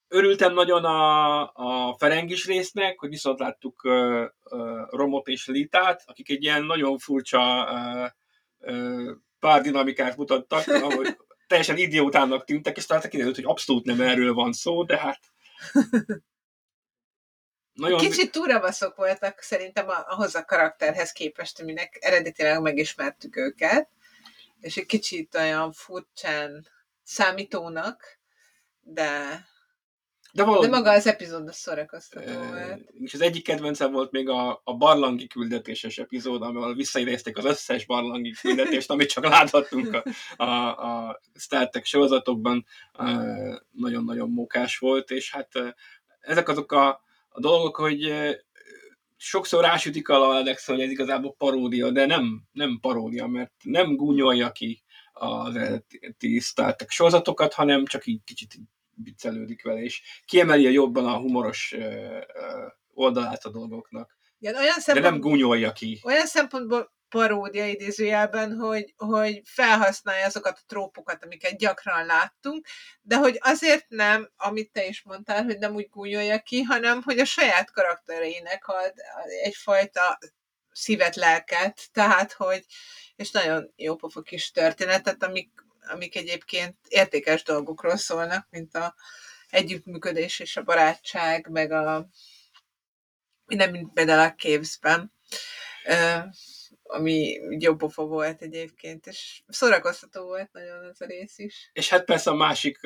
Örültem 0.08 0.54
nagyon 0.54 0.84
a, 0.84 1.40
a 1.54 1.96
Ferengis 1.98 2.46
résznek, 2.46 2.98
hogy 2.98 3.08
viszont 3.08 3.38
láttuk 3.38 3.84
uh, 3.84 4.24
uh, 4.44 4.90
Romot 4.90 5.28
és 5.28 5.46
Litát, 5.46 6.02
akik 6.06 6.30
egy 6.30 6.42
ilyen 6.42 6.64
nagyon 6.64 6.98
furcsa 6.98 7.68
uh, 7.70 8.74
uh, 8.74 9.10
párdinamikát 9.38 10.16
mutattak, 10.16 10.66
ahogy 10.68 11.16
teljesen 11.52 11.76
idiótának 11.76 12.44
tűntek, 12.44 12.76
és 12.76 12.86
talán 12.86 13.08
kiderült, 13.08 13.34
hogy 13.34 13.44
abszolút 13.44 13.84
nem 13.84 14.00
erről 14.00 14.34
van 14.34 14.52
szó, 14.52 14.84
de 14.84 14.98
hát... 14.98 15.20
Nagyon... 17.72 17.98
Kicsit 17.98 18.32
túrabaszok 18.32 18.96
voltak 18.96 19.40
szerintem 19.40 19.86
ahhoz 19.88 20.34
a 20.34 20.44
karakterhez 20.44 21.12
képest, 21.12 21.60
aminek 21.60 21.98
eredetileg 22.00 22.60
megismertük 22.60 23.36
őket, 23.36 23.88
és 24.60 24.76
egy 24.76 24.86
kicsit 24.86 25.34
olyan 25.34 25.72
furcsán 25.72 26.66
számítónak, 27.02 28.18
de 28.80 29.44
de, 30.32 30.44
valahogy, 30.44 30.68
de 30.68 30.76
maga 30.76 30.90
az 30.90 31.06
epizód 31.06 31.48
a 31.48 31.52
szórakoztató 31.52 32.32
volt. 32.32 32.80
És 33.00 33.14
az 33.14 33.20
egyik 33.20 33.44
kedvencem 33.44 33.92
volt 33.92 34.10
még 34.10 34.28
a, 34.28 34.60
a 34.64 34.76
barlangi 34.76 35.26
küldetéses 35.26 35.98
epizód, 35.98 36.42
ahol 36.42 36.74
visszaidézték 36.74 37.38
az 37.38 37.44
összes 37.44 37.86
barlangi 37.86 38.30
küldetést, 38.40 38.90
amit 38.90 39.08
csak 39.08 39.24
láthattunk 39.24 39.94
a, 40.36 40.44
a, 40.44 41.06
a 41.08 41.20
Star 41.34 41.68
Trek 41.68 41.84
sorozatokban. 41.84 42.66
Nagyon-nagyon 43.70 44.30
mókás 44.30 44.78
volt, 44.78 45.10
és 45.10 45.32
hát 45.32 45.48
ezek 46.20 46.48
azok 46.48 46.72
a, 46.72 46.88
a 47.28 47.40
dolgok, 47.40 47.76
hogy 47.76 48.12
sokszor 49.16 49.62
rásütik 49.62 50.08
a 50.08 50.30
Alex, 50.30 50.66
hogy 50.66 50.80
ez 50.80 50.90
igazából 50.90 51.34
paródia, 51.38 51.90
de 51.90 52.06
nem, 52.06 52.42
nem 52.52 52.78
paródia, 52.80 53.26
mert 53.26 53.52
nem 53.62 53.96
gúnyolja 53.96 54.52
ki 54.52 54.82
az 55.12 55.56
eredeti 55.56 56.38
Star 56.38 56.76
Trek 56.76 56.90
sorozatokat, 56.90 57.52
hanem 57.52 57.84
csak 57.84 58.06
így 58.06 58.20
kicsit 58.24 58.54
viccelődik 58.94 59.62
vele, 59.62 59.80
és 59.80 60.02
kiemeli 60.26 60.66
a 60.66 60.70
jobban 60.70 61.06
a 61.06 61.16
humoros 61.16 61.74
oldalát 62.94 63.44
a 63.44 63.50
dolgoknak. 63.50 64.16
Igen, 64.38 64.56
olyan 64.56 64.76
De 64.86 65.00
nem 65.00 65.20
gúnyolja 65.20 65.72
ki. 65.72 66.00
Olyan 66.02 66.26
szempontból 66.26 66.92
paródia 67.12 67.66
idézőjelben, 67.66 68.56
hogy, 68.56 68.94
hogy 68.96 69.40
felhasználja 69.44 70.26
azokat 70.26 70.58
a 70.58 70.64
trópokat, 70.66 71.24
amiket 71.24 71.58
gyakran 71.58 72.06
láttunk, 72.06 72.66
de 73.02 73.16
hogy 73.16 73.38
azért 73.40 73.88
nem, 73.88 74.30
amit 74.36 74.72
te 74.72 74.86
is 74.86 75.02
mondtál, 75.02 75.44
hogy 75.44 75.58
nem 75.58 75.74
úgy 75.74 75.88
gúnyolja 75.90 76.38
ki, 76.38 76.62
hanem 76.62 77.02
hogy 77.02 77.18
a 77.18 77.24
saját 77.24 77.72
karaktereinek 77.72 78.68
ad 78.68 78.92
egyfajta 79.42 80.18
szívet, 80.72 81.16
lelket, 81.16 81.88
tehát 81.92 82.32
hogy, 82.32 82.64
és 83.16 83.30
nagyon 83.30 83.72
jó 83.76 83.96
pofa 83.96 84.22
kis 84.22 84.50
történetet, 84.50 85.22
amik 85.22 85.50
amik 85.86 86.16
egyébként 86.16 86.76
értékes 86.88 87.42
dolgokról 87.42 87.96
szólnak, 87.96 88.46
mint 88.50 88.74
a 88.74 88.94
együttműködés 89.48 90.40
és 90.40 90.56
a 90.56 90.62
barátság, 90.62 91.48
meg 91.48 91.72
a 91.72 92.08
minden, 93.46 93.70
mint 93.70 93.92
például 93.92 94.20
a 94.20 94.34
Caves-ben, 94.34 95.12
ami 96.82 97.40
pofa 97.76 98.04
volt 98.04 98.42
egyébként, 98.42 99.06
és 99.06 99.42
szórakoztató 99.46 100.24
volt 100.24 100.52
nagyon 100.52 100.84
az 100.84 101.00
a 101.00 101.06
rész 101.06 101.38
is. 101.38 101.70
És 101.72 101.88
hát 101.88 102.04
persze 102.04 102.30
a 102.30 102.34
másik 102.34 102.78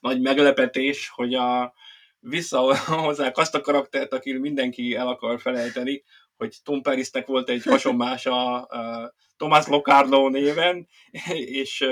nagy 0.00 0.20
meglepetés, 0.20 1.08
hogy 1.08 1.34
a 1.34 1.74
visszahozzák 2.18 3.36
azt 3.44 3.54
a 3.54 3.60
karaktert, 3.60 4.12
akit 4.12 4.40
mindenki 4.40 4.94
el 4.94 5.08
akar 5.08 5.40
felejteni, 5.40 6.04
hogy 6.36 6.56
Tom 6.62 6.82
Parisnek 6.82 7.26
volt 7.26 7.48
egy 7.48 7.62
hasonmása 7.62 8.62
a 8.62 9.14
Tomás 9.36 9.66
Locarno 9.66 10.28
néven, 10.28 10.88
és 11.60 11.84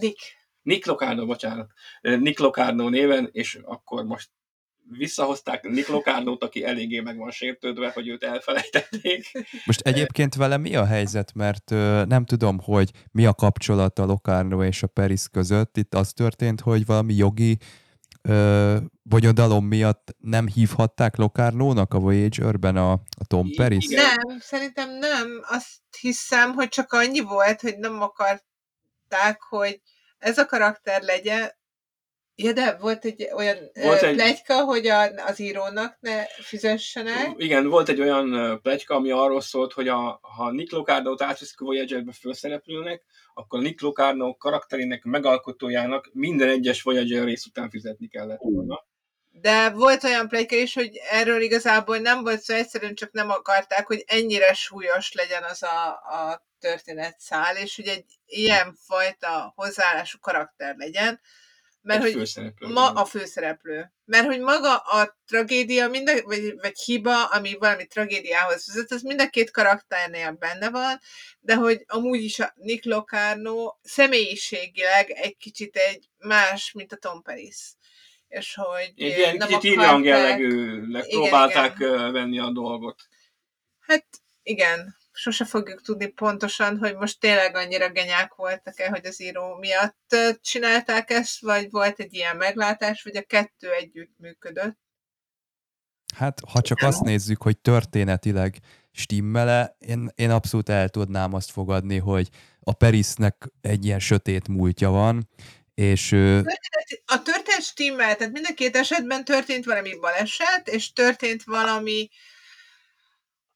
Nick. 0.00 0.18
Nick 0.62 0.86
Locarno, 0.86 1.26
bocsánat. 1.26 1.70
Nick 2.00 2.38
Locarno 2.38 2.88
néven, 2.88 3.28
és 3.32 3.58
akkor 3.64 4.04
most 4.04 4.30
visszahozták 4.90 5.62
Nick 5.62 5.88
Locarno-t, 5.88 6.42
aki 6.42 6.64
eléggé 6.64 7.00
meg 7.00 7.16
van 7.16 7.30
sértődve, 7.30 7.90
hogy 7.90 8.08
őt 8.08 8.22
elfelejtették. 8.22 9.30
Most 9.64 9.80
egyébként 9.80 10.34
vele 10.34 10.56
mi 10.56 10.76
a 10.76 10.84
helyzet, 10.84 11.34
mert 11.34 11.70
ö, 11.70 12.04
nem 12.04 12.24
tudom, 12.24 12.58
hogy 12.60 12.90
mi 13.12 13.26
a 13.26 13.34
kapcsolat 13.34 13.98
a 13.98 14.04
Locarno 14.04 14.64
és 14.64 14.82
a 14.82 14.86
Peris 14.86 15.28
között. 15.32 15.76
Itt 15.76 15.94
az 15.94 16.12
történt, 16.12 16.60
hogy 16.60 16.86
valami 16.86 17.14
jogi 17.14 17.58
bonyodalom 19.02 19.64
miatt 19.66 20.16
nem 20.18 20.46
hívhatták 20.46 21.16
Locarno-nak 21.16 21.94
a 21.94 21.98
Voyager-ben 21.98 22.76
a, 22.76 22.92
a 22.92 23.26
Tom 23.26 23.50
Peris? 23.56 23.86
Nem, 23.86 24.38
szerintem 24.40 24.98
nem. 24.98 25.26
Azt 25.48 25.80
hiszem, 26.00 26.52
hogy 26.52 26.68
csak 26.68 26.92
annyi 26.92 27.20
volt, 27.20 27.60
hogy 27.60 27.78
nem 27.78 28.02
akart 28.02 28.44
akarták, 29.08 29.42
hogy 29.42 29.80
ez 30.18 30.38
a 30.38 30.46
karakter 30.46 31.02
legyen, 31.02 31.56
Ja, 32.40 32.52
de 32.52 32.76
volt 32.76 33.04
egy 33.04 33.28
olyan 33.34 33.56
volt 33.82 34.02
egy... 34.02 34.14
plegyka, 34.14 34.64
hogy 34.64 34.86
a, 34.86 35.02
az 35.26 35.38
írónak 35.38 35.96
ne 36.00 36.24
fizessenek. 36.26 37.32
Igen, 37.36 37.68
volt 37.68 37.88
egy 37.88 38.00
olyan 38.00 38.58
plegyka, 38.62 38.94
ami 38.94 39.10
arról 39.10 39.40
szólt, 39.40 39.72
hogy 39.72 39.88
a, 39.88 40.20
ha 40.22 40.50
Nick 40.50 40.72
Locarno-t 40.72 41.22
átveszik 41.22 41.60
a 41.60 41.64
Voyager-be 41.64 42.12
főszereplőnek, 42.12 43.02
akkor 43.34 43.60
Nick 43.60 43.80
Locarno 43.80 44.36
karakterének 44.36 45.04
megalkotójának 45.04 46.10
minden 46.12 46.48
egyes 46.48 46.82
Voyager 46.82 47.24
rész 47.24 47.46
után 47.46 47.70
fizetni 47.70 48.08
kellett 48.08 48.40
volna. 48.40 48.86
De 49.30 49.70
volt 49.70 50.04
olyan 50.04 50.28
plegyka 50.28 50.56
is, 50.56 50.74
hogy 50.74 51.00
erről 51.10 51.40
igazából 51.40 51.98
nem 51.98 52.22
volt 52.22 52.40
szó, 52.40 52.54
egyszerűen 52.54 52.94
csak 52.94 53.12
nem 53.12 53.30
akarták, 53.30 53.86
hogy 53.86 54.04
ennyire 54.06 54.52
súlyos 54.52 55.12
legyen 55.12 55.42
az 55.42 55.62
a, 55.62 55.88
a 55.88 56.47
történetszál, 56.58 57.56
és 57.56 57.76
hogy 57.76 57.86
egy 57.86 58.04
ilyen 58.26 58.76
fajta 58.86 59.52
hozzáállású 59.56 60.18
karakter 60.18 60.76
legyen, 60.76 61.20
mert 61.88 62.04
egy 62.04 62.14
hogy 62.14 62.52
ma 62.58 62.90
a 62.90 63.04
főszereplő. 63.04 63.92
Mert 64.04 64.26
hogy 64.26 64.40
maga 64.40 64.76
a 64.76 65.18
tragédia, 65.26 65.88
mind 65.88 66.22
vagy, 66.24 66.54
vagy 66.60 66.78
hiba, 66.78 67.24
ami 67.24 67.54
valami 67.58 67.86
tragédiához 67.86 68.66
vezet, 68.66 68.90
az 68.90 69.02
mind 69.02 69.20
a 69.20 69.28
két 69.28 69.50
karakternél 69.50 70.32
benne 70.32 70.70
van, 70.70 71.00
de 71.40 71.54
hogy 71.54 71.84
amúgy 71.86 72.22
is 72.22 72.38
a 72.38 72.52
Nick 72.54 72.84
Locarno 72.84 73.76
személyiségileg 73.82 75.10
egy 75.10 75.36
kicsit 75.36 75.76
egy 75.76 76.08
más, 76.18 76.72
mint 76.72 76.92
a 76.92 76.96
Tom 76.96 77.22
Paris. 77.22 77.56
És 78.28 78.54
hogy 78.54 78.92
egy 78.96 79.16
ilyen 79.16 79.36
nem 79.36 79.48
kicsit 79.48 79.78
akarták... 79.78 80.38
próbálták 81.08 81.74
igen. 81.78 82.12
venni 82.12 82.38
a 82.38 82.50
dolgot. 82.50 83.02
Hát 83.80 84.06
igen, 84.42 84.96
sose 85.18 85.44
fogjuk 85.44 85.82
tudni 85.82 86.06
pontosan, 86.06 86.78
hogy 86.78 86.96
most 86.96 87.20
tényleg 87.20 87.56
annyira 87.56 87.90
genyák 87.90 88.34
voltak-e, 88.34 88.88
hogy 88.88 89.06
az 89.06 89.22
író 89.22 89.54
miatt 89.54 90.16
csinálták 90.40 91.10
ezt, 91.10 91.40
vagy 91.40 91.70
volt 91.70 92.00
egy 92.00 92.14
ilyen 92.14 92.36
meglátás, 92.36 93.02
vagy 93.02 93.16
a 93.16 93.22
kettő 93.22 93.72
együtt 93.72 94.14
működött. 94.16 94.78
Hát, 96.16 96.40
ha 96.52 96.60
csak 96.60 96.78
azt 96.82 97.00
nézzük, 97.00 97.42
hogy 97.42 97.58
történetileg 97.58 98.56
stimmele, 98.92 99.76
én, 99.78 100.10
én 100.14 100.30
abszolút 100.30 100.68
el 100.68 100.88
tudnám 100.88 101.34
azt 101.34 101.50
fogadni, 101.50 101.98
hogy 101.98 102.28
a 102.60 102.72
Perisnek 102.72 103.48
egy 103.60 103.84
ilyen 103.84 104.00
sötét 104.00 104.48
múltja 104.48 104.90
van, 104.90 105.28
és... 105.74 106.12
A 107.04 107.22
történet 107.22 107.62
stimmel, 107.62 108.16
tehát 108.16 108.32
mind 108.32 108.46
a 108.48 108.54
két 108.54 108.76
esetben 108.76 109.24
történt 109.24 109.64
valami 109.64 109.98
baleset, 110.00 110.68
és 110.68 110.92
történt 110.92 111.44
valami 111.44 112.08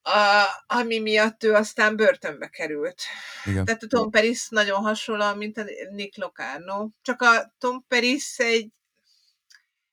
a, 0.03 0.47
ami 0.67 0.99
miatt 0.99 1.45
ő 1.45 1.53
aztán 1.55 1.97
börtönbe 1.97 2.49
került. 2.49 3.03
Igen. 3.45 3.65
Tehát 3.65 3.83
a 3.83 3.87
Tom 3.87 4.11
Peris 4.11 4.49
nagyon 4.49 4.83
hasonló, 4.83 5.35
mint 5.35 5.59
a 5.59 5.65
Nick 5.91 6.17
Locarno. 6.17 6.89
Csak 7.03 7.23
a 7.23 7.55
Tom 7.59 7.85
Peris 7.89 8.39
egy 8.39 8.69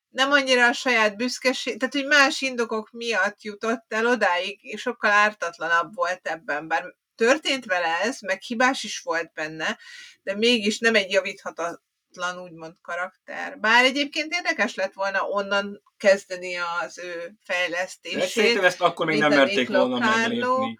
nem 0.08 0.32
annyira 0.32 0.66
a 0.66 0.72
saját 0.72 1.16
büszkeség, 1.16 1.78
tehát 1.78 1.94
hogy 1.94 2.06
más 2.06 2.40
indokok 2.40 2.90
miatt 2.90 3.42
jutott 3.42 3.84
el 3.88 4.06
odáig, 4.06 4.64
és 4.64 4.80
sokkal 4.80 5.10
ártatlanabb 5.10 5.94
volt 5.94 6.28
ebben, 6.28 6.68
bár 6.68 6.94
történt 7.14 7.64
vele 7.64 8.00
ez, 8.00 8.20
meg 8.20 8.40
hibás 8.40 8.82
is 8.82 9.00
volt 9.00 9.32
benne, 9.32 9.78
de 10.22 10.34
mégis 10.36 10.78
nem 10.78 10.94
egy 10.94 11.10
javíthatatlan 11.10 11.88
hibátlan 12.10 12.42
úgymond 12.42 12.74
karakter. 12.82 13.58
Bár 13.58 13.84
egyébként 13.84 14.32
érdekes 14.32 14.74
lett 14.74 14.92
volna 14.92 15.22
onnan 15.22 15.82
kezdeni 15.96 16.56
az 16.56 16.98
ő 16.98 17.32
fejlesztését. 17.40 18.18
De 18.18 18.26
szerintem 18.26 18.64
ezt 18.64 18.80
akkor 18.80 19.06
még 19.06 19.18
nem 19.18 19.30
merték 19.30 19.68
volna 19.68 19.98
meglépni. 19.98 20.78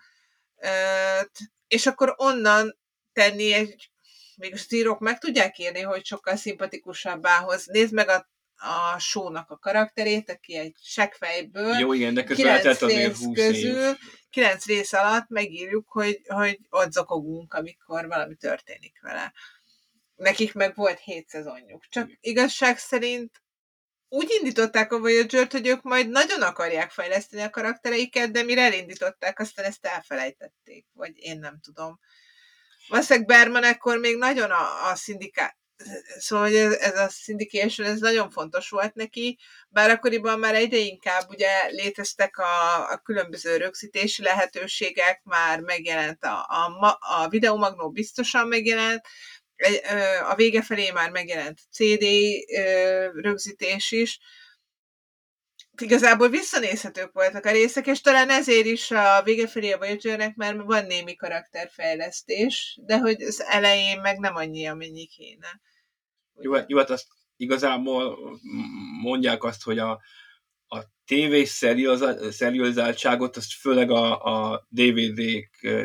És 1.68 1.86
akkor 1.86 2.14
onnan 2.16 2.78
tenni 3.12 3.52
egy, 3.52 3.90
még 4.36 4.54
a 4.54 4.74
írok 4.74 4.98
meg 4.98 5.18
tudják 5.18 5.58
írni, 5.58 5.80
hogy 5.80 6.04
sokkal 6.04 6.36
szimpatikusabbá 6.36 7.38
hoz. 7.38 7.66
Nézd 7.66 7.92
meg 7.92 8.08
a 8.08 8.28
a 8.62 8.98
sónak 8.98 9.50
a 9.50 9.58
karakterét, 9.58 10.30
aki 10.30 10.56
egy 10.56 10.74
seggfejből. 10.82 11.78
Jó, 11.78 11.92
igen, 11.92 12.14
de 12.14 12.24
közben 12.24 12.46
eltelt 12.46 12.82
azért 12.82 13.16
20 13.16 13.34
közül, 13.34 13.88
év. 13.88 13.96
kilenc 14.30 14.66
rész 14.66 14.92
alatt 14.92 15.28
megírjuk, 15.28 15.88
hogy, 15.88 16.20
hogy 16.26 16.58
ott 16.70 16.92
zokogunk, 16.92 17.54
amikor 17.54 18.06
valami 18.06 18.34
történik 18.34 19.00
vele. 19.02 19.32
Nekik 20.20 20.54
meg 20.54 20.74
volt 20.74 20.98
hét 20.98 21.28
szezonjuk. 21.28 21.84
Csak 21.88 22.04
igen. 22.04 22.18
igazság 22.20 22.78
szerint 22.78 23.42
úgy 24.08 24.30
indították 24.38 24.92
a 24.92 24.98
voyager 24.98 25.46
hogy 25.50 25.66
ők 25.66 25.82
majd 25.82 26.08
nagyon 26.08 26.42
akarják 26.42 26.90
fejleszteni 26.90 27.42
a 27.42 27.50
karaktereiket, 27.50 28.30
de 28.30 28.42
mire 28.42 28.62
elindították, 28.62 29.38
aztán 29.38 29.64
ezt 29.64 29.86
elfelejtették, 29.86 30.86
vagy 30.92 31.12
én 31.16 31.38
nem 31.38 31.60
tudom. 31.60 32.00
Valószínűleg 32.88 33.28
Berman 33.28 33.64
ekkor 33.64 33.98
még 33.98 34.16
nagyon 34.16 34.50
a, 34.50 34.90
a 34.90 34.94
szindiká, 34.94 35.56
szóval 36.18 36.44
hogy 36.44 36.54
ez, 36.54 36.72
ez 36.72 36.98
a 36.98 37.08
syndication, 37.08 37.86
ez 37.86 38.00
nagyon 38.00 38.30
fontos 38.30 38.68
volt 38.68 38.94
neki, 38.94 39.38
bár 39.68 39.90
akkoriban 39.90 40.38
már 40.38 40.54
egyre 40.54 40.76
inkább 40.76 41.28
ugye 41.28 41.68
léteztek 41.68 42.38
a, 42.38 42.90
a 42.90 42.96
különböző 42.96 43.56
rögzítési 43.56 44.22
lehetőségek, 44.22 45.20
már 45.24 45.60
megjelent 45.60 46.24
a, 46.24 46.46
a, 46.48 46.98
a 47.00 47.28
videomagnó 47.28 47.90
biztosan 47.90 48.48
megjelent, 48.48 49.06
a 50.28 50.34
vége 50.34 50.62
felé 50.62 50.90
már 50.90 51.10
megjelent 51.10 51.58
CD 51.70 52.04
rögzítés 53.14 53.90
is, 53.90 54.18
igazából 55.82 56.28
visszanézhetők 56.28 57.12
voltak 57.12 57.44
a 57.44 57.50
részek, 57.50 57.86
és 57.86 58.00
talán 58.00 58.30
ezért 58.30 58.66
is 58.66 58.90
a 58.90 59.22
vége 59.22 59.46
felé 59.46 59.72
a 59.72 59.78
Voyager-nek 59.78 60.34
már 60.36 60.62
van 60.62 60.86
némi 60.86 61.14
karakterfejlesztés, 61.14 62.78
de 62.82 62.98
hogy 62.98 63.22
az 63.22 63.42
elején 63.42 64.00
meg 64.00 64.18
nem 64.18 64.34
annyi, 64.34 64.66
amennyi 64.66 65.06
kéne. 65.06 65.60
Jó, 66.40 66.52
jó 66.66 66.78
hát 66.78 66.90
azt 66.90 67.06
igazából 67.36 68.18
mondják 69.02 69.44
azt, 69.44 69.62
hogy 69.62 69.78
a, 69.78 70.00
TV 71.10 71.42
szerializáltságot 72.30 73.36
azt 73.36 73.52
főleg 73.52 73.90
a, 73.90 74.24
a 74.24 74.66
DVD, 74.68 75.20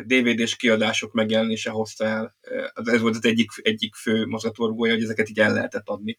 DVD-s 0.04 0.56
kiadások 0.56 1.12
megjelenése 1.12 1.70
hozta 1.70 2.04
el. 2.04 2.36
Ez 2.74 3.00
volt 3.00 3.16
az 3.16 3.24
egyik, 3.24 3.50
egyik 3.62 3.94
fő 3.94 4.26
mozgatórugója, 4.26 4.92
hogy 4.92 5.02
ezeket 5.02 5.28
így 5.28 5.40
el 5.40 5.52
lehetett 5.52 5.88
adni. 5.88 6.18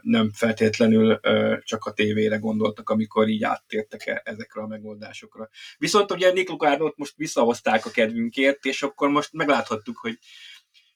Nem 0.00 0.30
feltétlenül 0.32 1.20
csak 1.62 1.84
a 1.84 1.92
tévére 1.92 2.36
gondoltak, 2.36 2.90
amikor 2.90 3.28
így 3.28 3.42
áttértek 3.42 4.06
-e 4.06 4.22
ezekre 4.24 4.62
a 4.62 4.66
megoldásokra. 4.66 5.48
Viszont 5.78 6.12
ugye 6.12 6.32
Nick 6.32 6.48
Lucardot 6.48 6.96
most 6.96 7.16
visszahozták 7.16 7.86
a 7.86 7.90
kedvünkért, 7.90 8.64
és 8.64 8.82
akkor 8.82 9.08
most 9.08 9.32
megláthattuk, 9.32 9.98
hogy 9.98 10.18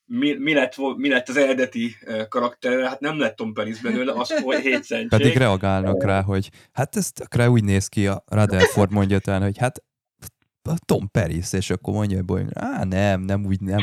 mi, 0.05 0.33
mi, 0.33 0.55
lett, 0.55 0.75
mi 0.97 1.09
lett 1.09 1.29
az 1.29 1.37
eredeti 1.37 1.97
karakter, 2.29 2.87
hát 2.87 3.01
nem 3.01 3.19
lett 3.19 3.37
Tom 3.37 3.53
Paris 3.53 3.81
belőle, 3.81 4.13
az 4.13 4.41
hogy 4.43 4.61
hétszentség. 4.69 5.09
Pedig 5.09 5.37
reagálnak 5.37 6.05
rá, 6.05 6.23
hogy 6.23 6.51
hát 6.73 6.97
ez 6.97 7.13
tökre 7.13 7.51
úgy 7.51 7.65
néz 7.65 7.87
ki, 7.87 8.07
a 8.07 8.25
Rutherford 8.27 8.93
mondja 8.93 9.19
talán, 9.19 9.43
hogy 9.43 9.59
hát 9.59 9.83
Tom 10.85 11.11
Paris, 11.11 11.53
és 11.53 11.71
akkor 11.71 11.95
mondja, 11.95 12.23
hogy 12.27 12.45
á, 12.55 12.85
nem, 12.85 13.21
nem 13.21 13.45
úgy, 13.45 13.61
nem. 13.61 13.79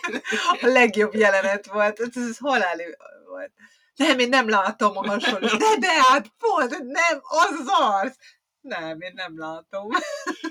A 0.62 0.66
legjobb 0.66 1.14
jelenet 1.14 1.66
volt, 1.66 2.00
ez, 2.00 2.22
ez 2.28 2.38
halálő 2.38 2.96
volt. 3.28 3.52
Nem, 3.94 4.18
én 4.18 4.28
nem 4.28 4.48
látom 4.48 4.96
a 4.96 5.06
hasonló. 5.06 5.46
De, 5.46 5.76
de 5.78 6.02
hát 6.08 6.32
pont, 6.38 6.70
nem, 6.70 7.20
az 7.22 7.60
az 7.60 7.66
arc. 7.66 8.16
Nem, 8.62 9.00
én 9.00 9.12
nem 9.14 9.38
látom. 9.38 9.88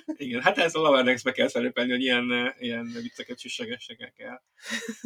Igen, 0.06 0.42
hát 0.42 0.58
ez 0.58 0.76
a 0.76 0.82
Lavernexbe 0.82 1.32
kell 1.32 1.48
szerepelni, 1.48 1.92
hogy 1.92 2.02
ilyen, 2.02 2.56
ilyen 2.60 2.92
vicceket 3.02 3.40
süssegesek 3.40 4.14
kell. 4.18 4.42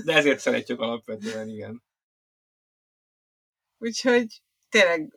De 0.03 0.13
ezért 0.13 0.39
szeretjük 0.39 0.79
alapvetően, 0.79 1.47
igen. 1.47 1.83
Úgyhogy 3.77 4.41
tényleg 4.69 5.13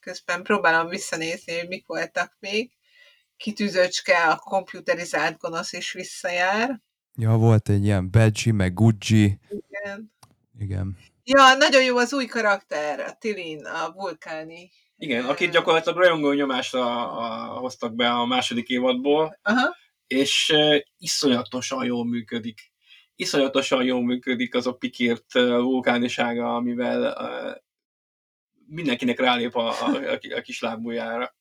közben 0.00 0.42
próbálom 0.42 0.88
visszanézni, 0.88 1.58
hogy 1.58 1.68
mik 1.68 1.86
voltak 1.86 2.36
még. 2.40 2.72
Kitűzöcske, 3.36 4.28
a 4.28 4.36
komputerizált 4.36 5.38
gonosz 5.38 5.72
is 5.72 5.92
visszajár. 5.92 6.80
Ja, 7.14 7.30
volt 7.30 7.68
egy 7.68 7.84
ilyen 7.84 8.10
Badgy, 8.10 8.52
meg 8.52 8.74
Gucci. 8.74 9.38
Igen. 9.48 10.12
Igen. 10.58 10.98
Ja, 11.24 11.54
nagyon 11.54 11.84
jó 11.84 11.96
az 11.96 12.12
új 12.12 12.26
karakter, 12.26 13.00
a 13.00 13.14
Tilin, 13.14 13.64
a 13.64 13.92
vulkáni 13.92 14.70
igen, 15.02 15.24
akit 15.24 15.50
gyakorlatilag 15.50 15.98
rajongó 15.98 16.32
nyomásra 16.32 17.12
a, 17.12 17.58
hoztak 17.58 17.94
be 17.94 18.10
a 18.10 18.24
második 18.24 18.68
évadból, 18.68 19.38
Aha. 19.42 19.76
és 20.06 20.54
iszonyatosan 20.98 21.84
jól 21.84 22.04
működik. 22.04 22.72
Iszonyatosan 23.16 23.84
jól 23.84 24.02
működik 24.02 24.54
az 24.54 24.66
a 24.66 24.72
pikírt 24.72 25.34
uh, 25.34 25.42
vulkánisága, 25.48 26.54
amivel 26.54 27.16
mindenkinek 28.66 29.18
rálép 29.18 29.56
a, 29.56 29.68
a, 29.68 30.18
a, 30.36 30.40
kis 30.40 30.60
lábújára. 30.60 31.36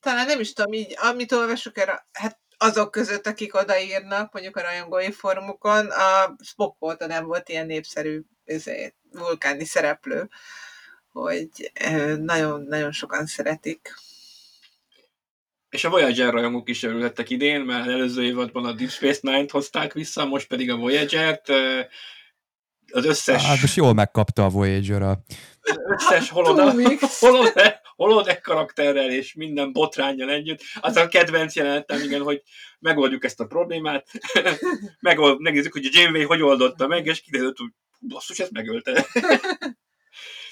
Talán 0.00 0.26
nem 0.26 0.40
is 0.40 0.52
tudom, 0.52 0.72
így, 0.72 0.94
amit 0.96 1.32
olvasok 1.32 1.78
erre, 1.78 2.06
hát 2.12 2.40
azok 2.56 2.90
között, 2.90 3.26
akik 3.26 3.54
odaírnak, 3.54 4.32
mondjuk 4.32 4.56
a 4.56 4.62
rajongói 4.62 5.12
fórumokon, 5.12 5.86
a 5.90 6.36
Spock 6.44 6.78
volt, 6.78 7.06
nem 7.06 7.24
volt 7.24 7.48
ilyen 7.48 7.66
népszerű 7.66 8.22
ezért, 8.44 8.94
vulkáni 9.10 9.64
szereplő 9.64 10.28
hogy 11.20 11.72
nagyon-nagyon 12.20 12.92
sokan 12.92 13.26
szeretik. 13.26 13.94
És 15.68 15.84
a 15.84 15.90
Voyager 15.90 16.32
rajongók 16.32 16.68
is 16.68 16.82
örülhettek 16.82 17.30
idén, 17.30 17.60
mert 17.60 17.88
előző 17.88 18.24
évadban 18.24 18.64
a 18.64 18.72
Deep 18.72 18.90
Space 18.90 19.18
Nine-t 19.22 19.50
hozták 19.50 19.92
vissza, 19.92 20.26
most 20.26 20.46
pedig 20.46 20.70
a 20.70 20.76
Voyager-t. 20.76 21.48
Az 22.92 23.04
összes... 23.04 23.44
Hát 23.44 23.60
most 23.60 23.76
jól 23.76 23.94
megkapta 23.94 24.44
a 24.44 24.48
Voyager 24.48 25.02
a... 25.02 25.22
Az 25.60 25.78
összes 25.86 26.30
holodeck, 26.30 27.00
holodeck, 27.18 27.80
holodeck 27.96 28.42
karakterrel 28.42 29.10
és 29.10 29.34
minden 29.34 29.72
botrányjal 29.72 30.30
együtt. 30.30 30.60
Az 30.80 30.96
a 30.96 31.08
kedvenc 31.08 31.54
jelenetem, 31.54 32.02
igen, 32.02 32.22
hogy 32.22 32.42
megoldjuk 32.78 33.24
ezt 33.24 33.40
a 33.40 33.46
problémát, 33.46 34.06
Megold, 35.00 35.40
megnézzük, 35.40 35.72
hogy 35.72 35.84
a 35.84 35.90
Janeway 35.92 36.26
hogy 36.26 36.42
oldotta 36.42 36.86
meg, 36.86 37.06
és 37.06 37.20
kiderült, 37.20 37.56
hogy 37.56 37.70
basszus, 38.00 38.38
ezt 38.38 38.50
megölte. 38.50 39.06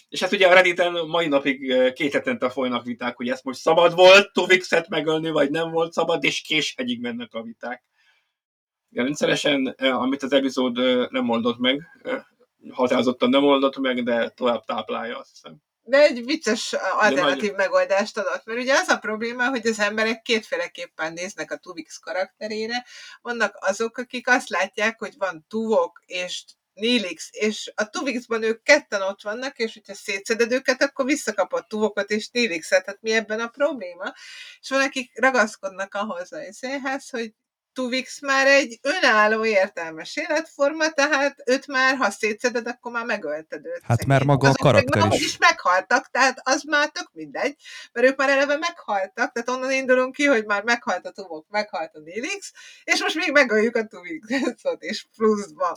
És 0.09 0.21
hát 0.21 0.33
ugye 0.33 0.49
a 0.49 0.55
Redditen 0.55 0.93
mai 1.07 1.29
napig 1.29 1.75
két 1.93 2.13
hetente 2.13 2.51
folynak 2.51 2.85
viták, 2.85 3.17
hogy 3.17 3.29
ezt 3.29 3.45
most 3.45 3.61
szabad 3.61 3.95
volt 3.95 4.33
Tuvixet 4.33 4.89
megölni, 4.89 5.31
vagy 5.31 5.51
nem 5.51 5.71
volt 5.71 5.93
szabad, 5.93 6.25
és 6.25 6.41
késhegyig 6.41 7.01
mennek 7.01 7.35
a 7.35 7.43
viták. 7.43 7.85
Ja, 8.91 9.03
rendszeresen, 9.03 9.67
amit 9.79 10.23
az 10.23 10.33
epizód 10.33 10.77
nem 11.11 11.29
oldott 11.29 11.59
meg, 11.59 11.83
határozottan 12.71 13.29
nem 13.29 13.45
oldott 13.45 13.79
meg, 13.79 14.03
de 14.03 14.29
tovább 14.29 14.65
táplálja, 14.65 15.19
azt 15.19 15.31
hiszem. 15.33 15.57
De 15.83 15.99
egy 15.99 16.25
vicces 16.25 16.73
alternatív 16.73 17.51
De 17.51 17.57
megoldást 17.57 18.19
adott, 18.19 18.45
mert 18.45 18.61
ugye 18.61 18.75
az 18.75 18.89
a 18.89 18.99
probléma, 18.99 19.49
hogy 19.49 19.67
az 19.67 19.81
emberek 19.81 20.23
kétféleképpen 20.23 21.13
néznek 21.13 21.51
a 21.51 21.57
Tuvix 21.57 21.99
karakterére. 21.99 22.85
Vannak 23.23 23.57
azok, 23.61 23.99
akik 23.99 24.29
azt 24.29 24.49
látják, 24.49 24.99
hogy 24.99 25.15
van 25.19 25.45
Tuvok 25.49 26.03
és 26.07 26.45
Nélix, 26.77 27.29
és 27.33 27.73
a 27.75 27.89
Tuvixban 27.89 28.43
ők 28.43 28.63
ketten 28.63 29.03
ott 29.03 29.23
vannak, 29.23 29.59
és 29.59 29.73
hogyha 29.73 29.95
szétszeded 29.95 30.53
őket, 30.53 30.83
akkor 30.83 31.05
visszakapod 31.05 31.67
Tuvokot 31.67 32.11
és 32.11 32.29
Nélixet, 32.29 32.85
tehát 32.85 33.03
mi 33.03 33.13
ebben 33.13 33.41
a 33.41 33.49
probléma? 33.49 34.13
És 34.61 34.69
van, 34.69 34.81
akik 34.81 35.21
ragaszkodnak 35.21 35.95
ahhoz 35.95 36.33
a 36.33 36.39
szénhez, 36.53 37.11
hogy 37.11 37.33
Tuvix 37.77 38.21
már 38.21 38.47
egy 38.47 38.79
önálló 38.83 39.45
értelmes 39.45 40.17
életforma, 40.17 40.91
tehát 40.91 41.43
őt 41.47 41.67
már, 41.67 41.97
ha 41.97 42.11
szétszeded, 42.11 42.67
akkor 42.67 42.93
már 42.93 43.05
megölted 43.05 43.67
őt. 43.67 43.83
Hát 43.83 44.07
mert 44.07 44.25
maga 44.25 44.49
Azok 44.49 44.61
a 44.61 44.63
karakter 44.63 45.03
meg, 45.03 45.13
is. 45.13 45.25
is 45.25 45.37
meghaltak, 45.39 46.11
tehát 46.11 46.41
az 46.43 46.63
már 46.63 46.89
tök 46.89 47.11
mindegy, 47.13 47.57
mert 47.93 48.07
ők 48.07 48.17
már 48.17 48.29
eleve 48.29 48.57
meghaltak, 48.57 49.33
tehát 49.33 49.49
onnan 49.49 49.73
indulunk 49.73 50.15
ki, 50.15 50.25
hogy 50.25 50.45
már 50.45 50.63
meghalt 50.63 51.07
a 51.07 51.11
Tuvok, 51.11 51.47
meghalt 51.49 51.95
a 51.95 51.99
Nélix, 51.99 52.53
és 52.85 53.03
most 53.03 53.15
még 53.15 53.33
megöljük 53.33 53.77
a 53.77 53.87
Tuvixot, 53.87 54.83
és 54.83 55.07
pluszba. 55.17 55.77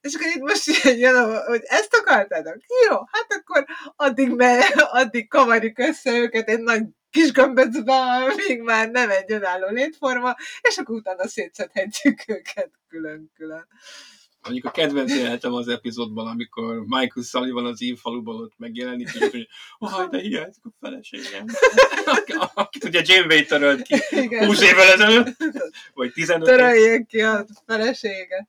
És 0.00 0.14
akkor 0.14 0.26
itt 0.26 0.42
most 0.42 0.84
jön, 0.98 1.44
hogy 1.46 1.62
ezt 1.64 1.94
akartátok? 1.94 2.56
Jó, 2.88 2.96
hát 2.96 3.26
akkor 3.28 3.64
addig, 3.96 4.30
me, 4.30 4.58
addig 4.74 5.28
kavarjuk 5.28 5.78
össze 5.78 6.18
őket 6.18 6.48
egy 6.48 6.60
nagy 6.60 6.82
kis 7.10 7.32
gömböcbe, 7.32 8.34
még 8.46 8.60
már 8.60 8.90
nem 8.90 9.10
egy 9.10 9.32
önálló 9.32 9.68
létforma, 9.68 10.36
és 10.60 10.76
akkor 10.76 10.94
utána 10.94 11.28
szétszedhetjük 11.28 12.22
őket 12.26 12.70
külön-külön. 12.88 13.66
Mondjuk 14.42 14.66
a 14.66 14.70
kedvenc 14.70 15.14
jelenetem 15.14 15.52
az 15.52 15.68
epizódban, 15.68 16.26
amikor 16.26 16.84
Michael 16.86 17.26
Sullivan 17.26 17.66
az 17.66 17.80
faluban 17.96 18.40
ott 18.40 18.52
megjelenik, 18.56 19.08
és 19.14 19.30
hogy 19.30 19.48
oh, 19.78 20.08
de 20.10 20.18
hiányzik 20.18 20.64
a 20.64 20.70
feleségem. 20.80 21.44
Akit 22.54 22.84
ugye 22.84 23.02
Janeway 23.04 23.44
törölt 23.44 23.82
ki 23.82 23.96
Igen. 24.10 24.46
20 24.46 24.62
évvel 24.62 24.92
ezelőtt, 24.92 25.36
vagy 25.94 26.12
15 26.12 26.48
Töröljék 26.48 27.06
ki 27.06 27.20
a 27.20 27.44
feleséget. 27.66 28.48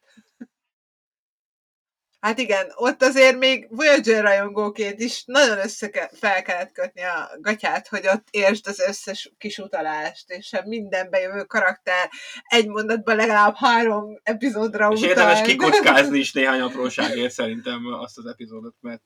Hát 2.20 2.38
igen, 2.38 2.72
ott 2.76 3.02
azért 3.02 3.38
még 3.38 3.68
Voyager 3.70 4.24
rajongóként 4.24 5.00
is 5.00 5.24
nagyon 5.26 5.58
össze 5.58 5.90
ke- 5.90 6.18
fel 6.18 6.42
kellett 6.42 6.72
kötni 6.72 7.02
a 7.02 7.30
gatyát, 7.42 7.88
hogy 7.88 8.08
ott 8.08 8.28
értsd 8.32 8.68
az 8.68 8.80
összes 8.80 9.32
kis 9.38 9.58
utalást, 9.58 10.30
és 10.30 10.54
a 10.54 10.62
minden 10.66 11.10
bejövő 11.10 11.44
karakter 11.44 12.10
egy 12.44 12.68
mondatban 12.68 13.16
legalább 13.16 13.56
három 13.56 14.20
epizódra 14.24 14.92
És 14.92 15.02
érdemes 15.02 15.42
kikockázni 15.48 16.18
is 16.20 16.34
néhány 16.34 16.62
apróságért 16.62 17.32
szerintem 17.32 17.86
azt 17.86 18.18
az 18.18 18.26
epizódot, 18.26 18.76
mert 18.80 19.02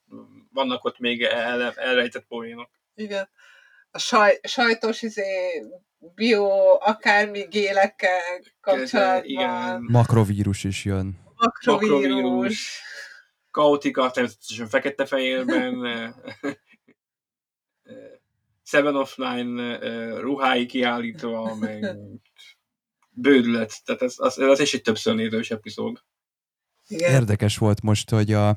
vannak 0.51 0.83
ott 0.83 0.99
még 0.99 1.21
el, 1.23 1.73
elrejtett 1.75 2.25
poénok. 2.27 2.69
Igen. 2.95 3.29
A 3.91 3.99
saj, 3.99 4.39
sajtos 4.43 5.01
izé, 5.01 5.63
bio, 6.15 6.47
akármi 6.79 7.41
gélekkel 7.49 8.21
kapcsolatban. 8.61 9.23
Igen. 9.23 9.85
Makrovírus 9.87 10.63
is 10.63 10.85
jön. 10.85 11.22
Makrovírus. 11.43 12.01
Makrovírus 12.01 12.81
kaotika, 13.51 14.11
természetesen 14.11 14.67
fekete-fehérben, 14.67 16.15
Seven 18.63 18.95
of 18.95 19.15
Nine 19.15 19.77
ruhái 20.19 20.65
kiállítva, 20.65 21.55
meg 21.55 21.97
bődület. 23.09 23.81
Tehát 23.85 24.01
ez, 24.01 24.13
az, 24.17 24.39
ez 24.39 24.59
is 24.59 24.73
egy 24.73 24.81
többször 24.81 25.15
nézős 25.15 25.51
epizód. 25.51 26.03
Igen. 26.87 27.11
Érdekes 27.11 27.57
volt 27.57 27.81
most, 27.81 28.09
hogy 28.09 28.33
a, 28.33 28.49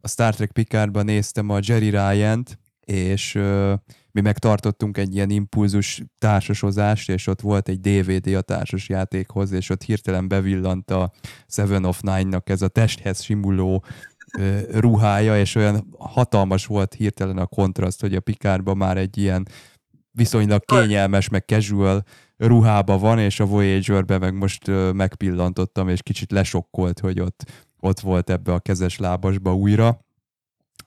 a 0.00 0.08
Star 0.08 0.34
Trek 0.34 0.52
Picardban 0.52 1.04
néztem 1.04 1.48
a 1.48 1.58
Jerry 1.62 1.90
Ryan-t, 1.90 2.58
és 2.80 3.34
uh, 3.34 3.74
mi 4.12 4.20
megtartottunk 4.20 4.96
egy 4.96 5.14
ilyen 5.14 5.30
impulzus 5.30 6.02
társasozást, 6.18 7.08
és 7.08 7.26
ott 7.26 7.40
volt 7.40 7.68
egy 7.68 7.80
DVD 7.80 8.26
a 8.34 8.40
társas 8.40 8.88
játékhoz, 8.88 9.52
és 9.52 9.70
ott 9.70 9.82
hirtelen 9.82 10.28
bevillant 10.28 10.90
a 10.90 11.12
Seven 11.46 11.84
of 11.84 12.00
Nine-nak 12.00 12.48
ez 12.48 12.62
a 12.62 12.68
testhez 12.68 13.22
simuló 13.22 13.84
ruhája, 14.70 15.38
és 15.38 15.54
olyan 15.54 15.94
hatalmas 15.98 16.66
volt 16.66 16.94
hirtelen 16.94 17.38
a 17.38 17.46
kontraszt, 17.46 18.00
hogy 18.00 18.14
a 18.14 18.20
Pikárban 18.20 18.76
már 18.76 18.96
egy 18.96 19.18
ilyen 19.18 19.48
viszonylag 20.10 20.64
kényelmes, 20.64 21.28
meg 21.28 21.44
casual 21.44 22.04
ruhába 22.36 22.98
van, 22.98 23.18
és 23.18 23.40
a 23.40 23.46
Voyager-be 23.46 24.18
meg 24.18 24.34
most 24.34 24.66
megpillantottam, 24.92 25.88
és 25.88 26.02
kicsit 26.02 26.30
lesokkolt, 26.30 27.00
hogy 27.00 27.20
ott, 27.20 27.44
ott 27.80 28.00
volt 28.00 28.30
ebbe 28.30 28.52
a 28.52 28.60
kezes 28.60 28.98
lábasba 28.98 29.54
újra. 29.54 30.04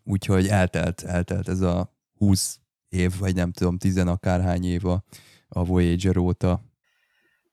Úgyhogy 0.03 0.47
eltelt, 0.47 1.02
eltelt 1.02 1.49
ez 1.49 1.61
a 1.61 1.93
20 2.18 2.60
év, 2.90 3.12
vagy 3.20 3.36
nem 3.36 3.52
tudom, 3.52 3.78
tizen 3.78 4.07
akárhány 4.07 4.66
év 4.66 4.86
a, 4.86 5.03
a 5.48 5.66
Voyager 5.66 6.18
óta. 6.18 6.62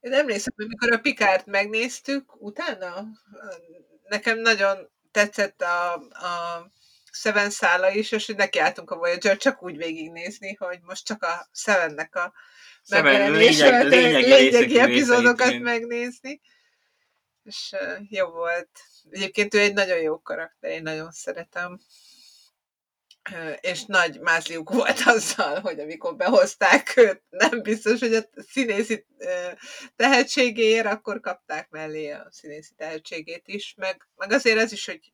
Én 0.01 0.13
emlékszem, 0.13 0.53
hogy 0.57 0.67
mikor 0.67 0.93
a 0.93 0.99
Pikárt 0.99 1.47
megnéztük, 1.47 2.43
utána 2.43 3.07
nekem 4.09 4.39
nagyon 4.39 4.91
tetszett 5.11 5.63
a, 5.63 5.93
a 5.95 6.71
Seven 7.13 7.51
szála 7.51 7.91
is, 7.91 8.13
és 8.13 8.27
hogy 8.27 8.37
nekiálltunk 8.37 8.91
a 8.91 8.97
Voyager 8.97 9.37
csak 9.37 9.63
úgy 9.63 9.77
végignézni, 9.77 10.55
hogy 10.55 10.79
most 10.83 11.07
csak 11.07 11.23
a 11.23 11.49
Sevennek 11.53 12.17
a 12.17 12.33
megjelenésről 12.89 13.89
lényegi, 13.89 14.29
lényegi 14.29 14.79
epizódokat 14.79 15.47
részeit, 15.47 15.63
megnézni. 15.63 16.41
És 17.45 17.73
uh, 17.73 18.11
jó 18.11 18.27
volt. 18.27 18.69
Egyébként 19.11 19.55
ő 19.55 19.59
egy 19.59 19.75
nagyon 19.75 19.99
jó 19.99 20.21
karakter, 20.21 20.71
én 20.71 20.83
nagyon 20.83 21.11
szeretem. 21.11 21.81
És 23.61 23.85
nagy 23.85 24.21
mázliuk 24.21 24.71
volt 24.71 25.01
azzal, 25.15 25.61
hogy 25.61 25.79
amikor 25.79 26.17
behozták 26.17 26.93
őt, 26.97 27.23
nem 27.31 27.63
biztos, 27.63 28.01
hogy 28.01 28.15
a 28.15 28.23
színészi 28.51 29.07
tehetségéért, 29.97 30.87
akkor 30.87 31.21
kapták 31.21 31.71
mellé 31.71 32.11
a 32.11 32.27
színészi 32.31 32.73
tehetségét 32.77 33.43
is, 33.49 33.75
meg, 33.77 34.09
meg 34.17 34.33
azért 34.33 34.59
ez 34.59 34.73
is, 34.73 34.87
hogy 34.87 35.13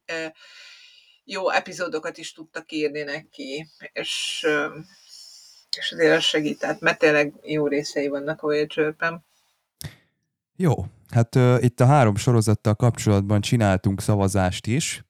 jó 1.24 1.50
epizódokat 1.50 2.18
is 2.18 2.32
tudtak 2.32 2.72
írni 2.72 3.02
neki, 3.02 3.66
és, 3.92 4.46
és 5.78 5.92
azért 5.92 6.16
az 6.16 6.22
segített, 6.22 6.80
mert 6.80 6.98
tényleg 6.98 7.34
jó 7.42 7.66
részei 7.66 8.08
vannak 8.08 8.42
a 8.42 8.46
Voyager-ben. 8.46 9.26
Jó, 10.56 10.74
hát 11.10 11.34
uh, 11.34 11.58
itt 11.60 11.80
a 11.80 11.86
három 11.86 12.16
sorozattal 12.16 12.74
kapcsolatban 12.74 13.40
csináltunk 13.40 14.00
szavazást 14.00 14.66
is, 14.66 15.02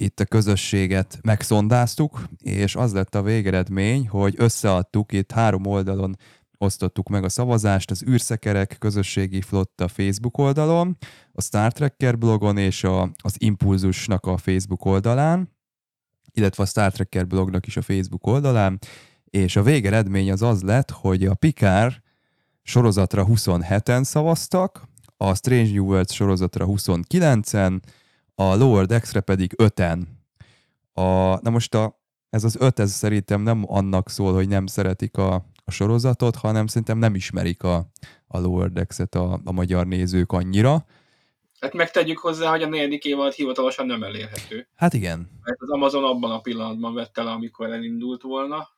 itt 0.00 0.20
a 0.20 0.24
közösséget 0.24 1.18
megszondáztuk, 1.22 2.28
és 2.42 2.76
az 2.76 2.92
lett 2.92 3.14
a 3.14 3.22
végeredmény, 3.22 4.08
hogy 4.08 4.34
összeadtuk, 4.36 5.12
itt 5.12 5.30
három 5.30 5.66
oldalon 5.66 6.16
osztottuk 6.58 7.08
meg 7.08 7.24
a 7.24 7.28
szavazást, 7.28 7.90
az 7.90 8.04
űrszekerek 8.08 8.76
közösségi 8.78 9.40
flotta 9.40 9.88
Facebook 9.88 10.38
oldalon, 10.38 10.96
a 11.32 11.42
Star 11.42 11.72
Trekker 11.72 12.18
blogon 12.18 12.56
és 12.56 12.84
a, 12.84 13.02
az 13.02 13.34
Impulzusnak 13.38 14.26
a 14.26 14.36
Facebook 14.36 14.84
oldalán, 14.84 15.56
illetve 16.32 16.62
a 16.62 16.66
Star 16.66 16.92
Trekker 16.92 17.26
blognak 17.26 17.66
is 17.66 17.76
a 17.76 17.82
Facebook 17.82 18.26
oldalán, 18.26 18.78
és 19.24 19.56
a 19.56 19.62
végeredmény 19.62 20.30
az 20.30 20.42
az 20.42 20.62
lett, 20.62 20.90
hogy 20.90 21.24
a 21.24 21.34
Pikár 21.34 22.02
sorozatra 22.62 23.26
27-en 23.28 24.02
szavaztak, 24.02 24.88
a 25.16 25.34
Strange 25.34 25.72
New 25.72 25.84
Worlds 25.84 26.14
sorozatra 26.14 26.66
29-en, 26.68 27.80
a 28.40 28.54
Lower 28.56 28.86
Decks-re 28.86 29.20
pedig 29.20 29.54
5-en. 29.56 30.02
A, 30.92 31.02
na 31.40 31.50
most 31.50 31.74
a, 31.74 32.00
ez 32.30 32.44
az 32.44 32.56
öt, 32.60 32.78
ez 32.78 32.90
szerintem 32.90 33.40
nem 33.40 33.64
annak 33.66 34.10
szól, 34.10 34.32
hogy 34.34 34.48
nem 34.48 34.66
szeretik 34.66 35.16
a, 35.16 35.34
a 35.64 35.70
sorozatot, 35.70 36.36
hanem 36.36 36.66
szerintem 36.66 36.98
nem 36.98 37.14
ismerik 37.14 37.62
a, 37.62 37.86
a 38.26 38.38
Lower 38.38 38.70
Decks-et 38.70 39.14
a, 39.14 39.40
a 39.44 39.52
magyar 39.52 39.86
nézők 39.86 40.32
annyira. 40.32 40.86
Hát 41.60 41.72
megtegyük 41.72 42.18
hozzá, 42.18 42.50
hogy 42.50 42.62
a 42.62 42.68
negyedik 42.68 43.04
évad 43.04 43.32
hivatalosan 43.32 43.86
nem 43.86 44.02
elérhető. 44.02 44.68
Hát 44.74 44.94
igen. 44.94 45.30
Mert 45.42 45.60
az 45.60 45.70
Amazon 45.70 46.04
abban 46.04 46.30
a 46.30 46.40
pillanatban 46.40 46.94
vette 46.94 47.22
le, 47.22 47.30
amikor 47.30 47.70
elindult 47.70 48.22
volna. 48.22 48.68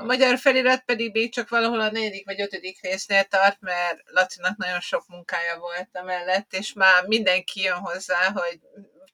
A 0.00 0.04
magyar 0.04 0.38
felirat 0.38 0.82
pedig 0.84 1.12
még 1.12 1.32
csak 1.32 1.48
valahol 1.48 1.80
a 1.80 1.90
negyedik 1.90 2.24
vagy 2.24 2.40
ötödik 2.40 2.78
résznél 2.82 3.24
tart, 3.24 3.56
mert 3.60 4.02
Lacinak 4.04 4.56
nagyon 4.56 4.80
sok 4.80 5.04
munkája 5.08 5.58
volt 5.58 5.88
a 5.92 6.04
mellett, 6.04 6.52
és 6.52 6.72
már 6.72 7.06
mindenki 7.06 7.60
jön 7.60 7.78
hozzá, 7.78 8.32
hogy 8.34 8.60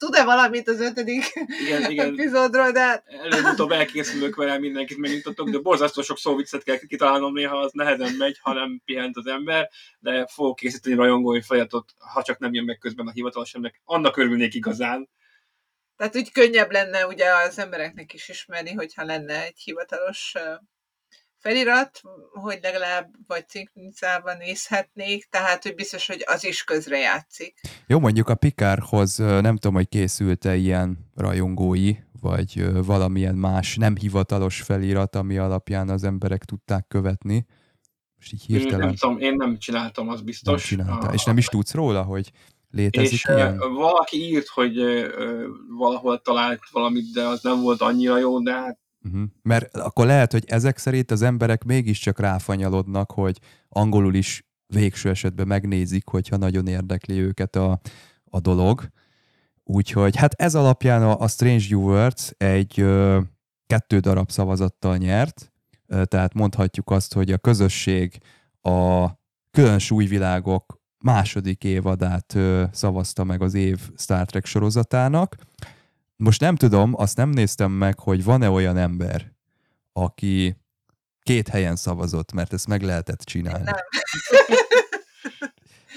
tud-e 0.01 0.25
valamit 0.25 0.69
az 0.69 0.81
ötödik 0.81 1.25
igen, 1.67 1.91
igen. 1.91 2.13
epizódról, 2.13 2.71
de... 2.71 3.03
Előbb-utóbb 3.07 3.71
elkészülök 3.71 4.37
vele, 4.37 4.59
mindenkit 4.59 4.99
megnyugtatok, 4.99 5.51
de 5.51 5.59
borzasztó 5.59 6.03
sok 6.03 6.19
szóviccet 6.19 6.63
kell 6.63 6.77
kitalálnom 6.77 7.33
néha, 7.33 7.59
az 7.59 7.73
nehezen 7.73 8.15
megy, 8.15 8.39
ha 8.41 8.53
nem 8.53 8.81
pihent 8.85 9.17
az 9.17 9.27
ember, 9.27 9.71
de 9.99 10.27
fogok 10.27 10.57
készíteni 10.57 10.95
rajongói 10.95 11.43
folyatot, 11.43 11.95
ha 11.99 12.23
csak 12.23 12.39
nem 12.39 12.55
jön 12.55 12.65
meg 12.65 12.79
közben 12.79 13.07
a 13.07 13.11
hivatalos 13.11 13.55
ennek, 13.55 13.81
annak 13.85 14.17
örülnék 14.17 14.55
igazán. 14.55 15.09
Tehát 15.97 16.17
úgy 16.17 16.33
könnyebb 16.33 16.71
lenne 16.71 17.07
ugye 17.07 17.27
az 17.47 17.59
embereknek 17.59 18.13
is 18.13 18.29
ismerni, 18.29 18.73
hogyha 18.73 19.05
lenne 19.05 19.45
egy 19.45 19.59
hivatalos 19.65 20.35
felirat, 21.41 22.01
hogy 22.33 22.59
legalább 22.63 23.11
vagy 23.27 23.49
cinknicában 23.49 24.37
nézhetnék, 24.37 25.25
tehát 25.25 25.63
hogy 25.63 25.75
biztos, 25.75 26.07
hogy 26.07 26.25
az 26.27 26.45
is 26.45 26.65
közre 26.65 26.99
játszik. 26.99 27.61
Jó, 27.87 27.99
mondjuk 27.99 28.29
a 28.29 28.35
Pikárhoz 28.35 29.17
nem 29.17 29.57
tudom, 29.57 29.75
hogy 29.75 29.89
készült-e 29.89 30.57
ilyen 30.57 31.11
rajongói, 31.15 31.97
vagy 32.21 32.85
valamilyen 32.85 33.35
más 33.35 33.77
nem 33.77 33.97
hivatalos 33.97 34.63
felirat, 34.63 35.17
ami 35.17 35.39
alapján 35.39 35.89
az 35.89 36.05
emberek 36.05 36.45
tudták 36.45 36.87
követni. 36.89 37.47
Most 38.17 38.33
így 38.33 38.43
hirtelen... 38.43 38.81
Én 38.81 38.87
nem, 38.87 38.95
tudom, 38.95 39.19
én 39.19 39.35
nem 39.35 39.59
csináltam, 39.59 40.09
az 40.09 40.21
biztos. 40.21 40.71
Nem 40.71 40.99
A... 41.01 41.13
És 41.13 41.25
nem 41.25 41.39
is 41.39 41.47
tudsz 41.47 41.75
róla, 41.75 42.03
hogy 42.03 42.33
létezik 42.71 43.13
és 43.13 43.25
ilyen? 43.25 43.59
valaki 43.59 44.17
írt, 44.17 44.49
hogy 44.49 44.75
valahol 45.79 46.21
talált 46.21 46.61
valamit, 46.71 47.13
de 47.13 47.23
az 47.23 47.43
nem 47.43 47.61
volt 47.61 47.81
annyira 47.81 48.19
jó, 48.19 48.41
de 48.41 48.53
hát 48.53 48.79
Uh-huh. 49.05 49.23
Mert 49.43 49.77
akkor 49.77 50.07
lehet, 50.07 50.33
hogy 50.33 50.45
ezek 50.47 50.79
szerint 50.79 51.11
az 51.11 51.23
emberek 51.23 51.65
mégiscsak 51.65 52.19
ráfanyalodnak, 52.19 53.11
hogy 53.11 53.39
angolul 53.69 54.15
is 54.15 54.45
végső 54.67 55.09
esetben 55.09 55.47
megnézik, 55.47 56.09
hogyha 56.09 56.37
nagyon 56.37 56.67
érdekli 56.67 57.19
őket 57.19 57.57
a, 57.57 57.81
a 58.25 58.41
dolog. 58.41 58.89
Úgyhogy 59.65 60.17
hát 60.17 60.35
ez 60.35 60.55
alapján 60.55 61.03
a, 61.03 61.21
a 61.21 61.29
Strange 61.29 61.65
New 61.69 61.81
Worlds 61.81 62.31
egy 62.37 62.81
ö, 62.81 63.21
kettő 63.67 63.99
darab 63.99 64.31
szavazattal 64.31 64.97
nyert, 64.97 65.53
ö, 65.87 66.05
tehát 66.05 66.35
mondhatjuk 66.35 66.91
azt, 66.91 67.15
hogy 67.15 67.33
a 67.33 67.39
közösség 67.39 68.19
a 68.61 69.09
külön 69.51 69.79
súlyvilágok 69.79 70.81
második 70.99 71.65
évadát 71.65 72.35
ö, 72.35 72.65
szavazta 72.73 73.25
meg 73.25 73.43
az 73.43 73.55
év 73.55 73.91
Star 73.97 74.27
Trek 74.27 74.45
sorozatának, 74.45 75.37
most 76.21 76.41
nem 76.41 76.57
tudom, 76.57 76.93
azt 76.97 77.17
nem 77.17 77.31
néztem 77.31 77.71
meg, 77.71 77.99
hogy 77.99 78.25
van-e 78.25 78.51
olyan 78.51 78.77
ember, 78.77 79.33
aki 79.93 80.57
két 81.23 81.49
helyen 81.49 81.77
szavazott, 81.77 82.33
mert 82.33 82.53
ezt 82.53 82.67
meg 82.67 82.83
lehetett 82.83 83.21
csinálni. 83.21 83.65
Nem. 83.65 83.75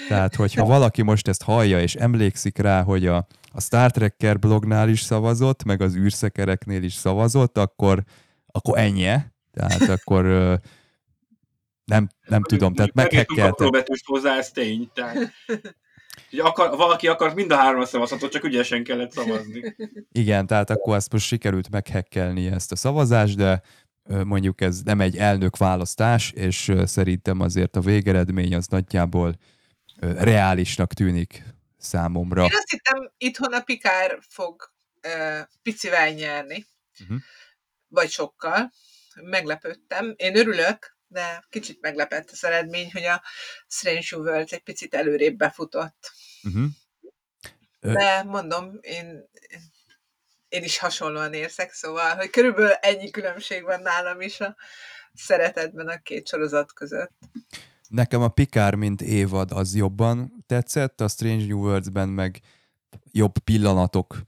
Tehát, 0.08 0.34
hogyha 0.34 0.64
valaki 0.64 1.02
most 1.02 1.28
ezt 1.28 1.42
hallja, 1.42 1.80
és 1.80 1.94
emlékszik 1.94 2.58
rá, 2.58 2.82
hogy 2.82 3.06
a, 3.06 3.26
a 3.52 3.60
Star 3.60 3.90
Trekker 3.90 4.38
blognál 4.38 4.88
is 4.88 5.00
szavazott, 5.00 5.64
meg 5.64 5.80
az 5.80 5.94
űrszekereknél 5.94 6.82
is 6.82 6.94
szavazott, 6.94 7.58
akkor, 7.58 8.02
akkor 8.46 8.78
ennyi. 8.78 9.16
Tehát 9.52 9.88
akkor 9.88 10.22
nem, 11.84 12.08
nem 12.26 12.42
tudom, 12.42 12.74
tehát 12.74 12.94
meghekkeltek. 12.94 13.70
betűs 13.70 14.02
hozzá, 14.04 14.36
ez 14.36 14.50
tény. 14.50 14.90
Tehát... 14.94 15.32
Hogy 16.34 16.46
akar, 16.46 16.76
valaki 16.76 17.08
akart 17.08 17.34
mind 17.34 17.50
a 17.50 17.56
három 17.56 17.84
szavazhatott, 17.84 18.30
csak 18.30 18.44
ügyesen 18.44 18.84
kellett 18.84 19.12
szavazni. 19.12 19.76
Igen, 20.12 20.46
tehát 20.46 20.70
akkor 20.70 20.96
ezt 20.96 21.12
most 21.12 21.26
sikerült 21.26 21.70
meghekkelni 21.70 22.46
ezt 22.46 22.72
a 22.72 22.76
szavazást, 22.76 23.36
de 23.36 23.62
mondjuk 24.24 24.60
ez 24.60 24.82
nem 24.82 25.00
egy 25.00 25.16
elnök 25.16 25.56
választás, 25.56 26.30
és 26.30 26.72
szerintem 26.84 27.40
azért 27.40 27.76
a 27.76 27.80
végeredmény 27.80 28.54
az 28.54 28.66
nagyjából 28.66 29.34
reálisnak 30.00 30.92
tűnik 30.92 31.42
számomra. 31.78 32.42
Én 32.42 32.50
azt 32.52 32.70
hittem, 32.70 33.12
itthon 33.18 33.52
a 33.52 33.60
Pikár 33.60 34.18
fog 34.28 34.72
uh, 35.06 35.40
picivel 35.62 36.10
nyerni, 36.10 36.66
uh-huh. 37.00 37.18
vagy 37.88 38.10
sokkal. 38.10 38.72
Meglepődtem. 39.22 40.14
Én 40.16 40.36
örülök, 40.36 40.96
de 41.06 41.44
kicsit 41.50 41.80
meglepett 41.80 42.30
az 42.30 42.44
eredmény, 42.44 42.92
hogy 42.92 43.04
a 43.04 43.22
Strange 43.66 44.16
World 44.16 44.48
egy 44.50 44.62
picit 44.62 44.94
előrébb 44.94 45.36
befutott. 45.36 46.12
Uh-huh. 46.44 46.66
De 47.80 48.22
mondom, 48.22 48.78
én, 48.80 49.28
én 50.48 50.62
is 50.62 50.78
hasonlóan 50.78 51.32
érzek, 51.32 51.72
szóval, 51.72 52.16
hogy 52.16 52.30
körülbelül 52.30 52.70
ennyi 52.70 53.10
különbség 53.10 53.62
van 53.62 53.82
nálam 53.82 54.20
is 54.20 54.40
a 54.40 54.56
szeretetben 55.14 55.88
a 55.88 55.98
két 56.02 56.28
sorozat 56.28 56.72
között. 56.72 57.12
Nekem 57.88 58.22
a 58.22 58.28
Pikár, 58.28 58.74
mint 58.74 59.00
évad, 59.00 59.50
az 59.52 59.74
jobban 59.74 60.44
tetszett, 60.46 61.00
a 61.00 61.08
Strange 61.08 61.46
New 61.46 61.58
Worlds-ben 61.58 62.08
meg 62.08 62.40
jobb 63.12 63.38
pillanatok. 63.38 64.22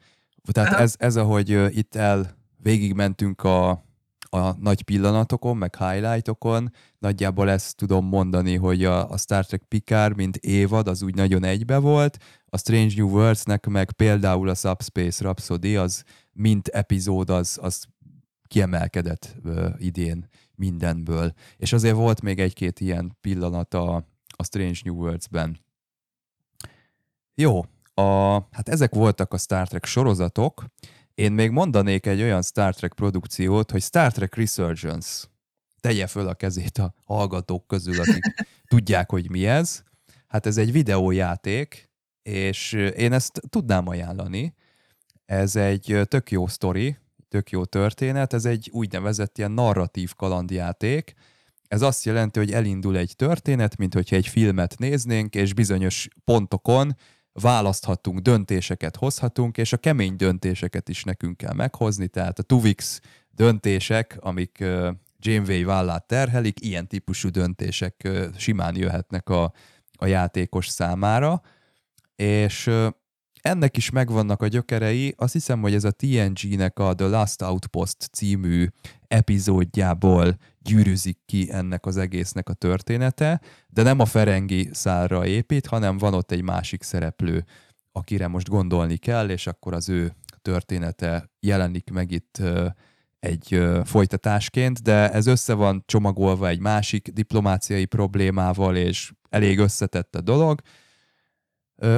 Tehát 0.52 0.80
ez, 0.80 0.94
ez, 0.98 1.16
ahogy 1.16 1.76
itt 1.76 1.94
el 1.94 2.36
végigmentünk 2.56 3.42
a, 3.42 3.85
a 4.36 4.56
nagy 4.60 4.82
pillanatokon, 4.82 5.56
meg 5.56 5.76
highlightokon, 5.76 6.72
nagyjából 6.98 7.50
ezt 7.50 7.76
tudom 7.76 8.06
mondani, 8.06 8.56
hogy 8.56 8.84
a, 8.84 9.10
a 9.10 9.16
Star 9.16 9.46
Trek 9.46 9.62
Picard, 9.68 10.16
mint 10.16 10.36
évad, 10.36 10.88
az 10.88 11.02
úgy 11.02 11.14
nagyon 11.14 11.44
egybe 11.44 11.78
volt, 11.78 12.18
a 12.46 12.58
Strange 12.58 12.94
New 12.96 13.08
Worlds-nek 13.08 13.66
meg 13.66 13.92
például 13.92 14.48
a 14.48 14.54
Subspace 14.54 15.24
Rhapsody, 15.24 15.76
az 15.76 16.04
mint 16.32 16.68
epizód, 16.68 17.30
az, 17.30 17.58
az 17.62 17.84
kiemelkedett 18.46 19.36
uh, 19.44 19.68
idén 19.78 20.28
mindenből. 20.54 21.32
És 21.56 21.72
azért 21.72 21.94
volt 21.94 22.22
még 22.22 22.40
egy-két 22.40 22.80
ilyen 22.80 23.16
pillanat 23.20 23.74
a, 23.74 23.94
a 24.36 24.44
Strange 24.44 24.78
New 24.84 24.94
Worlds-ben. 24.94 25.64
Jó, 27.34 27.64
a, 27.94 28.32
hát 28.50 28.68
ezek 28.68 28.94
voltak 28.94 29.32
a 29.32 29.38
Star 29.38 29.68
Trek 29.68 29.84
sorozatok. 29.84 30.64
Én 31.16 31.32
még 31.32 31.50
mondanék 31.50 32.06
egy 32.06 32.22
olyan 32.22 32.42
Star 32.42 32.74
Trek 32.74 32.92
produkciót, 32.92 33.70
hogy 33.70 33.82
Star 33.82 34.12
Trek 34.12 34.34
Resurgence. 34.34 35.26
Tegye 35.80 36.06
föl 36.06 36.28
a 36.28 36.34
kezét 36.34 36.78
a 36.78 36.94
hallgatók 37.04 37.66
közül, 37.66 38.00
akik 38.00 38.46
tudják, 38.68 39.10
hogy 39.10 39.30
mi 39.30 39.46
ez. 39.46 39.82
Hát 40.26 40.46
ez 40.46 40.56
egy 40.56 40.72
videójáték, 40.72 41.90
és 42.22 42.72
én 42.96 43.12
ezt 43.12 43.40
tudnám 43.48 43.88
ajánlani. 43.88 44.54
Ez 45.24 45.56
egy 45.56 46.00
tök 46.08 46.30
jó 46.30 46.46
sztori, 46.46 46.96
tök 47.28 47.50
jó 47.50 47.64
történet, 47.64 48.32
ez 48.32 48.44
egy 48.44 48.70
úgynevezett 48.72 49.38
ilyen 49.38 49.52
narratív 49.52 50.14
kalandjáték. 50.14 51.14
Ez 51.68 51.82
azt 51.82 52.04
jelenti, 52.04 52.38
hogy 52.38 52.52
elindul 52.52 52.96
egy 52.96 53.12
történet, 53.16 53.76
mint 53.76 53.94
hogyha 53.94 54.16
egy 54.16 54.28
filmet 54.28 54.78
néznénk, 54.78 55.34
és 55.34 55.54
bizonyos 55.54 56.08
pontokon 56.24 56.96
választhatunk, 57.40 58.18
döntéseket 58.18 58.96
hozhatunk, 58.96 59.56
és 59.56 59.72
a 59.72 59.76
kemény 59.76 60.16
döntéseket 60.16 60.88
is 60.88 61.04
nekünk 61.04 61.36
kell 61.36 61.54
meghozni, 61.54 62.08
tehát 62.08 62.38
a 62.38 62.42
Tuvix 62.42 63.00
döntések, 63.30 64.16
amik 64.20 64.64
Janeway 65.18 65.64
vállát 65.64 66.06
terhelik, 66.06 66.64
ilyen 66.64 66.88
típusú 66.88 67.28
döntések 67.28 68.08
simán 68.36 68.76
jöhetnek 68.76 69.28
a, 69.28 69.52
a 69.92 70.06
játékos 70.06 70.68
számára, 70.68 71.42
és 72.16 72.70
ennek 73.40 73.76
is 73.76 73.90
megvannak 73.90 74.42
a 74.42 74.46
gyökerei, 74.46 75.14
azt 75.16 75.32
hiszem, 75.32 75.60
hogy 75.60 75.74
ez 75.74 75.84
a 75.84 75.90
TNG-nek 75.90 76.78
a 76.78 76.94
The 76.94 77.06
Last 77.06 77.42
Outpost 77.42 77.96
című 78.12 78.66
epizódjából 79.08 80.36
gyűrűzik 80.60 81.18
ki 81.26 81.48
ennek 81.52 81.86
az 81.86 81.96
egésznek 81.96 82.48
a 82.48 82.52
története, 82.52 83.40
de 83.68 83.82
nem 83.82 84.00
a 84.00 84.04
Ferengi 84.04 84.68
szárra 84.72 85.26
épít, 85.26 85.66
hanem 85.66 85.98
van 85.98 86.14
ott 86.14 86.30
egy 86.30 86.42
másik 86.42 86.82
szereplő, 86.82 87.44
akire 87.92 88.28
most 88.28 88.48
gondolni 88.48 88.96
kell, 88.96 89.28
és 89.28 89.46
akkor 89.46 89.74
az 89.74 89.88
ő 89.88 90.14
története 90.42 91.30
jelenik 91.40 91.90
meg 91.90 92.10
itt 92.10 92.42
egy 93.20 93.62
folytatásként, 93.84 94.82
de 94.82 95.10
ez 95.12 95.26
össze 95.26 95.54
van 95.54 95.82
csomagolva 95.86 96.48
egy 96.48 96.60
másik 96.60 97.08
diplomáciai 97.08 97.84
problémával, 97.84 98.76
és 98.76 99.12
elég 99.30 99.58
összetett 99.58 100.16
a 100.16 100.20
dolog, 100.20 100.60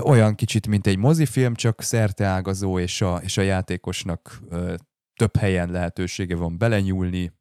olyan 0.03 0.35
kicsit, 0.35 0.67
mint 0.67 0.87
egy 0.87 0.97
mozifilm, 0.97 1.55
csak 1.55 1.83
szerteágazó, 1.83 2.79
és 2.79 3.01
a, 3.01 3.17
és 3.17 3.37
a 3.37 3.43
játékosnak 3.43 4.41
több 5.19 5.37
helyen 5.37 5.71
lehetősége 5.71 6.37
van 6.37 6.59
belenyúlni, 6.59 7.33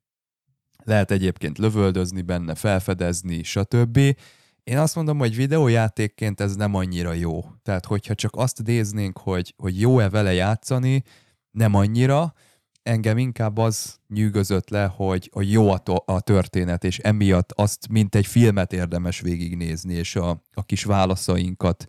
lehet 0.83 1.11
egyébként 1.11 1.57
lövöldözni 1.57 2.21
benne, 2.21 2.55
felfedezni, 2.55 3.43
stb. 3.43 3.97
Én 4.63 4.77
azt 4.77 4.95
mondom, 4.95 5.17
hogy 5.17 5.35
videójátékként 5.35 6.41
ez 6.41 6.55
nem 6.55 6.75
annyira 6.75 7.13
jó. 7.13 7.45
Tehát, 7.63 7.85
hogyha 7.85 8.15
csak 8.15 8.35
azt 8.35 8.63
néznénk, 8.63 9.17
hogy, 9.17 9.53
hogy 9.57 9.79
jó-e 9.79 10.09
vele 10.09 10.33
játszani, 10.33 11.03
nem 11.51 11.73
annyira, 11.73 12.33
engem 12.83 13.17
inkább 13.17 13.57
az 13.57 13.99
nyűgözött 14.07 14.69
le, 14.69 14.85
hogy, 14.85 15.29
hogy 15.33 15.51
jó 15.51 15.69
a, 15.69 15.77
to- 15.77 16.09
a 16.09 16.19
történet, 16.19 16.83
és 16.83 16.99
emiatt 16.99 17.51
azt, 17.51 17.87
mint 17.89 18.15
egy 18.15 18.25
filmet 18.25 18.73
érdemes 18.73 19.19
végignézni, 19.19 19.93
és 19.93 20.15
a, 20.15 20.43
a 20.53 20.63
kis 20.65 20.83
válaszainkat 20.83 21.85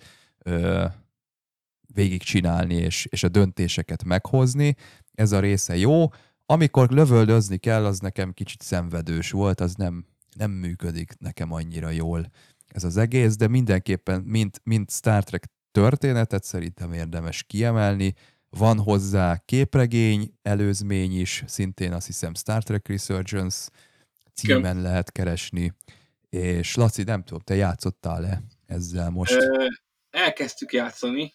végigcsinálni, 1.98 2.74
és, 2.74 3.06
és 3.10 3.22
a 3.22 3.28
döntéseket 3.28 4.04
meghozni. 4.04 4.76
Ez 5.14 5.32
a 5.32 5.40
része 5.40 5.76
jó. 5.76 6.08
Amikor 6.46 6.90
lövöldözni 6.90 7.56
kell, 7.56 7.84
az 7.84 7.98
nekem 7.98 8.32
kicsit 8.32 8.62
szenvedős 8.62 9.30
volt, 9.30 9.60
az 9.60 9.74
nem, 9.74 10.06
nem 10.36 10.50
működik 10.50 11.12
nekem 11.18 11.52
annyira 11.52 11.90
jól 11.90 12.30
ez 12.68 12.84
az 12.84 12.96
egész, 12.96 13.36
de 13.36 13.48
mindenképpen, 13.48 14.20
mint, 14.20 14.60
mint 14.64 14.90
Star 14.90 15.24
Trek 15.24 15.44
történetet 15.72 16.44
szerintem 16.44 16.92
érdemes 16.92 17.42
kiemelni. 17.42 18.14
Van 18.50 18.78
hozzá 18.78 19.42
képregény, 19.44 20.32
előzmény 20.42 21.20
is, 21.20 21.44
szintén 21.46 21.92
azt 21.92 22.06
hiszem 22.06 22.34
Star 22.34 22.62
Trek 22.62 22.88
Resurgence 22.88 23.70
címen 24.34 24.82
lehet 24.82 25.12
keresni. 25.12 25.72
És 26.28 26.74
Laci, 26.74 27.02
nem 27.02 27.22
tudom, 27.22 27.40
te 27.44 27.54
játszottál-e 27.54 28.42
ezzel 28.66 29.10
most? 29.10 29.36
elkezdtük 30.10 30.72
játszani, 30.72 31.32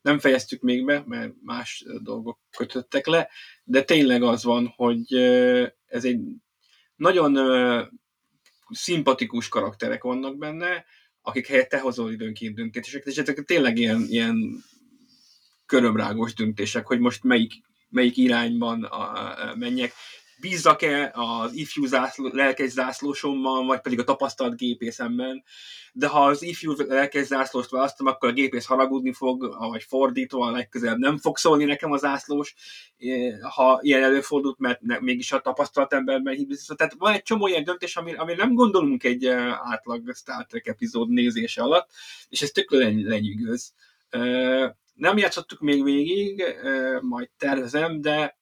nem 0.00 0.18
fejeztük 0.18 0.60
még 0.60 0.84
be, 0.84 1.02
mert 1.06 1.32
más 1.42 1.84
dolgok 2.02 2.38
kötöttek 2.56 3.06
le, 3.06 3.28
de 3.64 3.82
tényleg 3.82 4.22
az 4.22 4.44
van, 4.44 4.72
hogy 4.76 5.14
ez 5.86 6.04
egy 6.04 6.20
nagyon 6.96 7.38
szimpatikus 8.70 9.48
karakterek 9.48 10.02
vannak 10.02 10.36
benne, 10.36 10.84
akik 11.22 11.46
helyett 11.46 11.68
te 11.68 11.80
hozol 11.80 12.12
időnként 12.12 12.54
döntéseket, 12.54 13.06
és 13.06 13.16
ezek 13.16 13.44
tényleg 13.44 13.78
ilyen, 13.78 14.04
ilyen 14.08 14.64
körömrágos 15.66 16.34
döntések, 16.34 16.86
hogy 16.86 16.98
most 16.98 17.22
melyik, 17.22 17.52
melyik 17.88 18.16
irányban 18.16 18.84
a, 18.84 19.54
menjek 19.54 19.92
bízzak-e 20.40 21.12
az 21.14 21.52
ifjú 21.52 21.86
zászló, 21.86 22.28
lelkes 22.32 22.70
zászlósommal, 22.70 23.64
vagy 23.64 23.80
pedig 23.80 23.98
a 23.98 24.04
tapasztalt 24.04 24.56
gépészemben. 24.56 25.44
De 25.92 26.06
ha 26.06 26.24
az 26.24 26.42
ifjú 26.42 26.72
lelkes 26.76 27.26
zászlóst 27.26 27.70
választom, 27.70 28.06
akkor 28.06 28.28
a 28.28 28.32
gépész 28.32 28.64
haragudni 28.64 29.12
fog, 29.12 29.56
vagy 29.58 29.82
fordítva 29.82 30.50
legközelebb 30.50 30.98
nem 30.98 31.18
fog 31.18 31.36
szólni 31.36 31.64
nekem 31.64 31.92
a 31.92 31.96
zászlós, 31.96 32.54
ha 33.54 33.78
ilyen 33.82 34.02
előfordult, 34.02 34.58
mert 34.58 34.80
ne, 34.80 35.00
mégis 35.00 35.32
a 35.32 35.40
tapasztalt 35.40 35.92
emberben 35.92 36.34
hibzik. 36.34 36.76
Tehát 36.76 36.94
van 36.98 37.12
egy 37.12 37.22
csomó 37.22 37.46
ilyen 37.46 37.64
döntés, 37.64 37.96
ami, 37.96 38.14
ami 38.14 38.34
nem 38.34 38.54
gondolunk 38.54 39.04
egy 39.04 39.26
átlag 39.26 40.14
Star 40.14 40.46
Trek 40.46 40.66
epizód 40.66 41.08
nézése 41.08 41.62
alatt, 41.62 41.90
és 42.28 42.42
ez 42.42 42.50
tök 42.50 42.70
lenyűgöz. 42.70 43.72
Nem 44.94 45.16
játszottuk 45.16 45.60
még 45.60 45.84
végig, 45.84 46.44
majd 47.00 47.30
tervezem, 47.38 48.00
de 48.00 48.35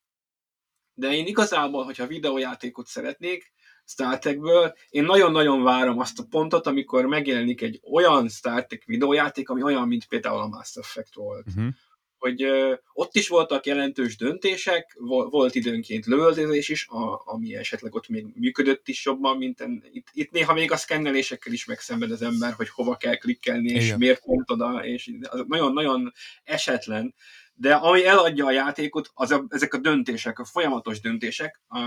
de 0.95 1.13
én 1.13 1.27
igazából, 1.27 1.85
hogyha 1.85 2.07
videójátékot 2.07 2.87
szeretnék, 2.87 3.53
Star 3.87 4.19
Trekből, 4.19 4.75
én 4.89 5.05
nagyon-nagyon 5.05 5.63
várom 5.63 5.99
azt 5.99 6.19
a 6.19 6.27
pontot, 6.31 6.67
amikor 6.67 7.07
megjelenik 7.07 7.63
egy 7.63 7.81
olyan 7.91 8.29
Star 8.29 8.67
Trek 8.67 8.85
videójáték, 8.85 9.49
ami 9.49 9.63
olyan, 9.63 9.89
mint 9.89 10.07
például 10.07 10.41
a 10.41 10.47
Mass 10.47 10.77
Effect 10.77 11.15
volt. 11.15 11.47
Uh-huh. 11.47 11.73
Hogy 12.19 12.43
ö, 12.43 12.75
ott 12.93 13.15
is 13.15 13.29
voltak 13.29 13.67
jelentős 13.67 14.17
döntések, 14.17 14.97
volt 15.31 15.55
időnként 15.55 16.07
lövöldözés 16.07 16.69
is, 16.69 16.87
a, 16.89 17.23
ami 17.25 17.57
esetleg 17.57 17.95
ott 17.95 18.09
még 18.09 18.27
működött 18.35 18.89
is 18.89 19.05
jobban, 19.05 19.37
mint 19.37 19.61
en, 19.61 19.85
itt, 19.93 20.07
itt 20.13 20.31
néha 20.31 20.53
még 20.53 20.73
a 20.73 20.77
szkennelésekkel 20.77 21.53
is 21.53 21.65
megszenved 21.65 22.11
az 22.11 22.23
ember, 22.23 22.53
hogy 22.53 22.69
hova 22.69 22.97
kell 22.97 23.17
klikkelni, 23.17 23.71
és 23.71 23.85
Igen. 23.85 23.99
miért 23.99 24.25
pont 24.25 24.51
oda, 24.51 24.85
és 24.85 25.11
nagyon-nagyon 25.47 26.13
esetlen 26.45 27.15
de 27.55 27.75
ami 27.75 28.07
eladja 28.07 28.47
a 28.47 28.51
játékot, 28.51 29.11
az 29.15 29.31
a, 29.31 29.45
ezek 29.49 29.75
a 29.75 29.79
döntések, 29.79 30.39
a 30.39 30.45
folyamatos 30.45 31.01
döntések, 31.01 31.61
a, 31.69 31.79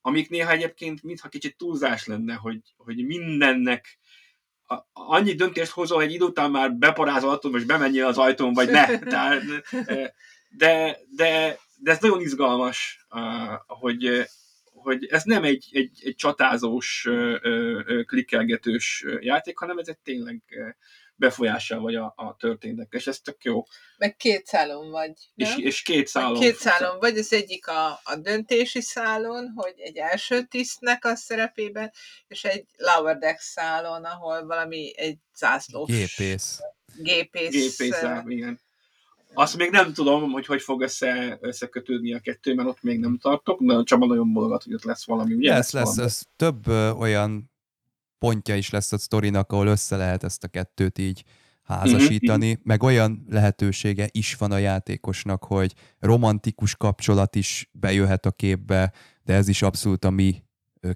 amik 0.00 0.30
néha 0.30 0.50
egyébként 0.50 1.02
mintha 1.02 1.28
kicsit 1.28 1.56
túlzás 1.56 2.06
lenne, 2.06 2.34
hogy, 2.34 2.60
hogy 2.76 3.04
mindennek 3.04 3.98
annyi 4.92 5.34
döntést 5.34 5.70
hozol 5.70 6.02
egy 6.02 6.12
idő 6.12 6.24
után 6.24 6.50
már 6.50 6.74
beparázol 6.74 7.38
hogy 7.42 7.50
most 7.50 7.66
bemenjél 7.66 8.06
az 8.06 8.18
ajtón, 8.18 8.52
vagy 8.52 8.70
ne. 8.70 8.98
Tehát, 8.98 9.42
de, 10.48 10.98
de, 11.08 11.58
de 11.78 11.90
ez 11.90 11.98
nagyon 12.00 12.20
izgalmas, 12.20 13.06
hogy, 13.66 14.26
hogy 14.64 15.06
ez 15.06 15.22
nem 15.24 15.44
egy, 15.44 15.68
egy, 15.72 16.00
egy 16.02 16.14
csatázós, 16.14 17.08
klikkelgetős 18.06 19.04
játék, 19.20 19.58
hanem 19.58 19.78
ez 19.78 19.88
egy 19.88 19.98
tényleg 19.98 20.42
befolyással 21.16 21.80
vagy 21.80 21.94
a, 21.94 22.12
a 22.16 22.36
történetek, 22.38 22.92
és 22.92 23.06
ez 23.06 23.20
tök 23.20 23.44
jó. 23.44 23.64
Meg 23.98 24.16
két 24.16 24.46
szálon 24.46 24.90
vagy. 24.90 25.12
És, 25.34 25.56
és 25.56 25.82
két 25.82 26.06
szálon. 26.06 26.32
Meg 26.32 26.40
két 26.40 26.56
szálon 26.56 26.98
vagy, 26.98 27.18
az 27.18 27.32
egyik 27.32 27.68
a, 27.68 28.00
a 28.04 28.16
döntési 28.22 28.80
szálon, 28.80 29.52
hogy 29.54 29.74
egy 29.76 29.96
első 29.96 30.42
tisztnek 30.42 31.04
a 31.04 31.14
szerepében, 31.14 31.92
és 32.28 32.44
egy 32.44 32.66
lower 32.76 33.18
deck 33.18 33.40
szálon, 33.40 34.04
ahol 34.04 34.46
valami 34.46 34.92
egy 34.96 35.18
zászlós... 35.34 35.90
Gépész. 35.90 36.60
Gépész. 36.96 37.50
Gépész, 37.50 38.02
igen. 38.26 38.60
Azt 39.34 39.56
még 39.56 39.70
nem 39.70 39.92
tudom, 39.92 40.30
hogy 40.30 40.46
hogy 40.46 40.62
fog 40.62 40.82
össze, 40.82 41.38
összekötődni 41.40 42.14
a 42.14 42.20
kettő, 42.20 42.54
mert 42.54 42.68
ott 42.68 42.82
még 42.82 42.98
nem 42.98 43.18
tartok, 43.18 43.60
de 43.62 43.82
Csaba 43.82 44.06
nagyon 44.06 44.32
bologat, 44.32 44.62
hogy 44.62 44.74
ott 44.74 44.84
lesz 44.84 45.06
valami. 45.06 45.34
Ugye? 45.34 45.52
Lesz, 45.52 45.72
lesz, 45.72 45.96
lesz. 45.96 46.26
Több 46.36 46.66
ö, 46.66 46.90
olyan 46.90 47.50
pontja 48.18 48.56
is 48.56 48.70
lesz 48.70 48.92
a 48.92 48.98
sztorinak, 48.98 49.52
ahol 49.52 49.66
össze 49.66 49.96
lehet 49.96 50.24
ezt 50.24 50.44
a 50.44 50.48
kettőt 50.48 50.98
így 50.98 51.24
házasítani, 51.62 52.46
mm-hmm. 52.46 52.60
meg 52.62 52.82
olyan 52.82 53.26
lehetősége 53.28 54.08
is 54.10 54.34
van 54.34 54.52
a 54.52 54.58
játékosnak, 54.58 55.44
hogy 55.44 55.74
romantikus 55.98 56.76
kapcsolat 56.76 57.36
is 57.36 57.70
bejöhet 57.72 58.26
a 58.26 58.30
képbe, 58.30 58.92
de 59.24 59.34
ez 59.34 59.48
is 59.48 59.62
abszolút 59.62 60.04
a 60.04 60.10
mi 60.10 60.42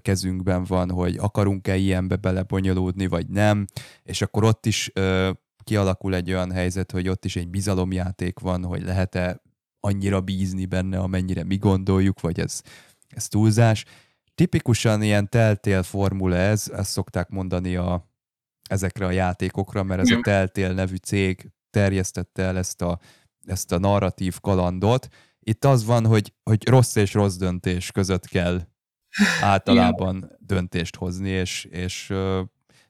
kezünkben 0.01 0.63
van, 0.63 0.91
hogy 0.91 1.17
akarunk-e 1.17 1.75
ilyenbe 1.75 2.15
belebonyolódni, 2.15 3.07
vagy 3.07 3.27
nem, 3.27 3.65
és 4.03 4.21
akkor 4.21 4.43
ott 4.43 4.65
is 4.65 4.91
ö, 4.93 5.31
kialakul 5.63 6.15
egy 6.15 6.29
olyan 6.29 6.51
helyzet, 6.51 6.91
hogy 6.91 7.07
ott 7.07 7.25
is 7.25 7.35
egy 7.35 7.47
bizalomjáték 7.47 8.39
van, 8.39 8.63
hogy 8.63 8.83
lehet-e 8.83 9.41
annyira 9.79 10.21
bízni 10.21 10.65
benne, 10.65 10.99
amennyire 10.99 11.43
mi 11.43 11.57
gondoljuk, 11.57 12.21
vagy 12.21 12.39
ez, 12.39 12.61
ez 13.09 13.27
túlzás. 13.27 13.85
Tipikusan 14.41 15.01
ilyen 15.01 15.29
teltél 15.29 15.83
formula 15.83 16.35
ez, 16.35 16.71
ezt 16.75 16.91
szokták 16.91 17.29
mondani 17.29 17.75
a, 17.75 18.09
ezekre 18.69 19.05
a 19.05 19.11
játékokra, 19.11 19.83
mert 19.83 20.01
ez 20.01 20.09
a 20.09 20.19
Teltél 20.21 20.73
nevű 20.73 20.95
cég 20.95 21.51
terjesztette 21.69 22.43
el 22.43 22.57
ezt 22.57 22.81
a, 22.81 22.99
ezt 23.45 23.71
a 23.71 23.79
narratív 23.79 24.39
kalandot. 24.39 25.07
Itt 25.39 25.65
az 25.65 25.85
van, 25.85 26.05
hogy, 26.05 26.33
hogy 26.43 26.67
rossz 26.67 26.95
és 26.95 27.13
rossz 27.13 27.35
döntés 27.35 27.91
között 27.91 28.27
kell 28.27 28.61
általában 29.41 30.15
Igen. 30.15 30.37
döntést 30.39 30.95
hozni, 30.95 31.29
és, 31.29 31.65
és 31.65 32.13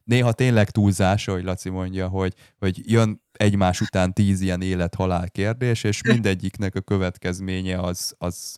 néha 0.03 0.32
tényleg 0.32 0.69
túlzás, 0.69 1.28
ahogy 1.28 1.44
Laci 1.44 1.69
mondja, 1.69 2.07
hogy, 2.07 2.34
hogy 2.57 2.91
jön 2.91 3.22
egymás 3.32 3.82
után 3.82 4.14
tíz 4.14 4.41
ilyen 4.41 4.61
élet-halál 4.61 5.30
kérdés, 5.30 5.84
és 5.84 6.02
mindegyiknek 6.02 6.76
a 6.76 6.82
következménye 6.82 7.80
az, 7.80 8.15
az, 8.18 8.56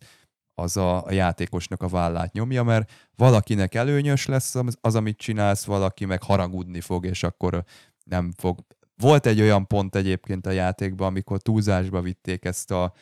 az 0.55 0.77
a, 0.77 1.05
a 1.05 1.11
játékosnak 1.11 1.81
a 1.81 1.87
vállát 1.87 2.33
nyomja, 2.33 2.63
mert 2.63 2.91
valakinek 3.15 3.75
előnyös 3.75 4.25
lesz 4.25 4.55
az, 4.55 4.77
az, 4.81 4.95
amit 4.95 5.17
csinálsz, 5.17 5.63
valaki 5.63 6.05
meg 6.05 6.23
haragudni 6.23 6.81
fog, 6.81 7.05
és 7.05 7.23
akkor 7.23 7.63
nem 8.03 8.33
fog. 8.37 8.59
Volt 8.97 9.25
egy 9.25 9.41
olyan 9.41 9.67
pont 9.67 9.95
egyébként 9.95 10.45
a 10.45 10.51
játékban, 10.51 11.07
amikor 11.07 11.41
túlzásba 11.41 12.01
vitték 12.01 12.45
ezt 12.45 12.71
a, 12.71 12.93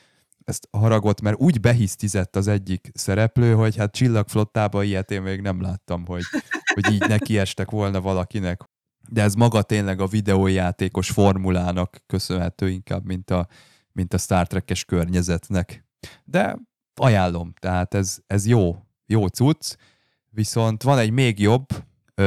ezt 0.46 0.68
haragot, 0.72 1.22
mert 1.22 1.40
úgy 1.40 1.60
behisztizett 1.60 2.36
az 2.36 2.48
egyik 2.48 2.92
szereplő, 2.94 3.54
hogy 3.54 3.76
hát 3.76 3.92
csillagflottában 3.92 4.84
ilyet 4.84 5.12
én 5.12 5.22
még 5.22 5.42
nem 5.42 5.62
láttam, 5.62 6.06
hogy, 6.06 6.24
hogy 6.74 6.94
így 6.94 7.08
nekiestek 7.08 7.72
volna 7.72 8.02
valakinek. 8.02 8.70
De 9.10 9.22
ez 9.22 9.34
maga 9.34 9.62
tényleg 9.62 10.00
a 10.00 10.08
videójátékos 10.08 11.10
formulának 11.10 12.04
köszönhető 12.08 12.70
inkább, 12.70 13.06
mint 13.06 13.30
a, 13.30 13.48
mint 13.92 14.14
a 14.14 14.18
Star 14.18 14.48
Trek-es 14.48 14.86
környezetnek. 14.86 15.86
De 16.24 16.58
ajánlom, 16.96 17.54
tehát 17.60 17.94
ez, 17.94 18.20
ez 18.28 18.48
jó, 18.48 18.78
jó 19.06 19.28
cucc, 19.28 19.76
viszont 20.30 20.84
van 20.84 20.98
egy 20.98 21.12
még 21.12 21.40
jobb, 21.40 21.66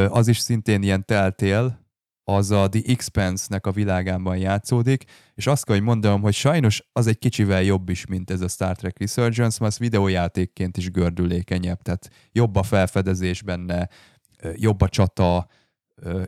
az 0.09 0.28
is 0.28 0.39
szintén 0.39 0.82
ilyen 0.82 1.05
teltél, 1.05 1.82
az 2.24 2.51
a 2.51 2.69
The 2.69 2.81
Expanse-nek 2.86 3.66
a 3.66 3.73
világában 3.73 4.36
játszódik, 4.36 5.05
és 5.35 5.47
azt 5.47 5.65
kell, 5.65 5.74
hogy 5.74 5.85
mondom, 5.85 6.20
hogy 6.20 6.35
sajnos 6.35 6.89
az 6.93 7.07
egy 7.07 7.19
kicsivel 7.19 7.62
jobb 7.62 7.89
is, 7.89 8.07
mint 8.07 8.31
ez 8.31 8.41
a 8.41 8.49
Star 8.49 8.77
Trek 8.77 8.99
Resurgence, 8.99 9.57
mert 9.61 9.73
az 9.73 9.78
videójátékként 9.78 10.77
is 10.77 10.91
gördülékenyebb, 10.91 11.82
tehát 11.82 12.11
jobb 12.32 12.57
a 12.57 12.62
felfedezés 12.62 13.43
benne, 13.43 13.89
jobb 14.55 14.81
a 14.81 14.89
csata, 14.89 15.47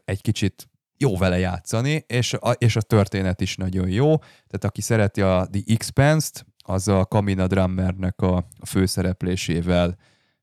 egy 0.04 0.20
kicsit 0.20 0.68
jó 0.98 1.16
vele 1.16 1.38
játszani, 1.38 2.04
és 2.06 2.34
a, 2.34 2.50
és 2.50 2.76
a 2.76 2.80
történet 2.80 3.40
is 3.40 3.56
nagyon 3.56 3.88
jó. 3.88 4.16
Tehát 4.16 4.64
aki 4.64 4.80
szereti 4.80 5.20
a 5.20 5.48
The 5.52 5.62
Expanse-t, 5.66 6.46
az 6.68 6.88
a 6.88 7.04
Kamina 7.04 7.46
Drummernek 7.46 8.20
a, 8.20 8.48
főszereplésével 8.66 9.96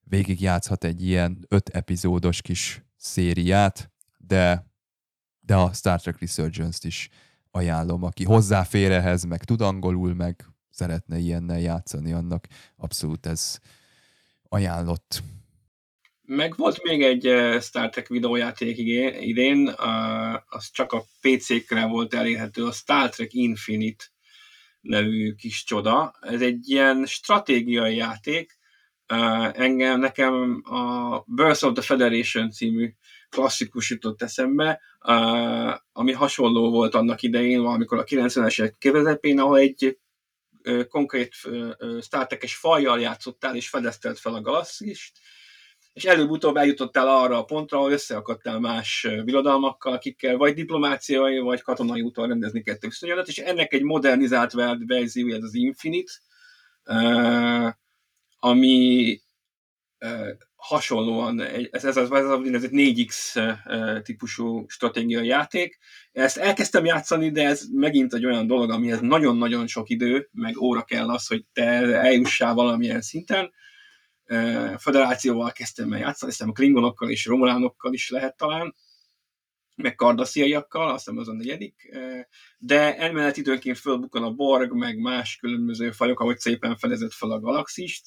végig 0.03 0.41
játszhat 0.41 0.83
egy 0.83 1.05
ilyen 1.05 1.45
öt 1.47 1.69
epizódos 1.69 2.41
kis 2.41 2.83
szériát, 2.97 3.91
de, 4.17 4.65
de 5.39 5.55
a 5.55 5.73
Star 5.73 6.01
Trek 6.01 6.19
Resurgence-t 6.19 6.83
is 6.83 7.09
ajánlom, 7.51 8.03
aki 8.03 8.23
hozzáfér 8.23 8.91
ehhez, 8.91 9.23
meg 9.23 9.43
tud 9.43 9.61
angolul, 9.61 10.13
meg 10.13 10.45
szeretne 10.69 11.17
ilyennel 11.17 11.59
játszani, 11.59 12.11
annak 12.11 12.47
abszolút 12.77 13.25
ez 13.25 13.59
ajánlott. 14.49 15.23
Meg 16.21 16.55
volt 16.57 16.83
még 16.83 17.03
egy 17.03 17.25
eh, 17.25 17.61
Star 17.61 17.89
Trek 17.89 18.07
videójáték 18.07 18.77
idén, 19.21 19.67
az 20.45 20.71
csak 20.71 20.91
a 20.91 21.05
PC-kre 21.21 21.85
volt 21.85 22.13
elérhető, 22.13 22.65
a 22.65 22.71
Star 22.71 23.09
Trek 23.09 23.33
Infinite 23.33 24.12
nevű 24.83 25.33
kis 25.33 25.63
csoda. 25.63 26.13
Ez 26.21 26.41
egy 26.41 26.69
ilyen 26.69 27.05
stratégiai 27.05 27.95
játék. 27.95 28.57
Engem, 29.51 29.99
nekem 29.99 30.61
a 30.65 31.19
Birth 31.25 31.65
of 31.65 31.73
the 31.73 31.81
Federation 31.81 32.51
című 32.51 32.93
klasszikus 33.29 33.89
jutott 33.89 34.21
eszembe, 34.21 34.81
ami 35.91 36.11
hasonló 36.11 36.69
volt 36.69 36.95
annak 36.95 37.21
idején, 37.21 37.61
valamikor 37.61 37.97
a 37.97 38.03
90-es 38.03 38.61
évek 38.61 38.75
közepén, 38.79 39.39
ahol 39.39 39.57
egy 39.57 39.97
konkrét 40.87 41.35
Star 42.01 42.27
Trek-es 42.27 42.55
fajjal 42.55 42.99
játszottál, 42.99 43.55
és 43.55 43.69
fedeztelt 43.69 44.19
fel 44.19 44.33
a 44.33 44.41
galaxist, 44.41 45.19
és 45.93 46.05
előbb-utóbb 46.05 46.55
eljutottál 46.55 47.07
arra 47.07 47.37
a 47.37 47.43
pontra, 47.43 47.77
ahol 47.77 47.91
összeakadtál 47.91 48.59
más 48.59 49.07
birodalmakkal, 49.23 49.93
akikkel 49.93 50.37
vagy 50.37 50.53
diplomáciai, 50.53 51.39
vagy 51.39 51.61
katonai 51.61 52.01
úton 52.01 52.27
rendezni 52.27 52.61
kettő 52.61 52.87
viszonyodat, 52.87 53.27
és 53.27 53.37
ennek 53.37 53.73
egy 53.73 53.83
modernizált 53.83 54.51
verzió, 54.87 55.33
ez 55.33 55.43
az 55.43 55.53
Infinite, 55.53 56.11
ami 58.39 59.19
hasonlóan, 60.55 61.41
ez, 61.71 61.85
ez, 61.85 61.97
ez, 61.97 62.11
ez 62.53 62.63
egy 62.63 62.69
4X 62.71 63.39
típusú 64.03 64.65
stratégiai 64.67 65.27
játék. 65.27 65.77
Ezt 66.11 66.37
elkezdtem 66.37 66.85
játszani, 66.85 67.31
de 67.31 67.45
ez 67.45 67.63
megint 67.71 68.13
egy 68.13 68.25
olyan 68.25 68.47
dolog, 68.47 68.69
amihez 68.69 68.99
nagyon-nagyon 68.99 69.67
sok 69.67 69.89
idő, 69.89 70.29
meg 70.31 70.57
óra 70.57 70.83
kell 70.83 71.09
az, 71.09 71.27
hogy 71.27 71.45
te 71.53 71.63
eljussál 71.97 72.53
valamilyen 72.53 73.01
szinten, 73.01 73.51
federációval 74.77 75.51
kezdtem 75.51 75.93
el 75.93 75.99
játszani, 75.99 76.31
hiszem 76.31 76.49
a 76.49 76.53
klingonokkal 76.53 77.09
és 77.09 77.25
romulánokkal 77.25 77.93
is 77.93 78.09
lehet 78.09 78.37
talán, 78.37 78.75
meg 79.75 79.95
kardasziaiakkal, 79.95 80.89
azt 80.89 81.05
hiszem 81.05 81.19
az 81.19 81.27
a 81.27 81.33
negyedik, 81.33 81.95
de 82.57 82.97
emellett 82.97 83.37
időnként 83.37 83.77
fölbukkan 83.77 84.23
a 84.23 84.31
borg, 84.31 84.73
meg 84.73 84.97
más 84.97 85.35
különböző 85.35 85.91
fajok, 85.91 86.19
ahogy 86.19 86.37
szépen 86.37 86.77
fedezett 86.77 87.13
fel 87.13 87.31
a 87.31 87.39
galaxist. 87.39 88.05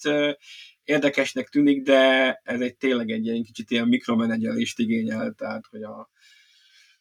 Érdekesnek 0.85 1.49
tűnik, 1.49 1.83
de 1.83 2.33
ez 2.45 2.61
egy 2.61 2.77
tényleg 2.77 3.11
egy 3.11 3.27
ilyen 3.27 3.43
kicsit 3.43 3.71
ilyen 3.71 3.89
mikromenedzselést 3.89 4.79
igényel, 4.79 5.33
tehát 5.33 5.67
hogy 5.71 5.83
a, 5.83 6.11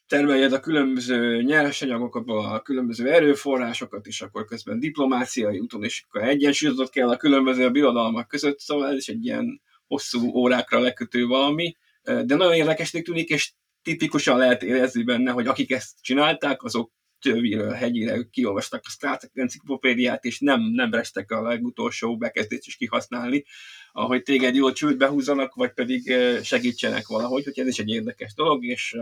termeljed 0.08 0.54
a 0.54 0.60
különböző 0.60 1.42
nyersanyagokat, 1.42 2.24
a 2.28 2.62
különböző 2.62 3.12
erőforrásokat, 3.12 4.08
és 4.08 4.22
akkor 4.22 4.46
közben 4.46 4.80
diplomáciai 4.80 5.60
úton, 5.60 5.84
és 5.84 6.06
akkor 6.08 6.24
egyensúlyozott 6.28 6.90
kell 6.90 7.10
a 7.10 7.18
különböző 7.18 7.72
birodalmak 7.72 8.28
között, 8.28 8.60
szóval 8.60 8.90
ez 8.90 8.96
is 8.96 9.08
egy 9.08 9.26
ilyen 9.26 9.62
hosszú 9.88 10.32
órákra 10.36 10.80
lekötő 10.80 11.26
valami, 11.26 11.76
de 12.04 12.36
nagyon 12.36 12.54
érdekesnek 12.54 13.04
tűnik, 13.04 13.30
és 13.30 13.54
tipikusan 13.82 14.38
lehet 14.38 14.64
érezni 14.64 15.04
benne, 15.04 15.32
hogy 15.32 15.48
akik 15.48 15.72
ezt 15.72 16.02
csinálták, 16.02 16.64
azok 16.64 16.92
töviről, 17.32 17.72
hegyire 17.72 18.28
kiolvastak 18.32 18.82
a 18.86 18.90
Star 18.90 19.18
Trek 19.18 19.32
enciklopédiát, 19.34 20.24
és 20.24 20.40
nem, 20.40 20.62
nem 20.62 20.94
restek 20.94 21.32
a 21.32 21.42
legutolsó 21.42 22.18
bekezdést 22.18 22.68
is 22.68 22.76
kihasználni, 22.76 23.46
ahogy 23.92 24.22
téged 24.22 24.56
jól 24.56 24.72
csőd 24.72 25.04
húzzanak, 25.04 25.54
vagy 25.54 25.74
pedig 25.74 26.14
segítsenek 26.44 27.08
valahogy, 27.08 27.44
hogy 27.44 27.60
ez 27.60 27.68
is 27.68 27.80
egy 27.80 27.90
érdekes 27.90 28.34
dolog, 28.34 28.66
és 28.66 28.96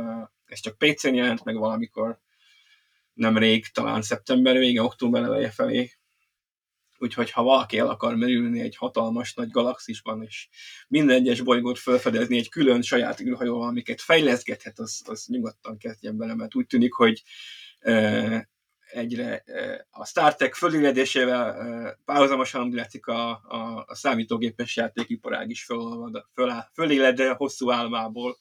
ez 0.46 0.60
csak 0.60 0.78
PC-n 0.78 1.14
jelent 1.14 1.44
meg 1.44 1.56
valamikor 1.56 2.20
nem 3.14 3.38
rég, 3.38 3.68
talán 3.68 4.02
szeptember 4.02 4.58
vége, 4.58 4.82
október 4.82 5.24
eleje 5.24 5.50
felé. 5.50 5.92
Úgyhogy 6.98 7.32
ha 7.32 7.44
valaki 7.44 7.78
el 7.78 7.88
akar 7.88 8.16
merülni 8.16 8.60
egy 8.60 8.76
hatalmas 8.76 9.34
nagy 9.34 9.50
galaxisban, 9.50 10.24
és 10.24 10.48
minden 10.88 11.16
egyes 11.16 11.42
bolygót 11.42 11.80
felfedezni 11.80 12.38
egy 12.38 12.50
külön 12.50 12.82
saját 12.82 13.20
űrhajóval, 13.20 13.68
amiket 13.68 14.02
fejleszgethet, 14.02 14.80
az, 14.80 15.02
az 15.06 15.26
nyugodtan 15.26 15.78
kezdjen 15.78 16.18
bele, 16.18 16.36
mert 16.36 16.56
úgy 16.56 16.66
tűnik, 16.66 16.94
hogy 16.94 17.24
egyre 18.92 19.44
a 19.90 20.06
Star 20.06 20.36
Trek 20.36 20.54
föléledésével 20.54 21.98
párhuzamosan 22.06 22.74
látszik 22.74 23.08
a, 23.08 23.30
a, 23.30 23.86
a 23.88 23.96
számítógépes 23.96 24.76
játékiparág 24.76 25.50
is 25.50 25.64
föl, 25.64 26.26
föl, 26.34 26.52
föléled 26.74 27.20
hosszú 27.20 27.72
álmából, 27.72 28.38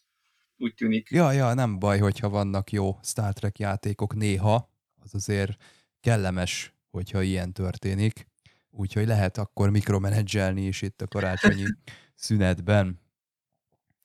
úgy 0.57 0.75
tűnik. 0.75 1.09
Ja, 1.11 1.33
ja, 1.33 1.55
nem 1.55 1.79
baj, 1.79 1.99
hogyha 1.99 2.29
vannak 2.29 2.73
jó 2.73 2.99
Star 3.03 3.33
Trek 3.33 3.59
játékok 3.59 4.15
néha, 4.15 4.71
az 5.03 5.15
azért 5.15 5.63
kellemes, 6.01 6.75
hogyha 6.91 7.23
ilyen 7.23 7.53
történik. 7.53 8.27
Úgyhogy 8.71 9.07
lehet 9.07 9.39
akkor 9.39 9.71
mikromenedzselni 9.71 10.67
is 10.67 10.83
itt 10.83 11.03
a 11.03 11.07
karácsonyi 11.07 11.65
szünetben. 12.15 13.01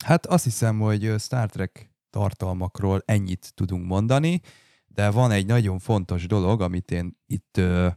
Hát 0.06 0.26
azt 0.26 0.44
hiszem, 0.44 0.80
hogy 0.80 1.14
Star 1.18 1.50
Trek 1.50 1.92
tartalmakról 2.10 3.02
ennyit 3.06 3.52
tudunk 3.54 3.86
mondani 3.86 4.42
de 4.98 5.10
van 5.10 5.32
egy 5.32 5.46
nagyon 5.46 5.80
fontos 5.80 6.28
dolog, 6.28 6.62
amit 6.62 6.92
én 6.92 7.18
itt 7.28 7.58
ö, 7.58 7.88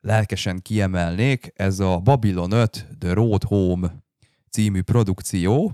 lelkesen 0.00 0.62
kiemelnék, 0.62 1.52
ez 1.54 1.80
a 1.80 1.98
Babylon 1.98 2.52
5 2.52 2.86
The 2.98 3.12
Road 3.12 3.42
Home 3.42 3.94
című 4.50 4.82
produkció. 4.82 5.72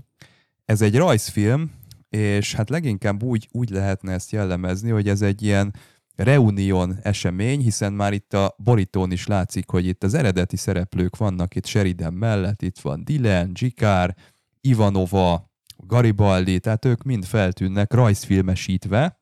Ez 0.65 0.81
egy 0.81 0.97
rajzfilm, 0.97 1.71
és 2.09 2.53
hát 2.53 2.69
leginkább 2.69 3.23
úgy, 3.23 3.47
úgy 3.51 3.69
lehetne 3.69 4.13
ezt 4.13 4.31
jellemezni, 4.31 4.89
hogy 4.89 5.09
ez 5.09 5.21
egy 5.21 5.41
ilyen 5.41 5.73
reunion 6.15 6.97
esemény, 7.01 7.61
hiszen 7.61 7.93
már 7.93 8.13
itt 8.13 8.33
a 8.33 8.55
borítón 8.57 9.11
is 9.11 9.27
látszik, 9.27 9.69
hogy 9.69 9.85
itt 9.85 10.03
az 10.03 10.13
eredeti 10.13 10.57
szereplők 10.57 11.17
vannak 11.17 11.55
itt 11.55 11.65
Sheridan 11.65 12.13
mellett, 12.13 12.61
itt 12.61 12.79
van 12.79 13.03
Dylan, 13.03 13.51
Jikár, 13.53 14.15
Ivanova, 14.61 15.51
Garibaldi, 15.77 16.59
tehát 16.59 16.85
ők 16.85 17.03
mind 17.03 17.25
feltűnnek 17.25 17.93
rajzfilmesítve, 17.93 19.19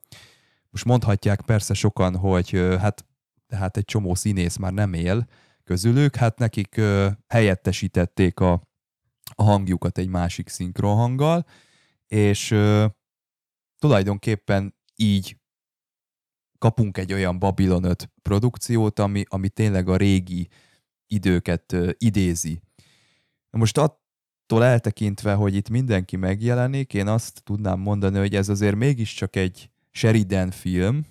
most 0.76 0.88
mondhatják 0.88 1.42
persze 1.42 1.74
sokan, 1.74 2.16
hogy 2.16 2.50
hát, 2.80 3.06
hát 3.50 3.78
egy 3.78 3.86
csomó 3.86 4.16
színész 4.16 4.56
már 4.56 4.74
nem 4.74 4.94
él 4.94 5.28
közülük, 5.64 6.16
hát 6.16 6.40
nekik 6.40 6.82
helyettesítették 7.28 8.40
a, 8.40 8.52
a 9.36 9.44
hangjukat 9.44 9.98
egy 9.98 10.08
másik 10.08 10.50
szinkronhanggal, 10.50 11.46
és 12.08 12.48
tulajdonképpen 13.80 14.76
így 14.96 15.38
kapunk 16.58 16.98
egy 16.98 17.14
olyan 17.14 17.40
Babylon 17.40 17.84
5 17.84 18.12
produkciót, 18.22 19.00
ami, 19.00 19.24
ami 19.28 19.50
tényleg 19.50 19.90
a 19.90 19.98
régi 19.98 20.50
időket 21.08 21.76
idézi. 21.98 22.62
Most 23.50 23.78
attól 23.78 24.64
eltekintve, 24.64 25.34
hogy 25.34 25.56
itt 25.56 25.70
mindenki 25.70 26.16
megjelenik, 26.16 26.94
én 26.94 27.08
azt 27.08 27.44
tudnám 27.44 27.80
mondani, 27.80 28.18
hogy 28.18 28.36
ez 28.36 28.50
azért 28.50 28.76
mégiscsak 28.76 29.36
egy 29.36 29.70
Sheridan 29.96 30.52
film, 30.52 31.06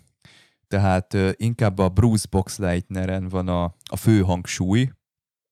tehát 0.68 1.16
inkább 1.32 1.78
a 1.78 1.88
Bruce 1.88 2.26
Boxleitneren 2.30 3.28
van 3.28 3.48
a, 3.48 3.64
a 3.90 3.96
fő 3.96 4.20
hangsúly, 4.20 4.90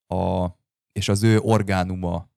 a, 0.07 0.47
és 0.91 1.09
az 1.09 1.23
ő 1.23 1.39
orgánuma 1.39 2.29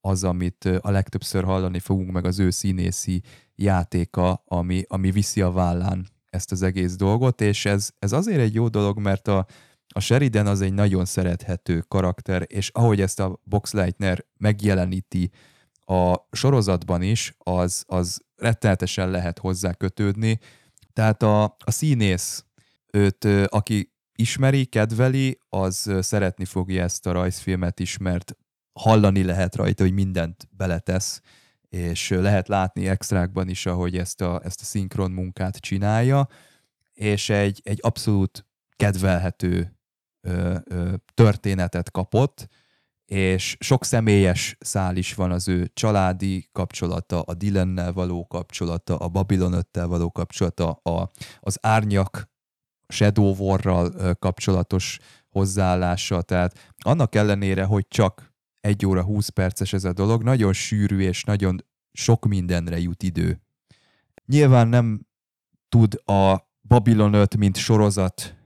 az, 0.00 0.24
amit 0.24 0.64
a 0.64 0.90
legtöbbször 0.90 1.44
hallani 1.44 1.78
fogunk, 1.78 2.10
meg 2.10 2.24
az 2.24 2.38
ő 2.38 2.50
színészi 2.50 3.22
játéka, 3.54 4.42
ami, 4.46 4.82
ami 4.88 5.10
viszi 5.10 5.40
a 5.40 5.50
vállán 5.50 6.08
ezt 6.30 6.52
az 6.52 6.62
egész 6.62 6.96
dolgot, 6.96 7.40
és 7.40 7.64
ez, 7.64 7.90
ez 7.98 8.12
azért 8.12 8.40
egy 8.40 8.54
jó 8.54 8.68
dolog, 8.68 8.98
mert 8.98 9.28
a, 9.28 9.46
a 9.94 10.00
Sheridan 10.00 10.46
az 10.46 10.60
egy 10.60 10.72
nagyon 10.72 11.04
szerethető 11.04 11.80
karakter, 11.88 12.44
és 12.46 12.68
ahogy 12.68 13.00
ezt 13.00 13.20
a 13.20 13.40
Boxleitner 13.44 14.24
megjeleníti 14.36 15.30
a 15.84 16.28
sorozatban 16.30 17.02
is, 17.02 17.34
az, 17.38 17.84
az 17.86 18.20
rettenetesen 18.36 19.10
lehet 19.10 19.38
hozzá 19.38 19.72
kötődni. 19.72 20.38
Tehát 20.92 21.22
a, 21.22 21.44
a 21.44 21.70
színész, 21.70 22.44
őt, 22.92 23.24
aki 23.46 23.92
ismeri, 24.14 24.64
kedveli, 24.64 25.38
az 25.48 25.92
szeretni 26.00 26.44
fogja 26.44 26.82
ezt 26.82 27.06
a 27.06 27.12
rajzfilmet 27.12 27.80
is, 27.80 27.98
mert 27.98 28.36
hallani 28.72 29.22
lehet 29.24 29.56
rajta, 29.56 29.82
hogy 29.82 29.92
mindent 29.92 30.48
beletesz, 30.50 31.20
és 31.68 32.08
lehet 32.08 32.48
látni 32.48 32.88
extrákban 32.88 33.48
is, 33.48 33.66
ahogy 33.66 33.96
ezt 33.96 34.20
a, 34.20 34.40
ezt 34.44 34.60
a 34.60 34.64
szinkron 34.64 35.10
munkát 35.10 35.56
csinálja, 35.56 36.28
és 36.92 37.28
egy, 37.28 37.60
egy 37.64 37.78
abszolút 37.82 38.46
kedvelhető 38.76 39.76
ö, 40.20 40.56
ö, 40.64 40.94
történetet 41.14 41.90
kapott, 41.90 42.48
és 43.12 43.56
sok 43.60 43.84
személyes 43.84 44.56
szál 44.60 44.96
is 44.96 45.14
van 45.14 45.30
az 45.30 45.48
ő 45.48 45.70
családi 45.74 46.48
kapcsolata, 46.52 47.20
a 47.20 47.34
Dylannel 47.34 47.92
való 47.92 48.26
kapcsolata, 48.26 48.96
a 48.96 49.08
Babylon 49.08 49.66
való 49.72 50.10
kapcsolata, 50.10 50.70
a, 50.70 51.10
az 51.40 51.58
árnyak 51.60 52.30
Shadow 52.88 53.34
War-ral 53.38 54.14
kapcsolatos 54.14 54.98
hozzáállása, 55.30 56.22
tehát 56.22 56.74
annak 56.76 57.14
ellenére, 57.14 57.64
hogy 57.64 57.88
csak 57.88 58.34
egy 58.60 58.86
óra 58.86 59.02
20 59.02 59.28
perces 59.28 59.72
ez 59.72 59.84
a 59.84 59.92
dolog, 59.92 60.22
nagyon 60.22 60.52
sűrű 60.52 61.00
és 61.00 61.24
nagyon 61.24 61.64
sok 61.92 62.26
mindenre 62.26 62.78
jut 62.78 63.02
idő. 63.02 63.40
Nyilván 64.26 64.68
nem 64.68 65.06
tud 65.68 66.00
a 66.04 66.36
Babylon 66.62 67.14
5, 67.14 67.36
mint 67.36 67.56
sorozat 67.56 68.36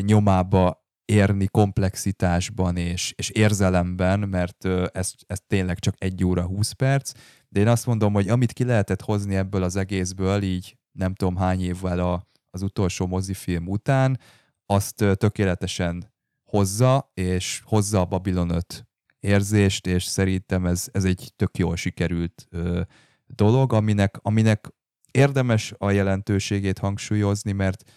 nyomába 0.00 0.83
érni 1.04 1.46
komplexitásban 1.46 2.76
és, 2.76 3.12
és 3.16 3.30
érzelemben, 3.30 4.20
mert 4.20 4.64
ez, 4.92 5.12
ez 5.26 5.38
tényleg 5.46 5.78
csak 5.78 5.94
egy 5.98 6.24
óra 6.24 6.42
20 6.42 6.72
perc, 6.72 7.12
de 7.48 7.60
én 7.60 7.68
azt 7.68 7.86
mondom, 7.86 8.12
hogy 8.12 8.28
amit 8.28 8.52
ki 8.52 8.64
lehetett 8.64 9.00
hozni 9.00 9.36
ebből 9.36 9.62
az 9.62 9.76
egészből, 9.76 10.42
így 10.42 10.76
nem 10.92 11.14
tudom 11.14 11.36
hány 11.36 11.62
évvel 11.62 11.98
a, 11.98 12.28
az 12.50 12.62
utolsó 12.62 13.06
mozifilm 13.06 13.68
után, 13.68 14.20
azt 14.66 14.94
tökéletesen 14.94 16.12
hozza, 16.44 17.10
és 17.14 17.62
hozza 17.64 18.00
a 18.00 18.04
Babylon 18.04 18.50
5 18.50 18.86
érzést, 19.20 19.86
és 19.86 20.04
szerintem 20.04 20.66
ez, 20.66 20.88
ez 20.92 21.04
egy 21.04 21.32
tök 21.36 21.58
jól 21.58 21.76
sikerült 21.76 22.46
ö, 22.50 22.80
dolog, 23.26 23.72
aminek, 23.72 24.18
aminek 24.22 24.68
érdemes 25.10 25.74
a 25.78 25.90
jelentőségét 25.90 26.78
hangsúlyozni, 26.78 27.52
mert 27.52 27.90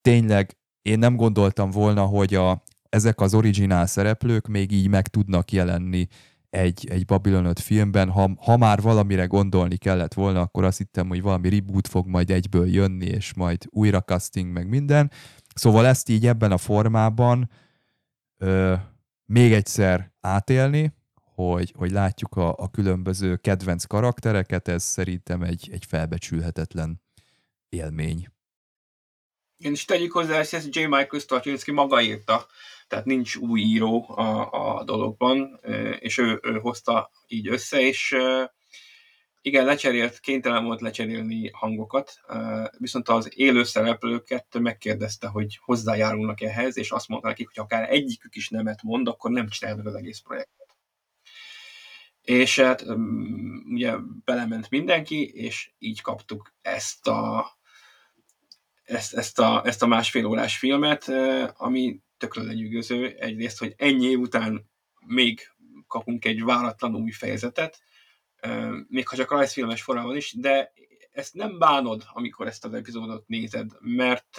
tényleg 0.00 0.56
én 0.82 0.98
nem 0.98 1.16
gondoltam 1.16 1.70
volna, 1.70 2.04
hogy 2.04 2.34
a, 2.34 2.62
ezek 2.88 3.20
az 3.20 3.34
originál 3.34 3.86
szereplők 3.86 4.46
még 4.46 4.72
így 4.72 4.88
meg 4.88 5.08
tudnak 5.08 5.52
jelenni 5.52 6.08
egy, 6.50 6.86
egy 6.90 7.04
Babylon 7.04 7.44
5 7.44 7.60
filmben. 7.60 8.10
Ha, 8.10 8.30
ha 8.38 8.56
már 8.56 8.80
valamire 8.80 9.24
gondolni 9.24 9.76
kellett 9.76 10.14
volna, 10.14 10.40
akkor 10.40 10.64
azt 10.64 10.78
hittem, 10.78 11.08
hogy 11.08 11.22
valami 11.22 11.48
reboot 11.48 11.88
fog 11.88 12.06
majd 12.06 12.30
egyből 12.30 12.68
jönni, 12.68 13.06
és 13.06 13.34
majd 13.34 13.64
újra 13.68 14.00
casting, 14.00 14.52
meg 14.52 14.68
minden. 14.68 15.10
Szóval 15.54 15.86
ezt 15.86 16.08
így 16.08 16.26
ebben 16.26 16.52
a 16.52 16.58
formában 16.58 17.50
ö, 18.36 18.74
még 19.24 19.52
egyszer 19.52 20.12
átélni, 20.20 20.92
hogy, 21.34 21.74
hogy 21.76 21.90
látjuk 21.90 22.36
a, 22.36 22.54
a 22.56 22.68
különböző 22.68 23.36
kedvenc 23.36 23.84
karaktereket, 23.84 24.68
ez 24.68 24.82
szerintem 24.82 25.42
egy, 25.42 25.68
egy 25.72 25.84
felbecsülhetetlen 25.84 27.00
élmény. 27.68 28.28
Én 29.60 29.72
is 29.72 29.84
tegyük 29.84 30.12
hozzá, 30.12 30.36
hogy 30.36 30.48
ezt 30.50 30.74
J. 30.76 30.80
Michael 30.80 31.20
Straczynski 31.20 31.70
maga 31.70 32.00
írta, 32.00 32.46
tehát 32.88 33.04
nincs 33.04 33.36
új 33.36 33.60
író 33.60 34.08
a, 34.08 34.50
a 34.78 34.84
dologban, 34.84 35.60
és 35.98 36.18
ő, 36.18 36.40
ő 36.42 36.58
hozta 36.58 37.10
így 37.26 37.48
össze, 37.48 37.80
és 37.80 38.16
igen, 39.42 39.64
lecserélt, 39.64 40.20
kénytelen 40.20 40.64
volt 40.64 40.80
lecserélni 40.80 41.50
hangokat, 41.52 42.20
viszont 42.78 43.08
az 43.08 43.32
élő 43.34 43.62
szereplőket 43.62 44.58
megkérdezte, 44.58 45.26
hogy 45.26 45.58
hozzájárulnak 45.62 46.40
ehhez, 46.40 46.76
és 46.76 46.90
azt 46.90 47.08
mondta 47.08 47.28
nekik, 47.28 47.46
hogy 47.46 47.64
akár 47.64 47.90
egyikük 47.90 48.34
is 48.34 48.48
nemet 48.48 48.82
mond, 48.82 49.08
akkor 49.08 49.30
nem 49.30 49.48
csinálnak 49.48 49.86
az 49.86 49.94
egész 49.94 50.18
projektet. 50.18 50.76
És 52.22 52.60
hát 52.60 52.84
ugye 53.70 53.94
belement 54.24 54.70
mindenki, 54.70 55.28
és 55.28 55.70
így 55.78 56.00
kaptuk 56.00 56.54
ezt 56.62 57.06
a 57.06 57.58
ezt, 58.90 59.14
ezt, 59.14 59.38
a, 59.38 59.62
ezt 59.64 59.82
a 59.82 59.86
másfél 59.86 60.26
órás 60.26 60.58
filmet, 60.58 61.08
ami 61.56 62.00
tökre 62.18 62.42
lenyűgöző. 62.42 63.16
Egyrészt, 63.18 63.58
hogy 63.58 63.74
ennyi 63.76 64.06
év 64.06 64.18
után 64.18 64.70
még 65.06 65.40
kapunk 65.86 66.24
egy 66.24 66.42
váratlan 66.42 66.94
új 66.94 67.10
fejezetet, 67.10 67.80
még 68.88 69.08
ha 69.08 69.16
csak 69.16 69.30
rajzfilmes 69.30 69.82
formában 69.82 70.16
is, 70.16 70.34
de 70.38 70.72
ezt 71.12 71.34
nem 71.34 71.58
bánod, 71.58 72.04
amikor 72.12 72.46
ezt 72.46 72.64
az 72.64 72.74
epizódot 72.74 73.26
nézed, 73.26 73.70
mert 73.80 74.38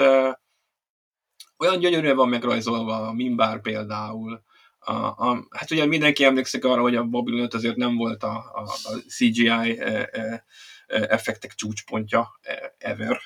olyan 1.58 1.80
gyönyörűen 1.80 2.16
van 2.16 2.30
megrajzolva 2.30 3.08
a 3.08 3.14
Mimbár 3.14 3.62
például, 3.62 4.44
a, 4.80 4.94
a, 4.94 5.48
hát 5.50 5.72
ugye 5.72 5.86
mindenki 5.86 6.24
emlékszik 6.24 6.66
arra, 6.66 6.82
hogy 6.82 6.96
a 6.96 7.04
Babylon 7.04 7.48
azért 7.52 7.76
nem 7.76 7.96
volt 7.96 8.24
a, 8.24 8.52
a, 8.54 8.62
a 8.62 8.98
CGI 9.08 9.48
e, 9.48 10.10
e, 10.12 10.46
effektek 10.88 11.54
csúcspontja 11.54 12.40
ever, 12.78 13.20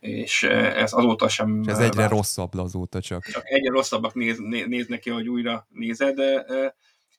és 0.00 0.42
ez 0.42 0.92
azóta 0.92 1.28
sem... 1.28 1.62
És 1.62 1.72
ez 1.72 1.78
egyre 1.78 2.00
vált. 2.00 2.10
rosszabb 2.10 2.54
azóta 2.54 3.00
csak. 3.00 3.24
Csak 3.24 3.50
egyre 3.50 3.70
rosszabbak 3.70 4.14
néz, 4.14 4.38
néznek 4.38 5.00
ki, 5.00 5.10
hogy 5.10 5.28
újra 5.28 5.66
nézed, 5.70 6.14
de, 6.14 6.44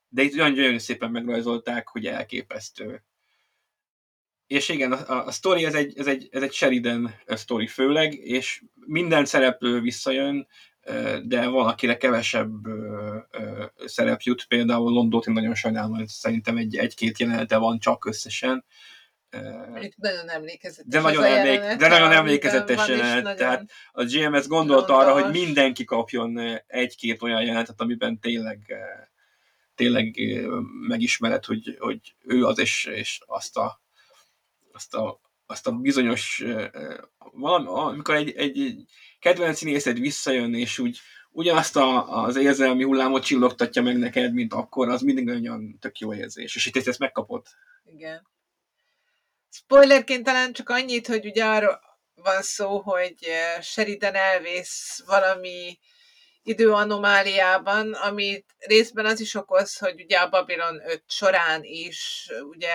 de 0.09 0.21
itt 0.21 0.33
olyan, 0.33 0.51
nagyon 0.51 0.79
szépen 0.79 1.11
megrajzolták, 1.11 1.87
hogy 1.87 2.05
elképesztő. 2.05 3.03
És 4.47 4.69
igen, 4.69 4.91
a, 4.91 5.25
a 5.25 5.31
sztori 5.31 5.65
ez 5.65 5.73
egy, 5.73 5.97
ez, 5.97 6.07
egy, 6.07 6.27
ez 6.31 6.41
egy 6.41 6.53
Sheridan 6.53 7.15
sztori 7.25 7.67
főleg, 7.67 8.13
és 8.13 8.63
minden 8.85 9.25
szereplő 9.25 9.79
visszajön, 9.81 10.47
de 11.23 11.47
van, 11.47 11.67
akire 11.67 11.97
kevesebb 11.97 12.51
szerep 13.85 14.21
jut, 14.21 14.45
például 14.47 14.91
Londót 14.91 15.27
én 15.27 15.33
nagyon 15.33 15.55
sajnálom, 15.55 15.95
hogy 15.95 16.07
szerintem 16.07 16.57
egy, 16.57 16.75
egy-két 16.75 17.19
jelenete 17.19 17.57
van 17.57 17.79
csak 17.79 18.05
összesen, 18.05 18.65
Mondjuk 19.69 19.95
nagyon 19.95 20.29
emlékezetes. 20.29 20.85
De 20.87 20.99
nagyon, 20.99 21.23
emlék, 21.23 21.59
de 21.59 21.87
nagyon 21.87 22.11
emlékezetes 22.11 22.87
jelenet. 22.87 23.23
Nagyon 23.23 23.37
tehát 23.37 23.69
a 23.91 24.03
GMS 24.03 24.47
gondolt 24.47 24.87
gondos. 24.87 25.05
arra, 25.05 25.21
hogy 25.21 25.31
mindenki 25.31 25.83
kapjon 25.83 26.39
egy-két 26.67 27.21
olyan 27.21 27.41
jelenetet, 27.41 27.81
amiben 27.81 28.19
tényleg 28.19 28.75
tényleg 29.79 30.19
megismered, 30.87 31.45
hogy, 31.45 31.77
hogy 31.79 32.15
ő 32.19 32.45
az, 32.45 32.59
és, 32.59 32.85
és 32.85 33.19
azt 33.25 33.57
a, 33.57 33.81
azt 34.71 34.93
a, 34.93 35.19
azt 35.45 35.67
a 35.67 35.71
bizonyos 35.71 36.43
valami, 37.31 37.67
amikor 37.67 38.15
egy, 38.15 38.31
egy, 38.31 38.59
egy 38.59 38.85
kedvenc 39.19 39.57
színészed 39.57 39.99
visszajön, 39.99 40.53
és 40.53 40.79
úgy 40.79 40.99
ugyanazt 41.31 41.75
a, 41.75 42.23
az 42.23 42.35
érzelmi 42.35 42.83
hullámot 42.83 43.23
csillogtatja 43.23 43.81
meg 43.81 43.97
neked, 43.97 44.33
mint 44.33 44.53
akkor, 44.53 44.89
az 44.89 45.01
mindig 45.01 45.25
nagyon 45.25 45.77
tök 45.79 45.99
jó 45.99 46.13
érzés. 46.13 46.55
És 46.55 46.65
itt 46.65 46.87
ezt 46.87 46.99
megkapod. 46.99 47.45
Igen. 47.85 48.27
Spoilerként 49.49 50.23
talán 50.23 50.53
csak 50.53 50.69
annyit, 50.69 51.07
hogy 51.07 51.25
ugye 51.25 51.45
arról 51.45 51.79
van 52.15 52.41
szó, 52.41 52.79
hogy 52.79 53.15
eh, 53.19 53.61
Sheridan 53.61 54.15
elvész 54.15 55.03
valami 55.05 55.79
időanomáliában, 56.43 57.93
amit 57.93 58.55
részben 58.57 59.05
az 59.05 59.19
is 59.19 59.35
okoz, 59.35 59.77
hogy 59.77 60.01
ugye 60.01 60.17
a 60.17 60.29
Babylon 60.29 60.81
5 60.85 61.03
során 61.07 61.63
is 61.63 62.29
ugye 62.41 62.73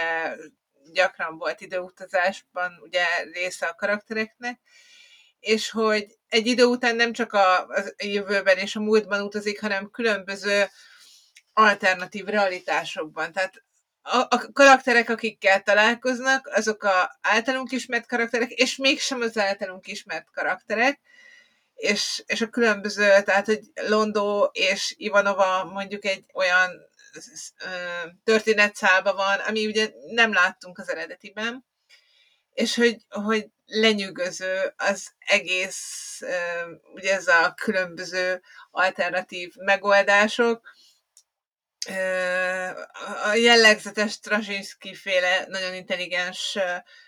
gyakran 0.93 1.39
volt 1.39 1.61
időutazásban 1.61 2.79
ugye 2.83 3.05
része 3.33 3.67
a 3.67 3.75
karaktereknek, 3.75 4.61
és 5.41 5.71
hogy 5.71 6.07
egy 6.29 6.47
idő 6.47 6.65
után 6.65 6.97
nem 6.97 7.13
csak 7.13 7.33
a, 7.33 7.59
a 7.67 7.85
jövőben 7.97 8.57
és 8.57 8.77
a 8.77 8.81
múltban 8.81 9.21
utazik, 9.21 9.61
hanem 9.61 9.91
különböző 9.91 10.67
alternatív 11.53 12.25
realitásokban. 12.25 13.33
Tehát 13.33 13.65
a, 14.07 14.19
a 14.19 14.53
karakterek, 14.53 15.09
akikkel 15.11 15.63
találkoznak, 15.63 16.47
azok 16.47 16.83
a 16.83 17.19
általunk 17.21 17.73
ismert 17.73 18.07
karakterek, 18.07 18.51
és 18.51 18.77
mégsem 18.77 19.21
az 19.21 19.39
általunk 19.39 19.87
ismert 19.87 20.31
karakterek, 20.33 21.01
és, 21.75 22.23
és 22.27 22.41
a 22.41 22.49
különböző, 22.49 23.23
tehát, 23.23 23.47
hogy 23.47 23.61
Londó 23.75 24.51
és 24.53 24.95
Ivanova 24.97 25.65
mondjuk 25.65 26.05
egy 26.05 26.25
olyan 26.35 26.71
történetszálba 28.25 29.15
van, 29.15 29.39
ami 29.39 29.67
ugye 29.67 29.91
nem 30.11 30.33
láttunk 30.33 30.79
az 30.79 30.91
eredetiben, 30.91 31.65
és 32.53 32.75
hogy, 32.75 32.97
hogy 33.09 33.47
lenyűgöző 33.67 34.75
az 34.77 35.13
egész, 35.19 36.21
ugye 36.95 37.15
ez 37.15 37.27
a 37.27 37.55
különböző 37.55 38.43
alternatív 38.71 39.55
megoldások, 39.57 40.69
a 43.25 43.35
jellegzetes 43.35 44.13
Straczynski 44.13 44.95
féle 44.95 45.45
nagyon 45.49 45.75
intelligens 45.75 46.59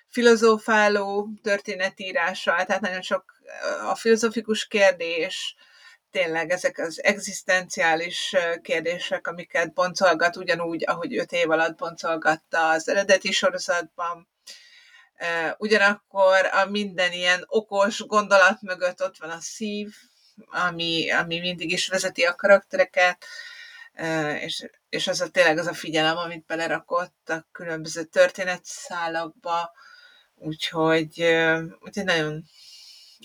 filozófáló 0.09 1.29
történetírása, 1.43 2.65
tehát 2.67 2.81
nagyon 2.81 3.03
sok 3.03 3.25
a 3.91 3.95
filozofikus 3.95 4.67
kérdés, 4.67 5.57
tényleg 6.11 6.51
ezek 6.51 6.79
az 6.79 7.03
egzisztenciális 7.03 8.35
kérdések, 8.63 9.27
amiket 9.27 9.73
boncolgat 9.73 10.37
ugyanúgy, 10.37 10.85
ahogy 10.87 11.17
öt 11.17 11.33
év 11.33 11.51
alatt 11.51 11.77
boncolgatta 11.77 12.69
az 12.69 12.89
eredeti 12.89 13.33
sorozatban. 13.33 14.29
Ugyanakkor 15.59 16.47
a 16.53 16.65
minden 16.71 17.13
ilyen 17.13 17.45
okos 17.47 18.07
gondolat 18.07 18.63
mögött 18.63 19.03
ott 19.03 19.17
van 19.19 19.31
a 19.31 19.41
szív, 19.41 19.95
ami, 20.47 21.11
ami 21.11 21.39
mindig 21.41 21.73
is 21.73 21.89
vezeti 21.89 22.23
a 22.23 22.35
karaktereket, 22.35 23.27
és, 24.41 24.69
és 24.89 25.07
az 25.07 25.21
a 25.21 25.29
tényleg 25.29 25.59
az 25.59 25.67
a 25.67 25.73
figyelem, 25.75 26.17
amit 26.17 26.47
belerakott 26.47 27.29
a 27.29 27.47
különböző 27.53 28.05
történetszálakba, 28.05 29.71
úgyhogy, 30.35 31.23
úgyhogy 31.81 32.05
nagyon 32.05 32.43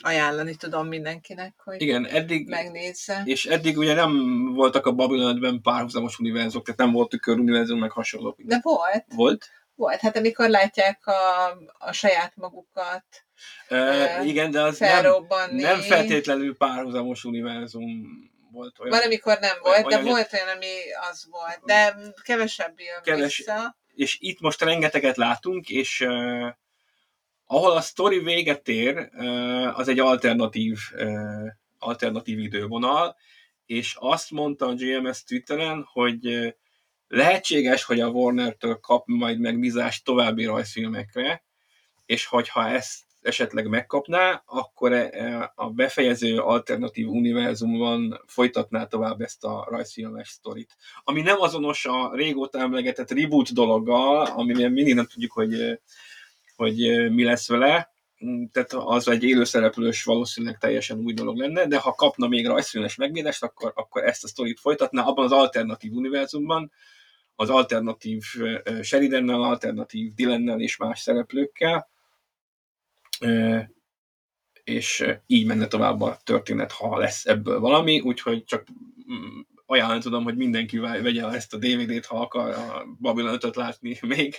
ajánlani 0.01 0.55
tudom 0.55 0.87
mindenkinek, 0.87 1.53
hogy 1.63 1.81
Igen, 1.81 2.05
eddig, 2.05 2.47
megnézze. 2.47 3.21
És 3.25 3.45
eddig 3.45 3.77
ugye 3.77 3.93
nem 3.93 4.43
voltak 4.53 4.85
a 4.85 4.91
Babylonben 4.91 5.61
párhuzamos 5.61 6.19
univerzumok, 6.19 6.65
tehát 6.65 6.79
nem 6.79 6.91
volt 6.91 7.09
tüköruniverzum, 7.09 7.79
meg 7.79 7.91
hasonlók. 7.91 8.41
De 8.41 8.59
volt. 8.61 9.05
Volt? 9.15 9.49
Volt, 9.75 9.99
hát 9.99 10.17
amikor 10.17 10.49
látják 10.49 11.07
a, 11.07 11.47
a 11.77 11.91
saját 11.91 12.35
magukat 12.35 13.05
uh, 13.69 14.27
igen, 14.27 14.51
de 14.51 14.61
az 14.61 14.79
nem, 14.79 15.15
nem 15.51 15.79
feltétlenül 15.79 16.57
párhuzamos 16.57 17.23
univerzum 17.23 18.07
volt 18.51 18.79
olyan. 18.79 18.97
Van, 18.97 19.05
amikor 19.05 19.37
nem 19.39 19.57
volt, 19.61 19.85
olyan, 19.85 20.03
de 20.03 20.09
volt 20.09 20.33
olyan, 20.33 20.47
ami 20.47 20.75
az 21.11 21.27
volt, 21.29 21.59
de 21.65 21.95
kevesebb 22.23 22.79
jön 22.79 23.01
keves, 23.03 23.37
vissza. 23.37 23.77
És 23.93 24.17
itt 24.19 24.39
most 24.39 24.61
rengeteget 24.61 25.17
látunk, 25.17 25.69
és 25.69 25.99
uh, 25.99 26.47
ahol 27.45 27.71
a 27.71 27.81
sztori 27.81 28.19
véget 28.19 28.67
ér, 28.67 29.09
uh, 29.13 29.79
az 29.79 29.87
egy 29.87 29.99
alternatív, 29.99 30.77
uh, 30.93 31.47
alternatív 31.79 32.39
idővonal, 32.39 33.15
és 33.65 33.95
azt 33.99 34.31
mondta 34.31 34.65
a 34.65 34.73
GMS 34.73 35.23
Twitteren, 35.23 35.87
hogy 35.91 36.27
uh, 36.27 36.47
lehetséges, 37.07 37.83
hogy 37.83 37.99
a 37.99 38.07
Warner-től 38.07 38.79
kap 38.79 39.03
majd 39.07 39.39
megbízást 39.39 40.03
további 40.03 40.45
rajzfilmekre, 40.45 41.43
és 42.05 42.25
hogyha 42.25 42.67
ezt 42.67 43.03
esetleg 43.21 43.67
megkapná, 43.67 44.43
akkor 44.45 44.93
e, 44.93 45.09
e, 45.11 45.51
a 45.55 45.69
befejező 45.69 46.37
alternatív 46.37 47.07
univerzumban 47.07 48.21
folytatná 48.27 48.85
tovább 48.85 49.21
ezt 49.21 49.43
a 49.43 49.67
rajzfilmes 49.69 50.29
sztorit. 50.29 50.75
Ami 51.03 51.21
nem 51.21 51.41
azonos 51.41 51.85
a 51.85 52.11
régóta 52.15 52.59
emlegetett 52.59 53.11
reboot 53.11 53.53
dologgal, 53.53 54.25
ami 54.25 54.53
mindig 54.53 54.95
nem 54.95 55.05
tudjuk, 55.05 55.31
hogy, 55.31 55.79
hogy 56.55 56.77
mi 57.11 57.23
lesz 57.23 57.47
vele, 57.47 57.91
tehát 58.51 58.73
az 58.73 59.07
egy 59.07 59.23
élőszereplős 59.23 60.03
valószínűleg 60.03 60.57
teljesen 60.57 60.99
új 60.99 61.13
dolog 61.13 61.37
lenne, 61.37 61.67
de 61.67 61.77
ha 61.77 61.93
kapna 61.93 62.27
még 62.27 62.47
rajzfilmes 62.47 62.95
megvédést, 62.95 63.43
akkor, 63.43 63.71
akkor 63.75 64.03
ezt 64.03 64.23
a 64.23 64.27
sztorit 64.27 64.59
folytatná 64.59 65.03
abban 65.03 65.25
az 65.25 65.31
alternatív 65.31 65.91
univerzumban, 65.91 66.71
az 67.35 67.49
alternatív 67.49 68.23
Sheridannel, 68.81 69.41
alternatív 69.41 70.13
Dylannel 70.13 70.59
és 70.59 70.77
más 70.77 70.99
szereplőkkel, 70.99 71.89
és 74.63 75.05
így 75.25 75.45
menne 75.45 75.67
tovább 75.67 76.01
a 76.01 76.17
történet, 76.23 76.71
ha 76.71 76.97
lesz 76.97 77.25
ebből 77.25 77.59
valami, 77.59 77.99
úgyhogy 77.99 78.43
csak 78.43 78.67
mm, 79.11 79.39
ajánlani 79.65 80.01
tudom, 80.01 80.23
hogy 80.23 80.37
mindenki 80.37 80.77
vegye 80.77 81.27
ezt 81.27 81.53
a 81.53 81.57
DVD-t, 81.57 82.05
ha 82.05 82.21
akar 82.21 82.49
a 82.49 82.85
Babylon 82.99 83.33
5 83.33 83.55
látni 83.55 83.97
még, 84.07 84.35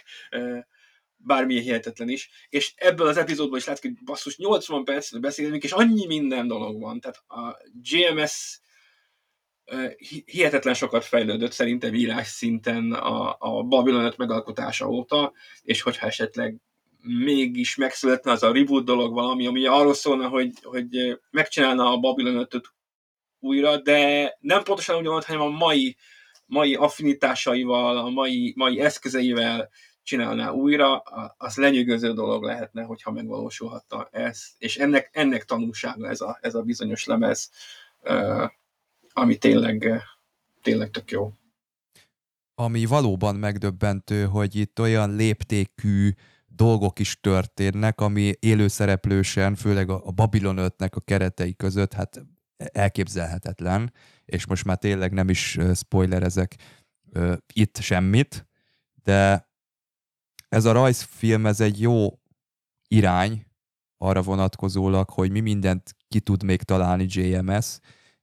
bármilyen 1.17 1.63
hihetetlen 1.63 2.09
is, 2.09 2.31
és 2.49 2.73
ebből 2.77 3.07
az 3.07 3.17
epizódból 3.17 3.59
is 3.59 3.65
látszik, 3.65 3.91
hogy 3.91 4.05
basszus 4.05 4.37
80 4.37 4.85
percre 4.85 5.19
beszélünk, 5.19 5.63
és 5.63 5.73
annyi 5.73 6.07
minden 6.07 6.47
dolog 6.47 6.81
van, 6.81 7.01
tehát 7.01 7.23
a 7.27 7.57
GMS 7.73 8.61
hihetetlen 10.25 10.75
sokat 10.75 11.05
fejlődött 11.05 11.53
szerintem 11.53 11.95
írás 11.95 12.27
szinten 12.27 12.93
a, 12.93 13.37
a 13.39 13.63
Babylon 13.63 14.05
5 14.05 14.17
megalkotása 14.17 14.89
óta, 14.89 15.33
és 15.63 15.83
hogyha 15.83 16.07
esetleg 16.07 16.57
mégis 17.03 17.77
megszületne 17.77 18.31
az 18.31 18.43
a 18.43 18.53
reboot 18.53 18.85
dolog 18.85 19.13
valami, 19.13 19.47
ami 19.47 19.67
arról 19.67 19.95
szólna, 19.95 20.29
hogy, 20.29 20.53
hogy 20.63 21.21
megcsinálna 21.31 21.93
a 21.93 21.99
Babylon 21.99 22.37
5 22.37 22.75
újra, 23.41 23.77
de 23.77 24.37
nem 24.41 24.63
pontosan 24.63 24.97
ugyanott, 24.97 25.25
hanem 25.25 25.43
a 25.43 25.49
mai, 25.49 25.97
mai 26.47 26.75
affinitásaival, 26.75 27.97
a 27.99 28.09
mai, 28.09 28.53
mai 28.57 28.81
eszközeivel 28.81 29.71
csinálná 30.03 30.51
újra, 30.51 30.99
az 31.37 31.57
lenyűgöző 31.57 32.13
dolog 32.13 32.43
lehetne, 32.43 32.83
hogyha 32.83 33.11
megvalósulhatta 33.11 34.09
ez. 34.11 34.45
És 34.59 34.77
ennek, 34.77 35.11
ennek 35.13 35.45
tanulsága 35.45 36.09
ez 36.09 36.21
a, 36.21 36.39
ez 36.41 36.55
a 36.55 36.63
bizonyos 36.63 37.05
lemez, 37.05 37.51
ami 39.13 39.37
tényleg, 39.37 40.03
tényleg 40.63 40.91
tök 40.91 41.11
jó. 41.11 41.33
Ami 42.55 42.85
valóban 42.85 43.37
megdöbbentő, 43.37 44.25
hogy 44.25 44.55
itt 44.55 44.81
olyan 44.81 45.17
léptékű 45.17 46.11
dolgok 46.55 46.99
is 46.99 47.21
történnek, 47.21 48.01
ami 48.01 48.33
élőszereplősen, 48.39 49.55
főleg 49.55 49.91
a 49.91 50.11
Babylon 50.11 50.57
5-nek 50.59 50.93
a 50.93 51.01
keretei 51.01 51.55
között, 51.55 51.93
hát 51.93 52.27
elképzelhetetlen, 52.57 53.93
és 54.25 54.47
most 54.47 54.65
már 54.65 54.77
tényleg 54.77 55.13
nem 55.13 55.29
is 55.29 55.59
spoilerezek 55.75 56.57
uh, 57.15 57.37
itt 57.53 57.77
semmit, 57.77 58.47
de 59.03 59.51
ez 60.49 60.65
a 60.65 60.73
rajzfilm, 60.73 61.47
ez 61.47 61.61
egy 61.61 61.81
jó 61.81 62.21
irány 62.89 63.47
arra 63.97 64.23
vonatkozólag, 64.23 65.11
hogy 65.11 65.31
mi 65.31 65.41
mindent 65.41 65.97
ki 66.09 66.21
tud 66.21 66.43
még 66.43 66.63
találni 66.63 67.07
JMS, 67.09 67.79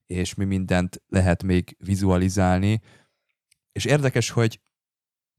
és 0.05 0.33
mi 0.33 0.45
mindent 0.45 1.01
lehet 1.07 1.43
még 1.43 1.75
vizualizálni. 1.79 2.81
És 3.71 3.85
érdekes, 3.85 4.29
hogy 4.29 4.59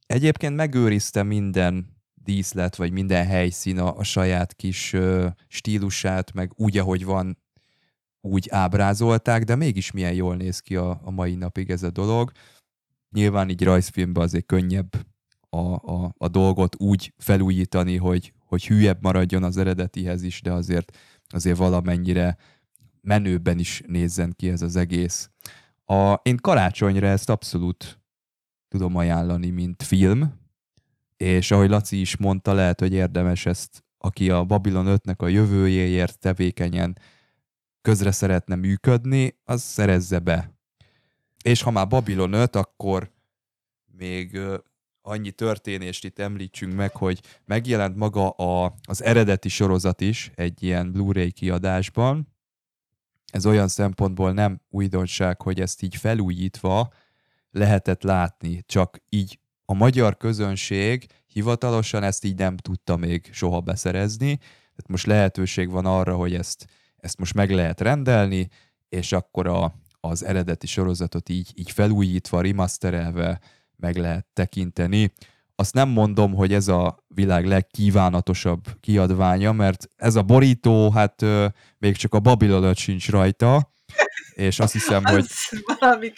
egyébként 0.06 0.56
megőrizte 0.56 1.22
minden 1.22 1.99
díszlet, 2.24 2.76
vagy 2.76 2.92
minden 2.92 3.26
helyszín 3.26 3.78
a, 3.78 3.96
a 3.96 4.02
saját 4.02 4.54
kis 4.54 4.92
ö, 4.92 5.26
stílusát, 5.48 6.32
meg 6.32 6.52
úgy, 6.56 6.78
ahogy 6.78 7.04
van, 7.04 7.38
úgy 8.20 8.48
ábrázolták, 8.50 9.44
de 9.44 9.54
mégis 9.54 9.90
milyen 9.90 10.12
jól 10.12 10.36
néz 10.36 10.58
ki 10.58 10.76
a, 10.76 11.00
a 11.04 11.10
mai 11.10 11.34
napig 11.34 11.70
ez 11.70 11.82
a 11.82 11.90
dolog. 11.90 12.32
Nyilván 13.10 13.48
így 13.48 13.62
rajzfilmben 13.62 14.22
azért 14.22 14.46
könnyebb 14.46 15.06
a, 15.50 15.92
a, 15.92 16.14
a 16.18 16.28
dolgot 16.28 16.80
úgy 16.80 17.14
felújítani, 17.18 17.96
hogy, 17.96 18.32
hogy 18.44 18.66
hülyebb 18.66 19.02
maradjon 19.02 19.42
az 19.42 19.56
eredetihez 19.56 20.22
is, 20.22 20.40
de 20.42 20.52
azért, 20.52 20.96
azért 21.28 21.56
valamennyire 21.56 22.36
menőben 23.00 23.58
is 23.58 23.82
nézzen 23.86 24.32
ki 24.36 24.48
ez 24.48 24.62
az 24.62 24.76
egész. 24.76 25.30
A, 25.84 26.12
én 26.22 26.36
karácsonyra 26.36 27.06
ezt 27.06 27.30
abszolút 27.30 28.00
tudom 28.68 28.96
ajánlani, 28.96 29.50
mint 29.50 29.82
film, 29.82 30.39
és 31.20 31.50
ahogy 31.50 31.68
Laci 31.68 32.00
is 32.00 32.16
mondta, 32.16 32.52
lehet, 32.52 32.80
hogy 32.80 32.92
érdemes 32.92 33.46
ezt, 33.46 33.84
aki 33.98 34.30
a 34.30 34.44
Babylon 34.44 34.86
5-nek 34.88 35.16
a 35.16 35.26
jövőjéért 35.26 36.18
tevékenyen 36.18 36.98
közre 37.82 38.10
szeretne 38.10 38.54
működni, 38.54 39.38
az 39.44 39.62
szerezze 39.62 40.18
be. 40.18 40.58
És 41.44 41.62
ha 41.62 41.70
már 41.70 41.86
Babylon 41.86 42.32
5, 42.32 42.56
akkor 42.56 43.10
még 43.96 44.40
annyi 45.02 45.30
történést 45.30 46.04
itt 46.04 46.18
említsünk 46.18 46.74
meg, 46.74 46.96
hogy 46.96 47.20
megjelent 47.44 47.96
maga 47.96 48.30
a, 48.30 48.74
az 48.88 49.02
eredeti 49.02 49.48
sorozat 49.48 50.00
is 50.00 50.30
egy 50.34 50.62
ilyen 50.62 50.92
Blu-ray 50.92 51.32
kiadásban. 51.32 52.34
Ez 53.32 53.46
olyan 53.46 53.68
szempontból 53.68 54.32
nem 54.32 54.60
újdonság, 54.68 55.42
hogy 55.42 55.60
ezt 55.60 55.82
így 55.82 55.96
felújítva 55.96 56.92
lehetett 57.50 58.02
látni, 58.02 58.62
csak 58.66 58.98
így 59.08 59.38
a 59.70 59.74
magyar 59.74 60.16
közönség 60.16 61.06
hivatalosan 61.26 62.02
ezt 62.02 62.24
így 62.24 62.38
nem 62.38 62.56
tudta 62.56 62.96
még 62.96 63.28
soha 63.32 63.60
beszerezni, 63.60 64.36
tehát 64.36 64.88
most 64.88 65.06
lehetőség 65.06 65.70
van 65.70 65.86
arra, 65.86 66.14
hogy 66.14 66.34
ezt, 66.34 66.66
ezt 66.96 67.18
most 67.18 67.34
meg 67.34 67.50
lehet 67.50 67.80
rendelni, 67.80 68.48
és 68.88 69.12
akkor 69.12 69.46
a, 69.46 69.74
az 70.00 70.24
eredeti 70.24 70.66
sorozatot 70.66 71.28
így, 71.28 71.50
így 71.54 71.70
felújítva, 71.70 72.40
remasterelve 72.40 73.40
meg 73.76 73.96
lehet 73.96 74.26
tekinteni. 74.32 75.12
Azt 75.54 75.74
nem 75.74 75.88
mondom, 75.88 76.34
hogy 76.34 76.52
ez 76.52 76.68
a 76.68 77.04
világ 77.08 77.46
legkívánatosabb 77.46 78.80
kiadványa, 78.80 79.52
mert 79.52 79.88
ez 79.96 80.16
a 80.16 80.22
borító, 80.22 80.90
hát 80.90 81.24
még 81.78 81.96
csak 81.96 82.14
a 82.14 82.20
Babylon 82.20 82.74
sincs 82.74 83.10
rajta, 83.10 83.72
és 84.40 84.60
azt 84.60 84.72
hiszem, 84.72 85.04
hogy... 85.04 85.26
valami 85.78 86.12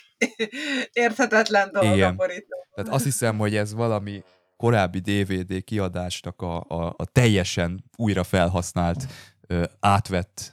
érthetetlen 0.93 1.70
dolog 1.73 1.94
Igen. 1.94 2.11
a 2.11 2.15
borító. 2.15 2.66
Tehát 2.74 2.93
azt 2.93 3.05
hiszem, 3.05 3.39
hogy 3.39 3.57
ez 3.57 3.74
valami 3.74 4.23
korábbi 4.57 4.99
DVD 4.99 5.65
kiadásnak 5.65 6.43
a, 6.43 6.65
a, 6.69 6.94
a 6.97 7.05
teljesen 7.05 7.85
újra 7.97 8.24
felhasznált, 8.24 9.07
ö, 9.47 9.65
átvett 9.81 10.53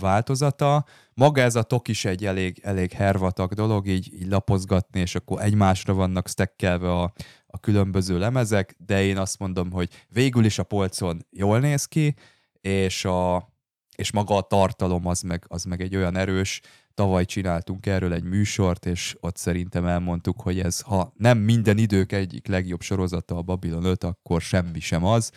változata. 0.00 0.84
Maga 1.14 1.40
ez 1.40 1.54
a 1.54 1.62
tok 1.62 1.88
is 1.88 2.04
egy 2.04 2.26
elég, 2.26 2.60
elég 2.62 2.92
hervatag 2.92 3.52
dolog, 3.52 3.86
így, 3.86 4.14
így 4.14 4.28
lapozgatni, 4.28 5.00
és 5.00 5.14
akkor 5.14 5.42
egymásra 5.42 5.94
vannak 5.94 6.28
stekkelve 6.28 6.92
a, 6.92 7.12
a 7.46 7.60
különböző 7.60 8.18
lemezek, 8.18 8.76
de 8.86 9.04
én 9.04 9.18
azt 9.18 9.38
mondom, 9.38 9.70
hogy 9.70 9.88
végül 10.08 10.44
is 10.44 10.58
a 10.58 10.62
polcon 10.62 11.26
jól 11.30 11.58
néz 11.58 11.84
ki, 11.84 12.14
és, 12.60 13.04
a, 13.04 13.48
és 13.96 14.12
maga 14.12 14.36
a 14.36 14.40
tartalom 14.40 15.06
az 15.06 15.20
meg, 15.20 15.44
az 15.48 15.64
meg 15.64 15.80
egy 15.80 15.96
olyan 15.96 16.16
erős, 16.16 16.60
tavaly 16.96 17.24
csináltunk 17.24 17.86
erről 17.86 18.12
egy 18.12 18.22
műsort, 18.22 18.86
és 18.86 19.16
ott 19.20 19.36
szerintem 19.36 19.86
elmondtuk, 19.86 20.40
hogy 20.40 20.60
ez, 20.60 20.80
ha 20.80 21.12
nem 21.16 21.38
minden 21.38 21.78
idők 21.78 22.12
egyik 22.12 22.46
legjobb 22.46 22.80
sorozata 22.80 23.36
a 23.36 23.42
Babylon 23.42 23.84
5, 23.84 24.04
akkor 24.04 24.40
semmi 24.40 24.80
sem 24.80 25.04
az. 25.04 25.32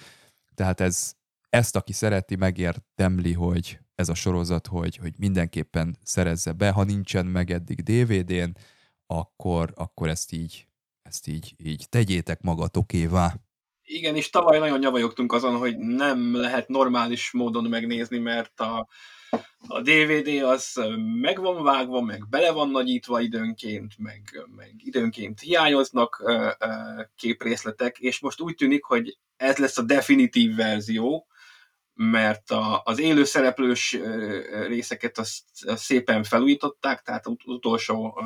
Tehát 0.56 0.80
ez, 0.80 1.14
ezt, 1.50 1.76
aki 1.76 1.94
szereti, 1.94 2.36
megértemli, 2.36 3.34
hogy 3.34 3.80
ez 3.96 4.10
a 4.10 4.14
sorozat, 4.14 4.68
hogy, 4.68 4.96
hogy 4.96 5.14
mindenképpen 5.18 5.98
szerezze 6.04 6.52
be, 6.52 6.70
ha 6.70 6.84
nincsen 6.84 7.26
meg 7.26 7.52
eddig 7.52 7.84
DVD-n, 7.84 8.58
akkor, 9.08 9.74
akkor 9.76 10.10
ezt 10.10 10.32
így, 10.32 10.68
ezt 11.02 11.28
így, 11.28 11.54
így 11.58 11.86
tegyétek 11.90 12.42
magatokévá. 12.42 13.36
Igen, 13.84 14.16
és 14.16 14.30
tavaly 14.30 14.60
nagyon 14.60 14.80
nyavajogtunk 14.80 15.34
azon, 15.34 15.58
hogy 15.58 15.78
nem 15.78 16.36
lehet 16.36 16.68
normális 16.68 17.32
módon 17.32 17.64
megnézni, 17.64 18.18
mert 18.18 18.60
a, 18.60 18.88
a 19.68 19.82
DVD 19.82 20.44
az 20.44 20.82
meg 21.22 21.40
van 21.40 21.64
vágva, 21.64 22.02
meg 22.02 22.30
bele 22.30 22.52
van 22.52 22.70
nagyítva 22.70 23.20
időnként, 23.20 23.98
meg, 23.98 24.22
meg 24.56 24.74
időnként 24.78 25.40
hiányoznak 25.40 26.22
uh, 26.24 26.34
uh, 26.60 27.06
képrészletek, 27.16 27.98
és 27.98 28.20
most 28.20 28.42
úgy 28.42 28.56
tűnik, 28.56 28.84
hogy 28.84 29.18
ez 29.38 29.58
lesz 29.58 29.78
a 29.78 29.82
definitív 29.82 30.56
verzió, 30.56 31.28
mert 31.94 32.52
a, 32.52 32.82
az 32.86 33.00
élő 33.00 33.24
szereplős 33.24 33.98
részeket 34.68 35.18
azt, 35.18 35.44
szépen 35.76 36.24
felújították, 36.24 37.02
tehát 37.02 37.28
az 37.28 37.34
utolsó 37.46 38.22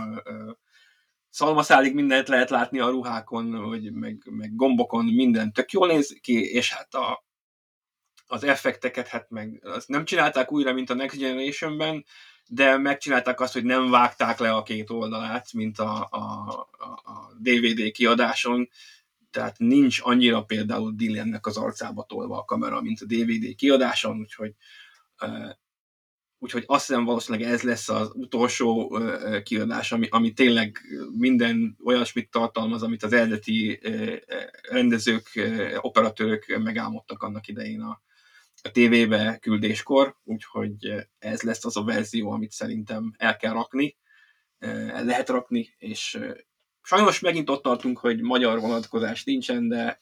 szalmaszálig 1.30 1.94
mindent 1.94 2.28
lehet 2.28 2.50
látni 2.50 2.80
a 2.80 2.90
ruhákon, 2.90 3.70
vagy 3.70 3.94
meg, 3.94 4.22
meg 4.30 4.56
gombokon, 4.56 5.06
minden 5.06 5.54
tök 5.54 5.72
jól 5.72 5.88
néz 5.88 6.18
ki, 6.22 6.52
és 6.52 6.74
hát 6.74 6.94
a, 6.94 7.26
az 8.34 8.44
effekteket, 8.44 9.08
hát 9.08 9.30
meg 9.30 9.60
azt 9.64 9.88
nem 9.88 10.06
csinálták 10.06 10.52
újra, 10.52 10.74
mint 10.74 10.90
a 10.90 10.94
Next 10.94 11.18
Generation-ben, 11.18 12.06
de 12.48 12.78
megcsinálták 12.78 13.40
azt, 13.40 13.54
hogy 13.54 13.64
nem 13.64 13.90
vágták 13.90 14.40
le 14.40 14.52
a 14.52 14.64
két 14.64 14.90
oldalát, 14.90 15.54
mint 15.54 15.80
a, 15.80 16.08
a, 16.12 16.20
a 17.04 17.34
DVD 17.40 17.92
kiadáson, 17.92 18.70
tehát 19.32 19.58
nincs 19.58 20.00
annyira 20.02 20.44
például 20.44 20.94
Dylannek 20.96 21.46
az 21.46 21.58
arcába 21.58 22.04
tolva 22.04 22.38
a 22.38 22.46
kamera, 22.46 22.82
mint 22.82 23.02
a 23.02 23.06
DVD 23.06 23.56
kiadáson, 23.56 24.20
úgyhogy 24.20 24.54
úgyhogy 26.40 26.64
azt 26.66 26.88
hiszem 26.88 27.04
valószínűleg 27.04 27.52
ez 27.52 27.62
lesz 27.62 27.90
az 27.90 28.12
utolsó 28.14 29.00
kiadás, 29.44 29.92
ami, 29.92 30.08
ami 30.10 30.34
tényleg 30.34 30.80
minden 31.18 31.78
olyasmit 31.84 32.32
tartalmaz, 32.32 32.84
amit 32.84 33.04
az 33.04 33.14
eredeti 33.14 33.80
rendezők, 34.70 35.30
operatőrök 35.82 36.60
megálmodtak 36.64 37.24
annak 37.24 37.48
idején 37.48 37.82
a, 37.82 38.02
a 38.65 38.72
tévébe 38.72 39.38
küldéskor, 39.41 40.15
úgyhogy 40.23 41.07
ez 41.19 41.41
lesz 41.41 41.65
az 41.65 41.77
a 41.77 41.84
verzió, 41.84 42.31
amit 42.31 42.52
szerintem 42.52 43.14
el 43.18 43.35
kell 43.35 43.53
rakni, 43.53 43.98
el 44.60 45.06
lehet 45.06 45.30
rakni, 45.30 45.76
és 45.77 46.19
Sajnos 46.85 47.19
megint 47.19 47.49
ott 47.49 47.64
tartunk, 47.64 47.98
hogy 47.98 48.22
magyar 48.22 48.60
vonatkozás 48.60 49.23
nincsen, 49.23 49.68
de 49.68 49.99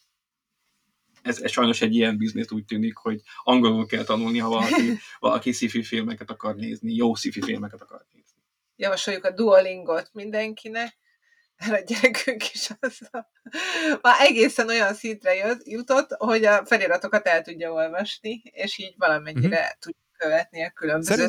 ez, 1.21 1.41
ez 1.41 1.51
sajnos 1.51 1.81
egy 1.81 1.95
ilyen 1.95 2.17
biznisz 2.17 2.51
úgy 2.51 2.65
tűnik, 2.65 2.95
hogy 2.95 3.21
angolul 3.43 3.85
kell 3.85 4.03
tanulni, 4.03 4.37
ha 4.37 4.49
valaki, 4.49 4.97
valaki 5.19 5.51
sci 5.51 5.83
filmeket 5.83 6.29
akar 6.29 6.55
nézni, 6.55 6.93
jó 6.93 7.13
sci 7.13 7.31
filmeket 7.31 7.81
akar 7.81 8.05
nézni. 8.13 8.41
Javasoljuk 8.75 9.25
a 9.25 9.31
Duolingot 9.31 10.09
mindenkinek, 10.13 10.97
mert 11.67 11.81
a 11.81 11.93
gyerekünk 11.93 12.53
is 12.53 12.69
az 12.79 12.99
a... 13.11 13.25
már 14.01 14.15
egészen 14.19 14.67
olyan 14.67 14.93
szintre 14.93 15.35
jött, 15.35 15.67
jutott, 15.67 16.15
hogy 16.17 16.45
a 16.45 16.65
feliratokat 16.65 17.27
el 17.27 17.41
tudja 17.41 17.71
olvasni, 17.71 18.41
és 18.43 18.77
így 18.77 18.93
valamennyire 18.97 19.59
mm-hmm. 19.59 19.79
tudja 19.79 19.99
követni 20.17 20.65
a 20.65 20.71
különböző 20.75 21.27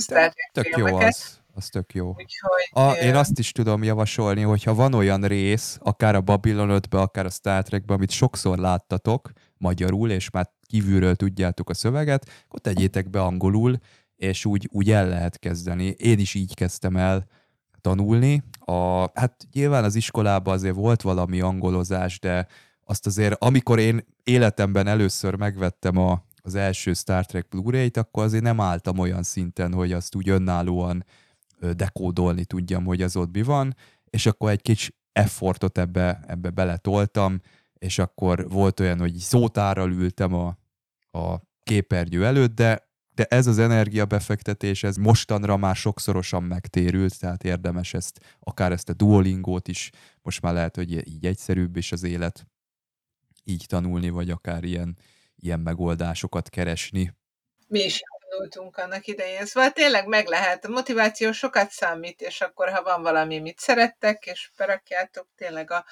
tök 0.53 0.77
jó 0.77 0.97
az 0.97 1.41
az 1.55 1.69
tök 1.69 1.95
jó. 1.95 2.09
Úgyhogy, 2.09 2.69
a, 2.71 2.91
én 2.91 3.15
azt 3.15 3.39
is 3.39 3.53
tudom 3.53 3.83
javasolni, 3.83 4.43
hogyha 4.43 4.75
van 4.75 4.95
olyan 4.95 5.23
rész, 5.23 5.79
akár 5.81 6.15
a 6.15 6.21
Babylon 6.21 6.71
5 6.71 6.95
akár 6.95 7.27
a 7.27 7.31
Star 7.31 7.63
trek 7.63 7.83
amit 7.87 8.11
sokszor 8.11 8.59
láttatok 8.59 9.31
magyarul, 9.57 10.11
és 10.11 10.31
már 10.31 10.51
kívülről 10.67 11.15
tudjátok 11.15 11.71
a 11.71 11.75
szöveget, 11.75 12.29
akkor 12.45 12.61
tegyétek 12.61 13.11
be 13.11 13.21
angolul, 13.21 13.79
és 14.17 14.45
úgy, 14.45 14.69
úgy 14.71 14.91
el 14.91 15.09
lehet 15.09 15.39
kezdeni. 15.39 15.87
Én 15.87 16.19
is 16.19 16.35
így 16.35 16.55
kezdtem 16.55 16.97
el 16.97 17.27
tanulni. 17.83 18.43
A, 18.59 19.01
hát 19.21 19.47
nyilván 19.53 19.85
az 19.85 19.95
iskolában 19.95 20.55
azért 20.55 20.75
volt 20.75 21.03
valami 21.03 21.41
angolozás, 21.41 22.19
de 22.19 22.47
azt 22.85 23.07
azért, 23.07 23.43
amikor 23.43 23.79
én 23.79 24.05
életemben 24.25 24.87
először 24.87 25.35
megvettem 25.35 25.97
a, 25.97 26.25
az 26.43 26.55
első 26.55 26.93
Star 26.93 27.27
Trek 27.27 27.49
Blu-ray-t, 27.49 27.97
akkor 27.97 28.25
azért 28.25 28.43
nem 28.43 28.61
álltam 28.61 28.99
olyan 28.99 29.23
szinten, 29.23 29.73
hogy 29.73 29.93
azt 29.93 30.15
úgy 30.15 30.29
önállóan 30.29 31.05
dekódolni 31.77 32.45
tudjam, 32.45 32.85
hogy 32.85 33.03
az 33.03 33.17
ott 33.17 33.33
mi 33.33 33.43
van, 33.43 33.77
és 34.11 34.27
akkor 34.27 34.51
egy 34.51 34.63
kicsi 34.63 34.95
effortot 35.13 35.79
ebbe, 35.79 36.21
ebbe 36.27 36.51
beletoltam, 36.51 37.41
és 37.79 37.99
akkor 37.99 38.49
volt 38.49 38.81
olyan, 38.81 38.99
hogy 38.99 39.15
szótárral 39.15 39.91
ültem 39.91 40.35
a, 40.35 40.57
a 41.19 41.41
képernyő 41.63 42.25
előtt, 42.27 42.55
de, 42.55 42.91
de 43.15 43.25
ez 43.25 43.47
az 43.47 43.59
energiabefektetés, 43.59 44.83
ez 44.83 44.97
mostanra 44.97 45.57
már 45.57 45.77
sokszorosan 45.77 46.43
megtérült, 46.43 47.19
tehát 47.19 47.45
érdemes 47.45 47.95
ezt, 47.95 48.21
akár 48.41 48.73
ezt 48.73 48.89
a 48.89 48.93
duolingót 48.93 49.69
is, 49.69 49.91
most 50.23 50.41
már 50.41 50.53
lehet, 50.53 50.77
hogy 50.77 51.09
így 51.09 51.27
egyszerűbb 51.27 51.77
is 51.77 51.93
az 51.93 52.03
élet 52.03 52.47
így 53.45 53.65
tanulni, 53.69 54.09
vagy 54.09 54.31
akár 54.31 54.65
ilyen, 54.65 54.99
ilyen 55.37 55.61
megoldásokat 55.61 56.49
keresni. 56.49 57.15
Mi 57.69 57.81
is 57.81 58.01
indultunk 58.31 58.77
annak 58.77 59.07
idején. 59.07 59.47
Szóval 59.47 59.71
tényleg 59.71 60.07
meg 60.07 60.27
lehet. 60.27 60.65
A 60.65 60.69
motiváció 60.69 61.33
sokat 61.33 61.71
számít, 61.71 62.21
és 62.21 62.41
akkor, 62.41 62.69
ha 62.69 62.83
van 62.83 63.03
valami, 63.03 63.39
mit 63.39 63.59
szerettek, 63.59 64.27
és 64.27 64.51
berakjátok 64.57 65.29
tényleg 65.37 65.71
a, 65.71 65.85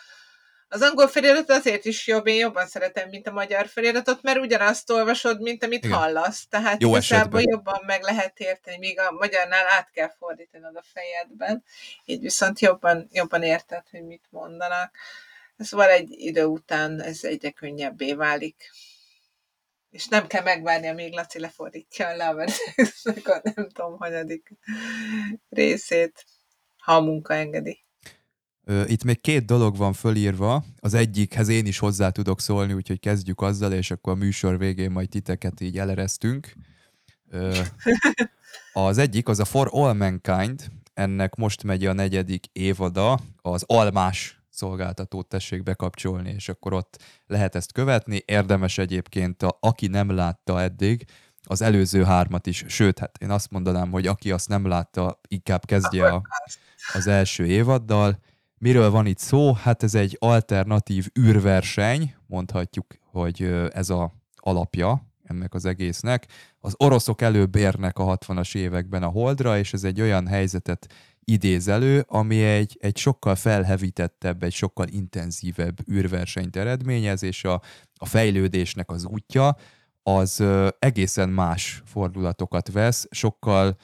az 0.72 0.82
angol 0.82 1.09
felirat 1.09 1.51
azért 1.51 1.84
is 1.84 2.06
jobb, 2.06 2.26
én 2.26 2.38
jobban 2.38 2.66
szeretem, 2.66 3.09
mint 3.09 3.26
a 3.26 3.32
magyar 3.32 3.66
feliratot, 3.66 4.22
mert 4.22 4.38
ugyanazt 4.38 4.90
olvasod, 4.90 5.40
mint 5.40 5.64
amit 5.64 5.84
Igen. 5.84 5.98
hallasz. 5.98 6.47
Tehát 6.48 6.82
Jó 6.82 6.88
igazából 6.88 7.40
jobban 7.42 7.82
meg 7.86 8.02
lehet 8.02 8.40
érteni, 8.40 8.76
míg 8.78 8.98
a 8.98 9.10
magyarnál 9.10 9.66
át 9.66 9.90
kell 9.90 10.10
fordítanod 10.18 10.76
a 10.76 10.82
fejedben. 10.82 11.64
Így 12.05 12.20
viszont 12.20 12.60
jobban, 12.60 13.09
jobban 13.12 13.42
érted, 13.42 13.82
hogy 13.90 14.02
mit 14.02 14.24
mondanak. 14.30 14.97
Szóval 15.59 15.88
egy 15.88 16.10
idő 16.10 16.44
után 16.44 17.02
ez 17.02 17.24
egyre 17.24 17.51
könnyebbé 17.51 18.12
válik. 18.12 18.70
És 19.90 20.09
nem 20.09 20.26
kell 20.26 20.42
megvárni, 20.42 20.88
amíg 20.88 21.12
Laci 21.12 21.38
lefordítja 21.38 22.09
a 22.09 22.16
Loversnek 22.16 23.28
a 23.34 23.40
nem 23.42 23.68
tudom, 23.68 23.97
hanyadik 23.98 24.51
részét, 25.48 26.24
ha 26.78 26.94
a 26.94 27.01
munka 27.01 27.34
engedi. 27.34 27.84
Itt 28.87 29.05
még 29.05 29.20
két 29.20 29.45
dolog 29.45 29.77
van 29.77 29.93
fölírva, 29.93 30.65
az 30.78 30.95
egyikhez 30.95 31.49
én 31.49 31.66
is 31.66 31.78
hozzá 31.78 32.11
tudok 32.11 32.41
szólni, 32.41 32.73
úgyhogy 32.73 33.01
kezdjük 33.01 33.41
azzal, 33.41 33.73
és 33.73 33.91
akkor 33.91 34.12
a 34.12 34.16
műsor 34.16 34.59
végén 34.59 34.91
majd 34.91 35.09
titeket 35.09 35.61
így 35.61 35.78
eleresztünk. 35.78 36.53
Az 38.73 38.99
egyik 38.99 39.28
az 39.28 39.39
a 39.39 39.45
For 39.45 39.69
All 39.70 39.93
Mankind, 39.93 40.70
ennek 40.95 41.35
most 41.35 41.62
megy 41.62 41.87
a 41.87 41.93
negyedik 41.93 42.47
évada, 42.53 43.19
az 43.37 43.65
Almás 43.66 44.43
szolgáltatót 44.51 45.27
tessék 45.28 45.62
bekapcsolni, 45.62 46.31
és 46.31 46.49
akkor 46.49 46.73
ott 46.73 47.03
lehet 47.27 47.55
ezt 47.55 47.73
követni. 47.73 48.23
Érdemes 48.24 48.78
egyébként, 48.78 49.43
a, 49.43 49.57
aki 49.61 49.87
nem 49.87 50.11
látta 50.11 50.61
eddig, 50.61 51.05
az 51.43 51.62
előző 51.62 52.05
hármat 52.05 52.47
is, 52.47 52.65
sőt, 52.69 52.99
hát 52.99 53.19
én 53.19 53.31
azt 53.31 53.51
mondanám, 53.51 53.91
hogy 53.91 54.07
aki 54.07 54.31
azt 54.31 54.49
nem 54.49 54.66
látta, 54.66 55.20
inkább 55.28 55.65
kezdje 55.65 56.07
a, 56.07 56.23
az 56.95 57.07
első 57.07 57.47
évaddal. 57.47 58.19
Miről 58.62 58.91
van 58.91 59.07
itt 59.07 59.19
szó? 59.19 59.53
Hát 59.53 59.82
ez 59.82 59.95
egy 59.95 60.16
alternatív 60.19 61.09
űrverseny, 61.20 62.15
mondhatjuk, 62.27 62.87
hogy 63.11 63.43
ez 63.73 63.91
a 63.91 64.12
alapja 64.35 65.07
ennek 65.23 65.55
az 65.55 65.65
egésznek. 65.65 66.27
Az 66.59 66.74
oroszok 66.77 67.20
előbb 67.23 67.55
érnek 67.57 67.99
a 67.99 68.19
60-as 68.19 68.57
években 68.57 69.03
a 69.03 69.09
Holdra, 69.09 69.59
és 69.59 69.73
ez 69.73 69.85
egy 69.85 70.01
olyan 70.01 70.27
helyzetet 70.27 70.93
idéz 71.24 71.69
elő, 71.69 72.05
ami 72.09 72.43
egy, 72.43 72.77
egy 72.81 72.97
sokkal 72.97 73.35
felhevítettebb, 73.35 74.43
egy 74.43 74.53
sokkal 74.53 74.87
intenzívebb 74.89 75.91
űrversenyt 75.91 76.57
eredményez, 76.57 77.23
és 77.23 77.45
a, 77.45 77.62
a 77.95 78.07
fejlődésnek 78.07 78.91
az 78.91 79.05
útja 79.05 79.57
az 80.03 80.45
egészen 80.78 81.28
más 81.28 81.82
fordulatokat 81.85 82.73
vesz, 82.73 83.07
sokkal, 83.11 83.77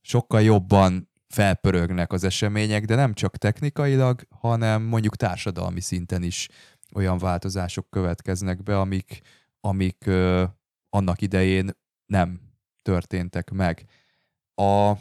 sokkal 0.00 0.42
jobban 0.42 1.10
felpörögnek 1.32 2.12
az 2.12 2.24
események, 2.24 2.84
de 2.84 2.94
nem 2.94 3.14
csak 3.14 3.36
technikailag, 3.36 4.20
hanem 4.30 4.82
mondjuk 4.82 5.16
társadalmi 5.16 5.80
szinten 5.80 6.22
is 6.22 6.48
olyan 6.94 7.18
változások 7.18 7.90
következnek 7.90 8.62
be, 8.62 8.78
amik, 8.78 9.20
amik 9.60 10.06
ö, 10.06 10.44
annak 10.88 11.20
idején 11.20 11.70
nem 12.06 12.40
történtek 12.82 13.50
meg. 13.50 13.84
A, 14.54 14.92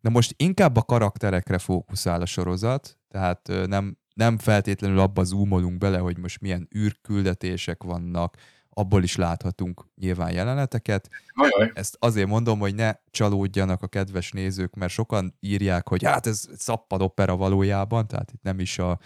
de 0.00 0.10
most 0.10 0.34
inkább 0.36 0.76
a 0.76 0.82
karakterekre 0.82 1.58
fókuszál 1.58 2.20
a 2.20 2.26
sorozat, 2.26 2.98
tehát 3.08 3.48
ö, 3.48 3.66
nem, 3.66 3.98
nem 4.14 4.38
feltétlenül 4.38 4.98
abba 4.98 5.24
zoomolunk 5.24 5.78
bele, 5.78 5.98
hogy 5.98 6.18
most 6.18 6.40
milyen 6.40 6.68
űrküldetések 6.76 7.82
vannak, 7.82 8.36
abból 8.74 9.02
is 9.02 9.16
láthatunk 9.16 9.86
nyilván 9.94 10.32
jeleneteket. 10.32 11.08
Ajaj. 11.32 11.70
Ezt 11.74 11.96
azért 11.98 12.28
mondom, 12.28 12.58
hogy 12.58 12.74
ne 12.74 12.92
csalódjanak 13.10 13.82
a 13.82 13.86
kedves 13.86 14.32
nézők, 14.32 14.74
mert 14.74 14.92
sokan 14.92 15.36
írják, 15.40 15.88
hogy 15.88 16.04
hát 16.04 16.26
ez 16.26 16.44
szappad 16.56 17.02
opera 17.02 17.36
valójában, 17.36 18.06
tehát 18.06 18.32
itt 18.32 18.42
nem 18.42 18.60
is 18.60 18.78
a, 18.78 18.98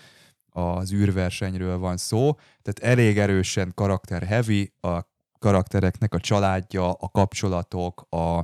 az 0.48 0.92
űrversenyről 0.92 1.78
van 1.78 1.96
szó, 1.96 2.34
tehát 2.62 2.98
elég 2.98 3.18
erősen 3.18 3.72
karakter 3.74 4.22
heavy, 4.22 4.72
a 4.80 5.12
karaktereknek 5.38 6.14
a 6.14 6.20
családja, 6.20 6.92
a 6.92 7.08
kapcsolatok, 7.08 8.06
a, 8.08 8.38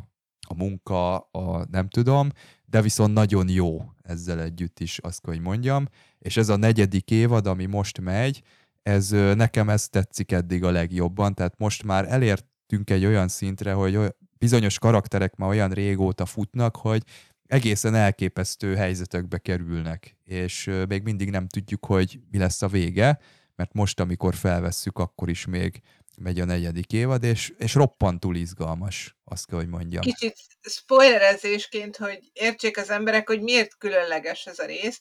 a 0.48 0.54
munka, 0.56 1.16
a 1.16 1.66
nem 1.70 1.88
tudom, 1.88 2.28
de 2.64 2.82
viszont 2.82 3.12
nagyon 3.12 3.48
jó 3.48 3.82
ezzel 4.02 4.40
együtt 4.40 4.80
is, 4.80 4.98
azt 4.98 5.24
hogy 5.24 5.40
mondjam. 5.40 5.86
És 6.18 6.36
ez 6.36 6.48
a 6.48 6.56
negyedik 6.56 7.10
évad, 7.10 7.46
ami 7.46 7.66
most 7.66 8.00
megy, 8.00 8.42
ez 8.82 9.10
nekem 9.10 9.68
ez 9.68 9.88
tetszik 9.88 10.32
eddig 10.32 10.64
a 10.64 10.70
legjobban, 10.70 11.34
tehát 11.34 11.58
most 11.58 11.82
már 11.82 12.08
elértünk 12.08 12.90
egy 12.90 13.04
olyan 13.04 13.28
szintre, 13.28 13.72
hogy 13.72 13.98
bizonyos 14.38 14.78
karakterek 14.78 15.36
már 15.36 15.48
olyan 15.48 15.70
régóta 15.70 16.26
futnak, 16.26 16.76
hogy 16.76 17.02
egészen 17.46 17.94
elképesztő 17.94 18.74
helyzetekbe 18.74 19.38
kerülnek, 19.38 20.16
és 20.24 20.70
még 20.88 21.02
mindig 21.02 21.30
nem 21.30 21.48
tudjuk, 21.48 21.86
hogy 21.86 22.20
mi 22.30 22.38
lesz 22.38 22.62
a 22.62 22.68
vége, 22.68 23.18
mert 23.56 23.72
most, 23.72 24.00
amikor 24.00 24.34
felvesszük, 24.34 24.98
akkor 24.98 25.28
is 25.28 25.46
még 25.46 25.80
megy 26.16 26.40
a 26.40 26.44
negyedik 26.44 26.92
évad, 26.92 27.24
és, 27.24 27.52
és 27.58 27.74
roppantul 27.74 28.36
izgalmas, 28.36 29.16
azt 29.24 29.46
kell, 29.46 29.58
hogy 29.58 29.68
mondjam. 29.68 30.02
Kicsit 30.02 30.36
spoilerezésként, 30.60 31.96
hogy 31.96 32.30
értsék 32.32 32.78
az 32.78 32.90
emberek, 32.90 33.28
hogy 33.28 33.40
miért 33.40 33.76
különleges 33.78 34.46
ez 34.46 34.58
a 34.58 34.66
rész, 34.66 35.00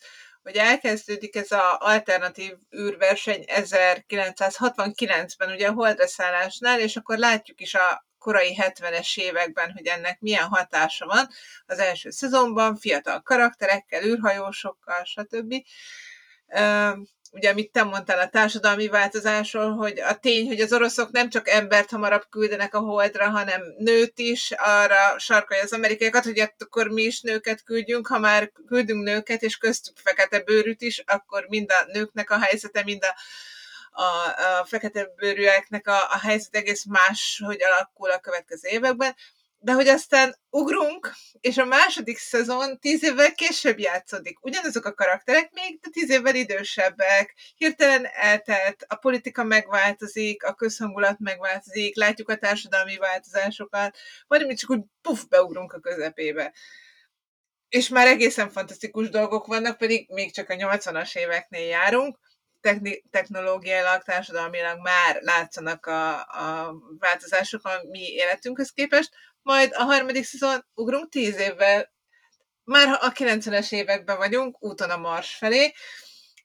hogy 0.49 0.57
elkezdődik 0.57 1.35
ez 1.35 1.51
az 1.51 1.76
alternatív 1.77 2.53
űrverseny 2.77 3.43
1969-ben, 3.47 5.51
ugye 5.51 5.67
a 5.67 5.73
holdreszállásnál, 5.73 6.80
és 6.80 6.95
akkor 6.95 7.17
látjuk 7.17 7.61
is 7.61 7.76
a 7.76 8.07
korai 8.17 8.57
70-es 8.61 9.17
években, 9.17 9.71
hogy 9.71 9.85
ennek 9.85 10.19
milyen 10.19 10.47
hatása 10.47 11.05
van 11.05 11.27
az 11.65 11.80
első 11.80 12.09
szezonban, 12.09 12.77
fiatal 12.77 13.21
karakterekkel, 13.21 14.03
űrhajósokkal, 14.03 15.03
stb 15.03 15.53
ugye, 17.31 17.49
amit 17.49 17.72
te 17.72 17.84
mondtál 17.84 18.19
a 18.19 18.30
társadalmi 18.30 18.88
változásról, 18.88 19.76
hogy 19.76 19.99
a 19.99 20.18
tény, 20.18 20.47
hogy 20.47 20.61
az 20.61 20.73
oroszok 20.73 21.11
nem 21.11 21.30
csak 21.30 21.49
embert 21.49 21.89
hamarabb 21.89 22.26
küldenek 22.30 22.73
a 22.73 22.80
holdra, 22.80 23.30
hanem 23.30 23.61
nőt 23.77 24.19
is, 24.19 24.51
arra 24.57 25.19
sarkalja 25.19 25.64
az 25.64 25.73
amerikaiakat, 25.73 26.23
hogy 26.23 26.39
hát 26.39 26.56
akkor 26.57 26.88
mi 26.88 27.01
is 27.01 27.22
nőket 27.22 27.64
küldjünk, 27.64 28.07
ha 28.07 28.19
már 28.19 28.51
küldünk 28.68 29.03
nőket, 29.03 29.41
és 29.41 29.57
köztük 29.57 29.97
fekete 29.97 30.39
bőrűt 30.39 30.81
is, 30.81 31.03
akkor 31.06 31.45
mind 31.47 31.72
a 31.72 31.85
nőknek 31.91 32.30
a 32.30 32.39
helyzete, 32.39 32.84
mind 32.84 33.03
a 33.03 33.15
a, 33.91 34.60
a 34.60 34.65
fekete 34.65 35.07
bőrűeknek 35.15 35.88
a, 35.88 35.97
a 36.11 36.19
helyzet 36.22 36.56
egész 36.56 36.85
más, 36.85 37.41
hogy 37.45 37.64
alakul 37.64 38.11
a 38.11 38.19
következő 38.19 38.69
években 38.69 39.15
de 39.61 39.73
hogy 39.73 39.88
aztán 39.88 40.36
ugrunk, 40.49 41.14
és 41.40 41.57
a 41.57 41.65
második 41.65 42.18
szezon 42.18 42.80
tíz 42.80 43.03
évvel 43.03 43.34
később 43.34 43.80
játszódik. 43.80 44.45
Ugyanazok 44.45 44.86
a 44.86 44.94
karakterek 44.94 45.52
még, 45.52 45.80
de 45.80 45.90
tíz 45.91 46.10
évvel 46.10 46.36
idősebbek. 46.36 47.36
Hirtelen 47.56 48.06
eltelt, 48.06 48.86
a 48.88 48.95
politika 48.95 49.44
megváltozik, 49.44 50.44
a 50.44 50.53
közhangulat 50.53 51.19
megváltozik, 51.19 51.95
látjuk 51.95 52.30
a 52.30 52.38
társadalmi 52.38 52.98
változásokat, 52.98 53.98
majd 54.27 54.45
mi 54.45 54.53
csak 54.53 54.69
úgy 54.69 54.81
puf, 55.02 55.26
beugrunk 55.26 55.73
a 55.73 55.80
közepébe. 55.80 56.53
És 57.69 57.90
már 57.90 58.07
egészen 58.07 58.49
fantasztikus 58.49 59.10
dolgok 59.10 59.45
vannak, 59.45 59.77
pedig 59.77 60.10
még 60.10 60.34
csak 60.34 60.49
a 60.49 60.53
80-as 60.53 61.18
éveknél 61.18 61.68
járunk, 61.68 62.19
technológiailag, 63.10 64.03
társadalmilag 64.03 64.80
már 64.81 65.22
látszanak 65.22 65.86
a, 65.86 66.15
a 66.19 66.76
változások 66.99 67.65
a 67.65 67.81
mi 67.90 68.07
életünkhöz 68.07 68.69
képest, 68.69 69.11
majd 69.49 69.71
a 69.73 69.84
harmadik 69.84 70.23
szezon 70.23 70.65
ugrunk 70.73 71.09
tíz 71.09 71.38
évvel, 71.38 71.93
már 72.63 72.97
a 73.01 73.11
90-es 73.11 73.71
években 73.71 74.17
vagyunk, 74.17 74.63
úton 74.63 74.89
a 74.89 74.97
Mars 74.97 75.35
felé, 75.35 75.73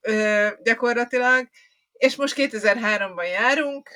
ö, 0.01 0.49
gyakorlatilag, 0.63 1.49
és 1.93 2.17
most 2.17 2.35
2003-ban 2.37 3.27
járunk, 3.27 3.91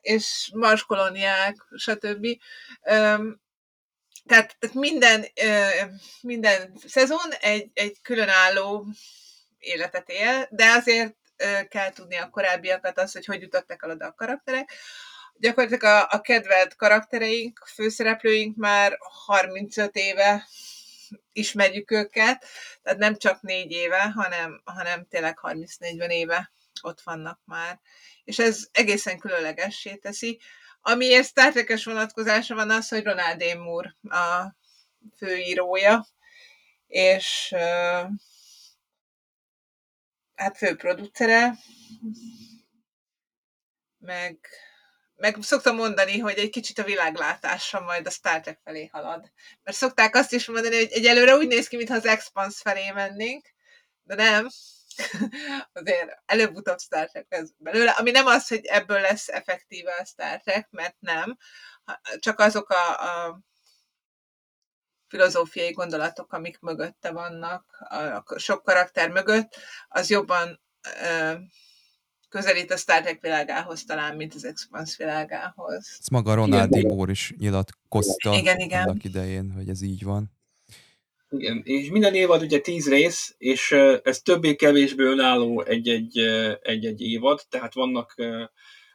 és 0.00 0.50
Mars 0.54 0.82
kolóniák, 0.82 1.56
stb. 1.76 2.26
Ö, 2.82 3.16
tehát, 4.26 4.56
tehát 4.58 4.72
minden, 4.72 5.26
ö, 5.42 5.68
minden 6.20 6.78
szezon 6.86 7.30
egy, 7.40 7.70
egy 7.74 8.00
különálló 8.02 8.86
életet 9.58 10.08
él, 10.08 10.48
de 10.50 10.70
azért 10.70 11.16
kell 11.68 11.92
tudni 11.92 12.16
a 12.16 12.30
korábbiakat, 12.30 12.98
az, 12.98 13.12
hogy 13.12 13.24
hogy 13.24 13.42
jutottak 13.42 13.84
el 13.84 13.90
oda 13.90 14.06
a 14.06 14.14
karakterek 14.14 14.72
gyakorlatilag 15.40 15.82
a, 15.82 16.06
a 16.10 16.20
kedvelt 16.20 16.76
karaktereink, 16.76 17.66
főszereplőink 17.74 18.56
már 18.56 18.98
35 19.26 19.96
éve 19.96 20.48
ismerjük 21.32 21.90
őket, 21.90 22.46
tehát 22.82 22.98
nem 22.98 23.16
csak 23.16 23.42
négy 23.42 23.70
éve, 23.70 24.10
hanem, 24.10 24.60
hanem 24.64 25.06
tényleg 25.08 25.38
30-40 25.42 26.08
éve 26.08 26.52
ott 26.82 27.00
vannak 27.00 27.40
már. 27.44 27.80
És 28.24 28.38
ez 28.38 28.68
egészen 28.72 29.18
különlegessé 29.18 29.94
teszi. 29.94 30.40
Amiért 30.80 31.26
Star 31.26 31.52
Trek-es 31.52 31.84
vonatkozása 31.84 32.54
van 32.54 32.70
az, 32.70 32.88
hogy 32.88 33.04
Ronald 33.04 33.42
D. 33.42 33.56
Moore 33.56 33.94
a 34.02 34.56
főírója, 35.16 36.06
és 36.86 37.54
hát 40.34 40.56
főproducere, 40.56 41.58
meg 43.98 44.38
meg 45.18 45.36
szoktam 45.40 45.76
mondani, 45.76 46.18
hogy 46.18 46.38
egy 46.38 46.50
kicsit 46.50 46.78
a 46.78 46.84
világlátása 46.84 47.80
majd 47.80 48.06
a 48.06 48.10
Star 48.10 48.40
Trek 48.40 48.60
felé 48.64 48.86
halad. 48.86 49.32
Mert 49.62 49.76
szokták 49.76 50.14
azt 50.14 50.32
is 50.32 50.46
mondani, 50.46 50.76
hogy 50.76 50.92
egyelőre 50.92 51.36
úgy 51.36 51.46
néz 51.46 51.68
ki, 51.68 51.76
mintha 51.76 51.94
az 51.94 52.06
Expanse 52.06 52.60
felé 52.62 52.90
mennénk, 52.90 53.46
de 54.02 54.14
nem. 54.14 54.48
Azért 55.72 56.22
előbb-utóbb 56.26 56.80
Star 56.80 57.08
Trek 57.08 57.26
lesz 57.28 57.50
belőle, 57.56 57.90
ami 57.90 58.10
nem 58.10 58.26
az, 58.26 58.48
hogy 58.48 58.64
ebből 58.64 59.00
lesz 59.00 59.28
effektíve 59.28 59.94
a 60.00 60.04
Star 60.04 60.40
Trek, 60.40 60.68
mert 60.70 60.96
nem, 60.98 61.36
csak 62.18 62.38
azok 62.40 62.70
a, 62.70 63.02
a 63.26 63.40
filozófiai 65.08 65.72
gondolatok, 65.72 66.32
amik 66.32 66.58
mögötte 66.60 67.10
vannak, 67.10 67.64
a 68.24 68.38
sok 68.38 68.62
karakter 68.62 69.10
mögött, 69.10 69.56
az 69.88 70.10
jobban 70.10 70.60
közelít 72.28 72.70
a 72.70 72.76
Star 72.76 73.00
Trek 73.00 73.20
világához 73.20 73.84
talán, 73.84 74.16
mint 74.16 74.34
az 74.34 74.44
Expanse 74.44 74.94
világához. 74.98 75.86
Ezt 75.98 76.10
maga 76.10 76.34
Ronald 76.34 76.70
D. 76.70 76.86
Moore 76.86 77.10
is 77.10 77.34
nyilatkozta 77.38 78.34
igen, 78.34 78.58
igen. 78.58 78.82
annak 78.82 79.04
idején, 79.04 79.52
hogy 79.56 79.68
ez 79.68 79.82
így 79.82 80.02
van. 80.02 80.36
Igen, 81.30 81.60
és 81.64 81.90
minden 81.90 82.14
évad 82.14 82.42
ugye 82.42 82.58
tíz 82.58 82.88
rész, 82.88 83.34
és 83.38 83.70
ez 84.02 84.20
többé-kevésbé 84.20 85.02
önálló 85.02 85.62
egy-egy, 85.62 86.18
egy-egy 86.62 87.00
évad, 87.00 87.40
tehát 87.48 87.74
vannak 87.74 88.14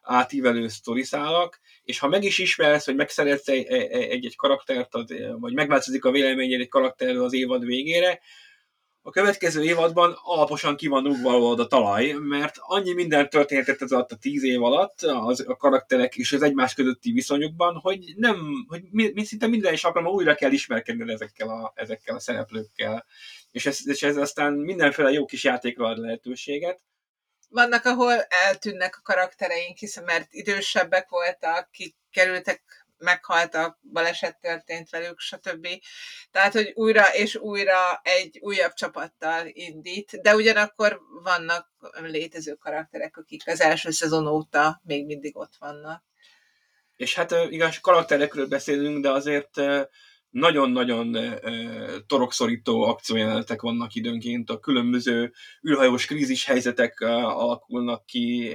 átívelő 0.02 0.68
sztoriszálak, 0.68 1.60
és 1.84 2.00
ha 2.00 2.08
meg 2.08 2.24
is 2.24 2.38
ismersz, 2.38 2.86
vagy 2.86 2.96
megszeretsz 2.96 3.48
egy-egy 3.48 4.36
karaktert, 4.36 4.92
vagy 5.40 5.54
megváltozik 5.54 6.06
a 6.06 6.12
véleményed 6.12 6.60
egy 6.60 6.70
karakterről 6.70 7.24
az 7.24 7.34
évad 7.34 7.66
végére, 7.66 8.20
a 9.06 9.12
következő 9.12 9.64
évadban 9.64 10.18
alaposan 10.24 10.76
ki 10.76 10.88
van 10.88 11.08
ugvalva 11.08 11.64
a 11.64 11.68
talaj, 11.68 12.12
mert 12.12 12.56
annyi 12.60 12.94
minden 12.94 13.30
történhetett 13.30 13.82
ez 13.82 13.92
alatt 13.92 14.12
a 14.12 14.16
tíz 14.16 14.44
év 14.44 14.64
alatt, 14.64 15.02
az, 15.02 15.44
a 15.48 15.56
karakterek 15.56 16.16
és 16.16 16.32
az 16.32 16.42
egymás 16.42 16.74
közötti 16.74 17.12
viszonyukban, 17.12 17.76
hogy 17.76 18.14
nem, 18.16 18.66
hogy 18.68 18.82
mi, 18.92 19.12
mi 19.14 19.24
szinte 19.24 19.48
minden 19.48 19.74
is 19.74 19.84
alkalommal 19.84 20.16
újra 20.16 20.36
kell 20.36 20.52
ismerkedned 20.52 21.10
ezekkel 21.10 21.50
a, 21.50 21.72
ezekkel 21.76 22.16
a 22.16 22.20
szereplőkkel. 22.20 23.06
És 23.52 23.66
ez, 23.66 23.88
és 23.88 24.04
ez 24.04 24.18
aztán 24.18 24.54
mindenféle 24.54 25.12
jó 25.12 25.26
kis 25.26 25.44
játékra 25.44 25.86
ad 25.86 25.98
lehetőséget. 25.98 26.82
Vannak, 27.50 27.86
ahol 27.86 28.14
eltűnnek 28.46 28.96
a 28.98 29.02
karaktereink, 29.04 29.78
hiszen 29.78 30.04
mert 30.04 30.34
idősebbek 30.34 31.10
voltak, 31.10 31.72
kik 31.72 31.96
kerültek 32.12 32.83
meghaltak, 33.04 33.80
baleset 33.92 34.40
történt 34.40 34.90
velük, 34.90 35.20
stb. 35.20 35.68
Tehát, 36.32 36.54
hogy 36.54 36.72
újra 36.76 37.14
és 37.14 37.36
újra 37.36 38.02
egy 38.04 38.40
újabb 38.42 38.74
csapattal 38.74 39.48
indít, 39.48 40.22
de 40.22 40.36
ugyanakkor 40.36 41.00
vannak 41.24 41.72
létező 42.02 42.54
karakterek, 42.54 43.18
akik 43.18 43.48
az 43.48 43.62
első 43.62 43.92
szezon 43.92 44.28
óta 44.28 44.82
még 44.84 45.06
mindig 45.06 45.38
ott 45.38 45.54
vannak. 45.60 46.04
És 46.96 47.16
hát 47.16 47.32
igaz, 47.50 47.80
karakterekről 47.80 48.48
beszélünk, 48.48 49.04
de 49.04 49.12
azért 49.12 49.62
nagyon-nagyon 50.30 51.40
torokszorító 52.08 52.82
akciójelenetek 52.82 53.62
vannak 53.62 53.96
időnként, 53.96 54.50
a 54.50 54.60
különböző 54.60 55.34
űrhajós 55.68 56.06
krízis 56.06 56.46
helyzetek 56.46 57.00
alakulnak 57.02 58.06
ki, 58.06 58.54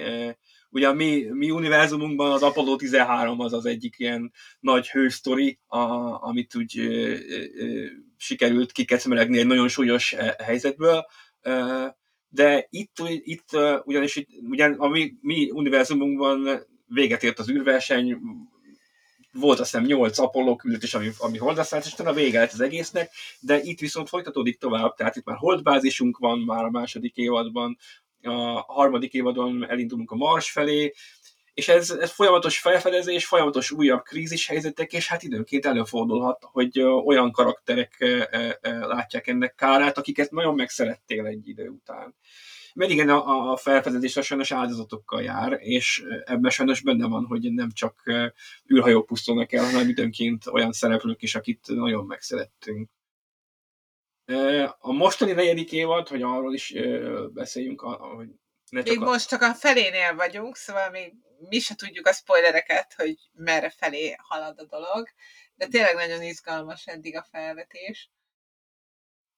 ugye 0.70 0.88
a 0.88 0.92
mi, 0.92 1.26
mi 1.32 1.50
univerzumunkban 1.50 2.32
az 2.32 2.42
Apollo 2.42 2.76
13 2.76 3.40
az 3.40 3.52
az 3.52 3.66
egyik 3.66 3.94
ilyen 3.98 4.32
nagy 4.60 4.90
hősztori, 4.90 5.58
a, 5.66 5.78
amit 6.26 6.54
úgy 6.54 6.78
ö, 6.78 7.14
ö, 7.58 7.86
sikerült 8.16 8.72
kikecmeregni 8.72 9.38
egy 9.38 9.46
nagyon 9.46 9.68
súlyos 9.68 10.16
helyzetből, 10.38 11.06
ö, 11.42 11.86
de 12.28 12.66
itt, 12.70 12.96
itt 13.06 13.48
ugyanis 13.84 14.26
ugyan 14.50 14.72
a 14.72 14.88
mi, 14.88 15.14
mi 15.20 15.50
univerzumunkban 15.50 16.66
véget 16.86 17.22
ért 17.22 17.38
az 17.38 17.50
űrverseny, 17.50 18.18
volt 19.32 19.60
azt 19.60 19.70
hiszem 19.70 19.86
8 19.86 20.18
Apollo 20.18 20.56
küldetés, 20.56 20.94
ami, 20.94 21.10
ami 21.18 21.38
holdaszállt, 21.38 21.84
és 21.84 21.98
a 21.98 22.12
vége 22.12 22.38
lett 22.38 22.52
az 22.52 22.60
egésznek, 22.60 23.10
de 23.40 23.60
itt 23.62 23.78
viszont 23.78 24.08
folytatódik 24.08 24.58
tovább, 24.58 24.94
tehát 24.94 25.16
itt 25.16 25.24
már 25.24 25.36
holdbázisunk 25.36 26.18
van 26.18 26.38
már 26.38 26.64
a 26.64 26.70
második 26.70 27.16
évadban, 27.16 27.78
a 28.22 28.64
harmadik 28.66 29.12
évadon 29.12 29.70
elindulunk 29.70 30.10
a 30.10 30.16
Mars 30.16 30.50
felé, 30.50 30.92
és 31.54 31.68
ez, 31.68 31.90
ez 31.90 32.10
folyamatos 32.10 32.58
felfedezés, 32.58 33.26
folyamatos 33.26 33.70
újabb 33.70 34.02
krízis 34.02 34.46
helyzetek, 34.46 34.92
és 34.92 35.08
hát 35.08 35.22
időnként 35.22 35.66
előfordulhat, 35.66 36.38
hogy 36.52 36.80
olyan 36.80 37.32
karakterek 37.32 38.04
látják 38.62 39.26
ennek 39.26 39.54
kárát, 39.54 39.98
akiket 39.98 40.30
nagyon 40.30 40.54
megszerettél 40.54 41.26
egy 41.26 41.48
idő 41.48 41.68
után. 41.68 42.14
Mert 42.74 42.90
igen, 42.90 43.08
a, 43.08 43.52
a 43.52 43.56
felfedezés 43.56 44.16
a 44.16 44.22
sajnos 44.22 44.52
áldozatokkal 44.52 45.22
jár, 45.22 45.58
és 45.60 46.02
ebben 46.24 46.50
sajnos 46.50 46.80
benne 46.80 47.06
van, 47.06 47.24
hogy 47.24 47.52
nem 47.52 47.70
csak 47.70 48.02
űrhajók 48.72 49.06
pusztulnak 49.06 49.52
el, 49.52 49.64
hanem 49.64 49.88
időnként 49.88 50.46
olyan 50.46 50.72
szereplők 50.72 51.22
is, 51.22 51.34
akit 51.34 51.66
nagyon 51.66 52.06
megszerettünk. 52.06 52.88
A 54.78 54.92
mostani 54.92 55.32
negyedik 55.32 55.72
évad, 55.72 56.08
hogy 56.08 56.22
arról 56.22 56.54
is 56.54 56.74
beszéljünk, 57.32 57.80
hogy 57.80 58.28
ne 58.70 58.82
csak 58.82 58.94
Még 58.96 59.06
a... 59.06 59.10
most 59.10 59.28
csak 59.28 59.42
a 59.42 59.54
felénél 59.54 60.14
vagyunk, 60.14 60.56
szóval 60.56 60.90
még 60.90 61.12
mi 61.48 61.58
se 61.58 61.74
tudjuk 61.74 62.06
a 62.06 62.12
spoilereket, 62.12 62.94
hogy 62.96 63.14
merre 63.32 63.70
felé 63.70 64.14
halad 64.18 64.58
a 64.58 64.64
dolog, 64.64 65.08
de 65.54 65.66
tényleg 65.66 65.94
nagyon 65.94 66.22
izgalmas 66.22 66.86
eddig 66.86 67.16
a 67.16 67.26
felvetés. 67.30 68.10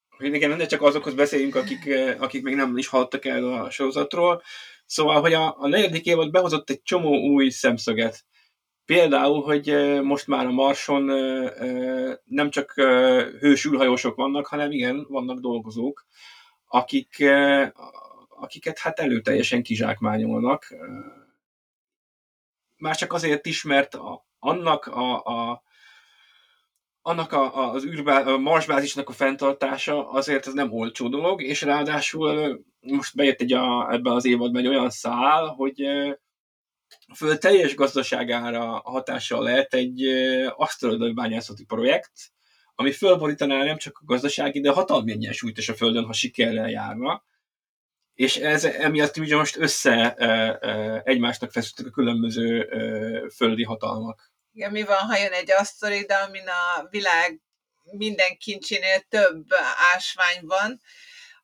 Hogy 0.09 0.35
igen, 0.35 0.57
ne 0.57 0.67
csak 0.67 0.83
azokhoz 0.83 1.15
beszéljünk, 1.15 1.55
akik, 1.55 1.95
akik 2.19 2.43
még 2.43 2.55
nem 2.55 2.77
is 2.77 2.89
hallottak 2.89 3.25
el 3.25 3.53
a 3.53 3.71
sorozatról. 3.71 4.43
Szóval, 4.87 5.21
hogy 5.21 5.33
a, 5.33 5.57
a 5.59 5.69
negyedik 5.69 6.05
évad 6.07 6.31
behozott 6.31 6.71
egy 6.71 6.83
csomó 6.83 7.17
új 7.17 7.49
szemszöget 7.49 8.25
Például, 8.91 9.43
hogy 9.43 10.01
most 10.03 10.27
már 10.27 10.47
a 10.47 10.51
Marson 10.51 11.03
nem 12.25 12.51
csak 12.51 12.73
hős 13.41 13.69
vannak, 14.15 14.47
hanem 14.47 14.71
igen, 14.71 15.07
vannak 15.09 15.39
dolgozók, 15.39 16.07
akik, 16.67 17.25
akiket 18.29 18.79
hát 18.79 18.99
előteljesen 18.99 19.63
kizsákmányolnak. 19.63 20.75
Már 22.77 22.97
csak 22.97 23.13
azért 23.13 23.47
is, 23.47 23.63
mert 23.63 23.95
a, 23.95 24.27
annak 24.39 24.87
a, 24.87 25.25
a 25.25 25.63
annak 27.03 27.33
a, 27.33 27.73
az 27.73 27.85
űrbá, 27.85 28.23
a 28.23 28.39
marsbázisnak 28.39 29.09
a 29.09 29.13
fenntartása 29.13 30.11
azért 30.11 30.47
ez 30.47 30.53
nem 30.53 30.73
olcsó 30.73 31.09
dolog, 31.09 31.43
és 31.43 31.63
ráadásul 31.63 32.61
most 32.81 33.17
bejött 33.17 33.41
egy 33.41 33.53
a, 33.53 33.93
ebben 33.93 34.13
az 34.13 34.25
évadban 34.25 34.61
egy 34.61 34.69
olyan 34.69 34.91
szál, 34.91 35.47
hogy 35.47 35.83
a 37.07 37.15
Föld 37.15 37.39
teljes 37.39 37.75
gazdaságára 37.75 38.81
hatással 38.85 39.43
lehet 39.43 39.75
egy 39.75 40.03
aszteroidai 40.57 41.13
bányászati 41.13 41.65
projekt, 41.65 42.13
ami 42.75 42.93
fölborítaná 42.93 43.63
nem 43.63 43.77
csak 43.77 43.99
a 44.01 44.05
gazdasági, 44.05 44.61
de 44.61 44.71
a 44.71 44.75
hatalmi 44.75 45.13
egyensúlyt 45.13 45.59
is 45.59 45.69
a 45.69 45.75
Földön, 45.75 46.05
ha 46.05 46.13
sikerrel 46.13 46.71
járna. 46.71 47.25
És 48.15 48.37
ez 48.37 48.65
emiatt 48.65 49.17
ugye 49.17 49.37
most 49.37 49.57
össze 49.57 50.15
egymásnak 51.05 51.53
feszültek 51.53 51.87
a 51.87 51.95
különböző 51.95 52.69
földi 53.37 53.65
hatalmak. 53.65 54.33
Igen, 54.53 54.71
mi 54.71 54.83
van, 54.83 54.99
ha 54.99 55.17
jön 55.17 55.33
egy 55.33 55.53
aszteroida, 55.53 56.23
amin 56.23 56.49
a 56.49 56.89
világ 56.91 57.41
minden 57.83 58.37
kincsénél 58.37 59.01
több 59.09 59.47
ásvány 59.95 60.41
van, 60.41 60.81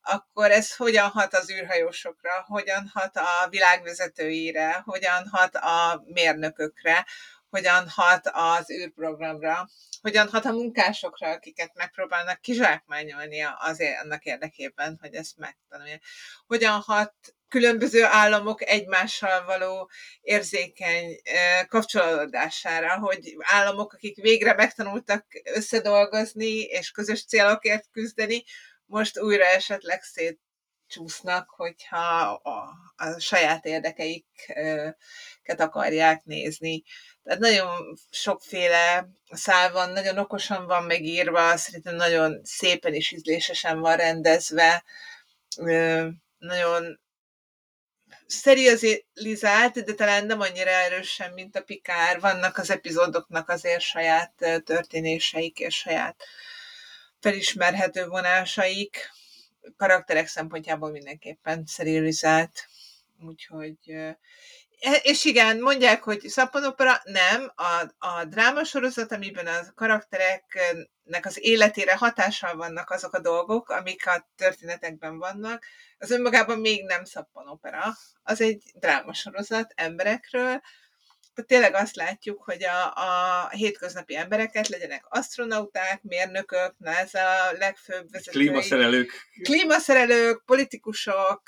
akkor 0.06 0.50
ez 0.50 0.76
hogyan 0.76 1.08
hat 1.08 1.34
az 1.34 1.50
űrhajósokra, 1.50 2.44
hogyan 2.46 2.90
hat 2.94 3.16
a 3.16 3.48
világvezetőire, 3.48 4.82
hogyan 4.84 5.28
hat 5.28 5.54
a 5.54 6.02
mérnökökre, 6.06 7.06
hogyan 7.50 7.88
hat 7.88 8.30
az 8.32 8.70
űrprogramra, 8.70 9.68
hogyan 10.00 10.28
hat 10.28 10.44
a 10.44 10.52
munkásokra, 10.52 11.28
akiket 11.28 11.70
megpróbálnak 11.74 12.40
kizsákmányolni 12.40 13.42
azért 13.42 14.02
annak 14.02 14.24
érdekében, 14.24 14.98
hogy 15.00 15.14
ezt 15.14 15.36
megtanulják. 15.36 16.02
Hogyan 16.46 16.80
hat 16.80 17.14
különböző 17.48 18.04
államok 18.04 18.62
egymással 18.62 19.44
való 19.44 19.90
érzékeny 20.20 21.20
kapcsolódására, 21.68 22.98
hogy 22.98 23.36
államok, 23.38 23.92
akik 23.92 24.16
végre 24.16 24.54
megtanultak 24.54 25.24
összedolgozni 25.54 26.60
és 26.60 26.90
közös 26.90 27.24
célokért 27.24 27.88
küzdeni, 27.92 28.44
most 28.86 29.18
újra 29.18 29.44
esetleg 29.44 30.02
szétcsúsznak, 30.02 31.50
hogyha 31.50 32.30
a, 32.42 32.70
a 32.96 33.20
saját 33.20 33.64
érdekeiket 33.64 34.96
akarják 35.60 36.24
nézni. 36.24 36.82
Tehát 37.22 37.40
nagyon 37.40 37.98
sokféle 38.10 39.08
szál 39.30 39.72
van, 39.72 39.90
nagyon 39.90 40.18
okosan 40.18 40.66
van 40.66 40.84
megírva, 40.84 41.56
szerintem 41.56 41.94
nagyon 41.94 42.40
szépen 42.44 42.94
és 42.94 43.12
ízlésesen 43.12 43.80
van 43.80 43.96
rendezve, 43.96 44.84
nagyon 46.38 47.00
szerializált, 48.26 49.84
de 49.84 49.94
talán 49.94 50.26
nem 50.26 50.40
annyira 50.40 50.70
erősen, 50.70 51.32
mint 51.32 51.56
a 51.56 51.62
Pikár. 51.62 52.20
Vannak 52.20 52.58
az 52.58 52.70
epizódoknak 52.70 53.48
azért 53.48 53.80
saját 53.80 54.32
történéseik 54.64 55.58
és 55.58 55.76
saját 55.76 56.24
felismerhető 57.20 58.06
vonásaik, 58.06 59.10
karakterek 59.76 60.26
szempontjából 60.26 60.90
mindenképpen 60.90 61.62
szerializált, 61.66 62.68
úgyhogy 63.20 63.78
E, 64.80 65.00
és 65.02 65.24
igen, 65.24 65.60
mondják, 65.60 66.02
hogy 66.02 66.20
szappanopera, 66.20 67.00
nem, 67.04 67.52
a, 67.54 68.06
a 68.06 68.24
drámasorozat, 68.24 69.12
amiben 69.12 69.46
a 69.46 69.72
karaktereknek 69.74 71.26
az 71.26 71.38
életére 71.44 71.96
hatással 71.96 72.56
vannak 72.56 72.90
azok 72.90 73.14
a 73.14 73.20
dolgok, 73.20 73.68
amik 73.68 74.06
a 74.06 74.28
történetekben 74.36 75.18
vannak, 75.18 75.64
az 75.98 76.10
önmagában 76.10 76.58
még 76.58 76.84
nem 76.84 77.04
szappanopera. 77.04 77.82
Az 78.22 78.40
egy 78.40 78.62
drámasorozat 78.74 79.72
emberekről, 79.76 80.60
tényleg 81.44 81.74
azt 81.74 81.96
látjuk, 81.96 82.42
hogy 82.42 82.64
a, 82.64 82.92
a 82.94 83.48
hétköznapi 83.48 84.16
embereket 84.16 84.68
legyenek 84.68 85.04
astronauták, 85.08 86.02
mérnökök, 86.02 86.74
NASA 86.78 87.52
legfőbb 87.58 88.10
vezetői. 88.10 88.44
Klímaszerelők. 88.44 89.10
Klímaszerelők, 89.42 90.42
politikusok, 90.44 91.42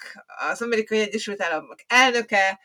az 0.51 0.63
Amerikai 0.63 0.99
Egyesült 0.99 1.43
Államok 1.43 1.79
elnöke, 1.87 2.61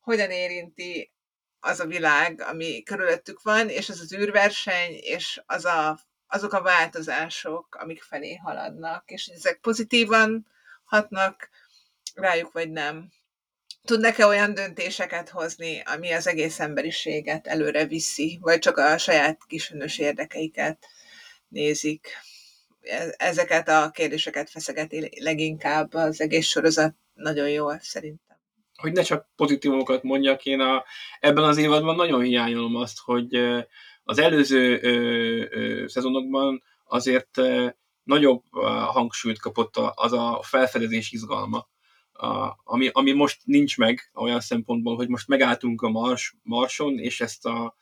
hogyan 0.00 0.30
érinti 0.30 1.12
az 1.60 1.80
a 1.80 1.86
világ, 1.86 2.40
ami 2.40 2.82
körülöttük 2.82 3.42
van, 3.42 3.68
és 3.68 3.88
az 3.88 4.00
az 4.00 4.14
űrverseny, 4.14 4.92
és 5.00 5.42
az 5.46 5.64
a, 5.64 5.98
azok 6.26 6.52
a 6.52 6.62
változások, 6.62 7.74
amik 7.74 8.02
felé 8.02 8.34
haladnak, 8.34 9.10
és 9.10 9.26
ezek 9.26 9.60
pozitívan 9.60 10.46
hatnak 10.84 11.48
rájuk, 12.14 12.52
vagy 12.52 12.70
nem. 12.70 13.08
Tudnak-e 13.84 14.26
olyan 14.26 14.54
döntéseket 14.54 15.28
hozni, 15.28 15.82
ami 15.84 16.12
az 16.12 16.26
egész 16.26 16.60
emberiséget 16.60 17.46
előre 17.46 17.86
viszi, 17.86 18.38
vagy 18.40 18.58
csak 18.58 18.76
a 18.76 18.98
saját 18.98 19.38
kisönös 19.46 19.98
érdekeiket 19.98 20.86
nézik? 21.48 22.08
E-, 22.80 23.14
ezeket 23.16 23.68
a 23.68 23.90
kérdéseket 23.90 24.50
feszegeti 24.50 25.22
leginkább 25.22 25.94
az 25.94 26.20
egész 26.20 26.46
sorozat 26.46 26.94
nagyon 27.14 27.50
jól 27.50 27.78
szerintem 27.80 28.36
hogy 28.76 28.92
ne 28.92 29.02
csak 29.02 29.28
pozitívokat 29.36 30.02
mondjak, 30.02 30.44
én 30.44 30.60
a, 30.60 30.84
ebben 31.20 31.44
az 31.44 31.56
évadban 31.56 31.96
nagyon 31.96 32.22
hiányolom 32.22 32.76
azt, 32.76 32.98
hogy 32.98 33.34
az 34.04 34.18
előző 34.18 34.80
ö, 34.82 34.90
ö, 35.50 35.86
szezonokban 35.86 36.62
azért 36.84 37.38
ö, 37.38 37.68
nagyobb 38.02 38.42
hangsúlyt 38.86 39.40
kapott 39.40 39.76
az 39.94 40.12
a 40.12 40.40
felfedezés 40.42 41.12
izgalma, 41.12 41.68
a, 42.14 42.60
ami, 42.64 42.88
ami 42.92 43.12
most 43.12 43.40
nincs 43.44 43.78
meg 43.78 44.10
olyan 44.14 44.40
szempontból, 44.40 44.96
hogy 44.96 45.08
most 45.08 45.28
megálltunk 45.28 45.82
a 45.82 45.90
Mars, 45.90 46.36
Marson, 46.42 46.98
és 46.98 47.20
ezt 47.20 47.46
a, 47.46 47.76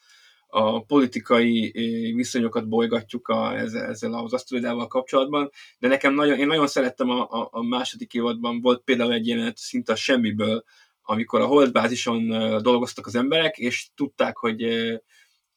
a 0.46 0.84
politikai 0.84 1.70
viszonyokat 2.14 2.68
bolygatjuk 2.68 3.28
a, 3.28 3.56
ezzel, 3.58 3.84
ezzel 3.84 4.14
az 4.14 4.32
asztalidával 4.32 4.86
kapcsolatban, 4.86 5.50
de 5.78 5.88
nekem 5.88 6.14
nagyon, 6.14 6.38
én 6.38 6.46
nagyon 6.46 6.66
szerettem 6.66 7.10
a, 7.10 7.30
a, 7.30 7.48
a 7.52 7.62
második 7.62 8.14
évadban, 8.14 8.60
volt 8.60 8.82
például 8.82 9.12
egy 9.12 9.26
jelenet 9.26 9.56
szinte 9.56 9.92
a 9.92 9.96
semmiből, 9.96 10.64
amikor 11.02 11.40
a 11.40 11.46
holdbázison 11.46 12.28
dolgoztak 12.62 13.06
az 13.06 13.14
emberek, 13.14 13.56
és 13.58 13.88
tudták, 13.94 14.36
hogy 14.36 14.60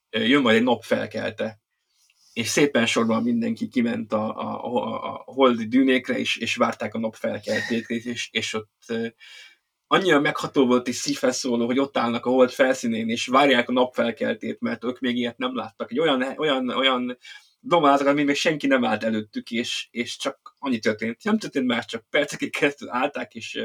jön 0.09 0.41
majd 0.41 0.55
egy 0.55 0.63
nap 0.63 0.83
felkelte. 0.83 1.59
És 2.35 2.47
szépen 2.47 2.85
sorban 2.85 3.23
mindenki 3.23 3.67
kiment 3.67 4.13
a, 4.13 4.37
a, 4.37 5.03
a 5.03 5.23
holdi 5.25 5.67
dűnékre, 5.67 6.17
és, 6.17 6.37
és 6.37 6.55
várták 6.55 6.93
a 6.93 6.99
nap 6.99 7.15
felkeltét, 7.15 7.87
és, 7.87 8.29
és 8.31 8.53
ott 8.53 8.93
annyira 9.87 10.19
megható 10.19 10.65
volt 10.65 10.87
és 10.87 10.95
szívfeszóló, 10.95 11.65
hogy 11.65 11.79
ott 11.79 11.97
állnak 11.97 12.25
a 12.25 12.29
hold 12.29 12.51
felszínén, 12.51 13.09
és 13.09 13.27
várják 13.27 13.69
a 13.69 13.71
nap 13.71 13.93
felkeltét, 13.93 14.59
mert 14.59 14.83
ők 14.83 14.99
még 14.99 15.17
ilyet 15.17 15.37
nem 15.37 15.55
láttak. 15.55 15.91
Egy 15.91 15.99
olyan, 15.99 16.33
olyan, 16.37 16.69
olyan 16.69 17.17
domázakat, 17.59 18.11
amit 18.11 18.25
még 18.25 18.35
senki 18.35 18.67
nem 18.67 18.85
állt 18.85 19.03
előttük, 19.03 19.51
és, 19.51 19.87
és 19.91 20.17
csak 20.17 20.55
annyi 20.59 20.79
történt. 20.79 21.23
Nem 21.23 21.37
történt 21.37 21.67
más, 21.67 21.85
csak 21.85 22.09
percekig 22.09 22.51
keresztül 22.51 22.89
állták, 22.89 23.33
és 23.33 23.61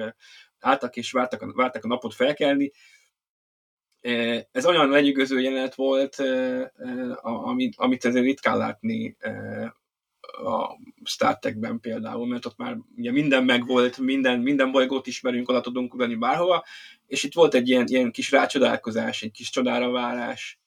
álltak 0.58 0.96
és 0.96 1.12
vártak 1.12 1.42
a, 1.42 1.52
vártak 1.54 1.84
a 1.84 1.88
napot 1.88 2.14
felkelni. 2.14 2.72
Ez 4.50 4.66
olyan 4.66 4.88
lenyűgöző 4.88 5.40
jelenet 5.40 5.74
volt, 5.74 6.16
amit, 7.22 7.74
amit 7.76 8.04
ezért 8.04 8.24
ritkán 8.24 8.56
látni 8.56 9.16
a 10.32 10.78
Star 11.04 11.38
Trek-ben 11.38 11.80
például, 11.80 12.26
mert 12.26 12.46
ott 12.46 12.56
már 12.56 12.76
ugye 12.96 13.12
minden 13.12 13.44
megvolt, 13.44 13.98
minden, 13.98 14.40
minden 14.40 14.70
bolygót 14.72 15.06
ismerünk, 15.06 15.48
oda 15.48 15.60
tudunk 15.60 15.94
ugrani 15.94 16.14
bárhova, 16.14 16.64
és 17.06 17.22
itt 17.22 17.34
volt 17.34 17.54
egy 17.54 17.68
ilyen, 17.68 17.86
ilyen 17.86 18.10
kis 18.10 18.30
rácsodálkozás, 18.30 19.22
egy 19.22 19.30
kis 19.30 19.50
csodára 19.50 19.90
várás. 19.90 20.60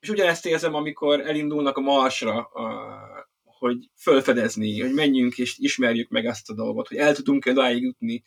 És 0.00 0.08
ugyanezt 0.08 0.46
érzem, 0.46 0.74
amikor 0.74 1.20
elindulnak 1.20 1.76
a 1.76 1.80
Marsra, 1.80 2.42
a, 2.42 3.28
hogy 3.44 3.90
fölfedezni, 3.96 4.80
hogy 4.80 4.92
menjünk 4.92 5.38
és 5.38 5.58
ismerjük 5.58 6.08
meg 6.08 6.26
ezt 6.26 6.50
a 6.50 6.54
dolgot, 6.54 6.88
hogy 6.88 6.96
el 6.96 7.14
tudunk 7.14 7.46
odáig 7.46 7.82
jutni, 7.82 8.22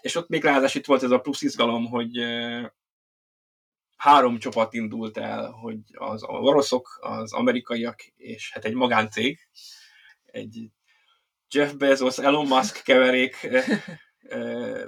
és 0.00 0.14
ott 0.14 0.28
még 0.28 0.42
ráadásul 0.42 0.80
itt 0.80 0.86
volt 0.86 1.02
ez 1.02 1.10
a 1.10 1.18
plusz 1.18 1.42
izgalom, 1.42 1.86
hogy 1.86 2.18
három 4.00 4.38
csapat 4.38 4.74
indult 4.74 5.18
el, 5.18 5.50
hogy 5.50 5.78
az 5.92 6.22
oroszok, 6.22 6.98
az 7.00 7.32
amerikaiak, 7.32 8.00
és 8.16 8.52
hát 8.52 8.64
egy 8.64 8.74
magáncég, 8.74 9.38
egy 10.24 10.70
Jeff 11.50 11.72
Bezos, 11.72 12.18
Elon 12.18 12.46
Musk 12.46 12.82
keverék 12.82 13.48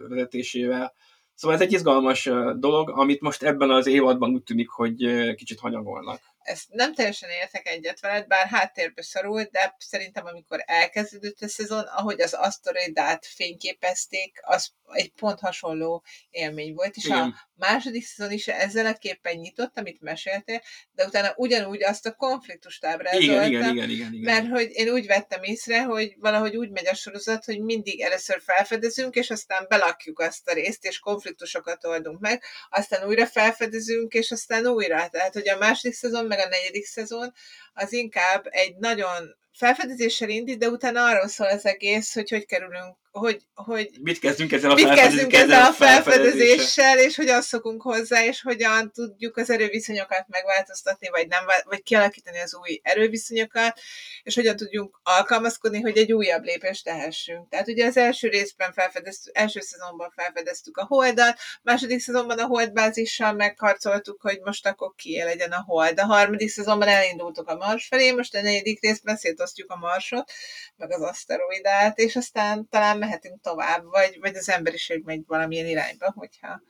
vezetésével. 0.09 0.95
Szóval 1.35 1.57
ez 1.57 1.63
egy 1.63 1.73
izgalmas 1.73 2.25
dolog, 2.57 2.91
amit 2.91 3.21
most 3.21 3.43
ebben 3.43 3.71
az 3.71 3.87
évadban 3.87 4.33
úgy 4.33 4.43
tűnik, 4.43 4.69
hogy 4.69 4.97
kicsit 5.35 5.61
hanyagolnak 5.61 6.21
ezt 6.43 6.69
nem 6.71 6.95
teljesen 6.95 7.31
értek 7.31 7.67
egyet 7.69 8.01
veled, 8.01 8.27
bár 8.27 8.47
háttérbe 8.47 9.03
szorult, 9.03 9.51
de 9.51 9.75
szerintem 9.79 10.27
amikor 10.27 10.63
elkezdődött 10.67 11.41
a 11.41 11.49
szezon, 11.49 11.85
ahogy 11.85 12.21
az 12.21 12.33
aszteroidát 12.33 13.27
fényképezték, 13.27 14.41
az 14.43 14.73
egy 14.93 15.13
pont 15.13 15.41
hasonló 15.41 16.03
élmény 16.31 16.75
volt, 16.75 16.97
és 16.97 17.05
Igen. 17.05 17.19
a 17.19 17.35
második 17.55 18.05
szezon 18.05 18.33
is 18.33 18.49
ezzel 18.49 18.87
a 18.87 18.95
képen 18.95 19.37
nyitott, 19.37 19.79
amit 19.79 20.01
meséltél, 20.01 20.63
de 20.95 21.05
utána 21.05 21.33
ugyanúgy 21.37 21.83
azt 21.83 22.07
a 22.07 22.15
konfliktust 22.15 22.85
ábrázolta, 22.85 23.25
igen, 23.25 23.47
igen, 23.47 23.75
igen, 23.75 23.91
igen, 23.91 24.13
igen. 24.13 24.35
mert 24.35 24.49
hogy 24.49 24.71
én 24.73 24.89
úgy 24.89 25.07
vettem 25.07 25.43
észre, 25.43 25.83
hogy 25.83 26.15
valahogy 26.19 26.57
úgy 26.57 26.71
megy 26.71 26.87
a 26.87 26.95
sorozat, 26.95 27.45
hogy 27.45 27.61
mindig 27.61 28.01
először 28.01 28.41
felfedezünk, 28.45 29.15
és 29.15 29.31
aztán 29.31 29.67
belakjuk 29.69 30.21
azt 30.21 30.49
a 30.49 30.53
részt, 30.53 30.85
és 30.85 30.99
konfliktusokat 30.99 31.85
oldunk 31.85 32.21
meg, 32.21 32.43
aztán 32.71 33.07
újra 33.07 33.27
felfedezünk, 33.27 34.13
és 34.13 34.31
aztán 34.31 34.67
újra. 34.67 35.09
Tehát, 35.09 35.33
hogy 35.33 35.49
a 35.49 35.59
második 35.59 35.95
szezon 35.95 36.27
meg 36.27 36.39
a 36.39 36.49
negyedik 36.49 36.85
szezon, 36.85 37.33
az 37.75 37.93
inkább 37.93 38.47
egy 38.51 38.77
nagyon 38.77 39.37
felfedezéssel 39.53 40.29
indít, 40.29 40.59
de 40.59 40.69
utána 40.69 41.05
arról 41.05 41.29
szól 41.29 41.47
az 41.47 41.67
egész, 41.67 42.15
hogy 42.15 42.31
hogy 42.31 42.47
kerülünk 42.47 42.97
hogy, 43.13 43.43
hogy 43.55 43.91
mit 44.01 44.19
kezdünk 44.19 44.53
ezzel 44.53 44.71
a, 44.71 44.75
mit 44.75 44.95
kezdünk 44.95 45.33
ezzel 45.33 45.63
a 45.63 45.73
felfedezéssel, 45.73 46.99
és 46.99 47.17
hogyan 47.17 47.43
szokunk 47.43 47.83
hozzá, 47.83 48.25
és 48.25 48.43
hogyan 48.43 48.93
tudjuk 48.93 49.37
az 49.37 49.51
erőviszonyokat 49.51 50.25
megváltoztatni, 50.29 51.09
vagy 51.09 51.29
nem, 51.29 51.45
vagy 51.65 51.83
kialakítani 51.83 52.41
az 52.41 52.55
új 52.55 52.81
erőviszonyokat, 52.83 53.81
és 54.23 54.35
hogyan 54.35 54.57
tudjunk 54.57 55.01
alkalmazkodni, 55.03 55.81
hogy 55.81 55.99
egy 55.99 56.13
újabb 56.13 56.45
lépést 56.45 56.85
tehessünk. 56.85 57.49
Tehát 57.49 57.69
ugye 57.69 57.87
az 57.87 57.97
első 57.97 58.29
részben 58.29 58.73
felfedeztük, 58.73 59.39
első 59.39 59.61
szezonban 59.61 60.13
felfedeztük 60.17 60.77
a 60.77 60.85
holdat, 60.85 61.39
második 61.63 62.01
szezonban 62.01 62.39
a 62.39 62.47
holdbázissal 62.47 63.33
megharcoltuk, 63.33 64.21
hogy 64.21 64.41
most 64.45 64.67
akkor 64.67 64.93
ki 64.97 65.23
legyen 65.23 65.53
a 65.53 65.63
hold. 65.67 66.01
A 66.01 66.05
harmadik 66.05 66.51
szezonban 66.51 66.89
elindultuk 66.89 67.49
a 67.49 67.57
Mars 67.57 67.87
felé, 67.87 68.11
most 68.11 68.35
a 68.35 68.43
negyedik 68.43 68.81
részben 68.81 69.17
szétosztjuk 69.17 69.71
a 69.71 69.77
Marsot, 69.77 70.33
meg 70.77 70.93
az 70.93 71.03
aszteroidát, 71.03 71.99
és 71.99 72.17
aztán 72.17 72.69
talán 72.69 73.01
mehetünk 73.03 73.41
tovább, 73.41 73.85
vagy, 73.85 74.17
vagy 74.21 74.37
az 74.37 74.49
emberiség 74.49 75.05
megy 75.05 75.23
valamilyen 75.27 75.67
irányba, 75.67 76.13
hogyha, 76.17 76.63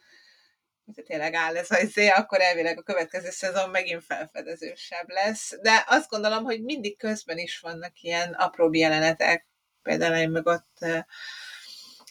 hogyha 0.85 1.02
tényleg 1.02 1.35
áll 1.35 1.57
ez 1.57 1.70
az 1.70 1.83
izé, 1.83 2.09
akkor 2.09 2.41
elvileg 2.41 2.78
a 2.78 2.83
következő 2.83 3.31
szezon 3.31 3.70
megint 3.70 4.05
felfedezősebb 4.05 5.09
lesz. 5.09 5.59
De 5.62 5.85
azt 5.86 6.11
gondolom, 6.11 6.44
hogy 6.44 6.62
mindig 6.62 6.99
közben 6.99 7.39
is 7.39 7.59
vannak 7.59 8.02
ilyen 8.02 8.33
apró 8.33 8.73
jelenetek, 8.73 9.47
például 9.83 10.17
én 10.17 10.31
meg 10.31 10.47
ott 10.47 10.86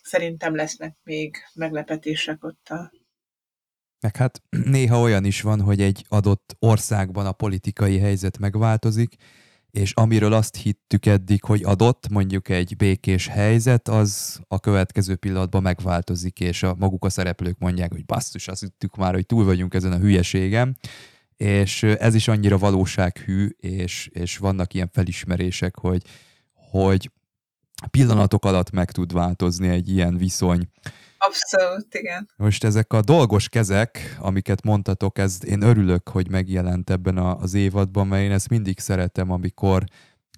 szerintem 0.04 0.56
lesznek 0.56 0.96
még 1.04 1.36
meglepetések 1.54 2.44
ott 2.44 2.70
a 2.70 2.92
meg 4.02 4.16
hát 4.16 4.42
néha 4.50 5.00
olyan 5.00 5.26
is 5.26 5.42
van, 5.42 5.62
hogy 5.62 5.82
egy 5.82 6.06
adott 6.08 6.56
országban 6.60 7.26
a 7.26 7.32
politikai 7.32 8.00
helyzet 8.00 8.38
megváltozik, 8.38 9.16
és 9.72 9.94
amiről 9.94 10.34
azt 10.34 10.56
hittük 10.56 11.06
eddig, 11.06 11.44
hogy 11.44 11.64
adott 11.64 12.10
mondjuk 12.10 12.50
egy 12.50 12.76
békés 12.78 13.28
helyzet, 13.28 13.88
az 13.88 14.42
a 14.48 14.60
következő 14.60 15.16
pillanatban 15.16 15.62
megváltozik, 15.62 16.40
és 16.40 16.64
a 16.64 16.76
maguk 16.80 17.06
a 17.06 17.10
szereplők 17.10 17.58
mondják, 17.60 17.92
hogy 17.92 18.06
basszus, 18.06 18.48
azt 18.48 18.62
hittük 18.62 18.96
már, 18.96 19.14
hogy 19.14 19.26
túl 19.26 19.46
vagyunk 19.46 19.74
ezen 19.74 19.92
a 19.92 19.98
hülyeségem, 19.98 20.76
és 21.38 21.84
ez 21.84 22.16
is 22.16 22.28
annyira 22.28 22.58
valósághű, 22.58 23.50
és, 23.60 24.10
és 24.14 24.38
vannak 24.38 24.74
ilyen 24.74 24.90
felismerések, 24.94 25.78
hogy, 25.78 26.02
hogy 26.54 27.12
pillanatok 27.92 28.46
alatt 28.46 28.72
meg 28.72 28.92
tud 28.92 29.14
változni 29.14 29.68
egy 29.68 29.90
ilyen 29.90 30.18
viszony. 30.18 30.68
Abszolút, 31.32 31.94
igen. 31.94 32.30
Most 32.36 32.64
ezek 32.64 32.94
a 32.94 33.02
dolgos 33.02 33.50
kezek, 33.50 34.18
amiket 34.20 34.64
mondtatok, 34.64 35.18
ez 35.18 35.38
én 35.46 35.62
örülök, 35.62 36.10
hogy 36.10 36.30
megjelent 36.30 36.90
ebben 36.90 37.18
az 37.18 37.54
évadban, 37.54 38.08
mert 38.08 38.24
én 38.24 38.32
ezt 38.32 38.50
mindig 38.50 38.80
szeretem, 38.80 39.32
amikor 39.32 39.84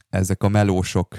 ezek 0.09 0.43
a 0.43 0.47
melósok 0.47 1.17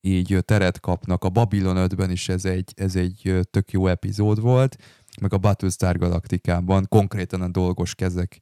így 0.00 0.38
teret 0.44 0.80
kapnak. 0.80 1.24
A 1.24 1.28
Babylon 1.28 1.88
5-ben 1.90 2.10
is 2.10 2.28
ez 2.28 2.44
egy, 2.44 2.72
ez 2.76 2.96
egy 2.96 3.40
tök 3.50 3.70
jó 3.70 3.86
epizód 3.86 4.40
volt, 4.40 4.76
meg 5.20 5.32
a 5.32 5.38
Battlestar 5.38 5.98
Galaktikában, 5.98 6.86
konkrétan 6.88 7.42
a 7.42 7.48
Dolgos 7.48 7.94
Kezek 7.94 8.38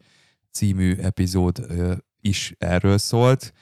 című 0.50 0.94
epizód 0.94 1.66
is 2.20 2.54
erről 2.58 2.98
szólt, 2.98 3.52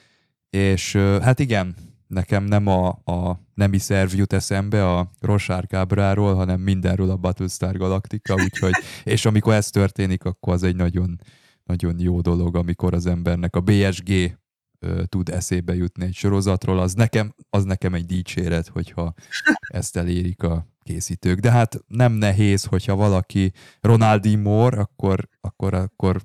és 0.51 0.97
hát 0.97 1.39
igen, 1.39 1.77
nekem 2.07 2.45
nem 2.45 2.67
a, 2.67 2.89
a 2.89 3.41
nemi 3.55 3.79
szerv 3.79 4.15
jut 4.15 4.33
eszembe 4.33 4.91
a 4.97 5.11
Rosár 5.21 5.67
Kábráról, 5.67 6.35
hanem 6.35 6.61
mindenről 6.61 7.11
a 7.11 7.17
Battlestar 7.17 7.77
Galactica, 7.77 8.35
úgyhogy, 8.35 8.73
és 9.05 9.25
amikor 9.25 9.55
ez 9.55 9.71
történik, 9.71 10.25
akkor 10.25 10.53
az 10.53 10.63
egy 10.63 10.77
nagyon, 10.77 11.21
nagyon 11.65 11.99
jó 11.99 12.21
dolog, 12.21 12.57
amikor 12.57 12.95
az 12.95 13.07
embernek 13.07 13.57
a 13.57 13.61
BSG 13.61 14.39
ö, 14.79 15.05
tud 15.05 15.29
eszébe 15.29 15.75
jutni 15.75 16.05
egy 16.05 16.15
sorozatról, 16.15 16.79
az 16.79 16.95
nekem, 16.95 17.35
az 17.51 17.65
nekem 17.65 17.95
egy 17.95 18.07
dicséret, 18.07 18.69
hogyha 18.69 19.15
ezt 19.67 19.97
elérik 19.97 20.43
a 20.43 20.67
készítők. 20.83 21.39
De 21.39 21.51
hát 21.51 21.85
nem 21.87 22.13
nehéz, 22.13 22.65
hogyha 22.65 22.95
valaki 22.95 23.53
Ronaldi 23.81 24.35
Moore, 24.35 24.81
akkor, 24.81 25.29
akkor, 25.41 25.75
akkor 25.75 26.23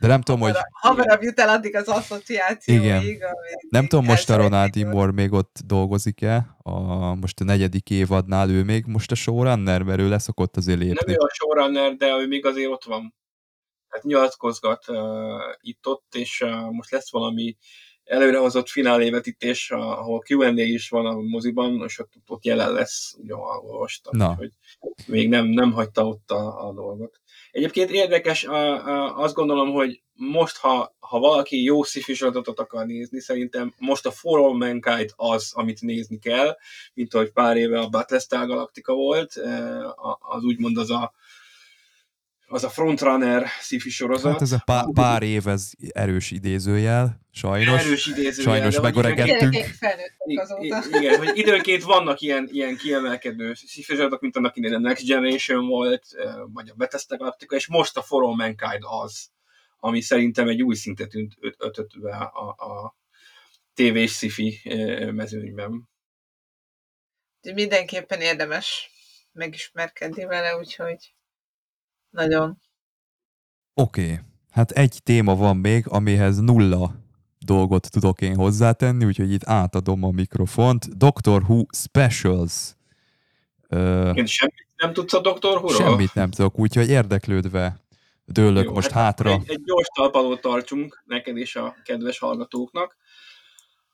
de 0.00 0.06
nem 0.06 0.20
tudom, 0.20 0.40
hogy... 0.40 0.54
Hamarabb 0.70 1.22
jut 1.22 1.40
el 1.40 1.48
addig 1.48 1.76
az 1.76 1.88
asszociációig. 1.88 3.04
Igen. 3.04 3.34
Nem 3.68 3.86
tudom, 3.86 4.04
most 4.04 4.30
a 4.30 4.36
Ronaldi 4.36 4.84
Moore 4.84 5.12
még 5.12 5.32
ott 5.32 5.56
dolgozik-e, 5.66 6.56
a, 6.62 7.14
most 7.14 7.40
a 7.40 7.44
negyedik 7.44 7.90
évadnál 7.90 8.50
ő 8.50 8.64
még 8.64 8.84
most 8.86 9.10
a 9.10 9.14
showrunner, 9.14 9.82
mert 9.82 10.00
ő 10.00 10.08
leszokott 10.08 10.56
azért 10.56 10.78
lépni. 10.78 10.96
Nem 11.04 11.14
ő 11.14 11.18
a 11.18 11.30
showrunner, 11.34 11.96
de 11.96 12.06
ő 12.06 12.26
még 12.26 12.46
azért 12.46 12.70
ott 12.70 12.84
van. 12.84 13.14
Hát 13.88 14.02
nyilatkozgat 14.02 14.88
uh, 14.88 14.98
itt-ott, 15.60 16.14
és 16.14 16.40
uh, 16.40 16.70
most 16.70 16.90
lesz 16.90 17.10
valami 17.10 17.56
előrehozott 18.04 18.68
finálévetítés, 18.68 19.70
ahol 19.70 20.22
Q&A 20.28 20.60
is 20.60 20.88
van 20.88 21.06
a 21.06 21.20
moziban, 21.20 21.82
és 21.86 21.98
ott, 21.98 22.12
ott 22.26 22.44
jelen 22.44 22.72
lesz, 22.72 23.14
ugye 23.18 23.34
olvastam, 23.34 24.16
Na. 24.16 24.34
hogy 24.34 24.52
még 25.06 25.28
nem, 25.28 25.46
nem 25.46 25.72
hagyta 25.72 26.06
ott 26.06 26.30
a, 26.30 26.68
a 26.68 26.72
dolgot. 26.72 27.20
Egyébként 27.50 27.90
érdekes, 27.90 28.46
azt 29.14 29.34
gondolom, 29.34 29.72
hogy 29.72 30.02
most, 30.14 30.56
ha, 30.56 30.96
ha 30.98 31.18
valaki 31.18 31.62
jó 31.62 31.82
sci 31.82 32.02
akar 32.54 32.86
nézni, 32.86 33.20
szerintem 33.20 33.74
most 33.78 34.06
a 34.06 34.10
For 34.10 34.38
All 34.38 34.56
Mankind 34.56 35.12
az, 35.16 35.52
amit 35.54 35.80
nézni 35.80 36.18
kell, 36.18 36.56
mint 36.94 37.14
ahogy 37.14 37.32
pár 37.32 37.56
éve 37.56 37.80
a 37.80 37.88
Battlestar 37.88 38.46
Galactica 38.46 38.94
volt, 38.94 39.32
az 40.18 40.42
úgymond 40.42 40.76
az 40.76 40.90
a 40.90 41.12
az 42.50 42.64
a 42.64 42.68
frontrunner 42.68 43.46
sci 43.60 43.78
sorozat. 43.78 44.32
Hát 44.32 44.42
ez 44.42 44.52
a 44.52 44.62
pár, 44.64 44.84
pár 44.92 45.22
év, 45.22 45.46
ez 45.46 45.70
erős 45.88 46.30
idézőjel, 46.30 47.20
sajnos. 47.30 47.84
Erős 47.84 48.06
idézőjel. 48.06 48.54
Sajnos 48.54 48.80
megöregedtünk. 48.80 49.56
Igen, 50.90 51.16
hogy 51.18 51.36
időnként 51.38 51.82
vannak 51.82 52.20
ilyen, 52.20 52.48
ilyen 52.52 52.76
kiemelkedő 52.76 53.54
sci 53.54 53.82
sorozatok, 53.82 54.20
mint 54.20 54.36
annak 54.36 54.56
idején 54.56 54.76
a 54.76 54.78
Next 54.78 55.06
Generation 55.06 55.66
volt, 55.66 56.06
vagy 56.52 56.68
a 56.68 56.74
Bethesda 56.74 57.16
Galactica, 57.16 57.56
és 57.56 57.66
most 57.66 57.96
a 57.96 58.02
For 58.02 58.22
All 58.22 58.34
Mankind 58.34 58.82
az, 59.02 59.30
ami 59.76 60.00
szerintem 60.00 60.48
egy 60.48 60.62
új 60.62 60.74
szintet 60.74 61.12
ötött 61.58 62.00
be 62.00 62.16
a, 62.16 62.48
a 62.48 62.96
tévés 63.74 64.12
sci 64.12 64.60
mezőnyben. 65.12 65.88
Mindenképpen 67.54 68.20
érdemes 68.20 68.90
megismerkedni 69.32 70.24
vele, 70.24 70.56
úgyhogy 70.56 71.14
nagyon. 72.10 72.58
Oké, 73.74 74.02
okay. 74.02 74.18
hát 74.50 74.70
egy 74.70 75.00
téma 75.04 75.36
van 75.36 75.56
még, 75.56 75.84
amihez 75.88 76.38
nulla 76.38 76.94
dolgot 77.38 77.90
tudok 77.90 78.20
én 78.20 78.36
hozzátenni, 78.36 79.04
úgyhogy 79.04 79.32
itt 79.32 79.48
átadom 79.48 80.04
a 80.04 80.10
mikrofont. 80.10 80.96
Doctor 80.96 81.42
Who 81.42 81.62
Specials. 81.72 82.76
Ö, 83.68 84.10
én 84.10 84.26
semmit 84.26 84.66
nem 84.76 84.92
tudsz 84.92 85.12
a 85.12 85.20
Doctor 85.20 85.56
Who-ról? 85.56 85.76
Semmit 85.76 86.14
nem 86.14 86.30
tudok, 86.30 86.58
úgyhogy 86.58 86.88
érdeklődve 86.88 87.80
dőlök 88.28 88.64
Jó, 88.64 88.72
most 88.72 88.90
hát 88.90 89.02
hátra. 89.02 89.30
Egy, 89.30 89.50
egy 89.50 89.62
gyors 89.62 89.88
talpalót 89.94 90.40
tartsunk 90.40 91.02
neked 91.06 91.36
és 91.36 91.56
a 91.56 91.76
kedves 91.84 92.18
hallgatóknak. 92.18 92.96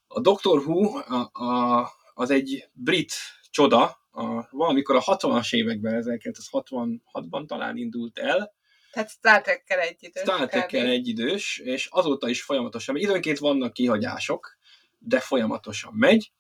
A 0.07 0.20
Doctor 0.20 0.59
Who 0.59 0.99
a, 0.99 1.44
a, 1.44 1.91
az 2.15 2.31
egy 2.31 2.68
brit 2.73 3.12
csoda, 3.51 3.99
a, 4.15 4.49
valamikor 4.51 4.97
a 4.97 5.01
60-as 5.01 5.55
években, 5.55 6.02
1966-ban 6.07 7.47
talán 7.47 7.76
indult 7.76 8.18
el. 8.18 8.55
Tehát 8.93 9.10
Star 9.10 9.41
Trek-kel 9.41 9.81
egyidős. 9.81 10.23
Star 10.23 10.47
Trek-kel 10.49 10.86
egyidős, 10.86 11.59
és 11.59 11.86
azóta 11.86 12.28
is 12.28 12.43
folyamatosan, 12.43 12.97
időnként 12.97 13.39
vannak 13.39 13.73
kihagyások, 13.73 14.59
de 14.99 15.20
folyamatosan 15.20 15.93
megy. 15.94 16.33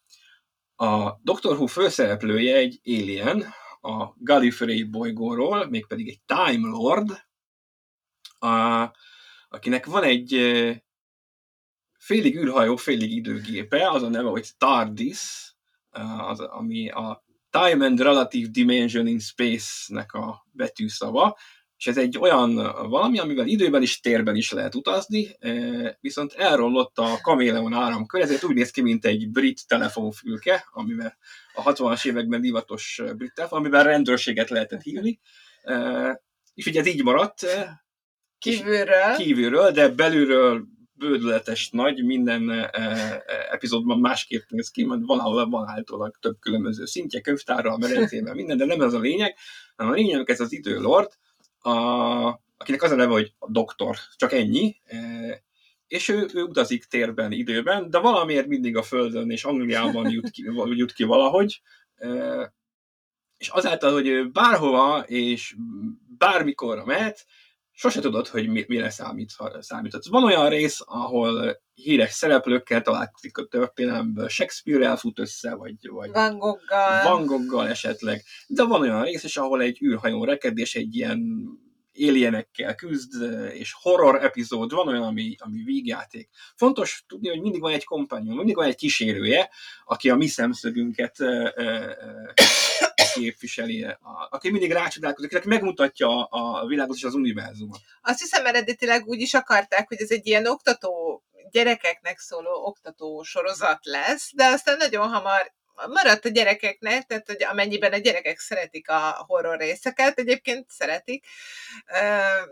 A 0.76 1.20
Doctor 1.22 1.56
Who 1.56 1.66
főszereplője 1.66 2.56
egy 2.56 2.80
alien, 2.84 3.44
a 3.80 4.14
Gallifrey 4.18 4.82
bolygóról, 4.82 5.68
mégpedig 5.68 6.08
egy 6.08 6.20
Time 6.26 6.68
Lord, 6.68 7.24
a, 8.38 8.90
akinek 9.48 9.86
van 9.86 10.02
egy 10.02 10.32
félig 11.98 12.36
űrhajó, 12.36 12.76
félig 12.76 13.12
időgépe, 13.12 13.90
az 13.90 14.02
a 14.02 14.08
neve, 14.08 14.28
hogy 14.28 14.50
TARDIS, 14.58 15.54
az, 16.18 16.40
ami 16.40 16.88
a 16.88 17.24
Time 17.58 17.84
and 17.84 18.00
Relative 18.00 18.48
Dimension 18.50 19.06
in 19.06 19.18
Space-nek 19.18 20.12
a 20.12 20.46
betűszava, 20.52 21.36
és 21.76 21.86
ez 21.86 21.98
egy 21.98 22.18
olyan 22.18 22.54
valami, 22.88 23.18
amivel 23.18 23.46
időben 23.46 23.82
is, 23.82 24.00
térben 24.00 24.36
is 24.36 24.52
lehet 24.52 24.74
utazni, 24.74 25.36
viszont 26.00 26.32
elrollott 26.32 26.98
a 26.98 27.18
kaméleon 27.22 27.72
áramkör, 27.72 28.20
ezért 28.20 28.44
úgy 28.44 28.54
néz 28.54 28.70
ki, 28.70 28.80
mint 28.80 29.04
egy 29.04 29.30
brit 29.30 29.66
telefonfülke, 29.66 30.68
amivel 30.72 31.16
a 31.54 31.72
60-as 31.72 32.06
években 32.06 32.40
divatos 32.40 33.02
brit 33.16 33.34
telefon, 33.34 33.58
amivel 33.58 33.84
rendőrséget 33.84 34.50
lehetett 34.50 34.82
hívni, 34.82 35.20
és 36.54 36.66
ugye 36.66 36.80
ez 36.80 36.86
így 36.86 37.02
maradt, 37.02 37.46
kívülről. 38.38 39.14
kívülről, 39.16 39.70
de 39.70 39.88
belülről 39.88 40.64
bődületes 40.94 41.70
nagy, 41.70 42.04
minden 42.04 42.50
e, 42.50 42.70
e, 42.72 43.24
epizódban 43.50 43.98
másképp 43.98 44.42
néz 44.48 44.70
ki, 44.70 44.84
mert 44.84 45.00
valahol 45.04 45.48
van 45.48 45.68
általában 45.68 46.12
több 46.20 46.38
különböző 46.40 46.84
szintje, 46.84 47.20
könyvtárral, 47.20 47.78
medencével, 47.78 48.34
minden, 48.34 48.56
de 48.56 48.64
nem 48.64 48.80
ez 48.80 48.92
a 48.92 48.98
lényeg, 48.98 49.36
hanem 49.76 49.92
a 49.92 49.94
lényeg 49.94 50.30
ez 50.30 50.40
az 50.40 50.52
időlord, 50.52 51.12
a, 51.58 51.70
akinek 52.56 52.82
az 52.82 52.90
a 52.90 52.94
neve, 52.94 53.12
hogy 53.12 53.32
a 53.38 53.50
doktor, 53.50 53.96
csak 54.16 54.32
ennyi, 54.32 54.76
e, 54.84 54.98
és 55.86 56.08
ő, 56.08 56.28
ő 56.34 56.42
utazik 56.42 56.84
térben, 56.84 57.32
időben, 57.32 57.90
de 57.90 57.98
valamiért 57.98 58.46
mindig 58.46 58.76
a 58.76 58.82
Földön 58.82 59.30
és 59.30 59.44
Angliában 59.44 60.10
jut 60.10 60.30
ki, 60.30 60.42
jut 60.70 60.92
ki 60.92 61.04
valahogy, 61.04 61.60
e, 61.94 62.08
és 63.38 63.48
azáltal, 63.48 63.92
hogy 63.92 64.06
ő 64.06 64.28
bárhova 64.28 65.04
és 65.06 65.56
bármikor 66.18 66.84
mehet, 66.84 67.26
sose 67.74 68.00
tudod, 68.00 68.28
hogy 68.28 68.48
mi, 68.48 68.64
mire 68.68 68.90
számít, 68.90 69.30
számíthatsz. 69.58 70.08
Van 70.08 70.24
olyan 70.24 70.48
rész, 70.48 70.80
ahol 70.84 71.62
híres 71.74 72.12
szereplőkkel 72.12 72.82
találkozik 72.82 73.38
a 73.38 73.46
történelemből, 73.46 74.28
Shakespeare 74.28 74.86
elfut 74.86 75.18
össze, 75.18 75.54
vagy, 75.54 75.88
vagy 75.88 76.10
Van 76.10 76.38
Goggal. 76.38 77.02
Van 77.02 77.26
Goggal 77.26 77.68
esetleg, 77.68 78.22
de 78.46 78.64
van 78.64 78.80
olyan 78.80 79.04
rész 79.04 79.24
is, 79.24 79.36
ahol 79.36 79.60
egy 79.60 79.82
űrhajón 79.82 80.26
reked, 80.26 80.58
és 80.58 80.74
egy 80.74 80.96
ilyen 80.96 81.48
alienekkel 81.96 82.74
küzd, 82.74 83.22
és 83.52 83.74
horror 83.80 84.22
epizód, 84.22 84.72
van 84.72 84.88
olyan, 84.88 85.02
ami, 85.02 85.34
ami 85.38 85.62
vígjáték. 85.62 86.28
Fontos 86.56 87.04
tudni, 87.08 87.28
hogy 87.28 87.40
mindig 87.40 87.60
van 87.60 87.72
egy 87.72 87.84
kompányom, 87.84 88.36
mindig 88.36 88.54
van 88.54 88.66
egy 88.66 88.76
kísérője, 88.76 89.50
aki 89.84 90.10
a 90.10 90.16
mi 90.16 90.26
szemszögünket 90.26 91.16
képviseli, 93.14 93.82
a, 93.84 93.98
aki 94.30 94.50
mindig 94.50 94.72
rácsodálkozik, 94.72 95.36
aki 95.36 95.48
megmutatja 95.48 96.24
a 96.24 96.66
világot 96.66 96.96
és 96.96 97.04
az 97.04 97.14
univerzumot. 97.14 97.80
Azt 98.02 98.20
hiszem 98.20 98.46
eredetileg 98.46 99.06
úgy 99.06 99.20
is 99.20 99.34
akarták, 99.34 99.88
hogy 99.88 100.00
ez 100.00 100.10
egy 100.10 100.26
ilyen 100.26 100.46
oktató, 100.46 101.22
gyerekeknek 101.50 102.18
szóló 102.18 102.64
oktató 102.64 103.22
sorozat 103.22 103.78
lesz, 103.82 104.30
de 104.34 104.44
aztán 104.44 104.76
nagyon 104.76 105.08
hamar 105.08 105.52
maradt 105.88 106.24
a 106.24 106.28
gyerekeknek, 106.28 107.06
tehát 107.06 107.26
hogy 107.26 107.44
amennyiben 107.44 107.92
a 107.92 107.96
gyerekek 107.96 108.38
szeretik 108.38 108.88
a 108.88 109.24
horror 109.26 109.58
részeket, 109.58 110.18
egyébként 110.18 110.70
szeretik, 110.70 111.24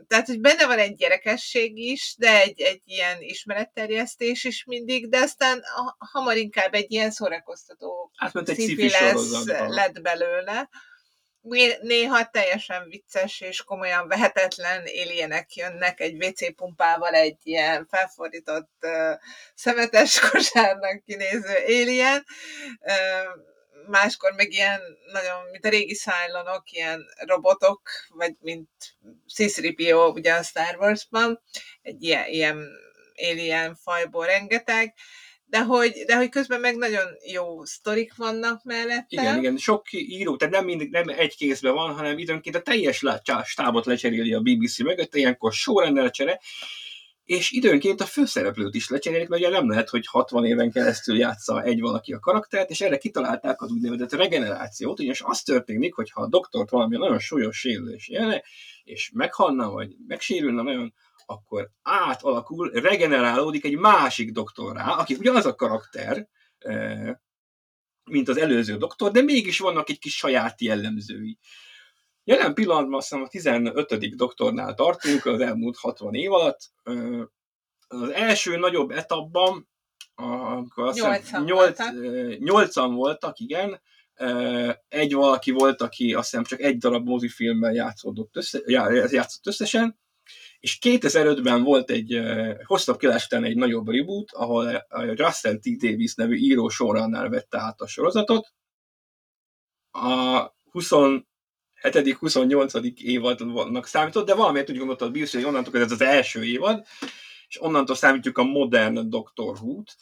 tehát 0.08 0.26
hogy 0.26 0.40
benne 0.40 0.66
van 0.66 0.78
egy 0.78 0.94
gyerekesség 0.94 1.78
is, 1.78 2.14
de 2.18 2.40
egy, 2.40 2.60
egy 2.60 2.82
ilyen 2.84 3.16
ismeretterjesztés 3.20 4.44
is 4.44 4.64
mindig, 4.64 5.08
de 5.08 5.18
aztán 5.18 5.62
hamar 5.98 6.36
inkább 6.36 6.74
egy 6.74 6.92
ilyen 6.92 7.10
szórakoztató 7.10 8.10
Átment 8.16 8.48
egy 8.48 8.90
lesz, 9.00 9.44
lett 9.68 10.00
belőle 10.00 10.68
néha 11.80 12.30
teljesen 12.30 12.88
vicces 12.88 13.40
és 13.40 13.62
komolyan 13.62 14.08
vehetetlen 14.08 14.86
éljenek 14.86 15.54
jönnek 15.54 16.00
egy 16.00 16.24
WC 16.24 16.54
pumpával 16.54 17.14
egy 17.14 17.38
ilyen 17.42 17.86
felfordított 17.90 18.70
uh, 18.80 19.12
szemetes 19.54 20.20
kosárnak 20.30 21.04
kinéző 21.04 21.54
alien, 21.66 22.24
uh, 22.80 23.50
máskor 23.86 24.32
meg 24.32 24.52
ilyen 24.52 24.80
nagyon, 25.12 25.50
mint 25.50 25.64
a 25.64 25.68
régi 25.68 25.94
szájlonok, 25.94 26.70
ilyen 26.70 27.04
robotok, 27.26 27.90
vagy 28.08 28.34
mint 28.40 28.68
C-3PO 29.34 30.14
ugye 30.14 30.34
a 30.34 30.42
Star 30.42 30.76
Wars-ban, 30.78 31.42
egy 31.82 32.02
ilyen, 32.02 32.26
ilyen 32.28 32.68
alien 33.30 33.74
fajból 33.74 34.26
rengeteg, 34.26 34.94
de 35.52 35.62
hogy, 35.62 35.92
de 36.06 36.16
hogy 36.16 36.28
közben 36.28 36.60
meg 36.60 36.76
nagyon 36.76 37.08
jó 37.32 37.64
sztorik 37.64 38.16
vannak 38.16 38.64
mellette. 38.64 39.06
Igen, 39.08 39.38
igen, 39.38 39.56
sok 39.56 39.92
író, 39.92 40.36
tehát 40.36 40.54
nem 40.54 40.64
mindig 40.64 40.90
nem 40.90 41.08
egy 41.08 41.36
kézben 41.36 41.74
van, 41.74 41.94
hanem 41.94 42.18
időnként 42.18 42.56
a 42.56 42.62
teljes 42.62 43.04
stábot 43.44 43.86
lecseréli 43.86 44.32
a 44.32 44.40
BBC 44.40 44.78
mögött, 44.78 45.14
ilyenkor 45.14 45.52
sorrendel 45.52 46.10
csere, 46.10 46.40
és 47.24 47.50
időnként 47.50 48.00
a 48.00 48.06
főszereplőt 48.06 48.74
is 48.74 48.88
lecserélik, 48.88 49.28
mert 49.28 49.42
ugye 49.42 49.50
nem 49.50 49.68
lehet, 49.68 49.88
hogy 49.88 50.06
60 50.06 50.44
éven 50.44 50.70
keresztül 50.70 51.18
játsza 51.18 51.62
egy 51.62 51.80
valaki 51.80 52.12
a 52.12 52.18
karaktert, 52.18 52.70
és 52.70 52.80
erre 52.80 52.98
kitalálták 52.98 53.62
az 53.62 53.70
úgynevezett 53.70 54.12
regenerációt, 54.12 54.98
ugyanis 54.98 55.22
az 55.24 55.42
történik, 55.42 55.94
hogy 55.94 56.10
ha 56.10 56.22
a 56.22 56.28
doktort 56.28 56.70
valami 56.70 56.96
nagyon 56.96 57.18
súlyos 57.18 57.58
sérülés 57.58 58.08
jönne, 58.08 58.42
és 58.84 59.10
meghalna, 59.14 59.70
vagy 59.70 59.96
megsérülne 60.06 60.62
nagyon, 60.62 60.94
akkor 61.26 61.70
átalakul, 61.82 62.70
regenerálódik 62.70 63.64
egy 63.64 63.76
másik 63.76 64.32
doktorrá, 64.32 64.90
aki 64.90 65.14
ugyanaz 65.14 65.46
a 65.46 65.54
karakter, 65.54 66.28
mint 68.04 68.28
az 68.28 68.36
előző 68.36 68.76
doktor, 68.76 69.10
de 69.10 69.22
mégis 69.22 69.58
vannak 69.58 69.90
egy 69.90 69.98
kis 69.98 70.16
saját 70.16 70.60
jellemzői. 70.60 71.38
Jelen 72.24 72.54
pillanatban 72.54 72.94
azt 72.94 73.08
hiszem 73.08 73.24
a 73.24 73.28
15. 73.28 74.16
doktornál 74.16 74.74
tartunk 74.74 75.26
az 75.26 75.40
elmúlt 75.40 75.76
60 75.76 76.14
év 76.14 76.32
alatt. 76.32 76.60
Az 77.88 78.08
első 78.10 78.56
nagyobb 78.56 78.90
etapban, 78.90 79.68
amikor 80.14 80.86
azt 80.86 81.16
hiszem 81.16 81.44
8, 81.44 81.76
8-an 81.78 82.90
voltak, 82.94 83.38
igen, 83.38 83.80
egy 84.88 85.14
valaki 85.14 85.50
volt, 85.50 85.82
aki 85.82 86.14
azt 86.14 86.30
hiszem 86.30 86.44
csak 86.44 86.60
egy 86.60 86.78
darab 86.78 87.06
mozifilmben 87.06 87.74
játszódott 87.74 88.36
össze, 88.36 88.60
játszott 89.10 89.46
összesen, 89.46 90.00
és 90.62 90.78
2005-ben 90.80 91.62
volt 91.62 91.90
egy 91.90 92.20
hosszabb 92.64 92.98
kilás 92.98 93.24
után 93.24 93.44
egy 93.44 93.56
nagyobb 93.56 93.88
reboot, 93.88 94.32
ahol 94.32 94.86
Russell 95.16 95.56
T. 95.56 95.76
Davis 95.76 96.14
nevű 96.14 96.36
író 96.36 96.68
sorrannál 96.68 97.28
vette 97.28 97.58
át 97.58 97.80
a 97.80 97.86
sorozatot. 97.86 98.52
A 99.90 100.40
7. 101.92 102.14
28. 102.14 102.74
évadnak 102.96 103.86
számított, 103.86 104.26
de 104.26 104.34
valamiért 104.34 104.70
úgy 104.70 104.78
gondolta 104.78 105.04
a 105.04 105.10
Bill, 105.10 105.26
hogy 105.32 105.44
onnantól 105.44 105.80
ez 105.80 105.92
az 105.92 106.00
első 106.00 106.44
évad, 106.44 106.86
és 107.48 107.62
onnantól 107.62 107.96
számítjuk 107.96 108.38
a 108.38 108.44
modern 108.44 109.10
Doctor 109.10 109.58
Who-t. 109.60 109.96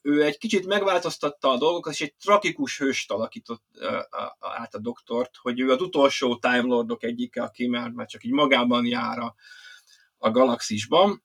Ő 0.00 0.24
egy 0.24 0.38
kicsit 0.38 0.66
megváltoztatta 0.66 1.50
a 1.50 1.58
dolgokat, 1.58 1.92
és 1.92 2.00
egy 2.00 2.14
tragikus 2.14 2.78
hőst 2.78 3.10
alakított 3.10 3.64
át 4.38 4.74
a 4.74 4.78
doktort, 4.78 5.36
hogy 5.36 5.60
ő 5.60 5.70
az 5.70 5.80
utolsó 5.80 6.36
Time 6.36 6.62
Lordok 6.62 7.02
egyike, 7.02 7.42
aki 7.42 7.66
már, 7.66 7.90
már 7.90 8.06
csak 8.06 8.24
így 8.24 8.32
magában 8.32 8.86
jár 8.86 9.18
a, 9.18 9.34
a 10.18 10.30
galaxisban. 10.30 11.24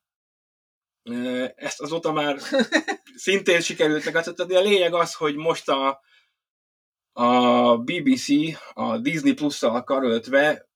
Ezt 1.56 1.82
azóta 1.82 2.12
már 2.12 2.40
szintén 3.16 3.62
sikerült 3.62 4.06
megadni. 4.06 4.56
A 4.56 4.62
lényeg 4.62 4.94
az, 4.94 5.14
hogy 5.14 5.36
most 5.36 5.70
a, 5.70 6.02
a 7.12 7.78
BBC 7.78 8.28
a 8.74 8.98
Disney 8.98 9.34
Plus-szal 9.34 9.84
karöltve 9.84 10.72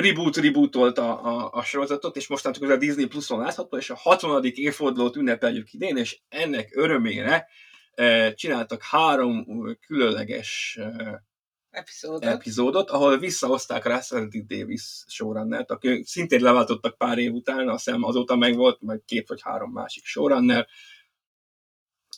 reboot 0.00 0.36
reboot 0.36 0.98
a, 0.98 1.24
a, 1.24 1.50
a 1.52 1.62
sorozatot, 1.62 2.16
és 2.16 2.28
mostantól 2.28 2.70
a 2.70 2.76
Disney 2.76 3.06
Plus-on 3.06 3.40
látható, 3.40 3.76
és 3.76 3.90
a 3.90 3.94
60. 3.94 4.44
évfordulót 4.44 5.16
ünnepeljük 5.16 5.72
idén, 5.72 5.96
és 5.96 6.18
ennek 6.28 6.76
örömére 6.76 7.46
e, 7.94 8.34
csináltak 8.34 8.82
három 8.82 9.46
különleges 9.86 10.78
e, 10.80 11.22
epizódot. 11.70 12.24
epizódot, 12.24 12.90
ahol 12.90 13.18
visszahozták 13.18 13.84
Russell 13.84 14.28
T. 14.28 14.46
Davis 14.46 15.04
showrunnert, 15.06 15.70
aki 15.70 16.02
szintén 16.04 16.40
leváltottak 16.40 16.98
pár 16.98 17.18
év 17.18 17.32
után, 17.32 17.68
azt 17.68 17.84
hiszem 17.84 18.02
azóta 18.02 18.36
meg 18.36 18.56
volt, 18.56 18.80
majd 18.80 19.00
két 19.04 19.28
vagy 19.28 19.42
három 19.42 19.70
másik 19.70 20.04
showrunner, 20.04 20.66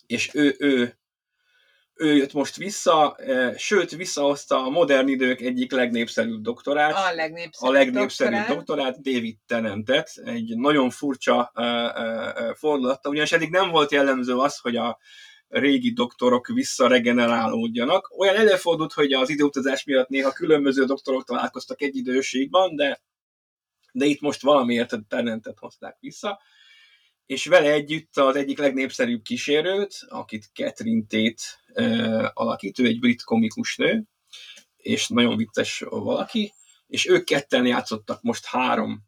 és 0.06 0.34
ő, 0.34 0.56
ő 0.58 0.99
ő 2.00 2.16
jött 2.16 2.32
most 2.32 2.56
vissza, 2.56 3.14
e, 3.14 3.58
sőt, 3.58 3.90
visszahozta 3.90 4.64
a 4.64 4.70
modern 4.70 5.08
idők 5.08 5.40
egyik 5.40 5.72
legnépszerűbb 5.72 6.42
doktorát. 6.42 6.94
A 6.94 7.14
legnépszerűbb, 7.14 7.74
a 7.74 7.78
legnépszerűbb 7.78 8.32
doktorát. 8.32 8.56
doktorát, 8.56 9.02
David 9.02 9.36
Tennantet. 9.46 10.10
Egy 10.24 10.56
nagyon 10.56 10.90
furcsa 10.90 11.52
uh, 11.54 11.64
uh, 11.64 12.54
fordulatta, 12.54 13.08
ugyanis 13.08 13.32
eddig 13.32 13.50
nem 13.50 13.70
volt 13.70 13.92
jellemző 13.92 14.36
az, 14.36 14.58
hogy 14.58 14.76
a 14.76 14.98
régi 15.48 15.92
doktorok 15.92 16.46
visszaregenerálódjanak. 16.46 18.18
Olyan 18.18 18.36
előfordult, 18.36 18.92
hogy 18.92 19.12
az 19.12 19.30
időutazás 19.30 19.84
miatt 19.84 20.08
néha 20.08 20.32
különböző 20.32 20.84
doktorok 20.84 21.24
találkoztak 21.24 21.82
egy 21.82 21.96
időségben, 21.96 22.76
de, 22.76 23.02
de 23.92 24.04
itt 24.04 24.20
most 24.20 24.42
valamiért 24.42 24.98
Tennantet 25.08 25.58
hozták 25.58 25.96
vissza 26.00 26.40
és 27.30 27.46
vele 27.46 27.72
együtt 27.72 28.16
az 28.16 28.36
egyik 28.36 28.58
legnépszerűbb 28.58 29.22
kísérőt, 29.22 29.94
akit 30.08 30.50
Catherine 30.54 31.04
Tate 31.08 31.42
uh, 31.74 32.30
alakít, 32.32 32.78
ő 32.78 32.86
egy 32.86 32.98
brit 32.98 33.22
komikus 33.22 33.76
nő, 33.76 34.04
és 34.76 35.08
nagyon 35.08 35.36
vicces 35.36 35.84
valaki, 35.88 36.52
és 36.86 37.08
ők 37.08 37.24
ketten 37.24 37.66
játszottak 37.66 38.22
most 38.22 38.44
három, 38.46 39.02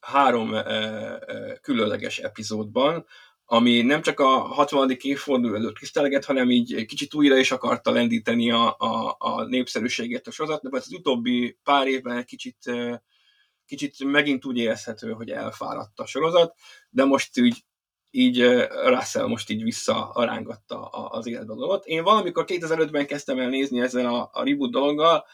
három 0.00 0.52
uh, 0.52 0.58
uh, 0.58 1.58
különleges 1.60 2.18
epizódban, 2.18 3.06
ami 3.44 3.82
nem 3.82 4.02
csak 4.02 4.20
a 4.20 4.38
60. 4.38 4.96
évforduló 5.00 5.54
előtt 5.54 5.76
tiszteleget, 5.76 6.24
hanem 6.24 6.50
így 6.50 6.86
kicsit 6.86 7.14
újra 7.14 7.36
is 7.36 7.50
akarta 7.50 7.90
lendíteni 7.90 8.50
a, 8.50 8.76
a, 8.78 9.16
a 9.18 9.44
népszerűséget 9.44 10.26
a 10.26 10.30
sorozatnak, 10.30 10.72
mert 10.72 10.84
az 10.84 10.92
utóbbi 10.92 11.58
pár 11.62 11.86
évben 11.86 12.24
kicsit 12.24 12.56
uh, 12.66 12.94
kicsit 13.68 14.04
megint 14.04 14.44
úgy 14.44 14.56
érezhető, 14.56 15.12
hogy 15.12 15.30
elfáradt 15.30 15.98
a 15.98 16.06
sorozat, 16.06 16.54
de 16.90 17.04
most 17.04 17.40
úgy 17.40 17.64
így 18.10 18.42
Russell 18.86 19.26
most 19.26 19.50
így 19.50 19.62
visszarángatta 19.62 20.88
az 20.88 21.26
életbe 21.26 21.54
dolgot. 21.54 21.86
Én 21.86 22.02
valamikor 22.02 22.44
2005-ben 22.46 23.06
kezdtem 23.06 23.38
el 23.38 23.48
nézni 23.48 23.80
ezzel 23.80 24.06
a, 24.06 24.30
a 24.32 24.44
reboot 24.44 24.70
dologgal, 24.70 25.24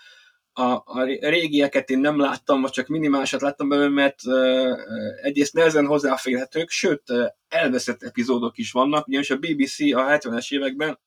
a, 0.52 0.82
a 0.84 1.02
régieket 1.20 1.90
én 1.90 1.98
nem 1.98 2.20
láttam, 2.20 2.60
vagy 2.60 2.70
csak 2.70 2.86
minimálisat 2.86 3.40
láttam 3.40 3.68
belőle, 3.68 3.88
mert 3.88 4.26
uh, 4.26 4.78
egyrészt 5.22 5.54
nehezen 5.54 5.86
hozzáférhetők, 5.86 6.70
sőt, 6.70 7.02
elveszett 7.48 8.02
epizódok 8.02 8.58
is 8.58 8.72
vannak, 8.72 9.06
ugyanis 9.06 9.30
a 9.30 9.36
BBC 9.36 9.80
a 9.80 10.18
70-es 10.18 10.52
években 10.52 10.98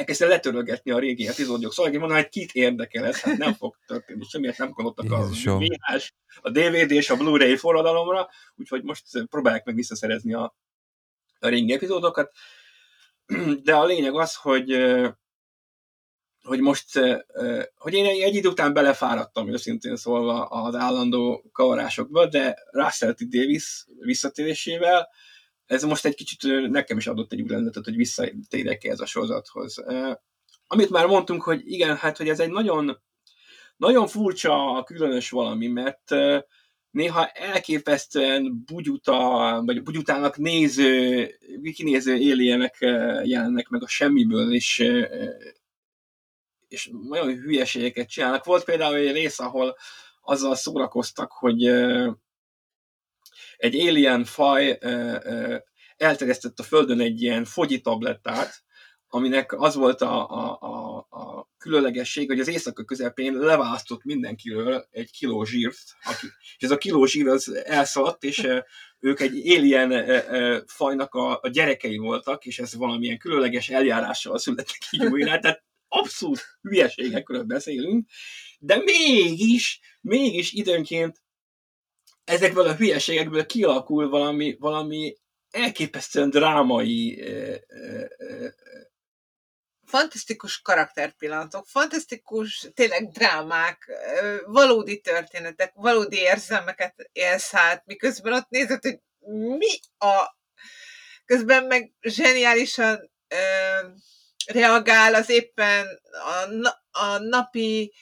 elkezdte 0.00 0.26
letörölgetni 0.26 0.90
a 0.90 0.98
régi 0.98 1.28
epizódok. 1.28 1.72
Szóval 1.72 1.92
én 1.92 1.98
mondom, 1.98 2.18
hogy 2.18 2.28
kit 2.28 2.52
érdekel 2.52 3.06
ez, 3.06 3.20
hát 3.20 3.36
nem 3.36 3.54
fog 3.54 3.76
történni 3.86 4.24
semmiért, 4.24 4.58
nem 4.58 4.70
gondoltak 4.70 5.12
a 5.12 5.28
VHS, 5.28 6.12
a 6.40 6.50
DVD 6.50 6.90
és 6.90 7.10
a 7.10 7.16
Blu-ray 7.16 7.56
forradalomra, 7.56 8.28
úgyhogy 8.56 8.82
most 8.82 9.04
próbálják 9.30 9.64
meg 9.64 9.74
visszaszerezni 9.74 10.34
a, 10.34 10.56
a 11.38 11.48
régi 11.48 11.72
epizódokat. 11.72 12.32
De 13.62 13.74
a 13.74 13.84
lényeg 13.84 14.14
az, 14.14 14.34
hogy 14.34 14.70
hogy 16.42 16.60
most, 16.60 17.00
hogy 17.74 17.94
én 17.94 18.06
egy 18.06 18.34
idő 18.34 18.48
után 18.48 18.72
belefáradtam 18.72 19.52
őszintén 19.52 19.96
szólva 19.96 20.44
az 20.44 20.74
állandó 20.74 21.50
kavarásokba, 21.52 22.26
de 22.26 22.58
Russell 22.70 23.12
T. 23.12 23.28
Davis 23.28 23.86
visszatérésével 23.98 25.08
ez 25.70 25.82
most 25.82 26.04
egy 26.04 26.14
kicsit 26.14 26.68
nekem 26.68 26.96
is 26.96 27.06
adott 27.06 27.32
egy 27.32 27.42
újrendetet, 27.42 27.84
hogy 27.84 27.96
visszatérek 27.96 28.84
ez 28.84 29.00
a 29.00 29.06
sorozathoz. 29.06 29.84
Amit 30.66 30.90
már 30.90 31.06
mondtunk, 31.06 31.42
hogy 31.42 31.60
igen, 31.64 31.96
hát 31.96 32.16
hogy 32.16 32.28
ez 32.28 32.40
egy 32.40 32.50
nagyon, 32.50 33.00
nagyon 33.76 34.06
furcsa, 34.06 34.82
különös 34.86 35.30
valami, 35.30 35.66
mert 35.66 36.10
néha 36.90 37.26
elképesztően 37.26 38.62
bugyuta, 38.64 39.62
vagy 39.64 39.82
bugyutának 39.82 40.36
néző, 40.36 41.28
kinéző 41.74 42.16
éljenek 42.16 42.76
jelennek 43.24 43.68
meg 43.68 43.82
a 43.82 43.88
semmiből, 43.88 44.54
és, 44.54 44.84
és 46.68 46.90
nagyon 47.08 47.34
hülyeségeket 47.34 48.08
csinálnak. 48.08 48.44
Volt 48.44 48.64
például 48.64 48.94
egy 48.94 49.12
rész, 49.12 49.38
ahol 49.38 49.76
azzal 50.20 50.54
szórakoztak, 50.54 51.32
hogy 51.32 51.70
egy 53.60 53.80
alien 53.88 54.24
faj 54.24 54.78
elterjesztett 55.96 56.58
a 56.58 56.62
Földön 56.62 57.00
egy 57.00 57.22
ilyen 57.22 57.44
fogyi 57.44 57.80
tablettát, 57.80 58.62
aminek 59.08 59.60
az 59.60 59.74
volt 59.74 60.00
a, 60.00 60.28
a, 60.28 60.58
a, 60.60 60.96
a 61.10 61.48
különlegesség, 61.58 62.28
hogy 62.28 62.40
az 62.40 62.48
éjszaka 62.48 62.84
közepén 62.84 63.32
leválasztott 63.32 64.04
mindenkiről 64.04 64.86
egy 64.90 65.10
kiló 65.10 65.44
zsírt, 65.44 65.78
aki, 66.02 66.26
és 66.56 66.62
ez 66.62 66.70
a 66.70 66.78
kiló 66.78 67.04
zsír 67.04 67.28
az 67.28 67.54
elszaladt, 67.64 68.24
és 68.24 68.46
ők 68.98 69.20
egy 69.20 69.50
alien 69.50 70.22
fajnak 70.66 71.14
a, 71.14 71.38
a 71.42 71.48
gyerekei 71.48 71.96
voltak, 71.96 72.44
és 72.46 72.58
ez 72.58 72.74
valamilyen 72.74 73.18
különleges 73.18 73.68
eljárással 73.68 74.38
születtek 74.38 74.78
így 74.90 75.04
újra, 75.04 75.38
tehát 75.38 75.64
abszolút 75.88 76.58
hülyeségekről 76.62 77.42
beszélünk, 77.42 78.08
de 78.58 78.76
mégis, 78.76 79.80
mégis 80.00 80.52
időnként 80.52 81.22
ezekből 82.30 82.66
a 82.66 82.74
hülyeségekből 82.74 83.46
kialakul 83.46 84.08
valami, 84.08 84.56
valami 84.58 85.16
elképesztően 85.50 86.30
drámai 86.30 87.24
fantasztikus 89.90 90.60
karakterpillanatok, 90.60 91.66
fantasztikus 91.66 92.68
tényleg 92.74 93.08
drámák, 93.08 93.90
valódi 94.46 95.00
történetek, 95.00 95.72
valódi 95.74 96.16
érzelmeket 96.16 96.94
élsz 97.12 97.54
át, 97.54 97.86
miközben 97.86 98.32
ott 98.32 98.48
nézed, 98.48 98.82
hogy 98.82 98.98
mi 99.58 99.80
a 99.98 100.38
közben 101.24 101.64
meg 101.64 101.92
zseniálisan 102.00 103.10
ö, 103.28 103.36
reagál 104.46 105.14
az 105.14 105.30
éppen 105.30 105.86
a, 106.10 106.68
a 106.90 107.18
napi 107.18 107.92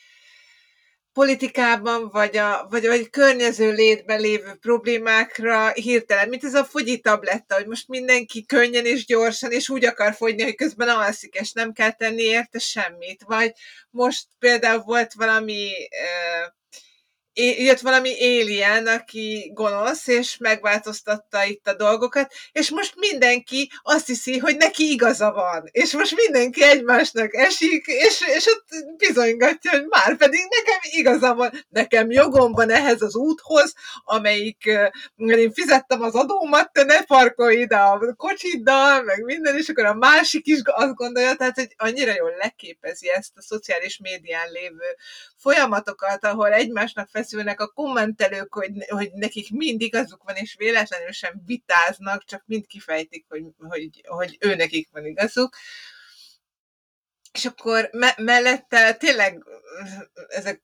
politikában, 1.18 2.08
vagy 2.08 2.36
a, 2.36 2.66
vagy, 2.70 2.86
vagy 2.86 3.10
környező 3.10 3.72
létben 3.72 4.20
lévő 4.20 4.56
problémákra 4.60 5.72
hirtelen, 5.72 6.28
mint 6.28 6.44
ez 6.44 6.54
a 6.54 6.64
fogyi 6.64 7.00
tabletta, 7.00 7.54
hogy 7.54 7.66
most 7.66 7.88
mindenki 7.88 8.44
könnyen 8.44 8.84
és 8.84 9.06
gyorsan, 9.06 9.50
és 9.50 9.68
úgy 9.68 9.84
akar 9.84 10.14
fogyni, 10.14 10.42
hogy 10.42 10.54
közben 10.54 10.88
alszik, 10.88 11.34
és 11.34 11.52
nem 11.52 11.72
kell 11.72 11.92
tenni 11.92 12.22
érte 12.22 12.58
semmit. 12.58 13.22
Vagy 13.26 13.52
most 13.90 14.26
például 14.38 14.82
volt 14.82 15.12
valami 15.12 15.70
uh, 15.70 16.52
jött 17.38 17.80
valami 17.80 18.14
alien, 18.20 18.86
aki 18.86 19.50
gonosz, 19.54 20.06
és 20.06 20.36
megváltoztatta 20.36 21.44
itt 21.44 21.68
a 21.68 21.74
dolgokat, 21.74 22.32
és 22.52 22.70
most 22.70 22.94
mindenki 22.96 23.70
azt 23.82 24.06
hiszi, 24.06 24.38
hogy 24.38 24.56
neki 24.56 24.90
igaza 24.90 25.32
van, 25.32 25.68
és 25.70 25.92
most 25.92 26.16
mindenki 26.16 26.62
egymásnak 26.62 27.34
esik, 27.34 27.86
és, 27.86 28.20
és 28.36 28.46
ott 28.46 28.96
bizonygatja, 28.96 29.70
hogy 29.70 29.84
már 29.88 30.16
pedig 30.16 30.40
nekem 30.56 30.78
igaza 30.82 31.34
van, 31.34 31.66
nekem 31.68 32.10
jogom 32.10 32.52
van 32.52 32.70
ehhez 32.70 33.02
az 33.02 33.16
úthoz, 33.16 33.74
amelyik, 34.04 34.64
mert 35.16 35.40
én 35.40 35.52
fizettem 35.52 36.02
az 36.02 36.14
adómat, 36.14 36.72
te 36.72 36.84
ne 36.84 37.02
parkolj 37.02 37.56
ide 37.60 37.76
a 37.76 38.14
kocsiddal, 38.16 39.02
meg 39.02 39.24
minden, 39.24 39.56
és 39.56 39.68
akkor 39.68 39.84
a 39.84 39.94
másik 39.94 40.46
is 40.46 40.60
azt 40.64 40.94
gondolja, 40.94 41.34
tehát 41.34 41.54
hogy 41.54 41.74
annyira 41.76 42.14
jól 42.14 42.34
leképezi 42.38 43.08
ezt 43.08 43.32
a 43.34 43.42
szociális 43.42 43.98
médián 43.98 44.50
lévő 44.52 44.96
folyamatokat, 45.38 46.24
ahol 46.24 46.52
egymásnak 46.52 47.08
feszülnek 47.08 47.60
a 47.60 47.68
kommentelők, 47.68 48.54
hogy, 48.54 48.70
hogy 48.88 49.10
nekik 49.12 49.50
mind 49.50 49.80
igazuk 49.80 50.22
van, 50.22 50.36
és 50.36 50.54
véletlenül 50.58 51.12
sem 51.12 51.42
vitáznak, 51.44 52.24
csak 52.24 52.42
mind 52.46 52.66
kifejtik, 52.66 53.24
hogy, 53.28 53.44
hogy, 53.58 54.02
hogy 54.06 54.36
ő 54.40 54.54
nekik 54.54 54.88
van 54.92 55.06
igazuk. 55.06 55.56
És 57.32 57.44
akkor 57.44 57.88
me- 57.92 58.18
mellette 58.18 58.94
tényleg 58.94 59.44
ezek 60.28 60.62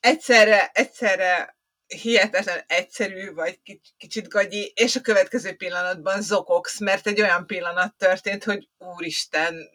egyszerre, 0.00 0.70
egyszerre 0.72 1.56
hihetetlen 1.86 2.64
egyszerű, 2.66 3.32
vagy 3.32 3.60
kicsit 3.96 4.28
gagyi, 4.28 4.72
és 4.74 4.96
a 4.96 5.00
következő 5.00 5.56
pillanatban 5.56 6.22
zokogsz, 6.22 6.80
mert 6.80 7.06
egy 7.06 7.20
olyan 7.20 7.46
pillanat 7.46 7.94
történt, 7.94 8.44
hogy 8.44 8.68
úristen, 8.78 9.68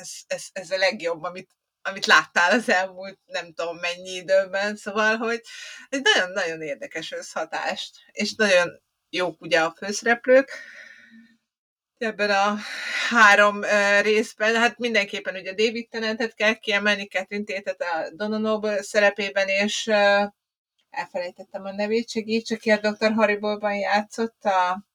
ez, 0.00 0.10
ez, 0.26 0.44
ez 0.52 0.70
a 0.70 0.76
legjobb, 0.76 1.22
amit 1.22 1.57
amit 1.82 2.06
láttál 2.06 2.50
az 2.50 2.68
elmúlt 2.68 3.18
nem 3.24 3.52
tudom 3.52 3.76
mennyi 3.76 4.10
időben, 4.10 4.76
szóval, 4.76 5.16
hogy 5.16 5.40
egy 5.88 6.02
nagyon-nagyon 6.02 6.62
érdekes 6.62 7.12
összhatást, 7.12 7.96
és 8.12 8.34
nagyon 8.34 8.82
jók 9.10 9.40
ugye 9.40 9.60
a 9.60 9.74
főszereplők, 9.78 10.50
ebben 11.98 12.30
a 12.30 12.56
három 13.08 13.60
részben, 14.02 14.54
hát 14.54 14.78
mindenképpen 14.78 15.34
ugye 15.34 15.54
David 15.54 15.88
Tennantet 15.88 16.34
kell 16.34 16.54
kiemelni, 16.54 17.06
Catherine 17.06 17.44
Tétet 17.44 17.82
a 17.82 18.10
Donna 18.14 18.38
Noble 18.38 18.82
szerepében, 18.82 19.48
és 19.48 19.86
elfelejtettem 20.90 21.64
a 21.64 21.72
nevét, 21.72 22.10
segíts, 22.10 22.50
aki 22.50 22.70
a 22.70 22.76
Dr. 22.76 23.12
Horrible-ban 23.12 23.74
játszott, 23.74 24.44
a 24.44 24.86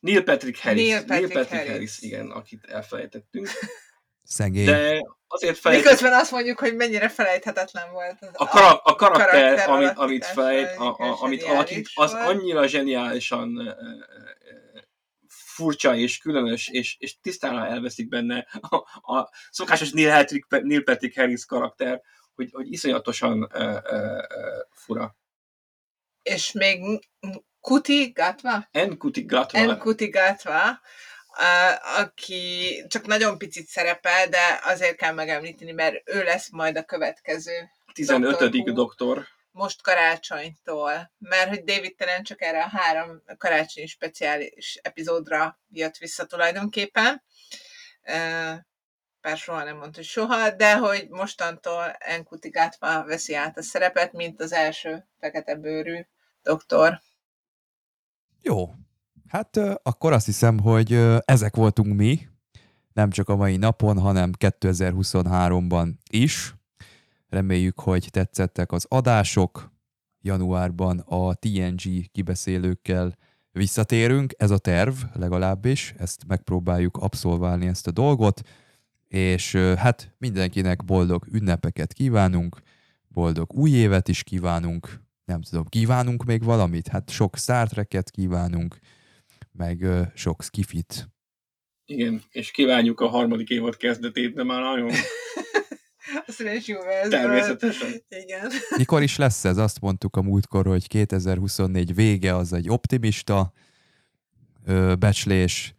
Neil 0.00 0.22
Patrick 0.22 0.58
Harris. 0.58 0.88
Neil 0.88 1.04
Patrick, 1.04 1.20
Neil 1.20 1.28
Patrick 1.28 1.50
Harris. 1.50 1.70
Harris, 1.70 2.00
igen, 2.00 2.30
akit 2.30 2.64
elfelejtettünk. 2.64 3.48
Szegény. 4.22 4.64
De 4.64 5.00
azért 5.32 5.58
felejt... 5.58 5.82
Miközben 5.82 6.12
azt 6.12 6.30
mondjuk, 6.30 6.58
hogy 6.58 6.76
mennyire 6.76 7.08
felejthetetlen 7.08 7.92
volt. 7.92 8.16
Az 8.20 8.28
a, 8.32 8.46
kara- 8.46 8.80
a 8.84 8.94
karakter, 8.94 9.28
karakter 9.28 9.68
amit, 9.68 9.96
amit 9.96 10.24
felejt, 10.24 10.76
a, 10.76 10.96
a, 10.98 11.22
amit 11.22 11.42
alakít, 11.42 11.88
az 11.94 12.12
volt. 12.12 12.26
annyira 12.26 12.66
zseniálisan 12.66 13.76
furcsa 15.28 15.94
és 15.94 16.18
különös, 16.18 16.68
és, 16.68 16.96
és 16.98 17.20
tisztán 17.20 17.58
elveszik 17.58 18.08
benne 18.08 18.46
a, 18.60 18.76
a 19.14 19.30
szokásos 19.50 19.90
Neil, 19.90 20.10
Patrick, 20.10 20.46
Neil 20.48 20.82
Patrick 20.82 21.16
Harris 21.16 21.44
karakter, 21.44 22.02
hogy, 22.34 22.48
hogy 22.52 22.72
iszonyatosan 22.72 23.42
uh, 23.42 23.76
uh, 23.90 24.24
fura. 24.70 25.16
És 26.22 26.52
még 26.52 27.08
Kuti 27.60 28.10
Gatva? 28.14 28.68
En 28.70 28.96
Kuti 28.96 29.24
Gatva. 29.24 29.58
En 29.58 29.78
Kuti 29.78 30.08
Gatva, 30.08 30.80
aki 31.96 32.84
csak 32.88 33.06
nagyon 33.06 33.38
picit 33.38 33.66
szerepel, 33.66 34.28
de 34.28 34.60
azért 34.62 34.96
kell 34.96 35.12
megemlíteni, 35.12 35.72
mert 35.72 36.02
ő 36.04 36.22
lesz 36.22 36.50
majd 36.50 36.76
a 36.76 36.84
következő 36.84 37.70
15. 37.92 38.38
doktor. 38.38 38.72
doktor. 38.72 39.26
Most 39.52 39.82
karácsonytól, 39.82 41.12
mert 41.18 41.48
hogy 41.48 41.64
David 41.64 41.94
Tennant 41.94 42.26
csak 42.26 42.42
erre 42.42 42.62
a 42.62 42.68
három 42.68 43.22
karácsonyi 43.38 43.86
speciális 43.86 44.78
epizódra 44.82 45.60
jött 45.68 45.96
vissza 45.96 46.26
tulajdonképpen. 46.26 47.22
Bár 49.20 49.36
soha 49.36 49.64
nem 49.64 49.76
mondta, 49.76 49.98
hogy 49.98 50.08
soha, 50.08 50.50
de 50.50 50.76
hogy 50.76 51.08
mostantól 51.08 51.90
Enkuti 51.98 52.48
Gatva 52.48 53.04
veszi 53.04 53.34
át 53.34 53.58
a 53.58 53.62
szerepet, 53.62 54.12
mint 54.12 54.40
az 54.40 54.52
első 54.52 55.06
fekete 55.20 55.54
bőrű 55.54 56.00
doktor. 56.42 57.00
Jó, 58.42 58.70
Hát 59.30 59.56
akkor 59.82 60.12
azt 60.12 60.26
hiszem, 60.26 60.58
hogy 60.58 60.92
ezek 61.24 61.56
voltunk 61.56 61.96
mi, 61.96 62.28
nem 62.92 63.10
csak 63.10 63.28
a 63.28 63.36
mai 63.36 63.56
napon, 63.56 63.98
hanem 63.98 64.30
2023-ban 64.38 65.92
is. 66.10 66.54
Reméljük, 67.28 67.80
hogy 67.80 68.08
tetszettek 68.10 68.72
az 68.72 68.86
adások. 68.88 69.72
Januárban 70.20 70.98
a 70.98 71.34
TNG 71.34 72.10
kibeszélőkkel 72.12 73.16
visszatérünk, 73.52 74.32
ez 74.36 74.50
a 74.50 74.58
terv 74.58 74.94
legalábbis, 75.12 75.94
ezt 75.98 76.24
megpróbáljuk 76.26 76.96
abszolválni 76.96 77.66
ezt 77.66 77.86
a 77.86 77.90
dolgot, 77.90 78.40
és 79.08 79.56
hát 79.56 80.14
mindenkinek 80.18 80.84
boldog 80.84 81.26
ünnepeket 81.30 81.92
kívánunk, 81.92 82.60
boldog 83.08 83.52
új 83.52 83.70
évet 83.70 84.08
is 84.08 84.22
kívánunk, 84.22 85.00
nem 85.24 85.42
tudom, 85.42 85.64
kívánunk 85.64 86.24
még 86.24 86.44
valamit? 86.44 86.88
Hát 86.88 87.10
sok 87.10 87.36
Star 87.36 87.68
Trek-et 87.68 88.10
kívánunk, 88.10 88.78
meg 89.60 89.86
sok 90.14 90.42
skifit. 90.42 91.08
Igen, 91.84 92.22
és 92.30 92.50
kívánjuk 92.50 93.00
a 93.00 93.08
harmadik 93.08 93.48
évad 93.48 93.76
kezdetét, 93.76 94.34
de 94.34 94.44
már 94.44 94.62
nagyon 94.62 94.90
Azt 96.26 96.40
is 96.40 96.66
jó 96.66 96.82
ez. 96.82 97.08
Természetesen. 97.08 97.88
Igen. 98.08 98.50
Mikor 98.76 99.02
is 99.02 99.16
lesz 99.16 99.44
ez? 99.44 99.56
Azt 99.56 99.80
mondtuk 99.80 100.16
a 100.16 100.22
múltkor, 100.22 100.66
hogy 100.66 100.88
2024 100.88 101.94
vége 101.94 102.36
az 102.36 102.52
egy 102.52 102.68
optimista 102.68 103.52
ö, 104.66 104.94
becslés. 104.98 105.74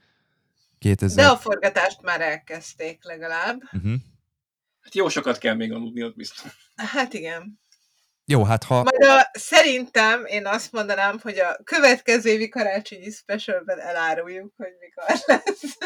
2000... 0.80 1.26
De 1.26 1.32
a 1.32 1.38
forgatást 1.38 2.02
már 2.02 2.22
elkezdték 2.22 3.04
legalább. 3.04 3.62
Uh-huh. 3.72 3.94
Hát 4.82 4.96
jó 4.96 5.10
sokat 5.10 5.38
kell 5.38 5.56
még 5.56 5.72
aludni, 5.72 6.04
ott 6.04 6.16
biztos. 6.16 6.72
Hát 6.76 7.14
igen. 7.14 7.60
Jó, 8.26 8.44
hát 8.44 8.64
ha... 8.64 8.84
Majd 8.84 9.04
a, 9.04 9.30
szerintem 9.40 10.26
én 10.26 10.46
azt 10.46 10.72
mondanám, 10.72 11.20
hogy 11.22 11.40
a 11.40 11.60
következő 11.64 12.30
évi 12.30 12.50
karácsonyi 12.50 13.10
specialben 13.10 13.80
eláruljuk, 13.80 14.54
hogy 14.58 14.72
mikor 14.80 15.04
lesz. 15.26 15.78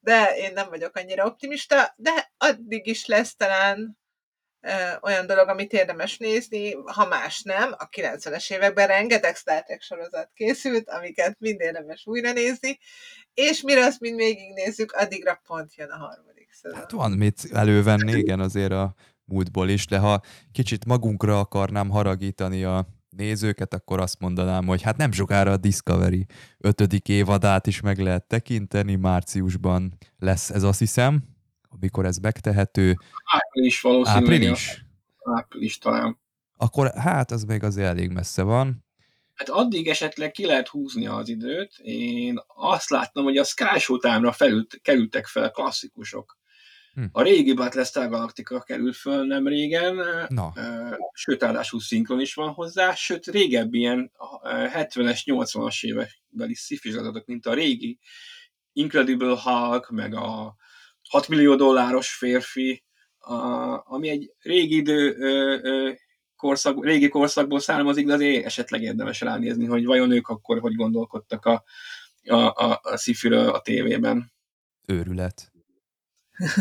De 0.00 0.36
én 0.36 0.52
nem 0.52 0.68
vagyok 0.68 0.96
annyira 0.96 1.26
optimista, 1.26 1.94
de 1.96 2.32
addig 2.38 2.86
is 2.86 3.06
lesz 3.06 3.36
talán 3.36 3.98
ö, 4.60 4.70
olyan 5.02 5.26
dolog, 5.26 5.48
amit 5.48 5.72
érdemes 5.72 6.16
nézni, 6.16 6.76
ha 6.84 7.06
más 7.06 7.42
nem. 7.42 7.74
A 7.78 7.88
90-es 7.88 8.52
években 8.52 8.86
rengeteg 8.86 9.36
Star 9.36 9.62
Trek 9.62 9.82
sorozat 9.82 10.30
készült, 10.34 10.88
amiket 10.88 11.36
mind 11.38 11.60
érdemes 11.60 12.06
újra 12.06 12.32
nézni, 12.32 12.78
és 13.34 13.62
mire 13.62 13.84
azt 13.84 14.00
mind 14.00 14.16
végignézzük, 14.16 14.92
addigra 14.92 15.40
pont 15.46 15.74
jön 15.74 15.90
a 15.90 15.96
harmadik 15.96 16.52
szezon. 16.52 16.78
Hát 16.78 16.90
van 16.90 17.10
mit 17.10 17.40
elővenni, 17.52 18.12
igen, 18.12 18.40
azért 18.40 18.72
a 18.72 18.94
múltból 19.24 19.68
is, 19.68 19.86
de 19.86 19.98
ha 19.98 20.20
kicsit 20.52 20.84
magunkra 20.84 21.38
akarnám 21.38 21.90
haragítani 21.90 22.64
a 22.64 22.86
nézőket, 23.16 23.74
akkor 23.74 24.00
azt 24.00 24.20
mondanám, 24.20 24.66
hogy 24.66 24.82
hát 24.82 24.96
nem 24.96 25.12
sokára 25.12 25.52
a 25.52 25.56
Discovery 25.56 26.26
ötödik 26.58 27.08
évadát 27.08 27.66
is 27.66 27.80
meg 27.80 27.98
lehet 27.98 28.26
tekinteni, 28.26 28.94
márciusban 28.94 29.96
lesz 30.18 30.50
ez 30.50 30.62
azt 30.62 30.78
hiszem, 30.78 31.22
amikor 31.68 32.06
ez 32.06 32.16
megtehető. 32.16 32.94
Április 33.24 33.80
valószínűleg. 33.80 34.32
Április? 34.32 34.84
Április 35.34 35.78
talán. 35.78 36.18
Akkor 36.56 36.92
hát 36.96 37.30
az 37.30 37.44
még 37.44 37.62
azért 37.62 37.88
elég 37.88 38.10
messze 38.10 38.42
van. 38.42 38.84
Hát 39.34 39.48
addig 39.48 39.88
esetleg 39.88 40.30
ki 40.30 40.46
lehet 40.46 40.68
húzni 40.68 41.06
az 41.06 41.28
időt. 41.28 41.78
Én 41.82 42.40
azt 42.46 42.90
láttam, 42.90 43.24
hogy 43.24 43.36
a 43.36 43.44
Sky 43.44 43.78
Showtime-ra 43.78 44.32
felült, 44.32 44.78
kerültek 44.82 45.26
fel 45.26 45.50
klasszikusok. 45.50 46.38
Hm. 46.94 47.04
A 47.12 47.22
régi 47.22 47.52
Battlestar 47.52 48.08
Galactica 48.08 48.60
került 48.60 48.96
föl 48.96 49.24
nem 49.26 49.46
régen, 49.46 50.00
Na. 50.28 50.52
sőt, 51.12 51.42
ráadásul 51.42 51.80
szinkron 51.80 52.20
is 52.20 52.34
van 52.34 52.52
hozzá, 52.52 52.94
sőt, 52.94 53.26
régebbi 53.26 53.78
ilyen 53.78 54.12
70-es, 54.44 55.20
80-as 55.24 55.84
évekbeli 55.84 56.54
sci 56.54 56.80
mint 57.24 57.46
a 57.46 57.54
régi 57.54 57.98
Incredible 58.72 59.40
Hulk, 59.42 59.90
meg 59.90 60.14
a 60.14 60.56
6 61.08 61.28
millió 61.28 61.54
dolláros 61.54 62.14
férfi, 62.14 62.84
a, 63.18 63.34
ami 63.92 64.08
egy 64.08 64.32
régi 64.38 64.76
idő 64.76 65.16
ö, 65.18 65.58
ö, 65.62 65.92
korszak, 66.36 66.84
régi 66.84 67.08
korszakból 67.08 67.60
származik, 67.60 68.06
de 68.06 68.12
azért 68.12 68.44
esetleg 68.44 68.82
érdemes 68.82 69.20
ránézni, 69.20 69.64
hogy 69.66 69.84
vajon 69.84 70.10
ők 70.10 70.28
akkor 70.28 70.60
hogy 70.60 70.74
gondolkodtak 70.74 71.46
a 71.46 71.64
a, 72.28 72.34
a, 72.34 72.80
a 72.82 72.96
szifiről 72.96 73.48
a 73.48 73.60
tévében. 73.60 74.32
Őrület. 74.86 75.52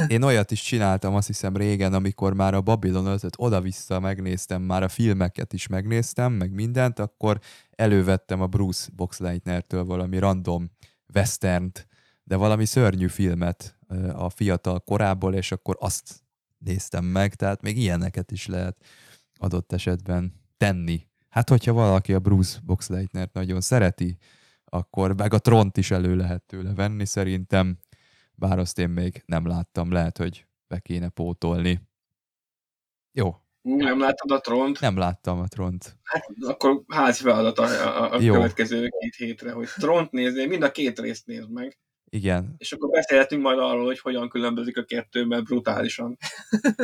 Én 0.07 0.21
olyat 0.21 0.51
is 0.51 0.61
csináltam, 0.61 1.15
azt 1.15 1.27
hiszem 1.27 1.55
régen, 1.55 1.93
amikor 1.93 2.33
már 2.33 2.53
a 2.53 2.61
Babylon 2.61 3.05
5 3.05 3.25
oda-vissza 3.37 3.99
megnéztem, 3.99 4.61
már 4.61 4.83
a 4.83 4.89
filmeket 4.89 5.53
is 5.53 5.67
megnéztem, 5.67 6.33
meg 6.33 6.51
mindent, 6.51 6.99
akkor 6.99 7.39
elővettem 7.71 8.41
a 8.41 8.47
Bruce 8.47 8.89
Boxleitner-től 8.95 9.83
valami 9.83 10.17
random 10.17 10.71
westernt, 11.13 11.87
de 12.23 12.35
valami 12.35 12.65
szörnyű 12.65 13.07
filmet 13.07 13.77
a 14.13 14.29
fiatal 14.29 14.79
korából, 14.79 15.33
és 15.33 15.51
akkor 15.51 15.77
azt 15.79 16.23
néztem 16.57 17.05
meg, 17.05 17.35
tehát 17.35 17.61
még 17.61 17.77
ilyeneket 17.77 18.31
is 18.31 18.45
lehet 18.45 18.77
adott 19.35 19.71
esetben 19.71 20.33
tenni. 20.57 21.07
Hát, 21.29 21.49
hogyha 21.49 21.73
valaki 21.73 22.13
a 22.13 22.19
Bruce 22.19 22.59
Boxleitnert 22.63 23.33
nagyon 23.33 23.61
szereti, 23.61 24.17
akkor 24.65 25.15
meg 25.15 25.33
a 25.33 25.39
Tront 25.39 25.77
is 25.77 25.91
elő 25.91 26.15
lehet 26.15 26.43
tőle 26.43 26.73
venni 26.73 27.05
szerintem, 27.05 27.77
bár 28.35 28.59
azt 28.59 28.79
én 28.79 28.89
még 28.89 29.23
nem 29.25 29.47
láttam, 29.47 29.91
lehet, 29.91 30.17
hogy 30.17 30.47
be 30.67 30.79
kéne 30.79 31.09
pótolni. 31.09 31.81
Jó. 33.11 33.35
Nem 33.61 33.99
láttad 33.99 34.31
a 34.31 34.39
Tront? 34.39 34.79
Nem 34.79 34.97
láttam 34.97 35.39
a 35.39 35.47
Tront. 35.47 35.97
Hát 36.03 36.25
akkor 36.47 36.83
házi 36.87 37.23
feladat 37.23 37.59
a, 37.59 37.63
a, 37.63 38.13
a 38.13 38.17
következő 38.17 38.87
két 38.99 39.15
hétre, 39.15 39.51
hogy 39.51 39.67
Tront 39.75 40.11
nézni, 40.11 40.45
mind 40.45 40.63
a 40.63 40.71
két 40.71 40.99
részt 40.99 41.25
nézd 41.25 41.51
meg. 41.51 41.77
Igen. 42.09 42.55
És 42.57 42.71
akkor 42.71 42.89
beszélhetünk 42.89 43.41
majd 43.41 43.59
arról, 43.59 43.85
hogy 43.85 43.99
hogyan 43.99 44.29
különbözik 44.29 44.77
a 44.77 44.83
kettő, 44.83 45.25
mert 45.25 45.43
brutálisan. 45.43 46.17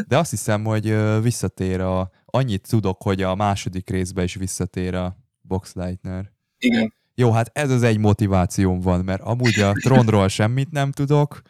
De 0.07 0.17
azt 0.17 0.29
hiszem, 0.29 0.63
hogy 0.63 0.95
visszatér 1.21 1.79
a... 1.79 2.11
Annyit 2.25 2.67
tudok, 2.69 3.01
hogy 3.01 3.21
a 3.21 3.35
második 3.35 3.89
részbe 3.89 4.23
is 4.23 4.35
visszatér 4.35 4.95
a 4.95 5.17
Boxleitner. 5.41 6.31
Igen. 6.57 6.93
Jó, 7.19 7.31
hát 7.31 7.49
ez 7.53 7.71
az 7.71 7.83
egy 7.83 7.97
motivációm 7.97 8.79
van, 8.79 9.03
mert 9.05 9.21
amúgy 9.21 9.59
a 9.59 9.71
trónról 9.71 10.27
semmit 10.27 10.71
nem 10.71 10.91
tudok, 10.91 11.41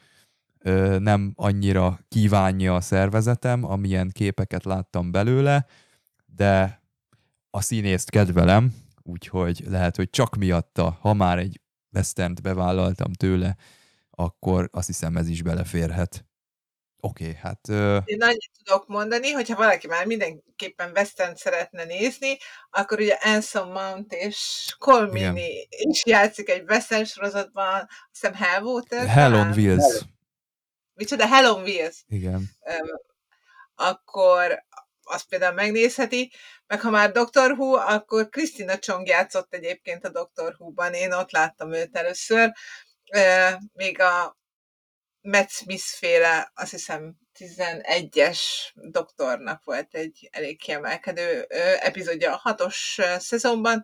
nem 1.00 1.34
annyira 1.36 2.00
kívánja 2.08 2.76
a 2.76 2.82
szervezetem, 2.82 3.64
amilyen 3.64 4.10
képeket 4.10 4.64
láttam 4.64 5.12
belőle, 5.12 5.66
de 6.26 6.82
a 7.50 7.62
színészt 7.62 8.10
kedvelem, 8.10 8.74
úgyhogy 9.04 9.64
lehet, 9.68 9.96
hogy 9.96 10.10
csak 10.10 10.36
miatta, 10.36 10.98
ha 11.02 11.14
már 11.14 11.38
egy 11.38 11.62
western 11.94 12.34
bevállaltam 12.42 13.14
tőle, 13.14 13.56
akkor 14.10 14.70
azt 14.72 14.88
hiszem 14.88 15.18
ez 15.18 15.28
is 15.28 15.42
beleférhet. 15.42 16.29
Oké, 17.02 17.24
okay, 17.24 17.36
hát... 17.36 17.60
Uh... 17.70 18.02
Én 18.06 18.22
annyit 18.22 18.52
tudok 18.64 18.88
mondani, 18.88 19.32
hogyha 19.32 19.56
valaki 19.56 19.88
már 19.88 20.06
mindenképpen 20.06 20.92
western 20.92 21.36
szeretne 21.36 21.84
nézni, 21.84 22.38
akkor 22.70 23.00
ugye 23.00 23.18
Anson 23.22 23.68
Mount 23.68 24.14
és 24.14 24.66
Colmini 24.80 25.68
is 25.70 26.06
játszik 26.06 26.50
egy 26.50 26.64
western 26.68 27.04
sorozatban, 27.04 27.76
azt 27.76 27.90
hiszem 28.12 28.34
Hellwater. 28.34 29.08
Hell 29.08 29.34
on 29.34 29.48
Wheels. 29.48 30.06
Micsoda? 30.94 31.28
Hell 31.28 31.46
on 31.46 31.62
Wheels. 31.62 32.04
Igen. 32.08 32.34
Um, 32.34 32.90
akkor 33.76 34.64
azt 35.04 35.28
például 35.28 35.54
megnézheti, 35.54 36.32
meg 36.68 36.82
ha 36.82 36.90
már 36.90 37.12
Doctor 37.12 37.52
Who, 37.52 37.74
akkor 37.74 38.30
Krisztina 38.30 38.78
Csong 38.78 39.08
játszott 39.08 39.54
egyébként 39.54 40.06
a 40.06 40.10
Doctor 40.10 40.56
Who-ban, 40.58 40.94
én 40.94 41.14
ott 41.14 41.32
láttam 41.32 41.74
őt 41.74 41.98
először, 41.98 42.52
még 43.74 44.02
a 44.02 44.39
Matt 45.22 45.50
Smith 45.50 45.84
féle, 45.84 46.52
azt 46.56 46.72
hiszem 46.72 47.16
11-es 47.40 48.40
doktornak 48.74 49.64
volt 49.64 49.94
egy 49.94 50.30
elég 50.32 50.60
kiemelkedő 50.60 51.42
epizódja 51.80 52.34
a 52.34 52.40
hatos 52.42 53.00
szezonban, 53.18 53.84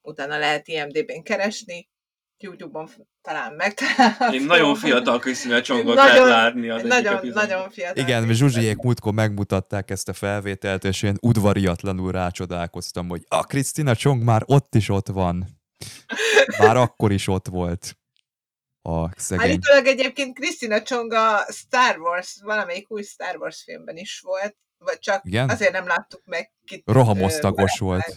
utána 0.00 0.38
lehet 0.38 0.68
IMDB-n 0.68 1.22
keresni, 1.22 1.88
YouTube-on 2.38 2.88
talán 3.22 3.52
megtalálható. 3.52 4.34
Én 4.34 4.44
nagyon 4.44 4.74
fiatal 4.74 5.18
Krisztina 5.18 5.62
Csongot 5.62 5.94
lehet 5.94 6.18
látni 6.18 6.68
az 6.68 6.82
nagyon, 6.82 7.26
nagyon 7.26 7.70
fiatal. 7.70 8.04
Igen, 8.04 8.22
mert 8.22 8.38
Zsuzsiék 8.38 8.76
múltkor 8.76 9.12
megmutatták 9.12 9.90
ezt 9.90 10.08
a 10.08 10.12
felvételt, 10.12 10.84
és 10.84 11.02
én 11.02 11.16
udvariatlanul 11.20 12.12
rácsodálkoztam, 12.12 13.08
hogy 13.08 13.24
a 13.28 13.44
Krisztina 13.44 13.96
Csong 13.96 14.22
már 14.22 14.42
ott 14.46 14.74
is 14.74 14.88
ott 14.88 15.08
van. 15.08 15.46
Már 16.58 16.76
akkor 16.76 17.12
is 17.12 17.28
ott 17.28 17.46
volt 17.48 17.96
a 18.88 19.10
szegény. 19.16 19.46
Állítólag 19.46 19.86
egyébként 19.86 20.34
Krisztina 20.34 20.82
Csong 20.82 21.12
a 21.12 21.44
Star 21.52 21.98
Wars, 21.98 22.38
valamelyik 22.42 22.90
új 22.90 23.02
Star 23.02 23.36
Wars 23.36 23.62
filmben 23.62 23.96
is 23.96 24.20
volt, 24.20 24.56
vagy 24.78 24.98
csak 24.98 25.24
Igen? 25.24 25.48
azért 25.48 25.72
nem 25.72 25.86
láttuk 25.86 26.22
meg. 26.24 26.52
Kit, 26.64 26.82
Rohamosztagos 26.86 27.78
volt. 27.78 28.16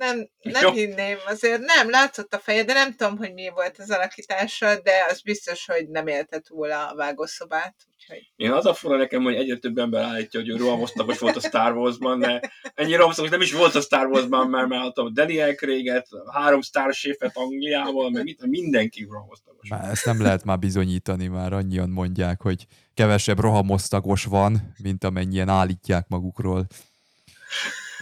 Nem, 0.00 0.28
nem 0.56 0.62
Jó. 0.62 0.72
hinném, 0.72 1.16
azért 1.26 1.60
nem, 1.60 1.90
látszott 1.90 2.34
a 2.34 2.38
feje, 2.38 2.64
de 2.64 2.72
nem 2.72 2.94
tudom, 2.94 3.16
hogy 3.16 3.32
mi 3.32 3.50
volt 3.54 3.78
az 3.78 3.90
alakítása, 3.90 4.80
de 4.80 4.92
az 5.08 5.20
biztos, 5.20 5.66
hogy 5.66 5.88
nem 5.88 6.06
élte 6.06 6.38
túl 6.38 6.72
a 6.72 6.92
vágószobát. 6.96 7.74
Úgyhogy... 7.94 8.32
Én 8.36 8.52
az 8.52 8.66
a 8.66 8.74
fura 8.74 8.96
nekem, 8.96 9.22
hogy 9.22 9.34
egyre 9.34 9.56
több 9.56 9.78
ember 9.78 10.02
állítja, 10.02 10.40
hogy 10.40 10.48
ő 10.48 10.56
rohamosztagos 10.56 11.18
volt 11.18 11.36
a 11.36 11.40
Star 11.40 11.76
Wars-ban, 11.76 12.18
de 12.18 12.40
ennyi 12.74 12.94
rohamosztagos 12.94 13.30
nem 13.30 13.40
is 13.40 13.52
volt 13.52 13.74
a 13.74 13.80
Star 13.80 14.06
Wars-ban, 14.06 14.48
mert 14.48 14.68
már 14.68 14.92
a 14.94 15.10
Daniel 15.10 15.54
Craig-et, 15.54 16.08
három 16.32 16.60
Star 16.60 16.92
Chef-et 16.92 17.36
Angliával, 17.36 18.10
meg 18.10 18.24
mit, 18.24 18.46
mindenki 18.46 19.06
rohamosztagos. 19.10 19.68
Már 19.68 19.90
ezt 19.90 20.04
nem 20.04 20.22
lehet 20.22 20.44
már 20.44 20.58
bizonyítani, 20.58 21.26
már 21.26 21.52
annyian 21.52 21.88
mondják, 21.88 22.42
hogy 22.42 22.66
kevesebb 22.94 23.38
rohamosztagos 23.38 24.24
van, 24.24 24.74
mint 24.82 25.04
amennyien 25.04 25.48
állítják 25.48 26.08
magukról. 26.08 26.66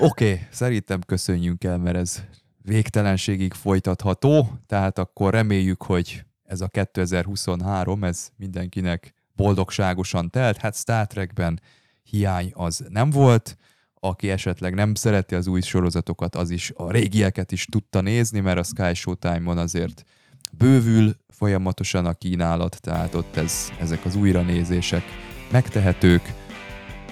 Oké, 0.00 0.32
okay, 0.32 0.46
szerintem 0.50 1.00
köszönjünk 1.06 1.64
el, 1.64 1.78
mert 1.78 1.96
ez 1.96 2.22
végtelenségig 2.62 3.52
folytatható, 3.52 4.58
tehát 4.66 4.98
akkor 4.98 5.32
reméljük, 5.32 5.82
hogy 5.82 6.24
ez 6.44 6.60
a 6.60 6.68
2023, 6.68 8.04
ez 8.04 8.28
mindenkinek 8.36 9.14
boldogságosan 9.36 10.30
telt. 10.30 10.56
Hát 10.56 10.76
Star 10.76 11.06
Trekben 11.06 11.60
hiány 12.02 12.50
az 12.54 12.84
nem 12.88 13.10
volt, 13.10 13.56
aki 13.94 14.30
esetleg 14.30 14.74
nem 14.74 14.94
szereti 14.94 15.34
az 15.34 15.46
új 15.46 15.60
sorozatokat, 15.60 16.34
az 16.34 16.50
is 16.50 16.72
a 16.76 16.90
régieket 16.90 17.52
is 17.52 17.64
tudta 17.64 18.00
nézni, 18.00 18.40
mert 18.40 18.58
a 18.58 18.62
Sky 18.62 18.94
Showtime-on 18.94 19.58
azért 19.58 20.04
bővül 20.52 21.16
folyamatosan 21.28 22.06
a 22.06 22.12
kínálat, 22.12 22.80
tehát 22.80 23.14
ott 23.14 23.36
ez, 23.36 23.72
ezek 23.80 24.04
az 24.04 24.16
újranézések 24.16 25.02
megtehetők. 25.50 26.22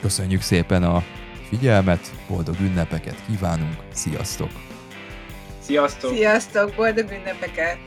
Köszönjük 0.01 0.41
szépen 0.41 0.83
a 0.83 1.03
figyelmet, 1.49 2.13
boldog 2.29 2.61
ünnepeket 2.61 3.17
kívánunk, 3.27 3.77
sziasztok! 3.93 4.51
Sziasztok! 5.61 6.15
Sziasztok, 6.15 6.75
boldog 6.75 7.11
ünnepeket! 7.11 7.79